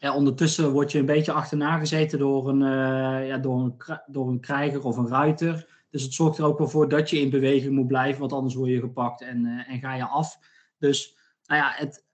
En 0.01 0.13
ondertussen 0.13 0.71
word 0.73 0.93
je 0.93 0.99
een 0.99 1.07
beetje 1.07 1.33
achterna 1.33 1.79
gezeten 1.79 2.19
door 2.19 2.49
een, 2.49 2.61
uh, 2.61 3.29
ja, 3.29 3.39
door, 3.39 3.61
een, 3.61 4.01
door 4.07 4.29
een 4.29 4.41
krijger 4.41 4.85
of 4.85 4.97
een 4.97 5.09
ruiter. 5.09 5.69
Dus 5.91 6.03
het 6.03 6.13
zorgt 6.13 6.39
er 6.39 6.45
ook 6.45 6.59
wel 6.59 6.69
voor 6.69 6.89
dat 6.89 7.11
je 7.11 7.21
in 7.21 7.31
beweging 7.31 7.75
moet 7.75 7.87
blijven, 7.87 8.21
want 8.21 8.33
anders 8.33 8.55
word 8.55 8.71
je 8.71 8.81
gepakt 8.81 9.21
en, 9.21 9.45
uh, 9.45 9.71
en 9.73 9.81
ga 9.81 9.95
je 9.95 10.05
af. 10.05 10.39
Dus 10.79 11.17
nou 11.47 11.61
ja, 11.61 11.73
het, 11.75 12.05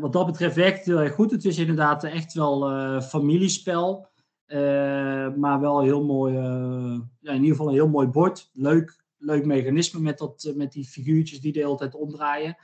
wat 0.00 0.12
dat 0.12 0.26
betreft 0.26 0.56
werkt 0.56 0.86
heel 0.86 1.00
erg 1.00 1.14
goed. 1.14 1.30
Het 1.30 1.44
is 1.44 1.58
inderdaad 1.58 2.04
echt 2.04 2.32
wel 2.32 3.00
familiespel. 3.00 4.08
maar 5.36 5.60
wel 5.60 5.82
heel 5.82 6.04
mooi, 6.04 6.34
ja, 7.20 7.32
in 7.32 7.42
ieder 7.42 7.50
geval 7.50 7.68
een 7.68 7.74
heel 7.74 7.88
mooi 7.88 8.06
bord. 8.06 8.50
Leuk, 8.52 9.04
leuk 9.18 9.44
mechanisme 9.44 10.00
met, 10.00 10.18
dat, 10.18 10.52
met 10.54 10.72
die 10.72 10.84
figuurtjes 10.84 11.40
die 11.40 11.52
de 11.52 11.58
hele 11.58 11.76
tijd 11.76 11.94
omdraaien. 11.94 12.56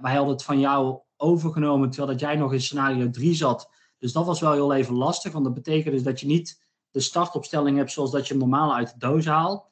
wij 0.00 0.14
hadden 0.14 0.28
het 0.28 0.44
van 0.44 0.60
jou 0.60 1.00
overgenomen 1.16 1.90
terwijl 1.90 2.12
dat 2.12 2.20
jij 2.20 2.36
nog 2.36 2.52
in 2.52 2.60
scenario 2.60 3.10
3 3.10 3.34
zat. 3.34 3.70
Dus 3.98 4.12
dat 4.12 4.26
was 4.26 4.40
wel 4.40 4.52
heel 4.52 4.74
even 4.74 4.94
lastig, 4.94 5.32
want 5.32 5.44
dat 5.44 5.54
betekent 5.54 5.94
dus 5.94 6.02
dat 6.02 6.20
je 6.20 6.26
niet 6.26 6.62
de 6.90 7.00
startopstelling 7.00 7.76
hebt 7.76 7.90
zoals 7.90 8.10
dat 8.10 8.28
je 8.28 8.36
normaal 8.36 8.74
uit 8.74 8.92
de 8.92 8.98
doos 8.98 9.26
haalt. 9.26 9.66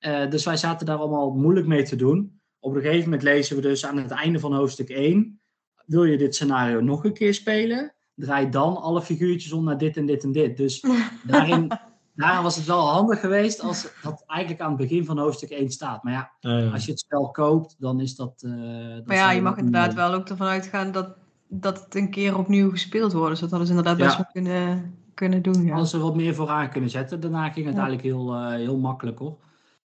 Uh, 0.00 0.30
dus 0.30 0.44
wij 0.44 0.56
zaten 0.56 0.86
daar 0.86 0.98
allemaal 0.98 1.30
moeilijk 1.30 1.66
mee 1.66 1.82
te 1.82 1.96
doen. 1.96 2.40
Op 2.58 2.74
een 2.74 2.82
gegeven 2.82 3.04
moment 3.04 3.22
lezen 3.22 3.56
we 3.56 3.62
dus 3.62 3.86
aan 3.86 3.96
het 3.96 4.10
einde 4.10 4.38
van 4.38 4.54
hoofdstuk 4.54 4.88
1. 4.88 5.40
Wil 5.86 6.04
je 6.04 6.18
dit 6.18 6.34
scenario 6.34 6.80
nog 6.80 7.04
een 7.04 7.12
keer 7.12 7.34
spelen? 7.34 7.94
Draai 8.14 8.50
dan 8.50 8.76
alle 8.76 9.02
figuurtjes 9.02 9.52
om 9.52 9.64
naar 9.64 9.78
dit 9.78 9.96
en 9.96 10.06
dit 10.06 10.22
en 10.22 10.32
dit. 10.32 10.56
Dus 10.56 10.84
daarin, 11.26 11.70
daarin 12.16 12.42
was 12.42 12.56
het 12.56 12.66
wel 12.66 12.88
handig 12.88 13.20
geweest 13.20 13.60
als 13.60 13.88
dat 14.02 14.24
eigenlijk 14.26 14.60
aan 14.60 14.68
het 14.68 14.78
begin 14.78 15.04
van 15.04 15.18
hoofdstuk 15.18 15.50
1 15.50 15.70
staat. 15.70 16.02
Maar 16.02 16.12
ja, 16.12 16.30
Uh, 16.40 16.72
als 16.72 16.84
je 16.84 16.90
het 16.90 17.00
spel 17.00 17.30
koopt, 17.30 17.76
dan 17.78 18.00
is 18.00 18.16
dat... 18.16 18.42
Uh, 18.46 18.94
dat 18.94 19.06
Maar 19.06 19.16
ja, 19.16 19.30
je 19.30 19.42
mag 19.42 19.56
inderdaad 19.56 19.94
wel 19.94 20.12
ook 20.12 20.28
ervan 20.28 20.46
uitgaan 20.46 20.92
dat, 20.92 21.16
dat 21.48 21.84
het 21.84 21.94
een 21.94 22.10
keer 22.10 22.38
opnieuw 22.38 22.70
gespeeld 22.70 23.12
wordt. 23.12 23.30
Dus 23.30 23.40
dat 23.40 23.50
hadden 23.50 23.68
ze 23.68 23.74
inderdaad 23.74 23.98
best 23.98 24.16
wel 24.16 24.26
kunnen, 24.32 24.94
kunnen 25.14 25.42
doen. 25.42 25.64
Ja. 25.64 25.74
Als 25.74 25.90
ze 25.90 25.98
wat 25.98 26.16
meer 26.16 26.34
vooraan 26.34 26.70
kunnen 26.70 26.90
zetten. 26.90 27.20
Daarna 27.20 27.50
ging 27.50 27.66
het 27.66 27.74
Ja. 27.74 27.80
eigenlijk 27.80 28.14
heel, 28.14 28.34
eh, 28.34 28.48
heel 28.48 28.78
makkelijk 28.78 29.18
hoor. 29.18 29.36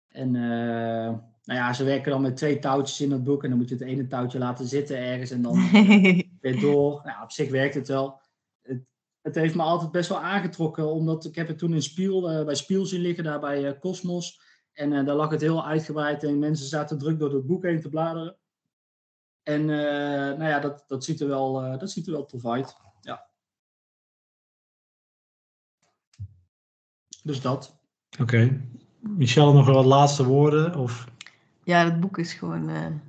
En 0.09 0.37
eh, 0.37 1.15
nou 1.45 1.61
ja, 1.61 1.73
ze 1.73 1.85
werken 1.85 2.11
dan 2.11 2.23
met 2.23 2.37
twee 2.37 2.59
touwtjes 2.59 3.01
in 3.01 3.13
het 3.13 3.25
boek. 3.25 3.43
En 3.43 3.49
dan 3.49 3.59
moet 3.59 3.69
je 3.69 3.75
het 3.75 3.85
ene 3.85 4.07
touwtje 4.07 4.39
laten 4.39 4.67
zitten 4.67 4.99
ergens 4.99 5.31
en 5.31 5.43
dan 5.43 5.71
weer 6.41 6.61
door. 6.61 7.01
Nou, 7.05 7.23
op 7.23 7.31
zich 7.33 7.51
werkt 7.51 7.75
het 7.75 7.89
wel. 7.89 8.21
Het, 9.23 9.35
het 9.35 9.35
heeft 9.35 9.55
me 9.55 9.63
altijd 9.63 9.91
best 9.91 10.09
wel 10.09 10.21
aangetrokken. 10.21 10.93
Omdat 10.93 11.25
ik 11.25 11.35
heb 11.35 11.49
het 11.49 11.59
toen 11.59 11.75
in 11.75 11.83
Spiel, 11.83 12.31
eh, 12.31 12.45
bij 12.45 12.55
Spiel 12.55 12.87
zien 12.87 13.01
liggen, 13.01 13.25
daar 13.25 13.41
bij 13.41 13.69
eh, 13.69 13.81
Cosmos. 13.81 14.47
En 14.79 14.93
eh, 14.93 15.05
daar 15.05 15.15
lag 15.15 15.31
het 15.31 15.41
heel 15.41 15.67
uitgebreid. 15.67 16.25
En 16.25 16.39
mensen 16.39 16.67
zaten 16.67 16.99
druk 16.99 17.19
door 17.19 17.35
het 17.35 17.47
boek 17.47 17.63
heen 17.63 17.81
te 17.81 17.89
bladeren. 17.89 18.37
En 19.43 19.61
eh, 19.61 20.39
nou 20.39 20.45
ja, 20.45 20.61
dat, 20.61 20.85
dat, 20.87 21.05
ziet 21.05 21.21
er 21.21 21.29
wel, 21.29 21.63
eh, 21.63 21.79
dat 21.79 21.91
ziet 21.91 22.07
er 22.07 22.13
wel 22.13 22.27
tof 22.27 22.47
uit. 22.47 22.77
Ja. 23.01 23.27
Dus 27.23 27.41
dat. 27.41 27.81
Oké. 28.21 28.61
Michelle, 29.01 29.53
nog 29.53 29.67
wat 29.67 29.85
laatste 29.85 30.25
woorden? 30.25 30.75
Of... 30.75 31.07
ja, 31.65 31.85
dat 31.85 32.01
boek 32.01 32.19
is 32.19 32.33
gewoon... 32.33 33.01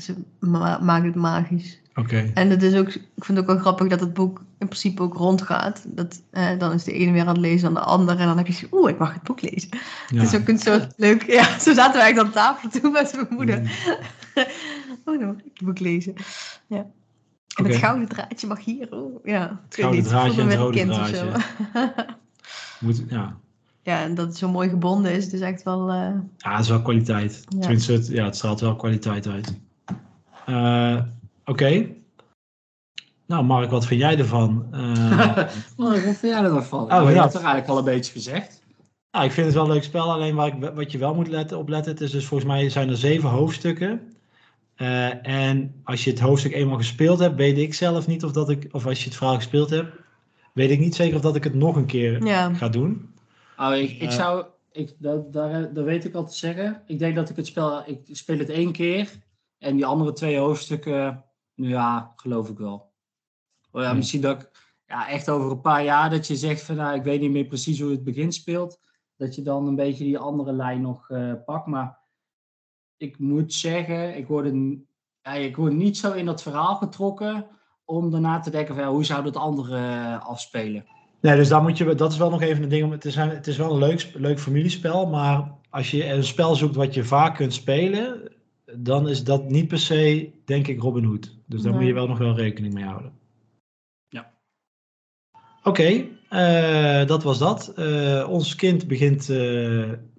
ze 0.00 0.14
ma- 0.40 0.78
maakt 0.78 1.04
het 1.04 1.14
magisch. 1.14 1.80
Oké. 1.94 2.30
En 2.34 2.50
het 2.50 2.62
is 2.62 2.74
ook, 2.74 2.88
ik 2.88 3.24
vind 3.24 3.38
het 3.38 3.38
ook 3.38 3.46
wel 3.46 3.58
grappig 3.58 3.88
dat 3.88 4.00
het 4.00 4.14
boek 4.14 4.38
in 4.58 4.66
principe 4.68 5.02
ook 5.02 5.14
rondgaat. 5.14 5.84
Dat, 5.86 6.22
eh, 6.30 6.58
dan 6.58 6.72
is 6.72 6.84
de 6.84 6.92
ene 6.92 7.12
weer 7.12 7.20
aan 7.20 7.28
het 7.28 7.36
lezen 7.36 7.62
dan 7.62 7.74
de 7.74 7.88
ander. 7.88 8.18
En 8.18 8.26
dan 8.26 8.36
heb 8.36 8.46
je 8.46 8.52
zo, 8.52 8.66
oeh, 8.72 8.90
ik 8.90 8.98
mag 8.98 9.12
het 9.12 9.22
boek 9.22 9.40
lezen. 9.40 9.68
Ja. 10.08 10.20
Het 10.20 10.32
is 10.32 10.40
ook 10.40 10.48
een 10.48 10.58
soort 10.58 10.92
leuk... 10.96 11.26
Ja, 11.26 11.58
zo 11.58 11.72
zaten 11.74 11.92
wij 11.92 12.02
eigenlijk 12.02 12.36
aan 12.36 12.42
tafel 12.42 12.68
toen 12.80 12.92
met 12.92 13.12
mijn 13.14 13.26
moeder. 13.30 13.60
Mm, 13.60 13.66
oh, 15.04 15.18
dan 15.18 15.26
mag 15.26 15.36
ik 15.36 15.44
het 15.54 15.62
boek 15.64 15.78
lezen. 15.78 16.14
Ja. 16.66 16.86
En 17.56 17.64
het 17.64 17.76
gouden 17.76 18.08
draadje 18.08 18.46
mag 18.46 18.64
hier. 18.64 18.92
Oh, 18.92 19.24
ja, 19.24 19.60
het 19.64 19.74
gouden 19.74 20.02
draadje 20.02 20.40
en 20.40 20.48
het 20.48 20.58
rode 20.58 20.84
draadje. 20.84 21.30
Moet, 22.80 23.04
ja. 23.08 23.36
ja, 23.82 24.02
en 24.02 24.14
dat 24.14 24.26
het 24.26 24.36
zo 24.36 24.48
mooi 24.48 24.68
gebonden 24.68 25.12
is. 25.12 25.24
Het 25.24 25.32
is 25.32 25.40
echt 25.40 25.62
wel... 25.62 25.88
eh, 25.90 26.14
ja, 26.36 26.50
het 26.52 26.60
is 26.60 26.68
wel 26.68 26.82
kwaliteit. 26.82 27.44
Ja. 27.48 27.58
Tenminste, 27.60 27.92
het, 27.92 28.06
ja, 28.06 28.24
het 28.24 28.36
straalt 28.36 28.60
wel 28.60 28.76
kwaliteit 28.76 29.26
uit. 29.26 29.58
Eh, 30.46 30.96
Oké. 31.44 31.86
Nou, 33.26 33.44
Mark, 33.44 33.70
wat 33.70 33.86
vind 33.86 34.00
jij 34.00 34.18
ervan? 34.18 34.66
Eh, 34.72 35.36
Wat 35.76 35.98
vind 35.98 36.20
jij 36.20 36.42
er 36.42 36.52
nog 36.52 36.66
van? 36.66 36.82
Oh, 36.82 36.88
Nou, 36.88 37.08
je 37.08 37.14
ja. 37.14 37.20
hebt 37.20 37.32
toch 37.32 37.42
eigenlijk 37.42 37.72
al 37.72 37.78
een 37.78 37.84
beetje 37.94 38.12
gezegd. 38.12 38.62
nou, 39.10 39.24
ik 39.24 39.32
vind 39.32 39.46
het 39.46 39.54
wel 39.54 39.64
een 39.64 39.72
leuk 39.72 39.82
spel. 39.82 40.12
Alleen 40.12 40.34
waar 40.34 40.46
ik, 40.46 40.70
wat 40.74 40.92
je 40.92 40.98
wel 40.98 41.14
moet 41.14 41.28
letten, 41.28 41.58
op 41.58 41.68
letten, 41.68 41.92
het 41.92 42.00
is 42.00 42.10
dus 42.10 42.26
volgens 42.26 42.50
mij 42.50 42.68
zijn 42.70 42.88
er 42.88 42.96
zeven 42.96 43.28
hoofdstukken. 43.28 44.12
Eh, 44.74 45.26
en 45.26 45.74
als 45.84 46.04
je 46.04 46.10
het 46.10 46.20
hoofdstuk 46.20 46.52
eenmaal 46.52 46.76
gespeeld 46.76 47.18
hebt, 47.18 47.36
weet 47.36 47.58
ik 47.58 47.74
zelf 47.74 48.06
niet 48.06 48.24
of 48.24 48.32
dat 48.32 48.50
ik, 48.50 48.68
of 48.72 48.86
als 48.86 48.98
je 48.98 49.04
het 49.08 49.16
verhaal 49.16 49.36
gespeeld 49.36 49.70
hebt, 49.70 49.92
weet 50.52 50.70
ik 50.70 50.78
niet 50.78 50.94
zeker 50.94 51.16
of 51.16 51.22
dat 51.22 51.36
ik 51.36 51.44
het 51.44 51.54
nog 51.54 51.76
een 51.76 51.86
keer 51.86 52.24
ja. 52.26 52.54
ga 52.54 52.68
doen. 52.68 53.14
Oh, 53.58 53.74
ik, 53.76 53.90
ik 53.90 54.10
zou, 54.10 54.44
ik, 54.72 54.92
dat, 54.98 55.32
daar, 55.32 55.72
dat 55.72 55.84
weet 55.84 56.04
ik 56.04 56.14
al 56.14 56.26
te 56.26 56.36
zeggen. 56.36 56.82
Ik 56.86 56.98
denk 56.98 57.14
dat 57.14 57.30
ik 57.30 57.36
het 57.36 57.46
spel, 57.46 57.82
ik 57.86 57.98
speel 58.12 58.38
het 58.38 58.50
één 58.50 58.72
keer. 58.72 59.08
En 59.64 59.76
die 59.76 59.86
andere 59.86 60.12
twee 60.12 60.38
hoofdstukken, 60.38 61.24
nou 61.54 61.70
ja, 61.70 62.12
geloof 62.16 62.48
ik 62.48 62.58
wel. 62.58 62.92
Oh 63.70 63.82
ja, 63.82 63.88
Hmm. 63.88 63.96
misschien 63.96 64.20
dat 64.20 64.42
ik, 64.42 64.50
ja, 64.86 65.08
echt 65.08 65.30
over 65.30 65.50
een 65.50 65.60
paar 65.60 65.84
jaar 65.84 66.10
dat 66.10 66.26
je 66.26 66.36
zegt 66.36 66.62
van, 66.62 66.76
nou, 66.76 66.96
ik 66.96 67.02
weet 67.02 67.20
niet 67.20 67.30
meer 67.30 67.44
precies 67.44 67.80
hoe 67.80 67.90
het 67.90 68.04
begin 68.04 68.32
speelt. 68.32 68.80
Dat 69.16 69.34
je 69.34 69.42
dan 69.42 69.66
een 69.66 69.76
beetje 69.76 70.04
die 70.04 70.18
andere 70.18 70.52
lijn 70.52 70.80
nog 70.80 71.10
eh, 71.10 71.32
pakt. 71.44 71.66
Maar 71.66 71.98
ik 72.96 73.18
moet 73.18 73.52
zeggen, 73.52 74.16
ik 74.16 74.26
word, 74.26 74.46
een, 74.46 74.86
ja, 75.22 75.32
ik 75.32 75.56
word 75.56 75.72
niet 75.72 75.96
zo 75.96 76.12
in 76.12 76.26
dat 76.26 76.42
verhaal 76.42 76.76
getrokken 76.76 77.46
om 77.84 78.10
daarna 78.10 78.40
te 78.40 78.50
denken 78.50 78.74
van, 78.74 78.84
ja, 78.84 78.90
hoe 78.90 79.04
zou 79.04 79.24
dat 79.24 79.36
andere 79.36 79.76
eh, 79.76 80.26
afspelen? 80.26 80.84
Nee, 81.20 81.36
dus 81.36 81.48
daar 81.48 81.62
moet 81.62 81.78
je, 81.78 81.94
dat 81.94 82.12
is 82.12 82.18
wel 82.18 82.30
nog 82.30 82.42
even 82.42 82.62
een 82.62 82.68
ding 82.68 82.84
om. 82.84 82.90
Het 82.90 83.04
is, 83.04 83.14
het 83.14 83.46
is 83.46 83.56
wel 83.56 83.72
een 83.72 83.78
leuk, 83.78 84.10
leuk 84.14 84.40
familiespel, 84.40 85.06
maar 85.06 85.52
als 85.70 85.90
je 85.90 86.12
een 86.12 86.24
spel 86.24 86.54
zoekt 86.54 86.74
wat 86.74 86.94
je 86.94 87.04
vaak 87.04 87.34
kunt 87.34 87.54
spelen, 87.54 88.32
dan 88.76 89.08
is 89.08 89.24
dat 89.24 89.48
niet 89.50 89.68
per 89.68 89.78
se, 89.78 90.30
denk 90.44 90.66
ik, 90.68 90.80
Robin 90.80 91.04
Hood. 91.04 91.34
Dus 91.46 91.62
daar 91.62 91.70
Nee. 91.70 91.80
moet 91.80 91.88
je 91.88 91.94
wel 91.94 92.06
nog 92.06 92.18
wel 92.18 92.36
rekening 92.36 92.74
mee 92.74 92.84
houden. 92.84 93.12
Ja. 94.08 94.30
Oké, 95.62 96.04
eh, 96.28 97.06
dat 97.06 97.22
was 97.22 97.38
dat. 97.38 97.72
Eh, 97.76 98.26
ons 98.30 98.54
kind 98.54 98.86
begint 98.86 99.20
eh, 99.20 99.26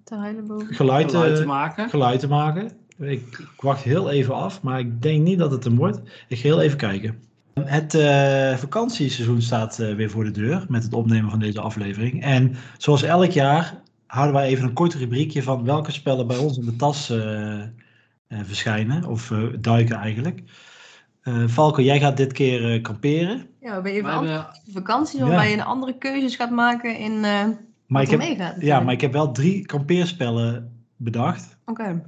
Te 0.04 0.16
huilen 0.16 0.48
boven. 0.48 0.76
geluid, 0.76 1.12
Geluid 1.12 1.36
te, 1.36 1.46
maken. 1.46 1.90
geluid 1.90 2.20
te 2.20 2.28
maken. 2.28 2.72
Ik, 3.00 3.22
ik 3.56 3.62
wacht 3.62 3.84
heel 3.84 4.10
even 4.10 4.34
af, 4.36 4.62
maar 4.62 4.80
ik 4.80 5.02
denk 5.02 5.24
niet 5.24 5.40
dat 5.40 5.52
het 5.52 5.64
hem 5.64 5.76
wordt. 5.76 6.02
Ik 6.28 6.38
ga 6.38 6.44
heel 6.48 6.62
even 6.62 6.78
kijken. 6.78 7.20
Het 7.60 7.94
eh, 7.94 8.56
vakantieseizoen 8.56 9.42
staat 9.42 9.80
eh, 9.80 9.96
weer 9.96 10.10
voor 10.10 10.24
de 10.24 10.32
deur 10.32 10.66
met 10.70 10.84
het 10.84 10.94
opnemen 10.94 11.30
van 11.30 11.40
deze 11.40 11.62
aflevering. 11.62 12.24
En 12.24 12.56
zoals 12.78 13.04
elk 13.04 13.32
jaar 13.32 13.82
houden 14.08 14.36
wij 14.36 14.48
even 14.48 14.64
een 14.68 14.74
kort 14.74 14.94
rubriekje 14.94 15.44
van 15.44 15.64
welke 15.66 15.92
spellen 15.92 16.28
bij 16.28 16.38
ons 16.38 16.58
in 16.58 16.66
de 16.66 16.76
tas 16.76 17.14
verschijnen, 18.30 19.06
of 19.06 19.32
eh, 19.32 19.44
duiken 19.60 19.96
eigenlijk. 19.96 20.42
Eh 21.22 21.48
Falco, 21.48 21.82
jij 21.82 22.00
gaat 22.00 22.18
dit 22.18 22.34
keer 22.34 22.74
eh, 22.74 22.82
kamperen. 22.82 23.48
Ja, 23.62 23.76
we 23.76 23.82
ben 23.82 23.92
even 23.92 24.06
We 24.06 24.12
andere 24.12 24.32
hebben, 24.34 24.56
vakantie 24.74 25.20
Ja. 25.20 25.26
waarbij 25.26 25.48
je 25.50 25.54
een 25.54 25.64
andere 25.64 25.98
keuzes 25.98 26.36
gaat 26.36 26.52
maken 26.52 26.98
in 26.98 27.12
eh 27.14 27.22
Maar 27.22 27.56
wat 27.88 28.02
ik 28.02 28.12
er 28.12 28.20
heb, 28.20 28.38
meegaat. 28.38 28.62
ja, 28.62 28.80
maar 28.80 28.94
ik 28.94 29.02
heb 29.02 29.12
wel 29.14 29.32
drie 29.32 29.66
kampeerspellen 29.66 30.72
bedacht. 30.96 31.58
Oké. 31.66 32.02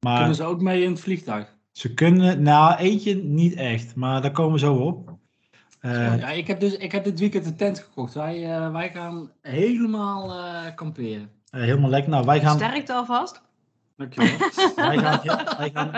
Maar 0.00 0.16
kunnen 0.18 0.34
ze 0.36 0.44
ook 0.44 0.60
mee 0.60 0.82
in 0.82 0.90
het 0.90 1.00
vliegtuig? 1.00 1.54
ze 1.72 1.94
kunnen, 1.94 2.42
nou 2.42 2.76
eentje 2.76 3.14
niet 3.14 3.54
echt, 3.54 3.94
maar 3.94 4.22
daar 4.22 4.30
komen 4.30 4.52
we 4.52 4.58
zo 4.58 4.74
op. 4.74 5.14
Eh, 5.80 6.18
ja, 6.18 6.28
ik 6.30 6.46
heb, 6.46 6.60
dus, 6.60 6.76
ik 6.76 6.92
heb 6.92 7.04
dit 7.04 7.18
weekend 7.18 7.46
een 7.46 7.56
tent 7.56 7.78
gekocht. 7.78 8.14
Wij, 8.14 8.54
eh, 8.56 8.72
wij 8.72 8.90
gaan 8.90 9.30
helemaal 9.42 10.32
eh, 10.32 10.74
kamperen. 10.74 11.28
eh, 11.50 11.60
helemaal 11.60 11.90
lekker. 11.90 12.10
Nou, 12.10 12.24
wij 12.24 12.40
gaan, 12.40 12.56
Sterkte 12.56 12.92
alvast. 12.92 13.42
Dankjewel. 13.96 14.38
wij 14.76 14.98
gaan, 14.98 15.20
wij 15.58 15.70
gaan, 15.74 15.90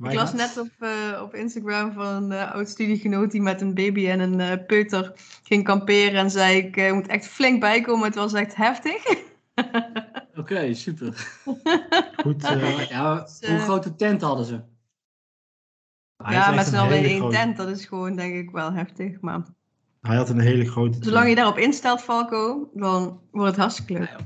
wij 0.00 0.12
ik 0.12 0.18
las 0.18 0.28
gaan- 0.28 0.36
net 0.36 0.58
op, 0.58 0.70
eh, 0.78 1.22
op 1.22 1.34
Instagram 1.34 1.92
van 1.92 2.06
een 2.06 2.32
eh, 2.32 2.52
oud 2.52 2.68
studiegenoot 2.68 3.30
die 3.30 3.42
met 3.42 3.60
een 3.60 3.74
baby 3.74 4.08
en 4.08 4.20
een 4.20 4.40
eh 4.40 4.66
peuter 4.66 5.12
ging 5.42 5.64
kamperen. 5.64 6.14
En 6.20 6.30
zei 6.30 6.56
ik 6.56 6.76
eh, 6.76 6.92
moet 6.92 7.06
echt 7.06 7.26
flink 7.26 7.60
bijkomen, 7.60 8.06
het 8.06 8.14
was 8.14 8.32
echt 8.32 8.54
heftig. 8.56 9.04
Oké, 10.36 10.74
super. 10.74 11.38
goed. 12.22 12.44
eh, 12.50 12.88
Ja, 12.88 13.14
Dus, 13.20 13.48
hoe 13.48 13.58
grote 13.58 13.94
tent 13.96 14.20
hadden 14.20 14.46
ze? 14.46 14.60
hij 16.16 16.34
ja, 16.34 16.50
met 16.50 16.66
z'n 16.66 16.74
een 16.74 16.80
allen 16.80 16.98
in 16.98 17.04
één 17.04 17.18
grote- 17.18 17.36
tent, 17.36 17.56
dat 17.56 17.68
is 17.68 17.84
gewoon 17.84 18.16
denk 18.16 18.34
ik 18.34 18.50
wel 18.50 18.72
heftig. 18.72 19.20
Maar 19.20 19.42
Hij 20.00 20.16
had 20.16 20.28
een 20.28 20.40
hele 20.40 20.64
grote. 20.70 20.98
zolang 21.00 21.28
je 21.28 21.34
daarop 21.34 21.58
instelt, 21.58 22.00
Falco, 22.02 22.70
dan 22.74 23.20
wordt 23.30 23.50
het 23.50 23.60
hartstikke 23.60 23.92
leuk. 23.92 24.16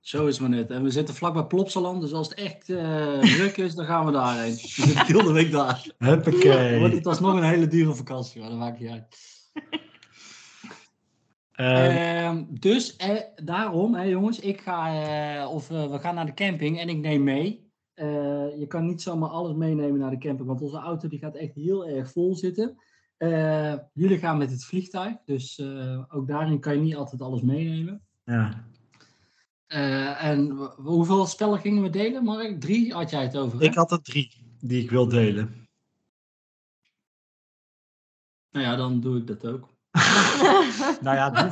Zo 0.00 0.26
is 0.26 0.38
het 0.38 0.48
maar 0.48 0.58
net. 0.58 0.70
En 0.70 0.82
we 0.82 0.90
zitten 0.90 1.14
vlakbij 1.14 1.44
Plopsaland, 1.44 2.00
dus 2.00 2.12
als 2.12 2.28
het 2.28 2.38
echt 2.38 2.68
eh, 2.68 3.18
druk 3.36 3.56
is, 3.56 3.74
dan 3.74 3.86
gaan 3.86 4.06
we 4.06 4.12
daarheen. 4.12 4.50
Dan 4.50 4.58
zit 4.58 5.00
ik 5.00 5.06
heel 5.06 5.22
de 5.22 5.32
week 5.32 5.50
daar. 5.50 5.86
Huppakee. 5.98 6.94
het 6.94 7.06
alsnog 7.06 7.34
een 7.34 7.42
hele 7.42 7.66
dure 7.66 7.94
vakantie, 7.94 8.40
maar 8.40 8.50
dat 8.50 8.58
maakt 8.58 8.80
niet 8.80 8.90
uit. 8.90 9.06
Eh, 11.60 12.24
Ehm, 12.26 12.44
dus 12.50 12.96
eh, 12.96 13.16
daarom, 13.44 13.94
hè, 13.94 14.02
jongens, 14.02 14.40
ik 14.40 14.60
ga, 14.60 15.02
eh, 15.42 15.50
of 15.50 15.68
we 15.68 15.98
gaan 16.00 16.14
naar 16.14 16.26
de 16.26 16.34
camping 16.34 16.78
en 16.78 16.88
ik 16.88 16.98
neem 16.98 17.24
mee. 17.24 17.68
Je 18.58 18.64
kan 18.68 18.86
niet 18.86 19.02
zomaar 19.02 19.28
alles 19.28 19.54
meenemen 19.54 19.98
naar 19.98 20.10
de 20.10 20.18
camping, 20.18 20.48
want 20.48 20.62
onze 20.62 20.78
auto 20.78 21.08
die 21.08 21.18
gaat 21.18 21.34
echt 21.34 21.54
heel 21.54 21.86
erg 21.86 22.10
vol 22.10 22.34
zitten. 22.34 22.76
Jullie 23.92 24.18
gaan 24.18 24.38
met 24.38 24.50
het 24.50 24.64
vliegtuig, 24.64 25.16
dus 25.24 25.62
ook 26.08 26.28
daarin 26.28 26.60
kan 26.60 26.74
je 26.74 26.80
niet 26.80 26.96
altijd 26.96 27.22
alles 27.22 27.42
meenemen. 27.42 28.02
ja. 28.24 28.68
Eh, 29.70 30.24
en 30.24 30.50
hoeveel 30.76 31.26
spellen 31.26 31.58
gingen 31.60 31.82
we 31.82 31.90
delen, 31.90 32.24
Mark? 32.24 32.60
Drie 32.60 32.92
had 32.92 33.10
jij 33.10 33.22
het 33.22 33.36
over. 33.36 33.58
hè? 33.58 33.64
Ik 33.64 33.74
had 33.74 33.92
er 33.92 34.02
drie 34.02 34.30
die 34.60 34.82
ik 34.82 34.90
wil 34.90 35.08
delen. 35.08 35.68
Nou 38.50 38.66
ja, 38.66 38.76
dan 38.76 39.00
doe 39.00 39.16
ik 39.18 39.26
dat 39.26 39.46
ook. 39.46 39.68
Nou 41.00 41.16
ja, 41.16 41.48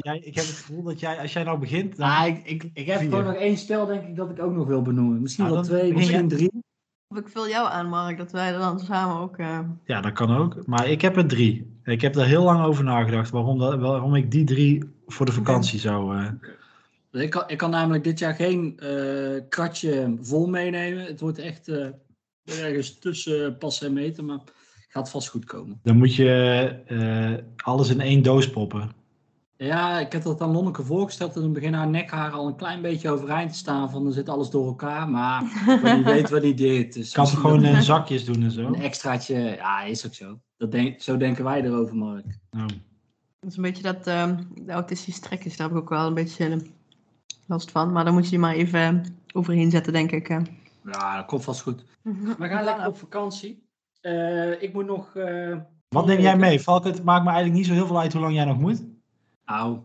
jij, 0.00 0.18
ik 0.18 0.34
heb 0.34 0.44
het 0.44 0.54
gevoel 0.54 0.82
dat 0.82 1.00
jij, 1.00 1.18
als 1.18 1.32
jij 1.32 1.42
nou 1.44 1.58
begint, 1.58 1.96
dan... 1.96 2.08
Ah, 2.08 2.26
ik, 2.26 2.44
ik, 2.46 2.70
ik 2.74 2.86
heb 2.86 2.98
Vier. 2.98 3.08
gewoon 3.08 3.24
nog 3.24 3.34
één 3.34 3.56
spel, 3.56 3.86
denk 3.86 4.02
ik, 4.08 4.16
dat 4.16 4.30
ik 4.30 4.42
ook 4.42 4.52
nog 4.54 4.66
wil 4.66 4.82
benoemen. 4.82 5.22
Misschien 5.22 5.44
Nou, 5.44 5.56
wel 5.56 5.64
twee, 5.64 5.92
misschien 5.94 6.28
jij. 6.28 6.36
drie. 6.36 6.50
Of 7.08 7.18
ik 7.18 7.28
vul 7.28 7.48
jou 7.48 7.68
aan, 7.70 7.88
Mark, 7.88 8.18
dat 8.18 8.32
wij 8.32 8.52
er 8.52 8.58
dan 8.58 8.80
samen 8.80 9.16
ook... 9.16 9.36
eh, 9.36 9.58
Ja, 9.84 10.00
dat 10.00 10.12
kan 10.12 10.36
ook. 10.36 10.66
Maar 10.66 10.88
ik 10.88 11.00
heb 11.00 11.16
er 11.16 11.26
drie. 11.26 11.80
Ik 11.84 12.00
heb 12.00 12.16
er 12.16 12.24
heel 12.26 12.42
lang 12.42 12.64
over 12.64 12.84
nagedacht 12.84 13.30
waarom, 13.30 13.58
dat, 13.58 13.80
waarom 13.80 14.14
ik 14.14 14.30
die 14.30 14.44
drie 14.44 14.84
voor 15.06 15.26
de 15.26 15.32
vakantie 15.32 15.78
zou... 15.78 16.16
eh, 16.18 16.32
Ik 17.12 17.30
kan, 17.30 17.42
ik 17.46 17.58
kan 17.58 17.70
namelijk 17.70 18.04
dit 18.04 18.18
jaar 18.18 18.34
geen 18.34 18.78
eh, 18.78 19.40
kratje 19.48 20.16
vol 20.20 20.46
meenemen. 20.46 21.04
Het 21.04 21.20
wordt 21.20 21.38
echt 21.38 21.68
eh, 21.68 21.86
ergens 22.44 22.98
tussen 22.98 23.58
passen 23.58 23.86
en 23.86 23.92
meten, 23.92 24.24
maar 24.24 24.40
gaat 24.88 25.10
vast 25.10 25.28
goed 25.28 25.44
komen. 25.44 25.80
dan 25.82 25.96
moet 25.96 26.14
je 26.14 26.28
eh, 26.86 27.64
alles 27.64 27.88
in 27.88 28.00
één 28.00 28.22
doos 28.22 28.50
proppen. 28.50 28.90
Ja, 29.56 29.98
ik 30.00 30.12
heb 30.12 30.22
dat 30.22 30.40
aan 30.40 30.50
Lonneke 30.52 30.82
voorgesteld 30.82 31.34
en 31.34 31.40
dan 31.40 31.52
beginnen 31.52 31.80
haar 31.80 31.88
nekhaar 31.88 32.30
al 32.30 32.46
een 32.46 32.56
klein 32.56 32.82
beetje 32.82 33.10
overeind 33.10 33.52
te 33.52 33.58
staan 33.58 33.90
van 33.90 34.04
dan 34.04 34.12
zit 34.12 34.28
alles 34.28 34.50
door 34.50 34.66
elkaar, 34.66 35.08
maar 35.08 35.42
niet 35.96 36.04
weet 36.04 36.30
wat 36.30 36.42
niet 36.42 36.58
deed. 36.58 36.94
Dus 36.94 37.08
Ik 37.08 37.14
kan 37.14 37.26
ze 37.26 37.36
gewoon 37.36 37.64
in 37.64 37.82
zakjes 37.82 38.24
doen 38.24 38.42
en 38.42 38.50
zo. 38.50 38.66
een 38.66 38.74
extraatje, 38.74 39.38
ja, 39.38 39.82
is 39.82 40.06
ook 40.06 40.14
zo. 40.14 40.38
Dat 40.56 40.70
denk, 40.70 41.00
zo 41.00 41.16
denken 41.16 41.44
wij 41.44 41.62
erover, 41.62 41.96
Mark. 41.96 42.38
Nou, 42.50 42.68
Dat 43.40 43.50
is 43.50 43.56
een 43.56 43.62
beetje 43.62 43.82
dat 43.82 44.06
ehm, 44.06 44.42
de 44.54 44.72
autistische 44.72 45.20
trekjes, 45.20 45.56
daar 45.56 45.68
heb 45.68 45.76
ik 45.76 45.82
ook 45.82 45.88
wel 45.88 46.06
een 46.06 46.14
beetje 46.14 46.48
eh, 46.48 46.56
last 47.46 47.70
van. 47.70 47.92
Maar 47.92 48.04
dan 48.04 48.14
moet 48.14 48.24
je 48.24 48.30
die 48.30 48.38
maar 48.38 48.54
even 48.54 49.04
overheen 49.34 49.70
zetten, 49.70 49.92
denk 49.92 50.10
ik. 50.12 50.28
eh. 50.28 50.38
Ja, 50.84 51.16
dat 51.16 51.26
komt 51.26 51.44
vast 51.44 51.60
goed. 51.62 51.84
We 52.38 52.48
gaan 52.48 52.64
lekker 52.64 52.86
op 52.86 52.96
vakantie. 52.98 53.66
Eh, 54.00 54.62
ik 54.62 54.72
moet 54.72 54.86
nog... 54.86 55.16
eh, 55.16 55.56
wat 55.88 56.06
neem 56.06 56.20
jij 56.20 56.36
mee? 56.36 56.60
Valk, 56.60 56.84
het 56.84 57.04
maakt 57.04 57.24
me 57.24 57.30
eigenlijk 57.30 57.58
niet 57.58 57.66
zo 57.66 57.72
heel 57.74 57.86
veel 57.86 58.00
uit 58.00 58.12
hoe 58.12 58.22
lang 58.22 58.34
jij 58.34 58.44
nog 58.44 58.58
moet. 58.58 58.82
Nou, 59.46 59.78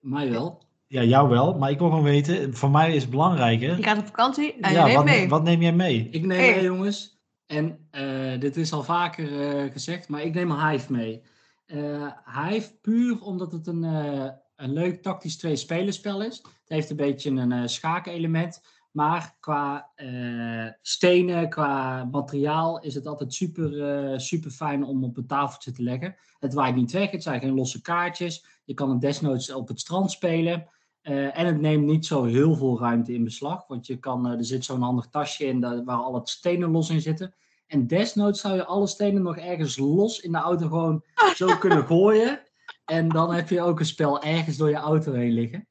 mij 0.00 0.30
wel. 0.30 0.62
Ja, 0.86 1.02
jou 1.02 1.28
wel. 1.28 1.58
Maar 1.58 1.70
ik 1.70 1.78
wil 1.78 1.88
gewoon 1.88 2.04
weten, 2.04 2.54
voor 2.56 2.70
mij 2.70 2.94
is 2.94 3.02
het 3.02 3.10
belangrijker. 3.10 3.76
Je 3.76 3.82
gaat 3.82 3.98
op 3.98 4.06
vakantie 4.06 4.54
en 4.60 4.70
je 4.70 4.76
Ja, 4.76 4.84
neemt 4.84 4.96
wat, 4.96 5.04
mee. 5.04 5.28
wat 5.28 5.42
neem 5.42 5.62
jij 5.62 5.72
mee? 5.72 6.08
Ik 6.10 6.24
neem 6.24 6.38
Hey. 6.38 6.54
mee, 6.54 6.64
jongens. 6.64 7.18
En 7.46 7.78
eh, 7.90 8.40
dit 8.40 8.56
is 8.56 8.72
al 8.72 8.82
vaker 8.82 9.40
eh, 9.58 9.72
gezegd, 9.72 10.08
maar 10.08 10.22
ik 10.22 10.34
neem 10.34 10.52
Hive 10.52 10.92
mee. 10.92 11.22
Eh 11.66 12.06
Hive 12.24 12.72
puur 12.80 13.20
omdat 13.22 13.52
het 13.52 13.66
een, 13.66 13.84
eh, 13.84 14.28
een 14.56 14.72
leuk 14.72 15.02
tactisch 15.02 15.36
twee-spelerspel 15.36 16.22
is. 16.22 16.44
Het 16.70 16.78
heeft 16.78 16.90
een 16.90 17.06
beetje 17.06 17.30
een 17.30 17.52
uh, 17.52 17.66
schakelement. 17.66 18.62
Maar 18.90 19.36
qua 19.40 19.90
eh, 19.94 20.66
stenen, 20.82 21.48
qua 21.48 22.04
materiaal 22.04 22.80
is 22.80 22.94
het 22.94 23.06
altijd 23.06 23.34
super, 23.34 23.88
eh, 23.88 24.18
super 24.18 24.50
fijn 24.50 24.84
om 24.84 25.04
op 25.04 25.16
een 25.16 25.26
tafeltje 25.26 25.72
te 25.72 25.82
leggen. 25.82 26.16
Het 26.38 26.54
waait 26.54 26.74
niet 26.74 26.92
weg, 26.92 27.10
het 27.10 27.22
zijn 27.22 27.40
geen 27.40 27.54
losse 27.54 27.82
kaartjes. 27.82 28.44
Je 28.64 28.74
kan 28.74 28.90
het 28.90 29.00
desnoods 29.00 29.52
op 29.52 29.68
het 29.68 29.80
strand 29.80 30.10
spelen. 30.10 30.68
Eh, 31.02 31.38
en 31.38 31.46
het 31.46 31.60
neemt 31.60 31.86
niet 31.86 32.06
zo 32.06 32.24
heel 32.24 32.54
veel 32.54 32.78
ruimte 32.78 33.12
in 33.12 33.24
beslag. 33.24 33.66
Want 33.66 33.86
je 33.86 33.98
kan, 33.98 34.26
eh, 34.26 34.38
er 34.38 34.44
zit 34.44 34.64
zo'n 34.64 34.82
handig 34.82 35.06
tasje 35.06 35.44
in 35.44 35.84
waar 35.84 35.96
al 35.96 36.14
het 36.14 36.28
stenen 36.28 36.70
los 36.70 36.90
in 36.90 37.00
zitten. 37.00 37.34
En 37.66 37.86
desnoods 37.86 38.40
zou 38.40 38.54
je 38.54 38.64
alle 38.64 38.86
stenen 38.86 39.22
nog 39.22 39.36
ergens 39.36 39.76
los 39.76 40.20
in 40.20 40.32
de 40.32 40.38
auto 40.38 40.68
gewoon 40.68 41.02
zo 41.34 41.56
kunnen 41.56 41.86
gooien. 41.86 42.40
En 42.84 43.08
dan 43.08 43.32
heb 43.34 43.48
je 43.48 43.62
ook 43.62 43.78
een 43.78 43.86
spel 43.86 44.22
ergens 44.22 44.56
door 44.56 44.68
je 44.68 44.76
auto 44.76 45.12
heen 45.12 45.32
liggen. 45.32 45.68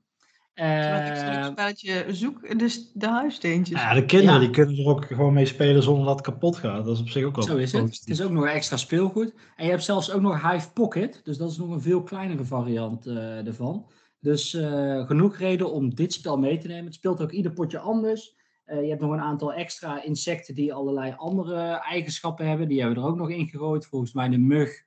Zo'n 0.60 0.68
extra 0.68 1.30
leuk 1.32 1.40
Eh, 1.40 1.46
spelletje, 1.52 2.06
zoek 2.08 2.60
dus 2.60 2.92
de 2.94 3.08
huissteentjes. 3.08 3.78
Nou 3.78 3.90
ja, 3.90 4.00
de 4.02 4.06
kinderen 4.06 4.34
Ja. 4.34 4.40
die 4.40 4.50
kunnen 4.50 4.78
er 4.78 4.88
ook 4.88 5.06
gewoon 5.06 5.34
mee 5.34 5.46
spelen 5.46 5.84
zonder 5.84 6.06
dat 6.06 6.16
het 6.16 6.26
kapot 6.26 6.56
gaat. 6.58 6.86
Dat 6.86 6.96
is 6.96 7.02
op 7.02 7.10
zich 7.10 7.24
ook 7.26 7.36
wel 7.36 7.46
Zo 7.46 7.58
is 7.58 7.72
het. 7.72 8.00
Het 8.00 8.10
is 8.10 8.22
ook 8.22 8.32
nog 8.32 8.46
extra 8.48 8.78
speelgoed. 8.78 9.34
En 9.56 9.66
je 9.66 9.72
hebt 9.72 9.84
zelfs 9.84 10.12
ook 10.12 10.22
nog 10.22 10.52
Hive 10.52 10.72
Pocket. 10.72 11.22
Dus 11.24 11.38
dat 11.38 11.52
is 11.52 11.58
nog 11.58 11.70
een 11.70 11.82
veel 11.82 12.04
kleinere 12.04 12.44
variant 12.44 13.06
eh, 13.06 13.48
ervan. 13.48 13.86
Dus 14.20 14.54
eh, 14.54 15.06
genoeg 15.08 15.38
reden 15.38 15.72
om 15.72 15.96
dit 15.96 16.14
spel 16.14 16.38
mee 16.38 16.58
te 16.58 16.68
nemen. 16.68 16.86
Het 16.86 16.94
speelt 16.94 17.22
ook 17.22 17.32
ieder 17.32 17.52
potje 17.52 17.80
anders. 17.80 18.36
Eh, 18.66 18.82
je 18.82 18.90
hebt 18.90 19.02
nog 19.02 19.12
een 19.12 19.20
aantal 19.20 19.54
extra 19.54 20.04
insecten 20.04 20.56
die 20.56 20.74
allerlei 20.74 21.14
andere 21.18 21.62
eigenschappen 21.90 22.48
hebben. 22.48 22.68
Die 22.68 22.80
hebben 22.80 22.98
we 22.98 23.04
er 23.04 23.10
ook 23.10 23.18
nog 23.18 23.30
in 23.30 23.48
gegooid. 23.48 23.86
Volgens 23.86 24.14
mij 24.14 24.30
de 24.30 24.38
mug, 24.38 24.84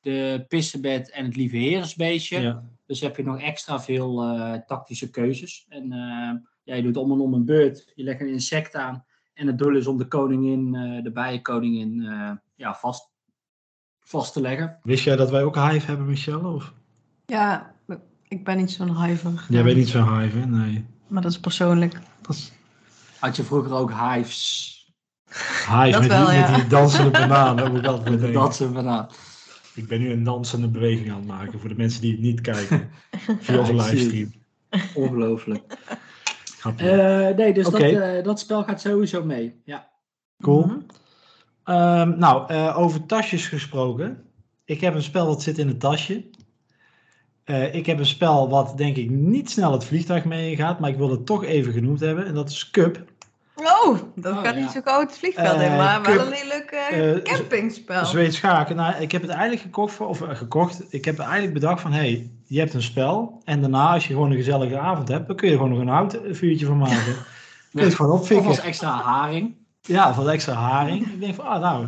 de 0.00 0.44
pissebed 0.48 1.10
en 1.10 1.24
het 1.24 1.36
lieve 1.36 1.56
herensbeestje. 1.56 2.40
Ja. 2.40 2.62
Dus 2.86 3.00
heb 3.00 3.16
je 3.16 3.24
nog 3.24 3.40
extra 3.40 3.80
veel 3.80 4.22
eh, 4.22 4.52
tactische 4.66 5.10
keuzes. 5.10 5.66
En 5.68 5.92
eh, 5.92 6.48
ja, 6.62 6.74
je 6.74 6.82
doet 6.82 6.96
allemaal 6.96 7.20
om 7.20 7.34
een 7.34 7.44
beurt. 7.44 7.92
Je 7.94 8.02
legt 8.02 8.20
een 8.20 8.32
insect 8.32 8.74
aan. 8.74 9.04
En 9.34 9.46
het 9.46 9.58
doel 9.58 9.76
is 9.76 9.86
om 9.86 9.98
de 9.98 10.08
koningin, 10.08 10.74
eh, 10.74 11.02
de 11.02 11.12
bijenkoningin, 11.12 12.02
eh 12.02 12.30
ja, 12.54 12.74
vast, 12.74 13.10
vast 14.00 14.32
te 14.32 14.40
leggen. 14.40 14.78
Wist 14.82 15.04
jij 15.04 15.16
dat 15.16 15.30
wij 15.30 15.42
ook 15.42 15.56
hive 15.56 15.86
hebben, 15.86 16.06
Michelle? 16.06 16.48
Of? 16.48 16.74
Ja, 17.26 17.74
ik 18.28 18.44
ben 18.44 18.56
niet 18.56 18.70
zo'n 18.70 19.04
hiver. 19.04 19.46
Jij 19.48 19.62
bent 19.62 19.76
niet 19.76 19.88
zo'n 19.88 20.20
hive, 20.20 20.38
hè? 20.38 20.46
Nee. 20.46 20.84
Maar 21.06 21.22
dat 21.22 21.30
is 21.30 21.40
persoonlijk. 21.40 22.00
Dat 22.20 22.34
is 22.34 22.52
Had 23.18 23.36
je 23.36 23.42
vroeger 23.42 23.72
ook 23.72 23.92
hives? 23.92 24.74
hive 25.68 25.90
Dat 25.90 26.00
met, 26.00 26.10
wel, 26.10 26.26
die, 26.26 26.34
ja. 26.34 26.50
met 26.50 26.60
die 26.60 26.68
dansende 26.68 27.10
banaan. 27.10 27.56
Daar 27.56 27.70
moet 27.70 27.78
ik 27.78 27.86
altijd 27.86 28.06
aan 28.14 28.16
denken. 28.16 28.40
Dat 28.40 28.56
ze 28.56 28.72
vandaan. 28.72 29.08
Ik 29.76 29.88
ben 29.88 30.00
nu 30.00 30.10
een 30.12 30.24
dansende 30.24 30.68
beweging 30.68 31.10
aan 31.10 31.16
het 31.16 31.26
maken 31.26 31.60
voor 31.60 31.68
de 31.68 31.76
mensen 31.76 32.00
die 32.00 32.12
het 32.12 32.20
niet 32.20 32.40
kijken. 32.40 32.90
Via 33.40 33.58
onze 33.58 33.74
livestream. 33.74 34.32
Ongelooflijk. 34.94 35.78
Eh, 36.76 37.28
nee, 37.36 37.52
dus 37.52 37.64
dat, 37.64 37.80
eh, 37.80 38.24
dat 38.24 38.40
spel 38.40 38.64
gaat 38.64 38.80
sowieso 38.80 39.24
mee. 39.24 39.60
Ja. 39.64 39.88
Cool. 40.40 40.66
Mhm. 40.66 40.78
Ehm, 41.64 42.18
nou, 42.18 42.48
eh, 42.48 42.78
over 42.78 43.06
tasjes 43.06 43.46
gesproken. 43.46 44.22
Ik 44.64 44.80
heb 44.80 44.94
een 44.94 45.02
spel 45.02 45.26
dat 45.26 45.42
zit 45.42 45.58
in 45.58 45.68
het 45.68 45.80
tasje. 45.80 46.24
Eh, 47.44 47.74
ik 47.74 47.86
heb 47.86 47.98
een 47.98 48.06
spel 48.06 48.48
wat 48.48 48.76
denk 48.76 48.96
ik 48.96 49.10
niet 49.10 49.50
snel 49.50 49.72
het 49.72 49.84
vliegtuig 49.84 50.24
mee 50.24 50.56
gaat, 50.56 50.80
maar 50.80 50.90
ik 50.90 50.96
wil 50.96 51.10
het 51.10 51.26
toch 51.26 51.44
even 51.44 51.72
genoemd 51.72 52.00
hebben. 52.00 52.26
En 52.26 52.34
dat 52.34 52.50
is 52.50 52.70
Cup. 52.70 53.04
Oh, 53.56 53.98
dat 54.14 54.32
Oh, 54.32 54.42
gaat 54.42 54.54
ja. 54.54 54.60
niet 54.60 54.70
zo 54.70 54.80
gauw 54.84 55.00
het 55.00 55.18
vliegveld 55.18 55.60
Eh, 55.60 55.70
in, 55.70 55.76
maar 55.76 56.02
wel 56.02 56.26
een 56.26 56.32
heel 56.32 56.48
leuk 56.48 56.70
eh, 56.70 57.22
campingspel. 57.34 58.04
Zweeds 58.06 58.36
schaken. 58.36 58.76
Nou, 58.76 58.94
ik 59.02 59.12
heb 59.12 59.22
het 59.22 59.30
eigenlijk 59.30 59.60
gekocht 59.62 59.94
voor, 59.94 60.06
of 60.08 60.20
eh, 60.22 60.36
gekocht. 60.36 60.82
Ik 60.88 61.04
heb 61.04 61.18
eigenlijk 61.18 61.52
bedacht 61.52 61.80
van, 61.80 61.92
hey, 61.92 62.30
je 62.44 62.58
hebt 62.58 62.74
een 62.74 62.82
spel. 62.82 63.40
En 63.44 63.60
daarna, 63.60 63.92
als 63.92 64.06
je 64.06 64.12
gewoon 64.12 64.30
een 64.30 64.36
gezellige 64.36 64.78
avond 64.78 65.08
hebt, 65.08 65.26
dan 65.26 65.36
kun 65.36 65.46
je 65.46 65.52
er 65.52 65.58
gewoon 65.60 65.72
nog 65.74 65.82
een 65.82 65.92
houtvuurtje 65.94 66.66
van 66.66 66.78
maken. 66.78 67.04
Kun 67.70 67.84
je 67.84 67.90
het 67.90 67.94
gewoon 67.96 68.12
Of 68.12 68.20
opfikken. 68.20 68.46
als 68.46 68.60
extra 68.60 68.90
haring. 68.90 69.54
Ja, 69.80 70.14
van 70.14 70.28
extra 70.30 70.52
haring. 70.52 71.06
Ik 71.06 71.20
denk 71.20 71.34
van, 71.34 71.44
ah 71.44 71.60
nou. 71.60 71.86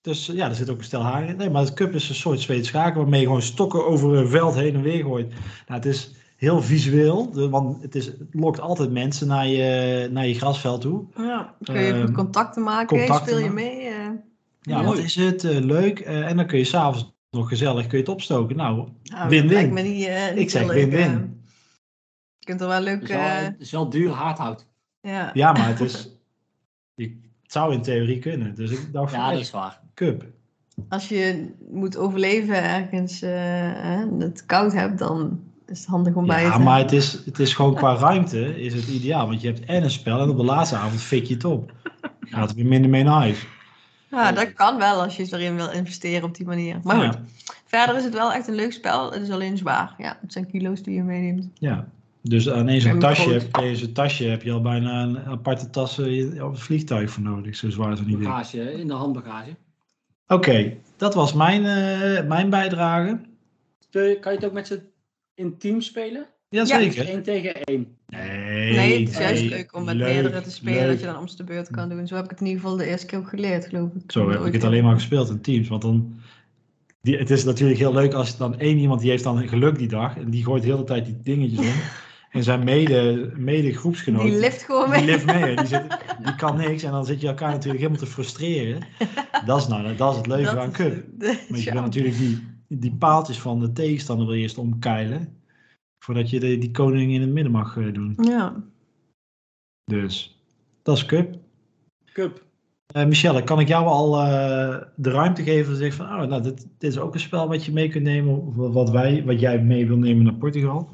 Dus 0.00 0.26
ja, 0.26 0.48
er 0.48 0.54
zit 0.54 0.70
ook 0.70 0.78
een 0.78 0.84
stel 0.84 1.02
haring 1.02 1.30
in. 1.30 1.36
Nee, 1.36 1.50
maar 1.50 1.62
het 1.62 1.74
cup 1.74 1.94
is 1.94 2.08
een 2.08 2.14
soort 2.14 2.40
Zweeds 2.40 2.68
schaken 2.68 3.00
waarmee 3.00 3.20
je 3.20 3.26
gewoon 3.26 3.42
stokken 3.42 3.86
over 3.86 4.16
een 4.16 4.28
veld 4.28 4.54
heen 4.54 4.74
en 4.74 4.82
weer 4.82 5.02
gooit. 5.04 5.28
Nou, 5.28 5.40
het 5.66 5.86
is 5.86 6.10
heel 6.40 6.62
visueel, 6.62 7.30
de- 7.32 7.48
want 7.48 7.82
het, 7.82 7.94
is, 7.94 8.06
het 8.06 8.28
lokt 8.30 8.60
altijd 8.60 8.90
mensen 8.90 9.26
naar 9.26 9.46
je, 9.46 10.08
naar 10.10 10.26
je 10.26 10.34
grasveld 10.34 10.80
toe. 10.80 11.04
Ja, 11.16 11.54
dan 11.60 11.74
kun 11.76 11.84
je 11.84 11.92
Ehm, 11.92 12.12
contacten 12.12 12.62
maken, 12.62 12.86
contacten 12.98 13.26
speel 13.34 13.44
je 13.44 13.50
mee. 13.50 13.80
eh. 13.88 14.08
Ja, 14.60 14.84
wat 14.84 14.98
is 14.98 15.14
het? 15.14 15.44
eh, 15.44 15.58
leuk. 15.58 15.98
Eh, 16.00 16.28
en 16.28 16.36
dan 16.36 16.46
kun 16.46 16.58
je 16.58 16.64
s'avonds 16.64 17.12
nog 17.30 17.48
gezellig 17.48 17.86
kun 17.86 17.98
je 17.98 18.04
het 18.04 18.12
opstoken. 18.12 18.56
Nou, 18.56 18.88
Nou, 19.02 19.28
Win-win. 19.28 19.52
lijkt 19.52 19.72
me 19.72 19.80
niet, 19.82 20.06
eh, 20.06 20.28
niet 20.28 20.38
ik 20.38 20.50
zeg 20.50 20.72
win-win. 20.72 21.42
Je 22.38 22.46
kunt 22.46 22.60
er 22.60 22.68
wel 22.68 22.80
leuk... 22.80 23.00
Het 23.00 23.08
is 23.10 23.16
wel, 23.16 23.24
het 23.24 23.60
is 23.60 23.70
wel 23.70 23.88
duur 23.90 24.10
hardhout. 24.10 24.66
ja. 25.00 25.30
Ja, 25.34 25.52
maar 25.52 25.68
het 25.68 25.80
is. 25.80 26.08
je- 26.94 27.18
het 27.42 27.52
zou 27.52 27.72
in 27.74 27.82
theorie 27.82 28.18
kunnen. 28.18 28.54
Dus 28.54 28.70
ik 28.70 28.92
dacht 28.92 29.12
Ja, 29.12 29.30
dat 29.30 29.40
is 29.40 29.50
waar. 29.50 29.80
cup. 29.94 30.24
Als 30.88 31.08
je 31.08 31.50
moet 31.70 31.96
overleven 31.96 32.62
ergens 32.62 33.22
eh, 33.22 33.84
en 33.84 34.20
het 34.20 34.46
koud 34.46 34.72
hebt, 34.72 34.98
dan 34.98 35.40
is 35.70 35.78
het 35.78 35.86
handig 35.88 36.14
om 36.14 36.26
bij 36.26 36.40
je 36.42 36.46
Ja, 36.46 36.56
te 36.56 36.62
maar 36.62 36.78
het 36.78 36.92
is, 36.92 37.12
het 37.24 37.38
is 37.38 37.54
gewoon 37.54 37.74
qua 37.74 37.94
ruimte 37.94 38.62
is 38.62 38.74
het 38.74 38.88
ideaal. 38.88 39.26
Want 39.26 39.40
je 39.40 39.46
hebt 39.46 39.64
en 39.64 39.82
een 39.82 39.90
spel 39.90 40.20
en 40.20 40.28
op 40.28 40.36
de 40.36 40.44
laatste 40.44 40.76
avond 40.76 41.00
fik 41.00 41.24
je 41.24 41.34
het 41.34 41.44
op. 41.44 41.72
Gaat 42.20 42.50
er 42.50 42.56
weer 42.56 42.66
minder 42.66 42.90
mee 42.90 43.02
naar 43.02 43.20
huis. 43.20 43.46
Ja, 44.10 44.32
dat 44.32 44.52
kan 44.52 44.78
wel 44.78 45.02
als 45.02 45.16
je 45.16 45.26
erin 45.30 45.56
wil 45.56 45.70
investeren 45.70 46.24
op 46.24 46.34
die 46.34 46.46
manier. 46.46 46.80
Maar 46.82 46.96
goed, 46.96 47.04
Ja, 47.04 47.20
verder 47.64 47.96
is 47.96 48.04
het 48.04 48.14
wel 48.14 48.32
echt 48.32 48.48
een 48.48 48.54
leuk 48.54 48.72
spel. 48.72 49.12
Het 49.12 49.22
is 49.22 49.30
alleen 49.30 49.56
zwaar. 49.56 49.94
Ja, 49.98 50.18
het 50.20 50.32
zijn 50.32 50.46
kilo's 50.46 50.82
die 50.82 50.94
je 50.94 51.02
meeneemt. 51.02 51.48
ja. 51.54 51.86
Dus 52.22 52.50
aan 52.50 52.68
één 52.68 52.80
zo'n 52.80 52.90
En 52.90 52.98
tasje, 52.98 53.32
heb, 53.32 53.76
zo'n 53.76 53.92
tasje 53.92 54.24
heb 54.24 54.42
je 54.42 54.52
al 54.52 54.60
bijna 54.60 55.02
een 55.02 55.18
aparte 55.24 55.70
tas 55.70 55.98
op 55.98 56.50
het 56.50 56.60
vliegtuig 56.60 57.10
voor 57.10 57.22
nodig. 57.22 57.56
Zo 57.56 57.70
zwaar 57.70 57.92
is 57.92 57.98
het 57.98 58.08
niet. 58.08 58.16
Oké, 58.16 58.24
Bagage, 58.24 58.72
in 58.72 58.86
de 58.86 58.92
handbagage. 58.94 59.56
dat 60.96 61.14
was 61.14 61.32
mijn, 61.32 61.64
eh, 61.64 62.26
mijn 62.26 62.50
bijdrage. 62.50 63.20
Kan 63.90 64.02
je 64.02 64.18
het 64.22 64.44
ook 64.44 64.52
met 64.52 64.66
z'n 64.66 64.82
in 65.40 65.58
teams 65.58 65.86
spelen? 65.86 66.26
Jazeker. 66.48 67.06
Één 67.08 67.22
tegen 67.22 67.62
één. 67.62 67.96
Nee, 68.06 68.72
Nee, 68.76 69.00
het 69.00 69.08
is 69.08 69.18
juist 69.18 69.40
nee, 69.40 69.50
leuk 69.50 69.74
om 69.74 69.84
met 69.84 69.94
leuk, 69.94 70.12
meerdere 70.12 70.40
te 70.40 70.50
spelen, 70.50 70.80
leuk. 70.80 70.88
dat 70.88 71.00
je 71.00 71.06
dan 71.06 71.18
om 71.18 71.26
de 71.36 71.44
beurt 71.44 71.70
kan 71.70 71.88
doen. 71.88 72.06
Zo 72.06 72.14
heb 72.14 72.24
ik 72.24 72.30
het 72.30 72.40
in 72.40 72.46
ieder 72.46 72.60
geval 72.62 72.76
de 72.76 72.84
eerste 72.84 73.06
keer 73.06 73.18
ook 73.18 73.28
geleerd, 73.28 73.66
geloof 73.66 73.88
ik. 73.94 74.12
Zo 74.12 74.30
heb 74.30 74.44
ik 74.44 74.52
het 74.52 74.64
alleen 74.64 74.84
maar 74.84 74.94
gespeeld 74.94 75.28
in 75.28 75.40
teams. 75.40 75.68
Want 75.68 75.82
dan, 75.82 76.20
die, 77.02 77.16
het 77.18 77.30
is 77.30 77.44
natuurlijk 77.44 77.78
heel 77.78 77.92
leuk 77.92 78.12
als 78.12 78.36
dan 78.36 78.58
één 78.58 78.78
iemand 78.78 79.00
die 79.00 79.10
heeft 79.10 79.24
dan 79.24 79.48
geluk 79.48 79.78
die 79.78 79.88
dag. 79.88 80.16
En 80.16 80.30
die 80.30 80.44
gooit 80.44 80.62
de 80.62 80.68
hele 80.70 80.84
tijd 80.84 81.04
die 81.04 81.18
dingetjes 81.22 81.58
om. 81.58 81.74
En 82.30 82.42
zijn 82.42 82.64
mede, 82.64 83.32
mede 83.36 83.72
groepsgenoot. 83.72 84.22
Die 84.22 84.38
lift 84.38 84.62
gewoon 84.62 84.90
Die 84.90 85.00
mee. 85.00 85.04
lift 85.04 85.26
mee. 85.26 85.56
Die, 85.56 85.66
zit, 85.66 85.82
die 86.24 86.34
kan 86.34 86.56
niks. 86.56 86.82
En 86.82 86.90
dan 86.90 87.04
zit 87.06 87.20
je 87.20 87.26
elkaar 87.26 87.50
natuurlijk 87.50 87.78
helemaal 87.78 88.00
te 88.04 88.06
frustreren. 88.06 88.82
Dat 89.44 89.60
is, 89.60 89.66
nou, 89.68 89.96
dat 89.96 90.10
is 90.10 90.16
het 90.16 90.26
leuke 90.26 90.44
Dat 90.44 90.56
aan 90.56 90.72
cup. 90.72 91.04
Want 91.48 91.62
je 91.62 91.72
wil 91.72 91.82
natuurlijk 91.82 92.18
die, 92.18 92.46
die 92.78 92.94
paaltjes 92.94 93.40
van 93.40 93.60
de 93.60 93.72
tegenstander 93.72 94.26
wil 94.26 94.34
je 94.34 94.42
eerst 94.42 94.58
omkeilen. 94.58 95.36
Voordat 96.04 96.30
je 96.30 96.40
de, 96.40 96.58
die 96.58 96.70
koning 96.70 97.12
in 97.12 97.20
het 97.20 97.30
midden 97.30 97.52
mag 97.52 97.76
eh, 97.76 97.92
doen. 97.92 98.14
Ja. 98.20 98.62
Dus, 99.84 100.42
dat 100.82 100.96
is 100.96 101.06
cup. 101.06 101.38
Cup. 102.12 102.44
Eh, 102.86 103.06
Michelle, 103.06 103.44
kan 103.44 103.60
ik 103.60 103.68
jou 103.68 103.86
al 103.86 104.20
eh, 104.20 104.82
de 104.96 105.10
ruimte 105.10 105.42
geven 105.42 105.72
te 105.72 105.78
zeggen 105.78 106.06
van, 106.06 106.22
oh, 106.22 106.28
nou, 106.28 106.42
dit, 106.42 106.66
dit 106.78 106.90
is 106.90 106.98
ook 106.98 107.14
een 107.14 107.20
spel 107.20 107.48
wat 107.48 107.64
je 107.64 107.72
mee 107.72 107.88
kunt 107.88 108.04
nemen, 108.04 108.46
of 108.46 108.54
wat, 108.54 108.90
wij, 108.90 109.24
wat 109.24 109.40
jij 109.40 109.62
mee 109.62 109.86
wil 109.86 109.96
nemen 109.96 110.24
naar 110.24 110.34
Portugal? 110.34 110.90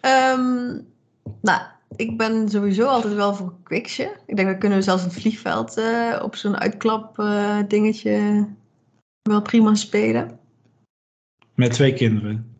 Ehm, 0.00 0.80
nou, 1.40 1.60
ik 1.96 2.16
ben 2.16 2.48
sowieso 2.48 2.86
altijd 2.86 3.14
wel 3.14 3.34
voor 3.34 3.46
een 3.46 3.62
quicksje. 3.62 4.16
Ik 4.26 4.36
denk 4.36 4.48
dat 4.48 4.58
kunnen 4.58 4.78
we 4.78 4.84
zelfs 4.84 5.02
het 5.02 5.12
vliegveld 5.12 5.76
eh, 5.76 6.20
op 6.22 6.36
zo'n 6.36 6.56
uitklap 6.56 7.18
eh, 7.18 7.58
dingetje 7.68 8.46
wel 9.22 9.42
prima 9.42 9.74
spelen. 9.74 10.38
Met 11.56 11.72
twee 11.72 11.92
kinderen. 11.92 12.54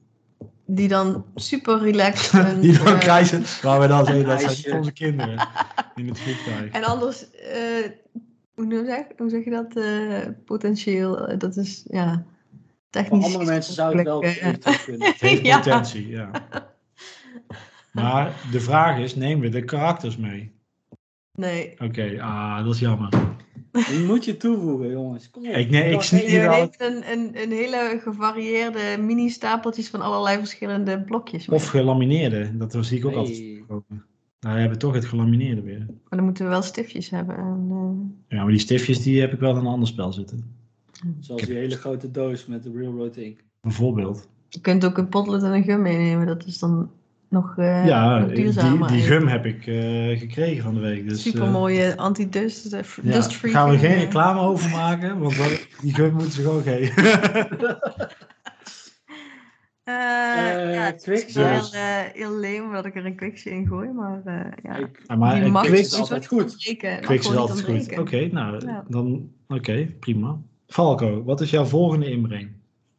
Die 0.66 0.88
dan 0.88 1.24
super 1.34 1.78
relaxed. 1.78 2.32
Die 2.62 2.78
dan 2.78 2.86
eh, 2.86 2.98
krijgen, 2.98 3.44
waar 3.62 3.80
we 3.80 3.86
dan 3.86 4.04
zeggen, 4.04 4.24
dat 4.26 4.40
zijn 4.52 4.76
onze 4.78 4.92
kinderen 4.92 5.48
in 5.94 6.08
het 6.08 6.18
vliegtuig. 6.18 6.70
En 6.72 6.84
anders, 6.84 7.30
eh, 7.30 7.90
hoe, 8.54 8.84
zeg, 8.86 9.04
hoe 9.16 9.28
zeg 9.30 9.44
je 9.44 9.50
dat? 9.50 9.76
eh, 9.76 10.18
potentieel, 10.44 11.38
dat 11.38 11.56
is 11.56 11.84
ja, 11.90 12.12
Voor 12.14 12.22
technisch. 12.90 13.24
andere 13.24 13.44
mensen 13.44 13.74
zou 13.74 13.96
het 13.96 14.06
wel 14.06 14.20
kunnen. 14.20 14.44
Het 14.44 15.20
heeft 15.20 15.46
Ja. 15.46 15.56
potentie, 15.56 16.08
ja. 16.08 16.30
Maar 17.92 18.32
de 18.50 18.60
vraag 18.60 18.98
is, 18.98 19.14
nemen 19.14 19.40
we 19.40 19.48
de 19.48 19.64
karakters 19.64 20.16
mee? 20.16 20.54
nee. 21.32 21.74
Oké, 21.78 22.16
ah, 22.22 22.64
dat 22.64 22.74
is 22.74 22.80
jammer. 22.80 23.08
Die 23.90 24.04
moet 24.06 24.24
je 24.24 24.36
toevoegen, 24.36 24.90
jongens. 24.90 25.30
Kom 25.30 25.46
op. 25.48 25.54
Ik- 25.54 25.70
nee, 25.70 25.92
ik 25.92 26.02
zie 26.02 26.18
hier 26.28 26.48
al- 26.48 26.68
een, 26.78 27.10
een, 27.12 27.30
een 27.42 27.50
hele 27.50 27.98
gevarieerde 28.02 28.96
mini-stapeltjes 29.00 29.88
van 29.88 30.00
allerlei 30.00 30.38
verschillende 30.38 31.00
blokjes. 31.02 31.46
mee. 31.46 31.58
Of 31.58 31.66
gelamineerde, 31.66 32.56
dat 32.56 32.76
zie 32.80 32.98
ik 32.98 33.04
ook 33.06 33.14
altijd. 33.14 33.38
Nou, 34.40 34.54
we 34.54 34.60
hebben 34.60 34.78
toch 34.78 34.94
het 34.94 35.04
gelamineerde 35.04 35.60
weer. 35.62 35.78
Maar 35.78 35.96
dan 36.08 36.24
moeten 36.24 36.44
we 36.44 36.50
wel 36.50 36.62
stiftjes 36.62 37.10
hebben. 37.10 37.36
En, 37.36 37.66
eh, 37.70 38.36
Ja, 38.36 38.42
maar 38.42 38.50
die 38.52 38.60
stiftjes 38.60 39.02
die 39.02 39.20
heb 39.20 39.32
ik 39.32 39.40
wel 39.40 39.50
in 39.50 39.56
een 39.56 39.66
ander 39.66 39.88
spel 39.88 40.12
zitten. 40.12 40.54
Zoals 41.20 41.42
die 41.42 41.56
hele 41.56 41.76
grote 41.76 42.10
doos 42.10 42.46
met 42.46 42.62
de 42.62 42.70
Railroad 42.74 43.16
Ink. 43.16 43.44
Bijvoorbeeld. 43.60 44.28
je 44.48 44.60
kunt 44.60 44.84
ook 44.84 44.98
een 44.98 45.08
potlood 45.08 45.42
en 45.42 45.52
een 45.52 45.62
gum 45.64 45.82
meenemen. 45.82 46.26
Dat 46.26 46.46
is 46.46 46.58
dan 46.58 46.90
nog, 47.28 47.54
eh 47.58 47.86
ja, 47.86 48.18
nog 48.18 48.28
die, 48.28 48.36
duurzamer. 48.36 48.88
die 48.88 49.02
gum 49.02 49.26
heb 49.26 49.46
ik 49.46 49.66
eh, 49.66 50.18
gekregen 50.18 50.62
van 50.62 50.74
de 50.74 50.80
week. 50.80 51.08
Dus, 51.08 51.22
Super 51.22 51.42
eh, 51.42 51.52
mooie 51.52 51.96
anti-dust, 51.96 52.72
eh, 52.72 52.82
f- 52.82 53.00
ja, 53.02 53.12
dust-free. 53.12 53.52
gaan 53.52 53.70
we 53.70 53.78
gum, 53.78 53.88
geen 53.90 53.98
reclame 53.98 54.40
over 54.40 54.70
maken, 54.70 55.18
want 55.18 55.36
dat- 55.36 55.66
die 55.80 55.94
gum 55.94 56.12
moeten 56.12 56.32
ze 56.32 56.42
gewoon 56.42 56.62
geven. 56.62 57.04
Ja, 59.84 60.84
het 60.84 61.06
is 61.06 61.34
wel 61.34 61.54
dus. 61.58 61.70
heel, 61.72 61.80
eh, 61.80 62.12
heel 62.12 62.38
leem 62.38 62.72
dat 62.72 62.84
ik 62.84 62.96
er 62.96 63.06
een 63.06 63.16
quicksje 63.16 63.50
in 63.50 63.66
gooi, 63.66 63.88
maar 63.92 64.20
eh, 64.24 64.52
ja. 64.62 64.76
Ik- 64.76 65.02
Ja, 65.06 65.16
maar 65.16 65.40
die 65.40 65.50
mag 65.50 65.66
is 65.66 65.98
altijd 65.98 66.26
goed. 66.26 66.56
Quicks 67.00 67.28
is 67.28 67.34
altijd 67.36 67.62
goed. 67.62 67.98
Oké, 67.98 68.26
nou, 68.32 68.66
Ja. 68.66 68.84
dan, 68.88 69.30
oké, 69.48 69.86
prima. 70.00 70.38
Falco, 70.66 71.24
wat 71.24 71.40
is 71.40 71.50
jouw 71.50 71.64
volgende 71.64 72.10
inbreng? 72.10 72.50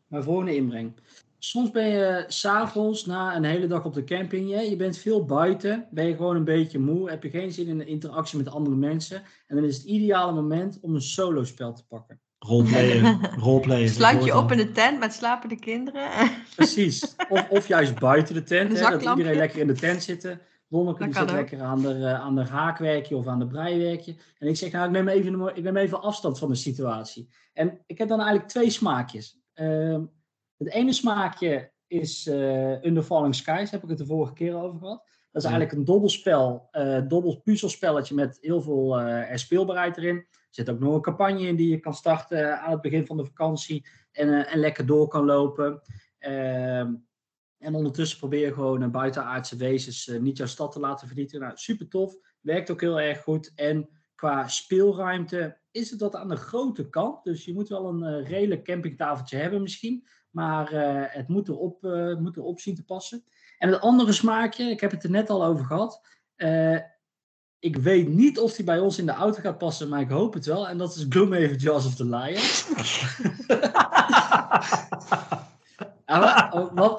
Mijn 0.08 0.24
volgende 0.24 0.56
inbreng. 0.56 0.92
Soms 1.40 1.72
ben 1.72 1.88
je 1.88 2.24
s'avonds 2.28 3.06
na 3.06 3.36
een 3.36 3.44
hele 3.44 3.68
dag 3.68 3.86
op 3.86 3.94
de 3.94 4.04
camping, 4.04 4.50
je, 4.50 4.70
je 4.70 4.76
bent 4.76 4.98
veel 4.98 5.26
buiten, 5.26 5.88
ben 5.92 6.06
je 6.06 6.16
gewoon 6.16 6.36
een 6.36 6.44
beetje 6.44 6.80
moe, 6.80 7.10
heb 7.10 7.24
je 7.24 7.30
geen 7.30 7.52
zin 7.52 7.68
in 7.68 7.78
de 7.78 7.86
interactie 7.86 8.38
met 8.38 8.50
andere 8.50 8.76
mensen. 8.76 9.24
En 9.48 9.56
dan 9.56 9.66
is 9.66 9.78
het 9.78 9.86
ideale 9.86 10.32
moment 10.32 10.80
om 10.82 10.96
een 10.96 11.02
solo 11.02 11.44
spel 11.44 11.74
te 11.74 11.86
pakken. 11.86 12.20
Roleplayen. 12.40 13.20
Roleplayen. 13.44 13.90
Sluit 13.90 14.24
je 14.24 14.38
op 14.38 14.52
in 14.52 14.58
de 14.58 14.72
tent 14.72 15.00
met 15.00 15.14
slapende 15.14 15.60
kinderen. 15.60 16.10
Precies. 16.56 17.16
Of, 17.30 17.50
of 17.50 17.68
juist 17.68 18.00
buiten 18.00 18.34
de 18.34 18.44
tent, 18.44 18.80
hè, 18.80 18.90
dat 18.90 19.02
iedereen 19.02 19.38
lekker 19.38 19.60
in 19.60 19.68
de 19.68 19.74
tent 19.74 20.04
zit. 20.04 20.38
Lonneke 20.70 21.04
die 21.04 21.14
zit 21.14 21.24
ook. 21.24 21.32
lekker 21.32 21.62
aan 21.62 21.82
de, 21.82 21.94
eh, 21.94 22.20
aan 22.20 22.36
de 22.36 22.46
haakwerkje 22.46 23.16
of 23.16 23.28
aan 23.28 23.40
de 23.40 23.48
breiwerkje. 23.48 24.16
En 24.40 24.48
ik 24.48 24.56
zeg, 24.56 24.72
nou, 24.72 24.86
ik 24.86 24.92
neem, 24.92 25.08
even, 25.08 25.56
ik 25.56 25.64
neem 25.64 25.78
even 25.78 26.02
afstand 26.02 26.40
van 26.40 26.50
de 26.50 26.56
situatie. 26.56 27.30
En 27.54 27.80
ik 27.86 27.98
heb 27.98 28.08
dan 28.08 28.20
eigenlijk 28.20 28.50
twee 28.50 28.70
smaakjes. 28.70 29.40
Ehm, 29.54 30.02
het 30.58 30.70
ene 30.70 30.94
smaakje 30.94 31.72
is 31.88 32.28
eh 32.28 32.84
Under 32.84 33.04
Falling 33.04 33.36
Skies, 33.36 33.72
heb 33.72 33.84
ik 33.84 33.90
het 33.90 33.98
de 33.98 34.06
vorige 34.06 34.34
keer 34.34 34.56
over 34.56 34.80
gehad. 34.80 35.06
Dat 35.32 35.44
is 35.44 35.50
Ja. 35.50 35.50
eigenlijk 35.50 35.72
een 35.80 35.86
dobbelspel, 35.94 36.68
eh 36.72 37.02
dobbel 37.08 37.42
puzzelspelletje 37.44 38.16
met 38.16 38.38
heel 38.42 38.62
veel 38.62 39.00
eh 39.00 39.36
speelbaarheid 39.36 39.98
erin. 39.98 40.16
Er 40.16 40.64
zit 40.66 40.70
ook 40.70 40.80
nog 40.80 40.94
een 40.96 41.02
campagne 41.02 41.48
in 41.48 41.56
die 41.56 41.70
je 41.70 41.80
kan 41.80 41.94
starten 41.94 42.62
aan 42.62 42.72
het 42.72 42.82
begin 42.82 43.06
van 43.06 43.18
de 43.18 43.26
vakantie 43.26 43.86
en, 44.12 44.30
eh, 44.34 44.54
en 44.54 44.60
lekker 44.60 44.86
door 44.86 45.08
kan 45.08 45.26
lopen. 45.26 45.82
Ehm, 46.20 46.94
en 47.58 47.76
ondertussen 47.76 48.18
probeer 48.20 48.46
je 48.46 48.54
gewoon 48.54 48.82
een 48.82 48.92
buitenaardse 48.92 49.56
wezens 49.56 50.08
eh, 50.08 50.20
niet 50.20 50.38
jouw 50.38 50.48
stad 50.48 50.72
te 50.72 50.80
laten 50.80 51.08
vernietigen. 51.08 51.46
Nou, 51.46 51.58
super 51.58 51.88
tof. 51.88 52.16
Werkt 52.42 52.72
ook 52.72 52.82
heel 52.82 53.00
erg 53.00 53.22
goed. 53.24 53.52
En 53.56 53.90
qua 54.16 54.48
speelruimte 54.48 55.58
is 55.72 55.90
het 55.92 56.00
wat 56.00 56.16
aan 56.16 56.30
de 56.30 56.36
grote 56.36 56.90
kant. 56.90 57.24
Dus 57.24 57.46
je 57.46 57.54
moet 57.54 57.70
wel 57.70 57.86
een 57.90 58.04
eh, 58.04 58.30
redelijk 58.30 58.64
campingtafeltje 58.64 59.38
hebben 59.38 59.62
misschien. 59.62 60.08
Maar 60.30 60.72
eh, 60.72 61.04
het 61.08 61.28
moet 61.28 61.48
erop, 61.48 61.84
eh, 61.84 62.16
moet 62.16 62.38
erop 62.38 62.60
zien 62.60 62.76
te 62.76 62.84
passen. 62.84 63.24
En 63.58 63.70
het 63.70 63.82
andere 63.82 64.12
smaakje, 64.12 64.70
ik 64.70 64.80
heb 64.80 64.92
het 64.92 65.04
er 65.04 65.10
net 65.10 65.30
al 65.30 65.46
over 65.46 65.66
gehad. 65.66 66.02
Eh, 66.36 66.78
ik 67.60 67.76
weet 67.76 68.08
niet 68.08 68.40
of 68.40 68.54
die 68.54 68.66
bij 68.66 68.80
ons 68.80 68.98
in 68.98 69.06
de 69.06 69.12
auto 69.12 69.42
gaat 69.42 69.58
passen, 69.58 69.90
maar 69.90 70.02
ik 70.02 70.10
hoop 70.10 70.34
het 70.34 70.46
wel. 70.46 70.68
En 70.68 70.78
dat 70.78 70.96
is 70.96 71.06
Gloomhaven 71.10 71.56
Jaws 71.56 71.86
of 71.86 71.96
the 71.96 72.06
Lion. 72.06 72.42
Maar, 76.06 76.54
oh, 76.54 76.76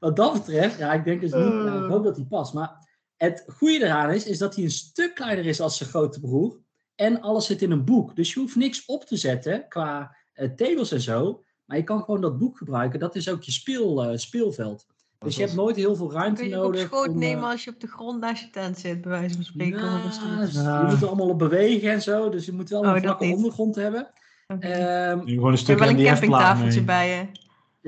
wat, 0.00 0.16
dat 0.16 0.32
betreft, 0.32 0.78
ja, 0.78 0.92
ik 0.92 1.04
denk 1.04 1.20
dus 1.20 1.32
niet, 1.32 1.84
ik 1.84 1.90
hoop 1.90 2.04
dat 2.04 2.16
hij 2.16 2.24
past. 2.24 2.52
Maar 2.52 2.88
het 3.16 3.44
goede 3.46 3.84
eraan 3.84 4.10
is, 4.10 4.24
is 4.24 4.38
dat 4.38 4.54
hij 4.54 4.64
een 4.64 4.70
stuk 4.70 5.14
kleiner 5.14 5.46
is 5.46 5.60
als 5.60 5.76
zijn 5.76 5.88
grote 5.88 6.20
broer. 6.20 6.58
En 6.94 7.20
alles 7.20 7.46
zit 7.46 7.62
in 7.62 7.70
een 7.70 7.84
boek. 7.84 8.16
Dus 8.16 8.32
je 8.32 8.40
hoeft 8.40 8.56
niks 8.56 8.86
op 8.86 9.04
te 9.04 9.16
zetten 9.16 9.68
qua 9.68 10.16
eh 10.32 10.50
tables 10.50 10.92
en 10.92 11.00
zo. 11.00 11.44
Maar 11.68 11.76
je 11.76 11.82
kan 11.84 12.02
gewoon 12.02 12.20
dat 12.20 12.38
boek 12.38 12.56
gebruiken. 12.58 12.98
Dat 13.00 13.14
is 13.16 13.28
ook 13.30 13.42
je 13.42 13.52
speel, 13.52 14.02
eh, 14.04 14.16
speelveld. 14.16 14.86
Dus 15.18 15.36
je 15.36 15.42
hebt 15.42 15.54
nooit 15.54 15.76
heel 15.76 15.96
veel 15.96 16.12
ruimte 16.12 16.40
Kun 16.40 16.50
je 16.50 16.56
ook 16.56 16.64
op 16.64 16.70
nodig. 16.72 16.86
schoot 16.86 17.08
om, 17.08 17.12
eh, 17.12 17.18
nemen 17.18 17.44
als 17.50 17.64
je 17.64 17.70
op 17.70 17.80
de 17.80 17.86
grond 17.86 18.20
naast 18.20 18.42
je 18.42 18.50
tent 18.50 18.78
zit, 18.78 19.00
bij 19.00 19.10
wijze 19.10 19.34
van 19.34 19.44
spreken. 19.44 20.02
dus 20.02 20.52
Ja. 20.54 20.80
Je 20.80 20.86
moet 20.92 21.02
er 21.02 21.06
allemaal 21.08 21.28
op 21.28 21.38
bewegen 21.38 21.90
en 21.90 22.02
zo. 22.02 22.28
Dus 22.30 22.46
je 22.46 22.52
moet 22.52 22.68
wel 22.68 22.80
Oh, 22.80 22.94
een 22.94 23.00
vlakke 23.02 23.24
ondergrond 23.24 23.74
hebben. 23.74 24.10
Oké. 24.46 24.66
Ehm, 24.66 25.24
Nu 25.24 25.32
gewoon 25.32 25.44
een 25.46 25.50
Je 25.52 25.56
stuk 25.58 25.78
hebt 25.78 25.90
wel 25.90 26.00
een 26.00 26.06
campingtafeltje 26.06 26.82
bij 26.84 27.08
je. 27.16 27.26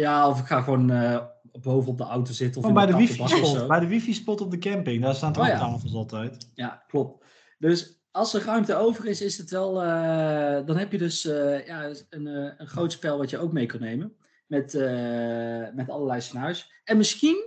ja, 0.02 0.28
of 0.28 0.40
ik 0.40 0.46
ga 0.46 0.60
gewoon 0.62 0.90
eh 0.90 1.18
boven 1.62 1.90
op 1.90 1.98
de 1.98 2.04
auto 2.04 2.32
zitten. 2.32 2.62
Of 2.64 2.72
bij 2.72 2.86
de 2.86 2.96
wifi-spot. 2.96 3.46
zo. 3.46 3.66
Bij 3.66 3.80
de 3.80 3.86
wifi-spot 3.86 4.40
op 4.40 4.50
de 4.50 4.58
camping. 4.58 5.02
Daar 5.02 5.14
staan 5.14 5.32
toch 5.32 5.42
Oh 5.44 5.48
ja. 5.48 5.58
tafels 5.58 5.94
altijd. 5.94 6.50
Ja, 6.54 6.84
klopt. 6.88 7.24
Dus 7.58 7.99
als 8.10 8.34
er 8.34 8.44
ruimte 8.44 8.74
over 8.74 9.06
is, 9.06 9.20
is 9.22 9.38
het 9.38 9.50
wel. 9.50 9.82
eh, 9.82 10.66
dan 10.66 10.76
heb 10.76 10.92
je 10.92 10.98
dus 10.98 11.24
eh, 11.26 11.66
ja, 11.66 11.90
een, 12.10 12.26
eh, 12.26 12.52
een 12.56 12.66
groot 12.66 12.92
spel 12.92 13.18
wat 13.18 13.30
je 13.30 13.38
ook 13.38 13.52
mee 13.52 13.66
kan 13.66 13.80
nemen. 13.80 14.12
Met, 14.46 14.74
eh, 14.74 15.66
met 15.74 15.88
allerlei 15.90 16.20
scenario's. 16.20 16.72
En 16.84 16.96
misschien 16.96 17.44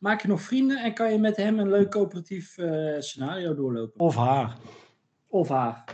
maak 0.00 0.22
je 0.22 0.28
nog 0.28 0.40
vrienden 0.40 0.82
en 0.82 0.94
kan 0.94 1.12
je 1.12 1.18
met 1.18 1.36
hem 1.36 1.58
een 1.58 1.70
leuk 1.70 1.90
coöperatief 1.90 2.58
eh, 2.58 3.00
scenario 3.00 3.54
doorlopen. 3.54 4.00
Of 4.00 4.16
haar. 4.16 4.56
Of 5.28 5.48
haar, 5.48 5.84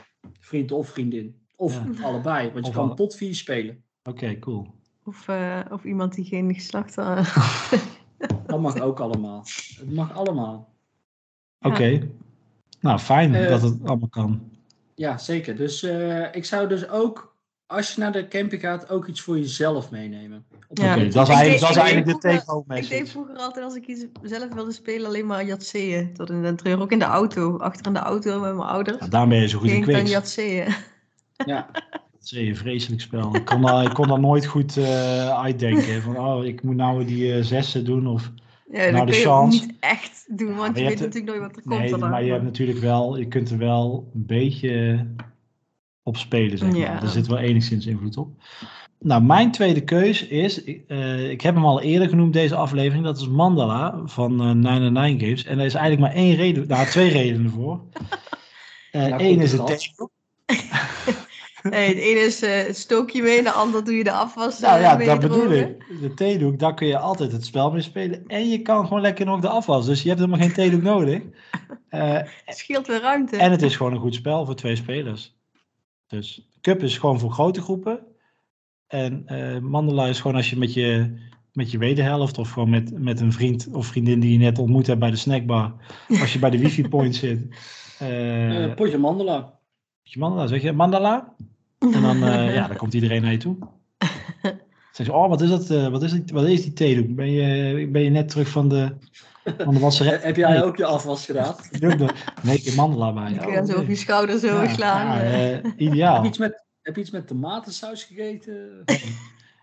vriend 0.41 0.73
of 0.73 0.89
vriendin. 0.89 1.39
Of 1.57 1.75
Ja. 1.99 2.03
allebei, 2.05 2.51
want 2.53 2.64
je 2.64 2.71
Of 2.71 2.77
kan 2.77 2.87
alle- 2.87 2.95
tot 2.95 3.14
vier 3.14 3.35
spelen. 3.35 3.85
Oké, 4.03 4.39
cool. 4.39 4.66
Of, 5.05 5.29
eh, 5.29 5.61
of 5.71 5.85
iemand 5.85 6.14
die 6.14 6.25
geen 6.25 6.55
geslacht 6.55 6.95
had. 6.95 7.35
Dat 8.47 8.61
mag 8.61 8.81
ook 8.81 9.01
allemaal. 9.01 9.45
Het 9.79 9.95
mag 9.95 10.14
allemaal. 10.14 10.75
Oké. 11.61 12.09
Nou, 12.81 12.99
fijn 12.99 13.35
Eh, 13.35 13.49
dat 13.49 13.62
het 13.62 13.74
allemaal 13.85 14.09
kan. 14.09 14.41
Ja, 14.95 15.18
zeker. 15.18 15.57
Dus 15.57 15.83
eh, 15.83 16.22
ik 16.35 16.45
zou 16.45 16.68
dus 16.68 16.89
ook, 16.89 17.37
als 17.66 17.95
je 17.95 18.01
naar 18.01 18.12
de 18.12 18.28
camping 18.28 18.61
gaat, 18.62 18.91
ook 18.91 19.07
iets 19.07 19.20
voor 19.20 19.39
jezelf 19.39 19.91
meenemen. 19.91 20.45
Ja. 20.72 20.95
Oké, 20.95 21.09
dat 21.09 21.28
is 21.28 21.35
Ik 21.35 21.35
eigenlijk, 21.35 21.51
deed- 21.51 21.61
dat 21.61 21.70
is 21.70 21.76
eigenlijk 21.76 22.07
de 22.07 22.11
vroeger- 22.20 22.39
take-home 22.39 22.76
Ik 22.81 22.89
deed 22.89 23.11
vroeger 23.11 23.37
altijd, 23.37 23.64
als 23.64 23.74
ik 23.74 23.87
iets 23.87 24.05
zelf 24.22 24.55
wilde 24.55 24.72
spelen, 24.72 25.07
alleen 25.07 25.26
maar 25.26 25.45
Jatseeën. 25.45 26.12
Tot 26.14 26.31
in 26.31 26.43
den 26.43 26.57
treur. 26.57 26.81
Ook 26.81 26.93
in 26.93 26.99
de 26.99 27.05
auto. 27.05 27.59
Achter 27.59 27.87
in 27.87 27.93
de 27.93 27.99
auto 27.99 28.41
met 28.41 28.55
mijn 28.57 28.68
ouders. 28.68 28.97
Ja, 29.01 29.07
daarom 29.09 29.28
ben 29.28 29.41
je 29.41 29.49
zo 29.49 29.59
goed 29.59 29.68
in 29.68 29.89
ik. 29.89 30.07
Jatseeën. 30.07 30.74
Ja. 31.47 31.66
Dat 32.20 32.33
is 32.33 32.49
een 32.49 32.57
vreselijk 32.57 33.01
spel. 33.01 33.35
Ik 33.37 33.45
kon 33.45 33.62
daar, 33.62 33.85
ik 33.85 33.95
kon 33.95 34.09
daar 34.09 34.20
nooit 34.20 34.47
goed 34.47 34.76
eh, 34.76 35.28
uitdenken. 35.43 36.03
Van, 36.03 36.16
oh, 36.18 36.45
ik 36.45 36.62
moet 36.62 36.76
nou 36.76 37.05
die 37.05 37.35
eh, 37.35 37.43
zessen 37.43 37.85
doen. 37.85 38.07
Of, 38.07 38.31
Ja, 38.73 38.83
dat 38.85 38.93
Nou, 38.93 39.07
de 39.07 39.12
kun 39.12 39.21
je 39.21 39.27
chance. 39.27 39.61
niet 39.61 39.73
echt 39.81 40.25
doen, 40.39 40.55
want 40.57 40.59
maar 40.59 40.77
je, 40.77 40.83
je 40.83 40.89
weet 40.89 40.99
de- 40.99 41.05
natuurlijk 41.05 41.33
nooit 41.33 41.47
wat 41.49 41.57
er 41.57 41.62
komt. 41.62 42.01
nee, 42.01 42.11
maar 42.11 42.25
je 42.25 42.31
hebt 42.33 42.45
natuurlijk 42.45 42.79
wel, 42.79 43.16
je 43.16 43.27
kunt 43.29 43.51
er 43.51 43.59
wel 43.59 44.11
een 44.14 44.27
beetje 44.27 45.07
op 46.03 46.16
spelen, 46.16 46.59
zeg 46.59 46.68
maar. 46.71 46.79
Ja. 46.79 47.03
Er 47.03 47.09
zit 47.09 47.27
wel 47.27 47.39
enigszins 47.39 47.87
invloed 47.87 48.16
op. 48.16 48.29
Nou, 48.99 49.23
mijn 49.23 49.51
tweede 49.51 49.81
keus 49.85 50.27
is, 50.27 50.62
ik, 50.62 50.85
eh, 50.89 51.31
ik 51.31 51.41
heb 51.41 51.55
hem 51.55 51.64
al 51.64 51.81
eerder 51.81 52.09
genoemd 52.09 52.33
deze 52.33 52.55
aflevering, 52.57 53.05
dat 53.05 53.18
is 53.18 53.29
Mandala 53.29 54.01
van 54.05 54.41
eh 54.41 54.51
99 54.51 55.21
Games. 55.21 55.45
En 55.45 55.59
er 55.59 55.64
is 55.64 55.75
eigenlijk 55.75 56.14
maar 56.14 56.23
één 56.23 56.35
reden, 56.37 56.68
nou 56.68 56.87
twee 56.87 57.11
redenen 57.11 57.51
voor. 57.51 57.81
Eh 58.91 59.07
Nou, 59.07 59.23
Eén 59.23 59.41
is 59.41 59.53
het 59.53 59.66
thema. 59.66 60.09
Nee, 61.63 61.89
het 61.89 61.99
ene 61.99 62.21
is 62.21 62.43
eh, 62.43 62.67
het 62.67 62.77
stookje 62.77 63.23
mee, 63.23 63.43
de 63.43 63.51
ander 63.51 63.85
doe 63.85 63.95
je 63.95 64.05
de 64.05 64.13
afwas 64.13 64.59
Nou 64.61 64.81
ja, 64.81 64.97
dat 64.97 65.21
bedoel 65.21 65.51
ik. 65.53 65.85
De 66.01 66.15
theedoek, 66.15 66.59
daar 66.59 66.75
kun 66.75 66.87
je 66.87 66.99
altijd 66.99 67.33
het 67.33 67.45
spel 67.45 67.71
mee 67.73 67.81
spelen. 67.83 68.25
En 68.27 68.49
je 68.49 68.63
kan 68.63 68.87
gewoon 68.87 69.03
lekker 69.03 69.27
nog 69.27 69.41
de 69.41 69.49
afwas. 69.49 69.87
Dus 69.87 70.03
je 70.03 70.09
hebt 70.09 70.21
helemaal 70.21 70.41
geen 70.41 70.53
theedoek 70.55 70.83
nodig. 70.83 71.23
Eh, 71.89 72.13
Het 72.45 72.57
scheelt 72.59 72.87
weer 72.87 73.01
ruimte. 73.01 73.37
en 73.37 73.51
het 73.51 73.63
is 73.63 73.77
gewoon 73.77 73.93
een 73.93 73.99
goed 74.01 74.15
spel 74.15 74.45
voor 74.47 74.55
twee 74.55 74.77
spelers. 74.77 75.37
Dus 76.07 76.49
Cup 76.61 76.83
is 76.83 76.99
gewoon 76.99 77.21
voor 77.21 77.31
grote 77.31 77.61
groepen. 77.63 78.01
En 78.87 79.23
eh 79.27 79.59
Mandela 79.59 80.07
is 80.07 80.21
gewoon 80.21 80.37
als 80.37 80.51
je 80.51 80.57
met 80.59 80.75
je, 80.75 81.19
met 81.53 81.71
je 81.71 81.79
wederhelft 81.79 82.39
of 82.39 82.51
gewoon 82.51 82.71
met, 82.71 82.99
met 83.03 83.21
een 83.21 83.33
vriend 83.33 83.69
of 83.73 83.87
vriendin 83.87 84.21
die 84.21 84.33
je 84.33 84.39
net 84.39 84.59
ontmoet 84.59 84.87
hebt 84.87 84.99
bij 85.01 85.11
de 85.11 85.17
snackbar. 85.17 85.73
Als 86.21 86.33
je 86.33 86.39
bij 86.39 86.51
de 86.51 86.59
wifi 86.59 86.89
point 86.95 87.15
zit. 87.17 87.41
eh 87.99 88.65
Eh, 88.65 88.75
potje 88.75 88.99
mandela. 88.99 89.59
Je 90.13 90.19
Mandala, 90.19 90.47
zeg 90.47 90.63
je 90.63 90.73
Mandala? 90.73 91.35
En 91.79 92.03
dan, 92.03 92.23
eh, 92.25 92.55
ja, 92.55 92.67
dan 92.67 92.77
komt 92.77 92.95
iedereen 92.95 93.23
naar 93.23 93.33
je 93.33 93.37
toe. 93.39 93.57
Zeg 94.93 95.07
je, 95.07 95.13
oh, 95.13 95.29
wat 95.29 95.41
is 95.41 95.49
dat? 95.51 95.71
eh, 95.71 95.89
wat, 95.89 96.03
is 96.03 96.13
die, 96.13 96.25
wat 96.33 96.45
is 96.47 96.63
die 96.63 96.73
theedoek? 96.73 97.15
Ben 97.15 97.31
je, 97.31 97.89
ben 97.89 98.03
je 98.03 98.11
net 98.11 98.29
terug 98.29 98.49
van 98.49 98.69
de, 98.69 98.93
van 99.59 99.75
de 99.75 99.81
wasserij? 99.81 100.19
Heb 100.29 100.37
jij 100.37 100.63
ook 100.65 100.77
je 100.77 100.85
afwas 100.85 101.25
gedaan? 101.25 101.55
Nee, 101.81 101.97
doe- 101.97 102.11
Nee, 102.43 102.57
ik 102.57 102.65
heb 102.65 102.75
Mandala 102.75 103.13
bij. 103.13 103.25
Dan 103.35 103.39
kun 103.47 103.59
Oh, 103.61 103.67
je 103.67 103.73
zo 103.73 103.79
op 103.81 103.89
je 103.89 103.95
schouder 103.95 104.39
zo 104.39 104.47
Ja, 104.63 104.69
slaan. 104.69 105.07
ja, 105.07 105.21
eh. 105.23 105.55
eh, 105.57 105.65
ideaal. 105.77 106.15
Heb 106.15 106.23
je 106.23 106.29
iets 106.29 106.39
met, 106.39 106.65
heb 106.83 106.95
je 106.95 107.01
iets 107.01 107.11
met 107.11 107.27
tomatensaus 107.27 108.05
gegeten? 108.05 108.83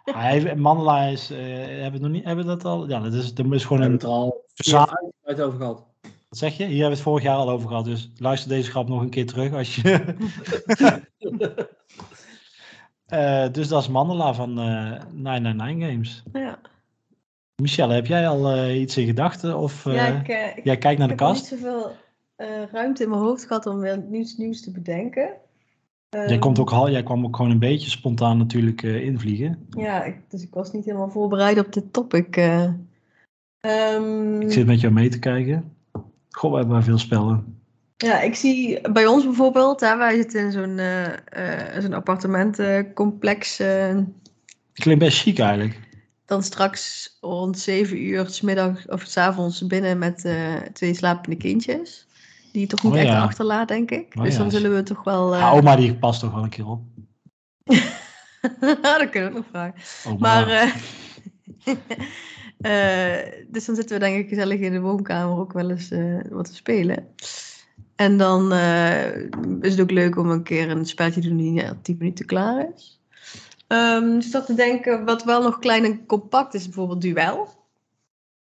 Hij- 0.03 0.55
Mandala 0.55 1.03
is, 1.03 1.31
eh, 1.31 1.37
hebben 1.81 1.91
we 2.01 2.07
nog 2.07 2.11
niet, 2.15 2.25
hebben 2.25 2.45
we 2.45 2.51
dat 2.51 2.65
al? 2.65 2.89
Ja, 2.89 2.99
dat 2.99 3.13
is, 3.13 3.33
dat 3.33 3.45
is 3.45 3.51
We 3.51 3.59
gewoon 3.59 3.81
hebben 3.81 3.85
een, 3.87 3.91
het 3.93 4.03
er 4.03 4.09
al 4.09 4.45
Verzamel- 4.53 5.13
uit 5.23 5.41
over 5.41 5.59
gehad. 5.59 5.85
Wat 6.29 6.39
zeg 6.39 6.57
je? 6.57 6.63
Hier 6.63 6.69
hebben 6.71 6.89
we 6.89 6.95
het 6.95 7.03
vorig 7.03 7.23
jaar 7.23 7.35
al 7.37 7.49
over 7.49 7.67
gehad, 7.67 7.85
dus 7.85 8.11
luister 8.17 8.49
deze 8.49 8.69
grap 8.69 8.87
nog 8.87 9.01
een 9.01 9.09
keer 9.09 9.25
terug 9.25 9.53
als 9.53 9.75
je... 9.75 10.15
Eh, 13.05 13.51
dus 13.51 13.67
dat 13.67 13.81
is 13.81 13.87
Mandala 13.89 14.33
van 14.33 14.59
eh 14.59 15.01
999 15.13 15.89
Games. 15.89 16.23
ja. 16.33 16.59
Michelle, 17.61 17.93
heb 17.93 18.05
jij 18.05 18.27
al 18.27 18.51
eh, 18.51 18.79
iets 18.81 18.97
in 18.97 19.05
gedachten? 19.05 19.57
Of 19.57 19.83
ja, 19.83 20.05
ik, 20.07 20.27
ik 20.57 20.63
jij 20.63 20.77
kijkt 20.77 20.99
naar 20.99 21.07
de 21.07 21.13
heb 21.13 21.19
nog 21.23 21.33
niet 21.33 21.39
kast? 21.39 21.45
zoveel 21.45 21.91
ruimte 22.71 23.03
in 23.03 23.09
mijn 23.09 23.21
hoofd 23.21 23.45
gehad 23.45 23.65
om 23.65 23.79
weer 23.79 24.03
nieuws, 24.09 24.37
nieuws 24.37 24.61
te 24.63 24.71
bedenken. 24.71 25.29
Jij, 26.09 26.25
Ehm, 26.25 26.39
komt 26.39 26.59
ook, 26.59 26.69
hal- 26.69 26.89
jij 26.91 27.03
kwam 27.03 27.25
ook 27.25 27.35
gewoon 27.35 27.51
een 27.51 27.59
beetje 27.59 27.89
spontaan 27.89 28.37
natuurlijk 28.37 28.81
invliegen. 28.81 29.67
Ja, 29.69 30.03
ik, 30.03 30.29
dus 30.29 30.43
ik 30.43 30.53
was 30.53 30.71
niet 30.71 30.85
helemaal 30.85 31.09
voorbereid 31.09 31.59
op 31.59 31.73
dit 31.73 31.93
topic. 31.93 32.37
eh. 32.37 32.69
Ehm, 33.59 34.41
Ik 34.41 34.51
zit 34.51 34.65
met 34.65 34.81
jou 34.81 34.93
mee 34.93 35.09
te 35.09 35.19
kijken. 35.19 35.76
Goh, 36.37 36.51
we 36.51 36.57
hebben 36.57 36.75
maar 36.75 36.83
veel 36.83 36.97
spellen. 36.97 37.59
Ja, 37.97 38.19
ik 38.21 38.35
zie 38.35 38.91
bij 38.91 39.05
ons 39.05 39.23
bijvoorbeeld, 39.23 39.79
hè, 39.79 39.97
wij 39.97 40.15
zitten 40.15 40.39
in 40.41 40.51
zo'n 40.51 40.79
eh, 40.79 41.79
zo'n 41.81 41.93
appartementencomplex. 41.93 43.59
eh, 43.59 43.97
Klinkt 44.73 45.03
best 45.03 45.21
chic 45.21 45.39
eigenlijk. 45.39 45.79
dan 46.25 46.43
straks 46.43 47.09
rond 47.21 47.59
7 47.59 48.01
uur, 48.05 48.29
's 48.29 48.41
middag 48.41 48.87
of 48.87 49.01
's 49.01 49.17
avonds 49.17 49.67
binnen 49.67 49.97
met 49.97 50.25
twee 50.73 50.93
slapende 50.93 51.35
kindjes. 51.37 52.07
Die 52.51 52.61
je 52.61 52.67
toch 52.67 52.83
niet 52.83 52.93
Oh, 52.93 52.99
echt 52.99 53.07
ja. 53.07 53.21
achterlaat, 53.21 53.67
denk 53.67 53.91
ik. 53.91 54.13
Oh, 54.17 54.23
dus 54.23 54.33
ja. 54.33 54.39
dan 54.39 54.51
zullen 54.51 54.75
we 54.75 54.83
toch 54.83 55.03
wel. 55.03 55.35
Ja, 55.35 55.51
oma 55.51 55.75
die 55.75 55.95
past 55.95 56.19
toch 56.19 56.33
wel 56.33 56.43
een 56.43 56.49
keer 56.49 56.67
op. 56.67 56.81
dat 58.81 59.09
kunnen 59.09 59.31
we 59.31 59.37
nog 59.37 59.45
vragen. 59.51 59.73
Oma. 60.11 60.17
Maar, 60.19 60.47
eh, 60.47 60.71
eh, 62.61 63.43
dus 63.47 63.65
dan 63.65 63.75
zitten 63.75 63.99
we 63.99 64.05
denk 64.05 64.17
ik 64.23 64.29
gezellig 64.29 64.59
in 64.59 64.71
de 64.71 64.79
woonkamer 64.79 65.37
ook 65.37 65.53
wel 65.53 65.69
eens 65.69 65.91
eh, 65.91 66.19
wat 66.29 66.45
te 66.45 66.55
spelen. 66.55 67.07
En 67.95 68.17
dan 68.17 68.51
eh, 68.51 69.15
is 69.61 69.71
het 69.71 69.81
ook 69.81 69.91
leuk 69.91 70.17
om 70.17 70.29
een 70.29 70.43
keer 70.43 70.69
een 70.69 70.85
spelletje 70.85 71.21
te 71.21 71.27
doen 71.27 71.37
die 71.37 71.53
ja, 71.53 71.77
10 71.81 71.95
minuten 71.99 72.25
klaar 72.25 72.67
is. 72.75 73.01
Ehm 73.67 74.09
dus 74.13 74.31
dat 74.31 74.45
te 74.45 74.53
denken, 74.53 75.05
wat 75.05 75.23
wel 75.23 75.41
nog 75.43 75.59
klein 75.59 75.83
en 75.85 76.05
compact 76.05 76.53
is, 76.53 76.63
bijvoorbeeld 76.65 77.01
Duel. 77.01 77.47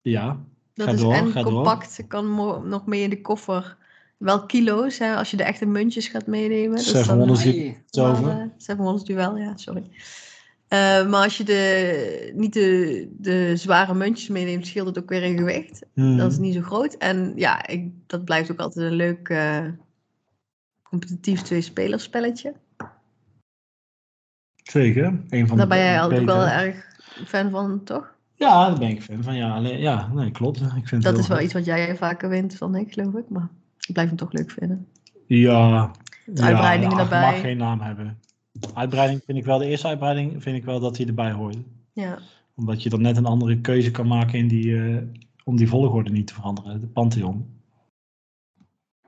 ja, 0.01 0.39
Dat 0.73 0.87
Ga 0.87 0.93
is 0.93 0.99
door, 1.01 1.13
en 1.13 1.31
ga 1.31 1.43
door. 1.43 1.51
compact, 1.53 2.03
kan 2.07 2.35
nog 2.69 2.85
mee 2.85 3.01
in 3.01 3.09
de 3.09 3.21
koffer. 3.21 3.77
Wel 4.17 4.45
kilo's, 4.45 4.97
hè, 4.97 5.15
als 5.15 5.31
je 5.31 5.37
de 5.37 5.43
echte 5.43 5.65
muntjes 5.65 6.07
gaat 6.07 6.27
meenemen. 6.27 6.75
Dus 6.77 6.89
Seven 6.89 7.07
dan- 7.07 7.17
Wonders 7.17 7.41
die- 7.43 7.53
Nee. 7.53 7.77
het 7.85 7.99
over. 7.99 8.23
maar, 8.23 8.39
eh, 8.39 8.45
Seven 8.57 8.83
Wonders 8.83 9.03
Duel, 9.03 9.37
ja, 9.37 9.57
sorry. 9.57 9.83
Eh, 10.69 11.07
maar 11.07 11.23
als 11.23 11.37
je 11.37 11.43
de, 11.43 12.31
niet 12.35 12.53
de, 12.53 13.07
de 13.17 13.55
zware 13.55 13.93
muntjes 13.93 14.29
meeneemt, 14.29 14.67
scheelt 14.67 14.87
het 14.87 14.99
ook 14.99 15.09
weer 15.09 15.23
in 15.23 15.37
gewicht. 15.37 15.85
Hmm. 15.93 16.17
Dat 16.17 16.31
is 16.31 16.37
niet 16.37 16.53
zo 16.53 16.61
groot. 16.61 16.93
En 16.93 17.33
ja, 17.35 17.67
ik, 17.67 17.91
dat 18.07 18.25
blijft 18.25 18.51
ook 18.51 18.59
altijd 18.59 18.85
een 18.85 18.95
leuk 18.95 19.29
eh, 19.29 19.65
competitief 20.83 21.41
twee-spelerspelletje. 21.41 22.53
Zeker. 24.55 25.19
Een 25.29 25.47
van 25.47 25.57
Daar 25.57 25.67
ben 25.67 25.77
jij 25.77 26.01
altijd 26.01 26.19
ook 26.19 26.25
wel 26.25 26.47
erg 26.47 26.85
fan 27.25 27.49
van, 27.49 27.83
toch? 27.83 28.13
Ja, 28.35 28.69
daar 28.69 28.79
ben 28.79 28.89
ik 28.89 29.01
fan 29.01 29.23
van. 29.23 29.35
Ja, 29.35 29.55
alleen, 29.55 29.79
ja 29.79 30.09
nee, 30.13 30.31
klopt. 30.31 30.61
Ik 30.61 30.87
vind 30.87 31.03
Dat 31.03 31.17
is 31.17 31.27
wel 31.27 31.41
iets 31.41 31.53
wat 31.53 31.65
jij 31.65 31.95
vaker 31.95 32.29
wint 32.29 32.59
dan 32.59 32.75
ik, 32.75 32.93
geloof 32.93 33.13
ik. 33.13 33.29
Maar 33.29 33.47
ik 33.87 33.93
blijf 33.93 34.07
hem 34.07 34.17
toch 34.17 34.31
leuk 34.31 34.51
vinden. 34.51 34.87
Ja. 35.25 35.91
De 36.25 36.41
uitbreidingen 36.41 36.97
ja, 36.97 36.97
daarbij. 36.97 37.31
mag 37.31 37.41
geen 37.41 37.57
naam 37.57 37.81
hebben. 37.81 38.19
Uitbreiding 38.73 39.21
vind 39.25 39.37
ik 39.37 39.45
wel, 39.45 39.57
de 39.57 39.65
eerste 39.65 39.87
uitbreiding 39.87 40.43
vind 40.43 40.57
ik 40.57 40.65
wel 40.65 40.79
dat 40.79 40.97
hij 40.97 41.05
erbij 41.07 41.31
hoort. 41.31 41.57
Ja, 41.93 42.19
Omdat 42.55 42.83
je 42.83 42.89
dan 42.89 43.01
net 43.01 43.17
een 43.17 43.25
andere 43.25 43.61
keuze 43.61 43.91
kan 43.91 44.07
maken 44.07 44.39
in 44.39 44.47
die, 44.47 44.81
eh, 44.81 44.97
om 45.43 45.57
die 45.57 45.67
volgorde 45.69 46.09
niet 46.11 46.27
te 46.27 46.33
veranderen. 46.33 46.81
De 46.81 46.87
Pantheon. 46.87 47.57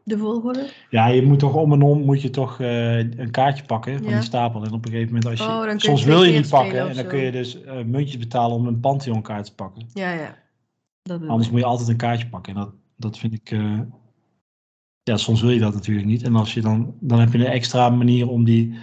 de 0.03 0.17
volgorde. 0.17 0.69
Ja, 0.89 1.07
je 1.07 1.21
moet 1.21 1.39
toch 1.39 1.53
om 1.55 1.73
en 1.73 1.81
om 1.81 2.01
moet 2.05 2.21
je 2.21 2.29
toch 2.29 2.59
eh, 2.59 2.97
een 2.97 3.31
kaartje 3.31 3.63
pakken 3.65 3.97
van 3.97 4.07
Ja. 4.09 4.13
die 4.15 4.25
stapel. 4.25 4.63
En 4.63 4.71
op 4.73 4.85
een 4.85 4.91
gegeven 4.91 5.13
moment 5.13 5.25
als 5.29 5.39
je... 5.39 5.45
Oh, 5.45 5.71
je 5.71 5.79
soms 5.79 6.03
wil 6.03 6.23
je 6.23 6.37
niet 6.37 6.49
pakken 6.49 6.89
en 6.89 6.95
dan 6.95 7.07
kun 7.07 7.19
je 7.19 7.31
dus 7.31 7.61
eh, 7.63 7.83
muntjes 7.83 8.17
betalen 8.17 8.55
om 8.57 8.67
een 8.67 8.79
Pantheon 8.79 9.21
kaart 9.21 9.45
te 9.45 9.55
pakken. 9.55 9.85
Ja, 9.93 10.11
ja. 10.11 10.37
Dat 11.01 11.21
Anders 11.27 11.45
ik. 11.45 11.51
moet 11.51 11.61
je 11.61 11.67
altijd 11.67 11.89
een 11.89 11.95
kaartje 11.97 12.27
pakken. 12.27 12.53
En 12.55 12.59
dat, 12.59 12.73
dat 12.95 13.17
vind 13.17 13.33
ik... 13.33 13.49
ja, 15.03 15.17
soms 15.17 15.41
wil 15.41 15.49
je 15.49 15.59
dat 15.59 15.73
natuurlijk 15.73 16.07
niet. 16.07 16.23
En 16.23 16.35
als 16.35 16.53
je 16.53 16.61
dan... 16.61 16.95
Dan 16.99 17.19
heb 17.19 17.31
je 17.33 17.37
een 17.37 17.45
extra 17.45 17.89
manier 17.89 18.29
om 18.29 18.43
die 18.43 18.73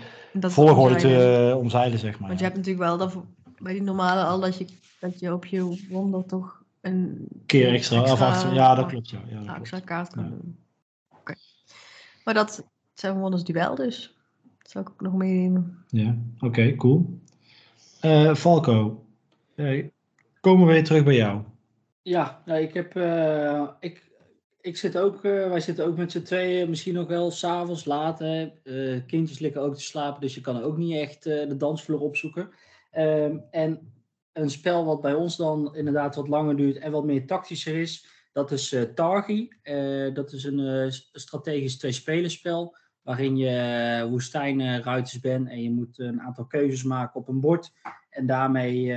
Dat 0.41 0.53
volgorde 0.53 0.95
omzeilen. 0.95 1.45
te 1.45 1.49
eh, 1.51 1.57
omzeilen, 1.57 1.99
zeg 1.99 2.19
maar. 2.19 2.29
Want 2.29 2.39
je 2.41 2.45
hebt 2.45 2.57
natuurlijk 2.57 2.85
wel 2.85 2.99
dat 2.99 3.17
bij 3.59 3.73
die 3.73 3.83
normale 3.83 4.23
al 4.25 4.41
dat 4.41 4.59
je, 4.59 4.67
dat 5.01 5.19
je 5.21 5.33
op 5.33 5.45
je 5.45 5.87
wonder 5.91 6.27
toch 6.27 6.63
een 6.81 7.27
keer 7.47 7.73
extra, 7.73 8.03
of 8.13 8.21
achter- 8.21 8.55
ja, 8.55 8.75
dat 8.75 8.87
klopt. 8.87 9.11
Ja, 9.11 9.19
ja, 9.19 9.25
dat 9.25 9.33
ja, 9.45 9.45
klopt. 9.45 9.59
extra 9.59 9.81
kaart 9.81 10.11
kan 10.11 10.25
Ja. 10.25 10.31
doen. 10.31 10.59
Oké. 11.19 11.35
Maar 12.25 12.35
dat 12.35 12.67
zijn 12.95 13.19
wonders 13.19 13.45
duel 13.45 13.75
dus. 13.75 14.17
Dat 14.59 14.71
zou 14.71 14.85
ik 14.85 14.91
ook 14.91 15.01
nog 15.01 15.13
meenemen. 15.15 15.85
Ja, 15.89 16.17
oké, 16.41 16.75
cool. 16.77 17.19
Eh, 18.01 18.35
Falco, 18.35 19.05
eh, 19.55 19.87
komen 20.41 20.67
we 20.67 20.73
weer 20.73 20.85
terug 20.85 21.05
bij 21.05 21.17
jou. 21.17 21.41
Ja, 22.03 22.43
nou, 22.45 22.61
ik 22.61 22.75
heb. 22.75 22.97
eh, 22.97 23.69
ik, 23.81 24.08
ik 24.69 24.77
zit 24.77 24.99
ook. 24.99 25.25
eh, 25.25 25.49
wij 25.49 25.61
zitten 25.61 25.87
ook 25.87 25.97
met 25.97 26.13
z'n 26.13 26.23
tweeën. 26.23 26.69
Misschien 26.69 26.95
nog 26.95 27.09
wel 27.09 27.31
s'avonds 27.31 27.85
laat. 27.85 28.21
Eh, 28.21 28.47
kindjes 29.07 29.39
liggen 29.39 29.61
ook 29.61 29.75
te 29.75 29.83
slapen. 29.83 30.21
Dus 30.21 30.35
je 30.35 30.41
kan 30.41 30.63
ook 30.63 30.77
niet 30.77 30.97
echt 30.97 31.27
eh, 31.27 31.49
de 31.49 31.57
dansvloer 31.57 32.01
opzoeken. 32.01 32.51
Ehm, 32.91 33.39
en 33.51 33.93
een 34.33 34.51
spel 34.51 34.85
wat 34.85 35.01
bij 35.01 35.15
ons 35.15 35.37
dan 35.37 35.75
inderdaad 35.77 36.15
wat 36.15 36.29
langer 36.29 36.57
duurt 36.57 36.77
en 36.77 36.93
wat 36.93 37.05
meer 37.05 37.27
tactischer 37.27 37.77
is. 37.77 38.07
Dat 38.33 38.51
is 38.51 38.77
Targi. 38.95 39.49
Dat 40.15 40.33
is 40.33 40.45
een 40.45 40.93
strategisch 41.13 41.79
tweespelerspel. 41.79 42.77
Waarin 43.03 43.37
je 43.37 44.07
woestijnruiters 44.11 45.21
bent 45.21 45.49
en 45.49 45.63
je 45.63 45.71
moet 45.71 45.99
een 45.99 46.21
aantal 46.21 46.47
keuzes 46.47 46.83
maken 46.83 47.21
op 47.21 47.29
een 47.29 47.41
bord. 47.41 47.73
En 48.11 48.27
daarmee 48.27 48.95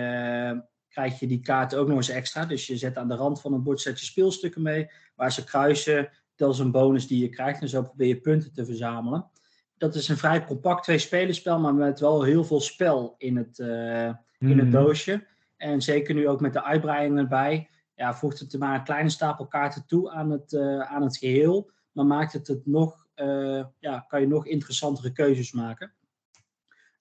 krijg 0.92 1.20
je 1.20 1.28
die 1.28 1.40
kaarten 1.40 1.80
ook 1.80 1.88
nog 1.88 1.98
eens 1.98 2.10
extra. 2.10 2.46
Dus 2.46 2.68
je 2.68 2.78
zet 2.78 2.98
aan 2.98 3.08
de 3.08 3.16
rand 3.16 3.42
van 3.42 3.54
het 3.54 3.64
bord 3.64 3.82
zet 3.82 4.00
je 4.00 4.06
speelstukken 4.06 4.62
mee. 4.62 4.90
Waar 5.16 5.32
ze 5.32 5.44
kruisen, 5.44 6.10
dat 6.36 6.54
is 6.54 6.60
een 6.60 6.72
bonus 6.72 7.08
die 7.08 7.22
je 7.22 7.30
krijgt. 7.30 7.62
En 7.62 7.70
zo 7.70 7.82
probeer 7.82 8.08
je 8.08 8.22
punten 8.22 8.54
te 8.54 8.66
verzamelen. 8.66 9.30
Dat 9.78 9.96
is 9.96 10.08
een 10.08 10.18
vrij 10.18 10.46
compact 10.46 10.84
tweespelerspel, 10.84 11.60
maar 11.60 11.74
met 11.74 12.00
wel 12.00 12.24
heel 12.24 12.44
veel 12.44 12.62
spel 12.62 13.16
in 13.18 13.38
het, 13.38 13.60
eh, 13.60 14.06
in 14.40 14.58
het 14.60 14.68
Mhm. 14.68 14.72
doosje. 14.72 15.28
En 15.58 15.82
zeker 15.82 16.14
nu 16.16 16.28
ook 16.28 16.42
met 16.42 16.54
de 16.54 16.64
uitbreiding 16.64 17.20
erbij. 17.20 17.70
Ja, 17.96 18.14
voegt 18.14 18.40
het 18.40 18.54
er 18.54 18.60
maar 18.60 18.76
een 18.76 18.84
kleine 18.84 19.10
stapel 19.10 19.48
kaarten 19.48 19.86
toe 19.86 20.12
aan 20.12 20.30
het, 20.32 20.54
eh, 20.54 20.80
aan 20.80 21.02
het 21.02 21.18
geheel. 21.18 21.72
Maar 21.92 22.06
maakt 22.06 22.34
het 22.34 22.48
het 22.48 22.66
nog, 22.66 23.08
eh, 23.14 23.66
ja, 23.80 24.06
kan 24.08 24.22
je 24.22 24.28
nog 24.28 24.46
interessantere 24.46 25.12
keuzes 25.12 25.52
maken. 25.52 25.94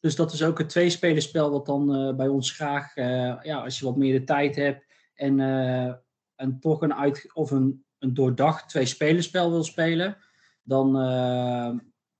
Dus 0.00 0.16
dat 0.16 0.32
is 0.32 0.42
ook 0.42 0.58
een 0.58 0.66
tweespelerspel 0.66 1.50
wat 1.50 1.66
dan 1.66 1.94
eh, 1.94 2.14
bij 2.14 2.28
ons 2.28 2.50
graag, 2.50 2.96
eh, 2.96 3.36
ja, 3.42 3.62
als 3.62 3.78
je 3.78 3.84
wat 3.84 3.96
meer 3.96 4.18
de 4.18 4.24
tijd 4.24 4.56
hebt 4.56 4.84
en, 5.14 5.40
eh, 5.40 5.94
en 6.34 6.60
toch 6.60 6.82
een, 6.82 6.94
uit, 6.94 7.30
of 7.34 7.50
een, 7.50 7.84
een 7.98 8.14
doordacht 8.14 8.68
tweespelerspel 8.68 9.50
wil 9.50 9.64
spelen, 9.64 10.16
dan, 10.62 10.92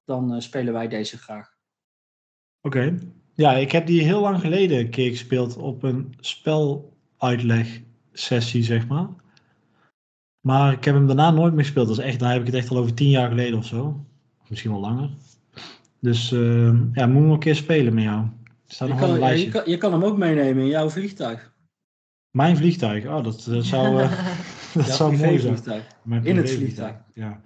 dan 0.05 0.43
spelen 0.43 0.73
wij 0.73 0.89
deze 0.89 1.19
graag. 1.19 1.59
Oké. 2.61 2.98
Ja, 3.35 3.52
ik 3.52 3.73
heb 3.73 3.86
die 3.86 4.02
heel 4.02 4.20
lang 4.20 4.40
geleden 4.40 4.78
een 4.78 4.90
keer 4.90 5.11
gespeeld 5.11 5.57
op 5.57 5.82
een 5.82 6.15
speluitleg-sessie, 6.20 8.62
zeg 8.62 8.89
maar. 8.89 9.09
Maar 10.40 10.73
ik 10.73 10.85
heb 10.85 10.94
hem 10.94 11.07
daarna 11.07 11.31
nooit 11.31 11.55
meer 11.55 11.65
gespeeld. 11.65 11.89
Dat 11.89 11.98
is 11.98 12.05
echt, 12.05 12.19
dan 12.19 12.28
heb 12.28 12.40
ik 12.40 12.47
het 12.47 12.55
echt 12.55 12.70
al 12.70 12.78
over 12.78 12.94
tien 12.94 13.09
jaar 13.09 13.28
geleden 13.28 13.59
of 13.59 13.66
zo. 13.66 14.05
Misschien 14.48 14.70
wel 14.70 14.81
langer. 14.81 15.11
Dus 16.01 16.32
eh, 16.32 16.74
ja, 16.93 17.06
moet 17.06 17.22
nog 17.22 17.32
een 17.32 17.39
keer 17.39 17.55
spelen 17.56 17.94
met 17.94 18.05
jou. 18.05 18.27
Staat 18.66 18.89
Je 18.89 18.94
nog 18.94 19.02
kan, 19.02 19.10
een 19.10 19.20
ja, 19.20 19.27
je, 19.28 19.32
lijstje. 19.32 19.51
kan, 19.51 19.62
je 19.70 19.77
kan 19.77 19.93
hem 19.93 20.05
ook 20.05 20.18
meenemen 20.18 20.62
in 20.62 20.68
jouw 20.68 20.89
vliegtuig. 20.90 21.52
Mijn 22.31 22.56
vliegtuig, 22.56 23.06
oh, 23.06 23.24
dat, 23.24 23.44
dat 23.48 23.64
zou, 23.64 23.98
eh, 24.02 24.12
dat 24.74 24.86
zou 24.89 25.16
mooi 25.16 25.39
zijn. 25.39 25.82
Mijn 26.02 26.24
In 26.24 26.36
het 26.36 26.44
privévliegtuig, 26.44 26.94
Ja. 27.14 27.40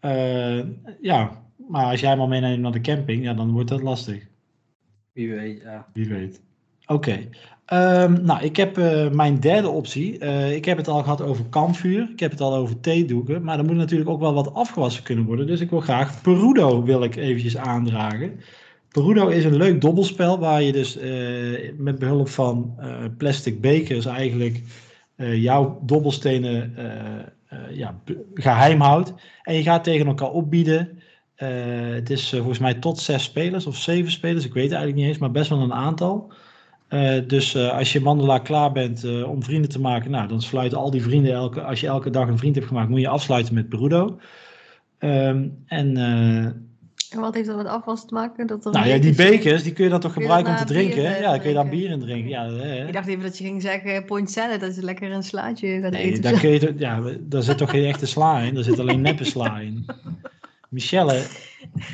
Eh, 0.00 0.64
ja, 1.00 1.42
maar 1.68 1.84
als 1.84 2.00
jij 2.00 2.16
maar 2.16 2.28
meeneemt 2.28 2.60
naar 2.60 2.72
de 2.72 2.80
camping, 2.80 3.22
ja, 3.24 3.34
dan 3.34 3.50
wordt 3.50 3.68
dat 3.68 3.82
lastig. 3.82 4.26
Wie 5.12 5.30
weet, 5.30 5.60
ja. 5.60 5.86
Wie 5.92 6.08
weet. 6.08 6.42
Oké. 6.86 7.28
Ehm, 7.64 8.24
nou, 8.24 8.42
ik 8.42 8.56
heb 8.56 8.78
eh, 8.78 9.10
mijn 9.10 9.40
derde 9.40 9.68
optie. 9.68 10.18
Eh, 10.18 10.54
ik 10.54 10.64
heb 10.64 10.76
het 10.76 10.88
al 10.88 11.02
gehad 11.02 11.20
over 11.22 11.44
kampvuur. 11.44 12.08
Ik 12.12 12.20
heb 12.20 12.30
het 12.30 12.40
al 12.40 12.54
over 12.54 12.80
theedoeken. 12.80 13.42
Maar 13.44 13.58
er 13.58 13.64
moet 13.64 13.76
natuurlijk 13.76 14.10
ook 14.10 14.20
wel 14.20 14.34
wat 14.34 14.54
afgewassen 14.54 15.02
kunnen 15.02 15.24
worden. 15.24 15.46
Dus 15.46 15.60
ik 15.60 15.70
wil 15.70 15.80
graag 15.80 16.22
Perudo 16.22 16.82
wil 16.82 17.02
ik 17.02 17.16
eventjes 17.16 17.56
aandragen. 17.56 18.40
Perudo 18.88 19.28
is 19.28 19.44
een 19.44 19.56
leuk 19.56 19.80
dobbelspel 19.80 20.38
waar 20.38 20.62
je 20.62 20.72
dus 20.72 20.96
eh, 20.96 21.72
met 21.76 21.98
behulp 21.98 22.28
van 22.28 22.74
plastic 23.18 23.60
bekers 23.60 24.06
eigenlijk 24.06 24.62
jouw 25.16 25.80
dobbelstenen 25.82 26.74
ja, 27.70 28.00
geheim 28.34 28.80
houdt. 28.80 29.14
En 29.42 29.54
je 29.54 29.62
gaat 29.62 29.84
tegen 29.84 30.06
elkaar 30.06 30.30
opbieden. 30.30 30.98
Het 31.94 32.10
is 32.10 32.30
volgens 32.30 32.58
mij 32.58 32.74
tot 32.74 32.98
zes 32.98 33.22
spelers 33.22 33.66
of 33.66 33.76
zeven 33.76 34.12
spelers. 34.12 34.44
Ik 34.44 34.54
weet 34.54 34.64
het 34.64 34.72
eigenlijk 34.72 35.02
niet 35.02 35.08
eens, 35.12 35.18
maar 35.18 35.30
best 35.30 35.50
wel 35.50 35.60
een 35.60 35.72
aantal. 35.72 36.32
Eh, 36.94 37.20
dus 37.26 37.54
eh, 37.54 37.76
als 37.78 37.92
je 37.92 38.00
mandelaar 38.00 38.42
klaar 38.42 38.72
bent 38.72 39.04
eh, 39.04 39.30
om 39.30 39.42
vrienden 39.42 39.70
te 39.70 39.80
maken, 39.80 40.10
nou, 40.10 40.28
dan 40.28 40.42
sluiten 40.42 40.78
al 40.78 40.90
die 40.90 41.02
vrienden, 41.02 41.32
elke, 41.32 41.62
als 41.62 41.80
je 41.80 41.86
elke 41.86 42.10
dag 42.10 42.28
een 42.28 42.38
vriend 42.38 42.54
hebt 42.54 42.66
gemaakt, 42.66 42.88
moet 42.88 43.00
je 43.00 43.08
afsluiten 43.08 43.54
met 43.54 43.68
Perudo. 43.68 44.18
Ehm, 44.98 45.48
en 45.66 45.96
eh, 45.96 46.44
En 47.10 47.20
wat 47.20 47.34
heeft 47.34 47.46
dat 47.46 47.56
met 47.56 47.66
afwas 47.66 48.06
te 48.06 48.14
maken? 48.14 48.46
Dat 48.46 48.64
er 48.64 48.72
nou 48.72 48.86
ja, 48.86 48.98
die 48.98 49.14
bekers- 49.14 49.62
die 49.62 49.72
kun 49.72 49.84
je 49.84 49.90
dan 49.90 50.00
toch 50.00 50.12
gebruiken 50.12 50.52
om 50.52 50.58
te 50.58 50.64
drinken? 50.64 51.02
Ja, 51.02 51.30
dan 51.30 51.40
kun 51.40 51.48
je 51.48 51.54
dan 51.54 51.66
drinken. 51.68 51.70
bier 51.70 51.90
in 51.90 52.00
drinken. 52.00 52.28
Ja, 52.30 52.44
Ik 52.86 52.92
dacht 52.92 53.08
even 53.08 53.22
dat 53.22 53.38
je 53.38 53.44
ging 53.44 53.62
zeggen 53.62 54.04
point 54.04 54.30
salad, 54.30 54.60
dat 54.60 54.74
je 54.74 54.82
lekker 54.82 55.12
een 55.12 55.22
slaatje 55.22 55.80
gaat 55.80 55.92
Nee, 55.92 56.02
eten. 56.02 56.22
daar, 56.22 56.40
kun 56.40 56.50
je, 56.50 56.74
ja, 56.76 57.00
daar 57.20 57.42
zit 57.42 57.58
toch 57.58 57.70
geen 57.70 57.84
echte 57.84 58.06
sla 58.06 58.38
in? 58.38 58.54
Daar 58.54 58.64
zit 58.64 58.78
alleen 58.78 59.00
neppe 59.00 59.24
sla 59.24 59.58
in. 59.58 59.84
Michelle, 60.74 61.22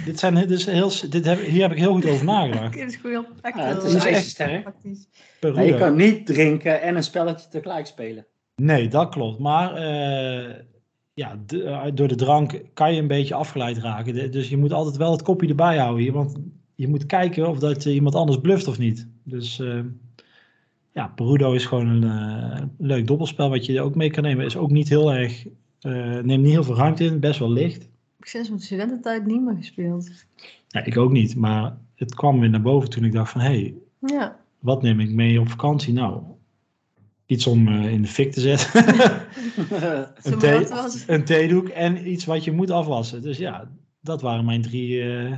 dit 0.05 0.19
zijn, 0.19 0.36
is 0.51 0.66
heel, 0.66 0.90
dit 1.11 1.24
heb, 1.24 1.40
hier 1.47 1.62
heb 1.62 1.73
ik 1.73 1.78
heel 1.78 1.93
goed 1.93 2.07
over 2.07 2.24
nagedacht. 2.24 2.73
Dit 2.73 2.89
is 2.89 2.97
gewoon 2.97 3.11
heel 3.24 3.35
echt 3.40 3.57
Ja, 3.57 3.65
het 3.65 3.82
is 3.82 3.94
echt 3.94 4.05
ijzersterk. 4.07 4.62
praktisch. 4.62 5.09
Je 5.40 5.74
kan 5.78 5.97
niet 5.97 6.27
drinken 6.27 6.82
en 6.82 6.97
een 6.97 7.02
spelletje 7.02 7.48
tegelijk 7.48 7.86
spelen. 7.86 8.27
Nee, 8.57 8.89
dat 8.89 9.09
klopt. 9.09 9.39
Maar 9.39 9.74
eh, 9.74 10.55
ja, 11.15 11.40
de- 11.47 11.62
eh, 11.65 11.86
door 11.94 12.09
de 12.09 12.15
drank 12.15 12.61
kan 12.74 12.94
je 12.94 13.01
een 13.01 13.07
beetje 13.07 13.35
afgeleid 13.35 13.78
raken. 13.78 14.15
De- 14.15 14.28
Dus 14.28 14.48
je 14.48 14.57
moet 14.57 14.73
altijd 14.73 14.97
wel 14.97 15.12
het 15.12 15.23
kopje 15.23 15.48
erbij 15.48 15.77
houden 15.78 16.02
hier. 16.02 16.12
Want 16.12 16.36
je 16.74 16.89
moet 16.89 17.07
kijken 17.07 17.48
of 17.48 17.59
dat 17.59 17.86
eh, 17.86 17.94
iemand 17.94 18.15
anders 18.15 18.40
bluft 18.40 18.66
of 18.69 18.78
niet. 18.78 19.09
Dus 19.24 19.59
eh, 19.61 19.81
ja, 20.93 21.07
Perudo 21.07 21.52
is 21.52 21.66
gewoon 21.66 22.02
een 22.02 22.70
leuk 22.78 23.07
dobbelspel 23.07 23.48
wat 23.51 23.66
je 23.66 23.81
ook 23.81 23.94
mee 23.94 24.11
kan 24.11 24.23
nemen. 24.23 24.44
Is 24.44 24.57
ook 24.57 24.70
niet 24.70 24.89
heel 24.89 25.12
erg, 25.12 25.47
eh, 25.81 25.93
neemt 26.19 26.43
niet 26.43 26.52
heel 26.52 26.65
veel 26.65 26.77
ruimte 26.77 27.05
in, 27.05 27.20
best 27.20 27.39
wel 27.39 27.51
licht. 27.52 27.89
Ik 28.21 28.27
heb 28.27 28.35
sinds 28.35 28.49
mijn 28.49 28.61
studententijd 28.61 29.27
niet 29.27 29.43
meer 29.43 29.57
gespeeld. 29.57 30.11
Ja, 30.69 30.85
ik 30.85 30.97
ook 30.97 31.11
niet, 31.11 31.37
maar 31.37 31.77
het 31.95 32.15
kwam 32.15 32.41
weer 32.41 32.51
naar 32.51 32.63
boven 32.63 32.91
toen 32.91 33.05
ik 33.05 33.13
dacht 33.13 33.33
van... 33.33 33.41
hé, 33.41 33.47
hey, 33.49 33.75
Ja, 33.99 34.41
wat 34.59 34.83
neem 34.83 35.01
ik 35.01 35.11
mee 35.11 35.41
op 35.41 35.49
vakantie? 35.49 35.93
Nou, 35.93 36.23
iets 37.27 37.47
om 37.47 37.69
eh, 37.69 37.93
in 37.93 38.03
de 38.03 38.09
fik 38.09 38.33
te 38.33 38.41
zetten. 38.41 38.85
thee- 40.39 40.69
was. 40.69 41.05
een 41.07 41.25
theedoek 41.25 41.69
en 41.69 42.11
iets 42.11 42.25
wat 42.25 42.45
je 42.45 42.53
moet 42.53 42.71
afwassen. 42.71 43.23
Dus 43.23 43.39
ja, 43.39 43.71
dat 44.01 44.23
waren 44.23 44.45
mijn 44.45 44.63
drie, 44.63 45.03
eh, 45.03 45.37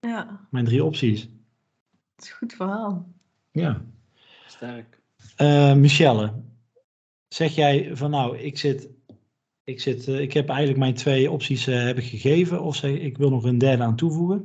Ja, 0.00 0.46
mijn 0.50 0.64
drie 0.64 0.84
opties. 0.84 1.20
het 2.14 2.24
is 2.24 2.30
een 2.30 2.36
goed 2.36 2.52
verhaal. 2.52 3.08
Ja. 3.52 3.84
Sterk. 4.46 5.00
Eh, 5.36 5.74
Michelle, 5.74 6.32
zeg 7.28 7.54
jij 7.54 7.90
van 7.96 8.10
nou, 8.10 8.38
ik 8.38 8.58
zit, 8.58 8.88
ik 9.64 9.80
zit, 9.80 10.08
eh, 10.08 10.20
ik 10.20 10.32
heb 10.32 10.48
eigenlijk 10.48 10.78
mijn 10.78 10.94
twee 10.94 11.30
opties 11.30 11.66
eh, 11.66 11.84
heb 11.84 11.98
ik 11.98 12.04
gegeven, 12.04 12.62
of 12.62 12.76
zeg 12.76 12.90
ik 12.90 13.18
wil 13.18 13.30
nog 13.30 13.44
een 13.44 13.58
derde 13.58 13.82
aan 13.82 13.96
toevoegen? 13.96 14.44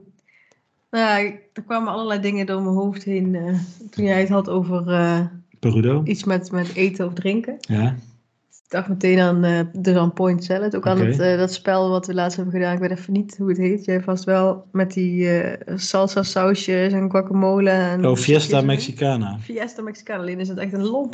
Nou 0.92 1.24
ja, 1.24 1.32
er 1.54 1.64
kwamen 1.66 1.94
allerlei 1.94 2.20
dingen 2.22 2.46
door 2.46 2.62
mijn 2.62 2.76
hoofd 2.76 3.04
heen 3.04 3.36
eh, 3.36 3.54
toen 3.90 4.06
jij 4.06 4.20
het 4.20 4.30
had 4.30 4.50
over 4.50 4.84
Perudo. 5.60 6.02
iets 6.04 6.24
met, 6.24 6.52
met 6.52 6.76
eten 6.76 7.06
of 7.06 7.14
drinken. 7.14 7.58
Ja. 7.60 7.96
Ik 8.50 8.76
dacht 8.76 8.88
meteen 8.90 9.20
aan, 9.20 9.44
eh 9.44 9.60
dus 9.74 9.96
aan 9.96 10.14
Point 10.14 10.44
Salad. 10.44 10.76
Ook 10.76 10.88
aan 10.88 11.00
het, 11.06 11.18
dat 11.18 11.54
spel 11.54 11.90
wat 11.90 12.08
we 12.08 12.14
laatst 12.14 12.36
hebben 12.36 12.54
gedaan. 12.56 12.74
Ik 12.74 12.80
weet 12.80 12.92
even 12.92 13.14
niet 13.14 13.38
hoe 13.38 13.50
het 13.50 13.58
heet. 13.58 13.86
Jij 13.86 14.02
vast 14.02 14.24
wel. 14.24 14.66
Met 14.72 14.94
die 14.94 15.30
salsa 15.76 16.24
sausjes 16.24 16.94
en 16.94 17.12
guacamole. 17.12 17.70
En 17.70 18.06
Oh, 18.06 18.16
Fiesta. 18.16 18.62
Mexicana. 18.62 19.38
Fiesta 19.40 19.82
Mexicana. 19.82 20.20
Alleen 20.20 20.40
is 20.40 20.48
het 20.48 20.58
echt 20.58 20.74
een 20.74 20.86
lomp 20.88 21.14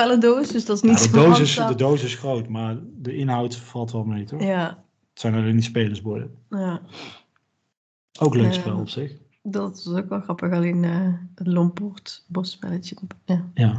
spellendoos. 0.00 0.48
Dus 0.48 0.64
dat 0.64 0.76
is 0.76 0.82
Ja, 0.82 0.88
niet 0.88 0.98
de, 0.98 1.08
zo 1.08 1.24
doos 1.26 1.40
is, 1.40 1.54
de 1.54 1.74
doos 1.74 2.02
is 2.02 2.14
groot, 2.14 2.48
maar 2.48 2.76
de 2.98 3.16
inhoud 3.16 3.56
valt 3.56 3.92
wel 3.92 4.04
mee, 4.04 4.24
toch? 4.24 4.42
Ja, 4.42 4.66
Het 5.12 5.20
zijn 5.20 5.34
alleen 5.34 5.54
niet 5.54 5.64
spelersborden. 5.64 6.30
ja, 6.50 6.80
Ook 8.20 8.34
leuk 8.34 8.44
Ja. 8.44 8.52
spel 8.52 8.78
op 8.78 8.88
zich. 8.88 9.12
dat 9.42 9.76
is 9.76 9.86
ook 9.86 10.08
wel 10.08 10.20
grappig. 10.20 10.52
Alleen 10.52 10.84
eh, 10.84 11.12
het 11.34 11.46
lomport 11.46 12.24
bosspelletje. 12.28 12.96
Ja. 13.24 13.44
Ja. 13.54 13.76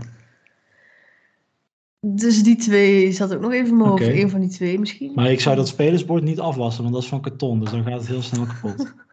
Dus 2.00 2.44
die 2.44 2.56
twee 2.56 3.12
zat 3.12 3.34
ook 3.36 3.42
nog 3.42 3.52
even 3.52 3.68
in 3.68 3.78
mijn 3.78 3.90
hoofd. 3.90 4.04
Oké. 4.04 4.12
Eén 4.14 4.30
van 4.30 4.40
die 4.40 4.50
twee 4.50 4.80
misschien. 4.80 5.12
Maar 5.16 5.32
ik 5.32 5.40
zou 5.40 5.56
dat 5.56 5.68
spelersbord 5.68 6.24
niet 6.24 6.40
afwassen, 6.40 6.82
want 6.82 6.94
dat 6.96 7.04
is 7.04 7.10
van 7.10 7.22
karton, 7.22 7.60
dus 7.60 7.72
dan 7.72 7.84
gaat 7.84 8.00
het 8.00 8.08
heel 8.08 8.22
snel 8.22 8.46
kapot. 8.46 8.94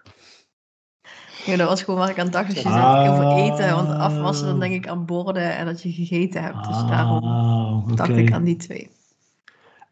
Ja, 1.46 1.56
dat 1.56 1.68
was 1.68 1.82
gewoon 1.82 2.00
waar 2.00 2.10
ik 2.10 2.18
aan 2.18 2.30
dacht 2.30 2.48
als 2.48 2.62
je 2.62 2.68
Ah. 2.68 3.04
zegt 3.04 3.10
over 3.10 3.36
eten. 3.42 3.74
Want 3.74 3.88
afwassen, 3.88 4.46
dan 4.46 4.60
denk 4.60 4.74
ik 4.74 4.88
aan 4.88 5.06
borden 5.06 5.56
en 5.56 5.66
dat 5.66 5.82
je 5.82 5.92
gegeten 5.92 6.42
hebt. 6.42 6.64
Dus 6.68 6.76
daarom 6.88 7.24
Ah, 7.24 7.86
dacht 7.96 8.10
oké. 8.10 8.18
ik 8.20 8.32
aan 8.32 8.44
die 8.44 8.56
twee. 8.56 8.90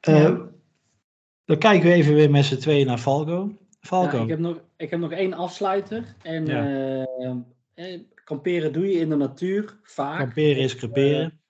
Eh, 0.01 0.23
Ja. 0.23 0.51
Dan 1.45 1.59
kijken 1.59 1.89
we 1.89 1.95
even 1.95 2.15
weer 2.15 2.31
met 2.31 2.45
z'n 2.45 2.57
tweeën 2.57 2.87
naar 2.87 2.99
Falco. 2.99 3.49
Ja, 3.59 3.67
Falco. 3.81 4.23
ik, 4.23 4.29
heb 4.29 4.39
nog, 4.39 4.61
ik 4.77 4.91
heb 4.91 5.01
nog 5.01 5.13
één 5.13 5.33
afsluiter. 5.35 6.15
En 6.23 6.47
Ja. 6.47 6.65
eh, 6.67 7.31
eh, 7.75 8.01
kamperen 8.25 8.73
doe 8.73 8.87
je 8.87 8.99
in 8.99 9.09
de 9.09 9.17
natuur 9.17 9.79
vaak. 9.83 10.19
Kamperen 10.19 10.63
is 10.63 10.75
creperen. 10.77 11.41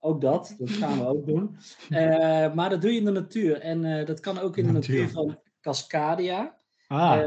Ook 0.00 0.20
dat, 0.20 0.54
dat 0.58 0.70
gaan 0.70 0.98
we 0.98 1.06
ook 1.06 1.26
doen. 1.26 1.56
Eh, 1.90 2.54
maar 2.54 2.70
dat 2.70 2.80
doe 2.82 2.92
je 2.92 2.98
in 2.98 3.04
de 3.04 3.10
natuur. 3.10 3.60
En 3.60 3.84
eh, 3.98 4.06
dat 4.06 4.20
kan 4.20 4.38
ook 4.38 4.56
in 4.56 4.66
de 4.66 4.72
Natuur. 4.72 4.94
natuur 5.00 5.12
van 5.12 5.38
Cascadia. 5.60 6.54
Ah, 6.94 7.20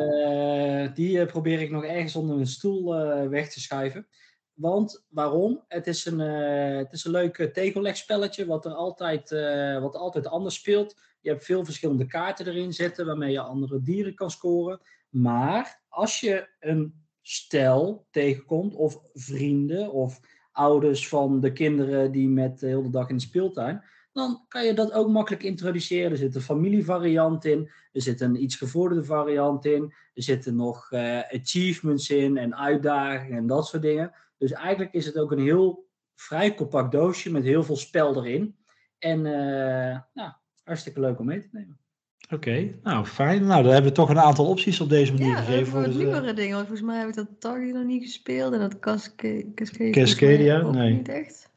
Eh, 0.87 0.93
die 0.93 1.19
eh, 1.19 1.27
probeer 1.27 1.61
ik 1.61 1.71
nog 1.71 1.83
ergens 1.83 2.15
onder 2.15 2.37
een 2.37 2.47
stoel 2.47 2.95
eh, 2.95 3.27
weg 3.27 3.49
te 3.49 3.59
schuiven. 3.59 4.07
Want 4.53 5.05
waarom? 5.09 5.63
Het 5.67 5.87
is 5.87 6.05
een, 6.05 6.19
het 6.19 6.93
is 6.93 7.05
een 7.05 7.11
leuk 7.11 7.49
tegellegspelletje 7.53 8.45
wat 8.45 8.65
er 8.65 8.71
altijd, 8.71 9.29
wat 9.81 9.95
altijd 9.95 10.27
anders 10.27 10.55
speelt. 10.55 10.95
Je 11.21 11.29
hebt 11.29 11.45
veel 11.45 11.65
verschillende 11.65 12.05
kaarten 12.05 12.47
erin 12.47 12.73
zitten 12.73 13.05
waarmee 13.05 13.31
je 13.31 13.39
andere 13.39 13.81
dieren 13.81 14.15
kan 14.15 14.31
scoren. 14.31 14.79
Maar 15.09 15.81
als 15.87 16.19
je 16.19 16.49
een 16.59 17.05
stel 17.21 18.07
tegenkomt, 18.11 18.75
of 18.75 19.01
vrienden, 19.13 19.91
of 19.91 20.19
ouders 20.51 21.07
van 21.07 21.39
de 21.39 21.51
kinderen 21.51 22.11
die 22.11 22.29
met 22.29 22.59
de 22.59 22.67
hele 22.67 22.89
dag 22.89 23.09
in 23.09 23.15
de 23.15 23.21
speeltuin, 23.21 23.83
dan 24.17 24.45
kan 24.47 24.65
je 24.65 24.73
dat 24.73 24.91
ook 24.91 25.07
makkelijk 25.09 25.43
introduceren. 25.43 26.11
Er 26.11 26.17
zit 26.17 26.35
een 26.35 26.41
familievariant 26.41 27.45
in, 27.45 27.69
er 27.91 28.01
zit 28.01 28.21
een 28.21 28.43
iets 28.43 28.55
gevorderde 28.55 29.03
variant 29.03 29.65
in, 29.65 29.93
er 30.13 30.23
zitten 30.23 30.55
nog 30.55 30.91
eh, 30.91 31.19
achievements 31.19 32.09
in 32.09 32.37
en 32.37 32.55
uitdagingen 32.57 33.37
en 33.37 33.47
dat 33.47 33.67
soort 33.67 33.81
dingen. 33.81 34.11
Dus 34.37 34.51
eigenlijk 34.51 34.93
is 34.93 35.05
het 35.05 35.17
ook 35.17 35.31
een 35.31 35.39
heel 35.43 35.85
vrij 36.15 36.55
compact 36.55 36.91
doosje 36.91 37.31
met 37.31 37.43
heel 37.43 37.63
veel 37.63 37.75
spel 37.77 38.15
erin. 38.15 38.55
En 38.99 39.25
eh, 39.25 39.99
nou, 40.13 40.31
hartstikke 40.63 40.99
leuk 40.99 41.19
om 41.19 41.25
mee 41.25 41.41
te 41.41 41.47
nemen. 41.51 41.77
oké. 42.33 42.73
Nou, 42.83 43.05
fijn. 43.05 43.45
Nou, 43.45 43.63
dan 43.63 43.71
hebben 43.71 43.89
we 43.91 43.97
toch 43.97 44.09
een 44.09 44.19
aantal 44.19 44.45
opties 44.47 44.79
op 44.79 44.89
deze 44.89 45.11
manier 45.13 45.27
Ja, 45.27 45.35
gegeven. 45.35 45.67
voor 45.67 45.81
het 45.81 45.89
eh, 45.91 45.97
nieuwere 45.97 46.33
dingen. 46.33 46.55
Want 46.55 46.67
volgens 46.67 46.87
mij 46.87 46.99
heb 46.99 47.07
ik 47.09 47.15
dat 47.15 47.27
Target 47.39 47.73
nog 47.73 47.83
niet 47.85 48.03
gespeeld. 48.03 48.53
En 48.53 48.59
dat 48.59 48.79
Casca- 48.79 49.41
Cascadia. 49.55 49.91
Cascadia? 49.91 50.61
Nee. 50.71 50.93
Niet 50.93 51.09
echt. 51.09 51.49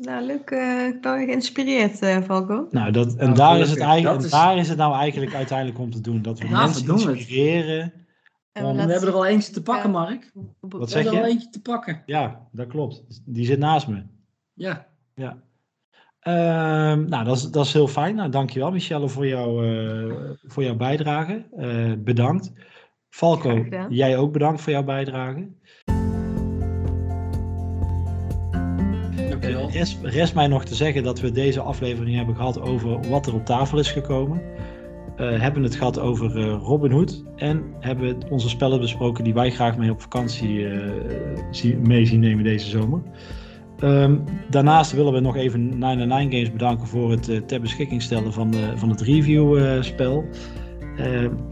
Nou, 0.00 0.24
leuk. 0.26 0.50
eh 0.50 0.86
ik 0.86 1.00
ben 1.00 1.24
geïnspireerd, 1.26 2.00
eh 2.02 2.18
Falco. 2.22 2.66
nou, 2.70 2.90
dat, 2.90 3.14
en 3.16 3.24
Nou, 3.24 3.34
daar, 3.36 3.58
is 3.58 3.70
het 3.70 3.78
eigenlijk, 3.78 4.14
Dat 4.16 4.24
is- 4.24 4.30
daar 4.30 4.56
is 4.58 4.68
het 4.68 4.78
nou 4.78 4.94
eigenlijk 4.94 5.34
uiteindelijk 5.34 5.78
om 5.78 5.90
te 5.90 6.00
doen. 6.00 6.22
Dat 6.22 6.38
we 6.38 6.48
mensen 6.48 6.86
we 6.86 6.92
inspireren 7.12 7.92
En 8.52 8.62
Want 8.62 8.76
We 8.84 8.90
hebben 8.92 9.08
er 9.08 9.14
al 9.14 9.26
eentje 9.26 9.52
te 9.52 9.62
pakken, 9.62 9.90
Ja. 9.92 9.98
Mark. 9.98 10.30
Wat 10.60 10.80
We 10.80 10.86
zeg 10.86 11.02
hebben 11.02 11.12
er 11.12 11.20
al 11.20 11.26
je? 11.26 11.32
eentje 11.34 11.48
te 11.50 11.60
pakken. 11.62 12.02
Ja, 12.06 12.48
dat 12.52 12.66
klopt. 12.66 13.02
Die 13.24 13.44
zit 13.46 13.58
naast 13.58 13.88
me. 13.88 14.02
Ja. 14.54 14.86
Ehm, 16.20 17.04
nou, 17.08 17.24
dat 17.24 17.36
is, 17.36 17.50
dat 17.50 17.64
is 17.66 17.72
heel 17.72 17.88
fijn. 17.88 18.14
Nou, 18.14 18.30
dankjewel 18.30 18.70
Michelle 18.70 19.08
voor, 19.08 19.26
jou, 19.26 19.66
eh, 19.66 20.14
voor 20.44 20.62
jouw 20.62 20.76
bijdrage. 20.76 21.46
Eh, 21.56 21.92
bedankt. 21.98 22.52
Gedaan. 23.12 23.86
jij 23.90 24.16
ook 24.18 24.32
bedankt 24.32 24.60
voor 24.60 24.72
jouw 24.72 24.82
bijdrage. 24.84 25.48
Dankjewel. 29.40 29.70
Rest, 29.70 29.98
rest 30.02 30.34
mij 30.34 30.46
nog 30.46 30.64
te 30.64 30.74
zeggen 30.74 31.02
dat 31.02 31.20
we 31.20 31.30
deze 31.30 31.60
aflevering 31.60 32.16
hebben 32.16 32.36
gehad 32.36 32.60
over 32.60 33.08
wat 33.08 33.26
er 33.26 33.34
op 33.34 33.44
tafel 33.44 33.78
is 33.78 33.90
gekomen. 33.90 34.42
Eh, 35.16 35.40
hebben 35.40 35.62
het 35.62 35.74
gehad 35.74 35.98
over 35.98 36.38
eh, 36.38 36.58
Robin 36.62 36.90
Hood. 36.90 37.24
En 37.36 37.64
hebben 37.80 38.16
onze 38.30 38.48
spellen 38.48 38.80
besproken 38.80 39.24
die 39.24 39.34
wij 39.34 39.50
graag 39.50 39.76
mee 39.76 39.90
op 39.90 40.00
vakantie 40.00 40.68
eh, 40.68 40.90
zien, 41.50 41.82
mee 41.82 42.06
zien 42.06 42.20
nemen 42.20 42.44
deze 42.44 42.68
zomer. 42.68 43.02
Ehm, 43.78 44.16
daarnaast 44.50 44.92
willen 44.92 45.12
we 45.12 45.20
nog 45.20 45.36
even 45.36 45.78
99 45.78 46.32
Games 46.32 46.52
bedanken 46.52 46.86
voor 46.86 47.10
het 47.10 47.28
eh, 47.28 47.36
ter 47.36 47.60
beschikking 47.60 48.02
stellen 48.02 48.32
van, 48.32 48.50
de, 48.50 48.72
van 48.74 48.88
het 48.88 49.00
review-spel. 49.00 50.24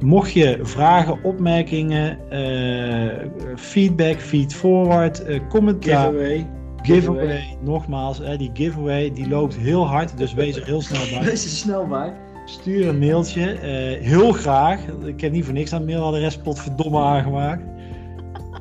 mocht 0.01 0.33
je 0.33 0.59
vragen, 0.63 1.23
opmerkingen, 1.23 2.31
eh, 2.31 3.27
feedback, 3.57 4.21
feedforward, 4.21 5.25
eh 5.25 5.41
commentaar, 5.49 6.13
Giveaway. 6.13 6.58
Giveaway, 6.95 7.57
nogmaals, 7.63 8.19
hè, 8.19 8.37
die 8.37 8.51
giveaway 8.53 9.13
die 9.13 9.29
loopt 9.29 9.57
heel 9.57 9.87
hard, 9.87 10.19
dus 10.19 10.35
wees 10.35 10.57
er 10.57 10.65
heel 10.65 10.83
snel 10.83 11.03
bij. 11.11 11.25
Wees 11.29 11.45
er 11.45 11.51
snel 11.51 11.87
bij. 11.87 12.13
Stuur 12.45 12.89
een 12.89 12.99
mailtje, 12.99 13.53
eh, 13.53 14.05
heel 14.07 14.33
graag. 14.33 14.81
Ik 15.05 15.21
heb 15.21 15.33
niet 15.33 15.45
voor 15.45 15.55
niks 15.55 15.73
aan 15.73 15.85
mailadres 15.85 16.37
potverdomme 16.39 17.01
aangemaakt. 17.01 17.63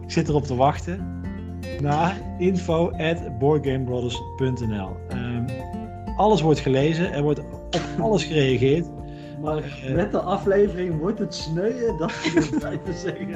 Ik 0.03 0.11
zit 0.11 0.27
erop 0.29 0.43
te 0.43 0.55
wachten. 0.55 1.21
Naar 1.81 2.17
info 2.37 2.91
at 2.91 3.37
boardgamebrothers.nl 3.39 4.89
Ehm, 5.09 5.45
Alles 6.15 6.41
wordt 6.41 6.59
gelezen, 6.59 7.13
er 7.13 7.23
wordt 7.23 7.39
op 7.39 7.81
alles 7.99 8.23
gereageerd. 8.23 8.85
Maar 9.53 9.63
Eh. 9.87 9.95
met 9.95 10.11
de 10.11 10.19
aflevering 10.19 10.99
wordt 10.99 11.19
het 11.19 11.35
sneuien, 11.35 11.97
dat 11.97 12.11
wil 12.33 12.43
ik 12.43 12.63
even 12.85 12.93
zeggen. 12.99 13.29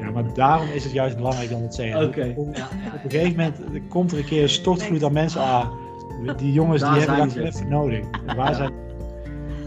Ja, 0.00 0.10
maar 0.14 0.24
daarom 0.34 0.68
is 0.74 0.84
het 0.84 0.92
juist 0.92 1.16
belangrijk 1.16 1.48
we 1.48 1.56
het 1.56 1.74
zeggen. 1.74 2.06
Oké. 2.06 2.32
Op, 2.36 2.56
Ja, 2.56 2.64
op 2.94 3.04
een 3.04 3.10
gegeven 3.10 3.36
moment 3.36 3.88
komt 3.88 4.12
er 4.12 4.18
een 4.18 4.24
keer 4.24 4.42
een 4.42 4.48
stortvloed 4.48 5.04
aan 5.04 5.12
mensen. 5.12 5.40
Ah, 5.40 5.68
die 6.36 6.52
jongens 6.52 6.80
Daar 6.82 6.92
die 6.94 7.02
hebben 7.02 7.28
dat 7.28 7.36
even 7.36 7.68
nodig. 7.68 8.00
Waar 8.36 8.36
Ja. 8.48 8.52
zijn... 8.54 8.72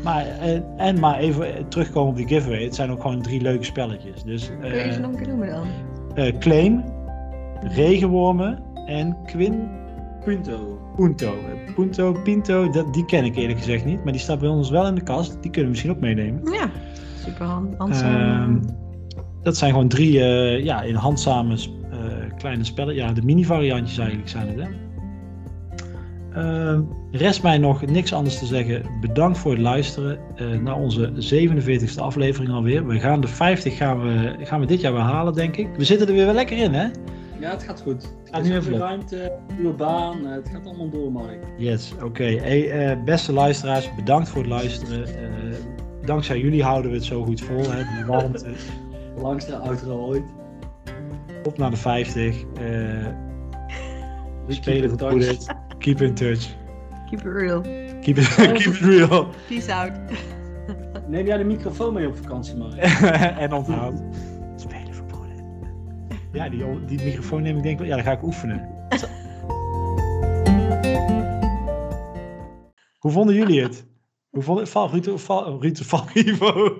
maar, 0.03 0.25
en, 0.25 0.63
en 0.77 0.99
maar 0.99 1.17
even 1.19 1.55
eh, 1.55 1.63
terugkomen 1.67 2.09
op 2.09 2.15
die 2.15 2.27
giveaway. 2.27 2.63
Het 2.63 2.75
zijn 2.75 2.91
ook 2.91 3.01
gewoon 3.01 3.21
drie 3.21 3.41
leuke 3.41 3.63
spelletjes. 3.63 4.23
Dus 4.23 4.51
Kun 4.59 4.69
je 4.69 4.75
eh, 4.75 4.91
ze 4.91 4.99
nog 4.99 5.11
een 5.11 5.17
keer 5.17 5.27
noemen 5.27 5.49
dan? 5.49 5.67
eh, 6.15 6.37
Claim, 6.39 6.83
Regenwormen 7.61 8.59
en 8.85 9.17
Quin 9.25 9.69
Punto. 10.23 10.79
Punto. 10.99 11.33
Punto, 11.75 12.11
Pinto, 12.23 12.69
dat, 12.69 12.93
die 12.93 13.05
ken 13.05 13.25
ik 13.25 13.35
eerlijk 13.35 13.57
gezegd 13.57 13.85
niet. 13.85 14.03
Maar 14.03 14.13
die 14.13 14.21
staat 14.21 14.39
bij 14.39 14.49
ons 14.49 14.69
wel 14.69 14.87
in 14.87 14.95
de 14.95 15.03
kast. 15.03 15.31
Die 15.31 15.51
kunnen 15.51 15.61
we 15.63 15.69
misschien 15.69 15.91
ook 15.91 15.99
meenemen. 15.99 16.53
Ja, 16.53 16.71
super 17.25 17.45
hand. 17.45 17.75
Ehm, 17.77 18.59
dat 19.43 19.57
zijn 19.57 19.71
gewoon 19.71 19.87
drie 19.87 20.19
eh, 20.23 20.63
ja, 20.63 20.81
in 20.81 20.95
handzame 20.95 21.53
eh, 21.53 21.99
kleine 22.37 22.63
spellen. 22.63 22.95
Ja, 22.95 23.11
de 23.11 23.21
mini 23.21 23.45
variantjes 23.45 23.97
eigenlijk 23.97 24.29
zijn 24.29 24.47
het. 24.47 24.57
Hè? 24.57 24.67
Ehm, 26.33 26.81
rest 27.11 27.43
mij 27.43 27.57
nog 27.57 27.85
niks 27.85 28.13
anders 28.13 28.39
te 28.39 28.45
zeggen. 28.45 28.83
Bedankt 29.01 29.37
voor 29.37 29.51
het 29.51 29.61
luisteren 29.61 30.19
eh, 30.35 30.47
naar 30.47 30.75
onze 30.75 31.11
47e 31.17 31.99
aflevering 31.99 32.51
alweer. 32.51 32.87
We 32.87 32.99
gaan 32.99 33.21
de 33.21 33.27
50 33.27 33.77
gaan 33.77 34.01
we, 34.01 34.35
gaan 34.39 34.59
we 34.59 34.65
dit 34.65 34.81
jaar 34.81 34.93
weer 34.93 35.01
halen, 35.01 35.33
denk 35.33 35.55
ik. 35.55 35.67
We 35.77 35.83
zitten 35.83 36.07
er 36.07 36.13
weer 36.13 36.25
wel 36.25 36.33
lekker 36.33 36.57
in, 36.57 36.73
hè? 36.73 36.87
Ja, 37.39 37.49
het 37.49 37.63
gaat 37.63 37.81
goed. 37.81 38.03
Gaat 38.23 38.41
Er 38.41 38.49
nu 38.49 38.57
is 38.57 38.65
even 38.65 38.77
ruimte, 38.79 39.31
nieuwe 39.57 39.73
baan, 39.73 40.25
eh, 40.27 40.31
het 40.31 40.49
gaat 40.49 40.65
allemaal 40.65 40.89
door, 40.89 41.11
Mark. 41.11 41.39
Yes, 41.57 41.93
oké. 42.03 42.23
Hey, 42.23 42.71
eh, 42.91 43.03
beste 43.03 43.33
luisteraars, 43.33 43.95
bedankt 43.95 44.29
voor 44.29 44.41
het 44.41 44.49
luisteren. 44.49 45.05
Eh, 45.05 45.55
dankzij 46.05 46.39
jullie 46.39 46.63
houden 46.63 46.91
we 46.91 46.97
het 46.97 47.05
zo 47.05 47.23
goed 47.23 47.41
vol. 47.41 47.69
Hè? 47.71 47.83
Die 47.95 48.05
warmte. 48.05 48.45
Langste 49.21 49.55
outro 49.57 50.05
ooit. 50.07 50.23
Op 51.43 51.57
naar 51.57 51.69
de 51.69 51.77
50. 51.77 52.35
eh 52.35 52.43
We 54.47 54.53
spelen 54.53 54.95
keep 54.97 55.11
in 55.11 55.11
goed. 55.11 55.45
touch. 55.45 55.57
Keep 55.77 56.01
in 56.01 56.13
touch. 56.13 56.47
Keep 57.09 57.19
it 57.19 57.33
real. 57.33 57.61
Keep 58.01 58.17
it, 58.17 58.35
keep 58.35 58.73
it 58.73 58.79
real. 58.79 59.27
Peace 59.47 59.73
out. 59.73 59.91
Neem 61.07 61.25
jij 61.25 61.37
de 61.37 61.43
microfoon 61.43 61.93
mee 61.93 62.07
op 62.07 62.17
vakantie, 62.17 62.55
Mark? 62.55 62.75
en 63.43 63.53
onthoud. 63.53 64.01
Ja, 66.31 66.49
die, 66.49 66.85
die 66.85 67.03
microfoon 67.03 67.41
neem 67.41 67.57
ik 67.57 67.63
denk 67.63 67.79
wel. 67.79 67.87
Ja, 67.87 67.95
dan 67.95 68.03
ga 68.03 68.11
ik 68.11 68.23
oefenen. 68.23 68.67
Hoe 72.99 73.11
vonden 73.11 73.35
jullie 73.35 73.61
het? 73.61 73.87
Hoe 74.29 74.43
vond 74.43 74.59
het? 74.59 74.69
Val, 74.69 74.89
Ruud, 74.89 75.09
Val, 75.19 75.61
Ruud, 75.61 75.77
Val, 75.77 76.05
Ivo. 76.13 76.79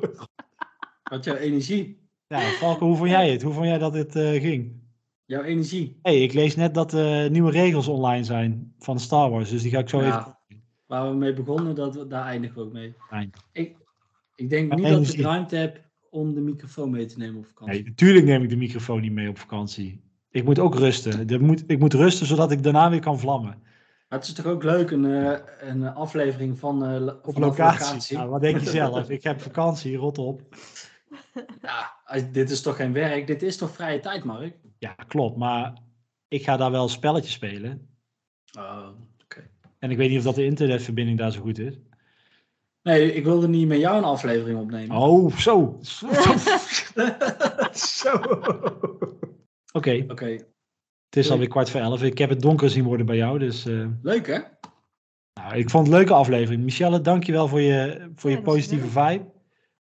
Wat 1.04 1.24
jouw 1.24 1.36
energie? 1.36 2.08
Ja, 2.28 2.40
Valko, 2.40 2.86
hoe 2.88 2.96
vond 2.98 3.10
jij 3.10 3.32
het? 3.32 3.42
Hoe 3.42 3.54
vond 3.54 3.66
jij 3.66 3.78
dat 3.78 3.94
dit 3.94 4.16
eh, 4.16 4.42
ging? 4.42 4.78
Jouw 5.26 5.42
energie. 5.44 6.00
hey, 6.02 6.22
ik 6.22 6.34
lees 6.34 6.56
net 6.56 6.74
dat 6.74 6.94
er 6.94 7.30
nieuwe 7.32 7.52
regels 7.52 7.88
online 7.88 8.24
zijn 8.24 8.74
van 8.80 9.00
Star 9.00 9.30
Wars. 9.30 9.50
Dus 9.50 9.62
die 9.62 9.72
ga 9.72 9.80
ik 9.80 9.90
zo 9.90 10.02
Ja. 10.02 10.20
even... 10.20 10.38
Waar 10.88 11.10
we 11.10 11.16
mee 11.16 11.34
begonnen, 11.34 11.76
dat, 11.76 11.96
we- 11.96 12.08
daar 12.08 12.26
eindigen 12.26 12.56
we 12.56 12.62
ook 12.64 12.72
mee. 12.74 12.94
Fijn. 13.08 13.30
Ik, 13.52 13.76
ik 14.36 14.50
denk 14.50 14.68
Maar 14.70 14.78
niet 14.78 14.88
dat 14.90 15.14
ik 15.14 15.20
ruimte 15.20 15.56
heb 15.56 15.82
om 16.10 16.34
de 16.34 16.42
microfoon 16.42 16.90
mee 16.90 17.06
te 17.06 17.18
nemen 17.18 17.38
op 17.40 17.46
vakantie. 17.46 17.76
Nee, 17.76 17.84
natuurlijk 17.90 18.26
neem 18.26 18.44
ik 18.44 18.50
de 18.50 18.56
microfoon 18.56 19.02
niet 19.02 19.12
mee 19.12 19.30
op 19.30 19.38
vakantie. 19.38 20.02
Ik 20.30 20.44
moet 20.44 20.60
ook 20.60 20.76
rusten. 20.76 21.30
Er 21.30 21.42
moet, 21.42 21.64
ik 21.68 21.80
moet 21.80 21.94
rusten 21.94 22.26
zodat 22.28 22.52
ik 22.52 22.64
daarna 22.64 22.90
weer 22.90 23.00
kan 23.00 23.20
vlammen. 23.20 23.58
Maar 24.10 24.20
het 24.20 24.28
is 24.28 24.34
toch 24.34 24.46
ook 24.46 24.64
leuk, 24.64 24.92
een, 24.92 25.06
eh, 25.06 25.40
een 25.70 25.88
aflevering 25.88 26.60
van, 26.60 27.00
lo- 27.04 27.20
Op 27.24 27.38
locatie. 27.38 28.18
Nou, 28.18 28.30
wat 28.30 28.42
denk 28.42 28.60
je 28.60 28.70
zelf? 28.70 29.10
Ik 29.10 29.24
heb 29.24 29.42
vakantie, 29.42 29.96
rot 29.96 30.18
op. 30.18 30.42
Ja, 31.62 31.94
dit 32.32 32.50
is 32.50 32.62
toch 32.62 32.76
geen 32.76 32.94
werk, 32.94 33.28
dit 33.28 33.42
is 33.42 33.58
toch 33.58 33.72
vrije 33.72 34.00
tijd, 34.00 34.24
Mark? 34.24 34.56
Ja, 34.78 34.94
klopt. 35.08 35.38
Maar 35.38 35.74
ik 36.28 36.44
ga 36.44 36.58
daar 36.58 36.72
wel 36.72 36.88
spelletjes 36.88 37.34
spelen. 37.34 37.88
Oh, 38.58 38.88
oké. 39.24 39.50
En 39.80 39.92
ik 39.92 39.98
weet 39.98 40.10
niet 40.10 40.18
of 40.18 40.24
dat 40.24 40.36
de 40.36 40.46
internetverbinding 40.46 41.18
daar 41.18 41.32
zo 41.32 41.42
goed 41.42 41.60
is. 41.60 41.80
Nee, 42.84 43.14
ik 43.14 43.24
wilde 43.24 43.48
niet 43.48 43.68
met 43.68 43.80
jou 43.80 43.98
een 43.98 44.04
aflevering 44.04 44.60
opnemen. 44.60 44.98
Oh, 44.98 45.38
zo. 45.38 45.78
Zo. 45.82 46.08
zo. 47.74 48.12
Oké, 49.72 50.06
Oké, 50.08 50.26
het 50.26 51.18
is 51.18 51.32
alweer 51.32 51.48
kwart 51.48 51.70
voor 51.70 51.80
elf. 51.82 52.04
Ik 52.04 52.18
heb 52.18 52.30
het 52.30 52.42
donker 52.42 52.70
zien 52.70 52.84
worden 52.84 53.06
bij 53.06 53.16
jou. 53.18 53.40
Dus 53.40 53.66
eh, 53.66 53.86
leuk 54.02 54.28
hè? 54.28 54.40
nou, 55.34 55.56
ik 55.58 55.70
vond 55.70 55.86
het 55.86 55.94
een 55.96 56.00
leuke 56.02 56.14
aflevering. 56.14 56.64
Michelle, 56.64 57.02
dankjewel 57.02 57.48
voor 57.48 57.62
je, 57.62 58.10
voor 58.16 58.30
Ja, 58.30 58.36
je 58.36 58.42
positieve 58.42 58.84
leuk. 58.84 59.10
vibe. 59.10 59.38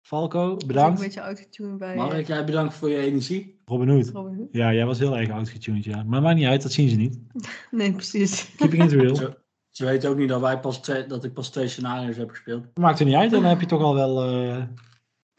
Falco, 0.02 0.52
Een 0.52 0.68
bedankt. 0.68 1.02
beetje 1.02 1.22
outgetuned 1.22 1.78
bij 1.78 1.96
Mark, 1.96 2.28
jij 2.28 2.46
bedankt 2.46 2.74
voor 2.74 2.90
je 2.90 2.98
energie. 2.98 3.62
Robin 3.66 3.90
Hood. 3.90 4.10
Robin 4.10 4.36
Hood. 4.36 4.48
Ja, 4.52 4.74
jij 4.74 4.86
was 4.86 5.00
heel 5.00 5.18
erg 5.18 5.30
outgetuned, 5.30 5.84
ja. 5.84 6.04
Maar 6.04 6.22
maakt 6.22 6.36
niet 6.38 6.46
uit, 6.48 6.62
dat 6.62 6.72
zien 6.72 6.90
ze 6.90 6.96
niet. 6.96 7.20
Nee, 7.72 7.92
precies. 7.92 8.56
Keeping 8.56 8.84
it 8.84 8.92
real. 8.92 9.34
Ze 9.76 9.86
weten 9.86 10.10
ook 10.10 10.18
niet 10.18 10.30
dat, 10.30 10.42
wij 10.42 10.60
pas 10.60 10.82
twee, 10.82 11.06
dat 11.06 11.24
ik 11.24 11.34
pas 11.34 11.50
twee 11.50 11.68
scenario's 11.68 12.18
heb 12.18 12.30
gespeeld. 12.30 12.78
Maakt 12.78 13.00
er 13.00 13.06
niet 13.06 13.16
uit, 13.16 13.32
dan 13.32 13.44
heb 13.44 13.60
je 13.60 13.66
toch 13.66 13.82
al 13.82 13.94
wel 13.96 14.24
eh, 14.24 14.64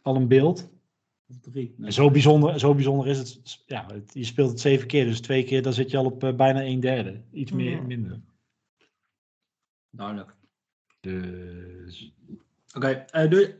al 0.03 0.17
een 0.17 0.29
beeld. 0.29 0.71
Of 1.29 1.37
drie. 1.41 1.75
Nee. 1.77 1.91
Zo 1.91 2.11
bijzonder, 2.11 2.59
zo 2.59 2.75
bijzonder 2.75 3.07
is 3.07 3.19
het. 3.19 3.63
Ja, 3.67 3.87
het- 3.93 4.11
je 4.15 4.25
speelt 4.25 4.51
het 4.51 4.61
zeven 4.61 4.87
keer, 4.87 5.05
dus 5.05 5.21
twee 5.21 5.45
keer, 5.45 5.63
dan 5.63 5.73
zit 5.73 5.91
je 5.91 5.97
al 5.97 6.05
op 6.05 6.25
eh, 6.25 6.35
bijna 6.35 6.63
een 6.65 6.81
derde. 6.81 7.21
Iets 7.33 7.53
meer, 7.53 7.83
minder. 7.83 8.21
Duidelijk. 9.91 10.35
Dus... 11.01 12.13
Oké, 12.75 12.89
eh, 12.89 13.31
doei. 13.31 13.55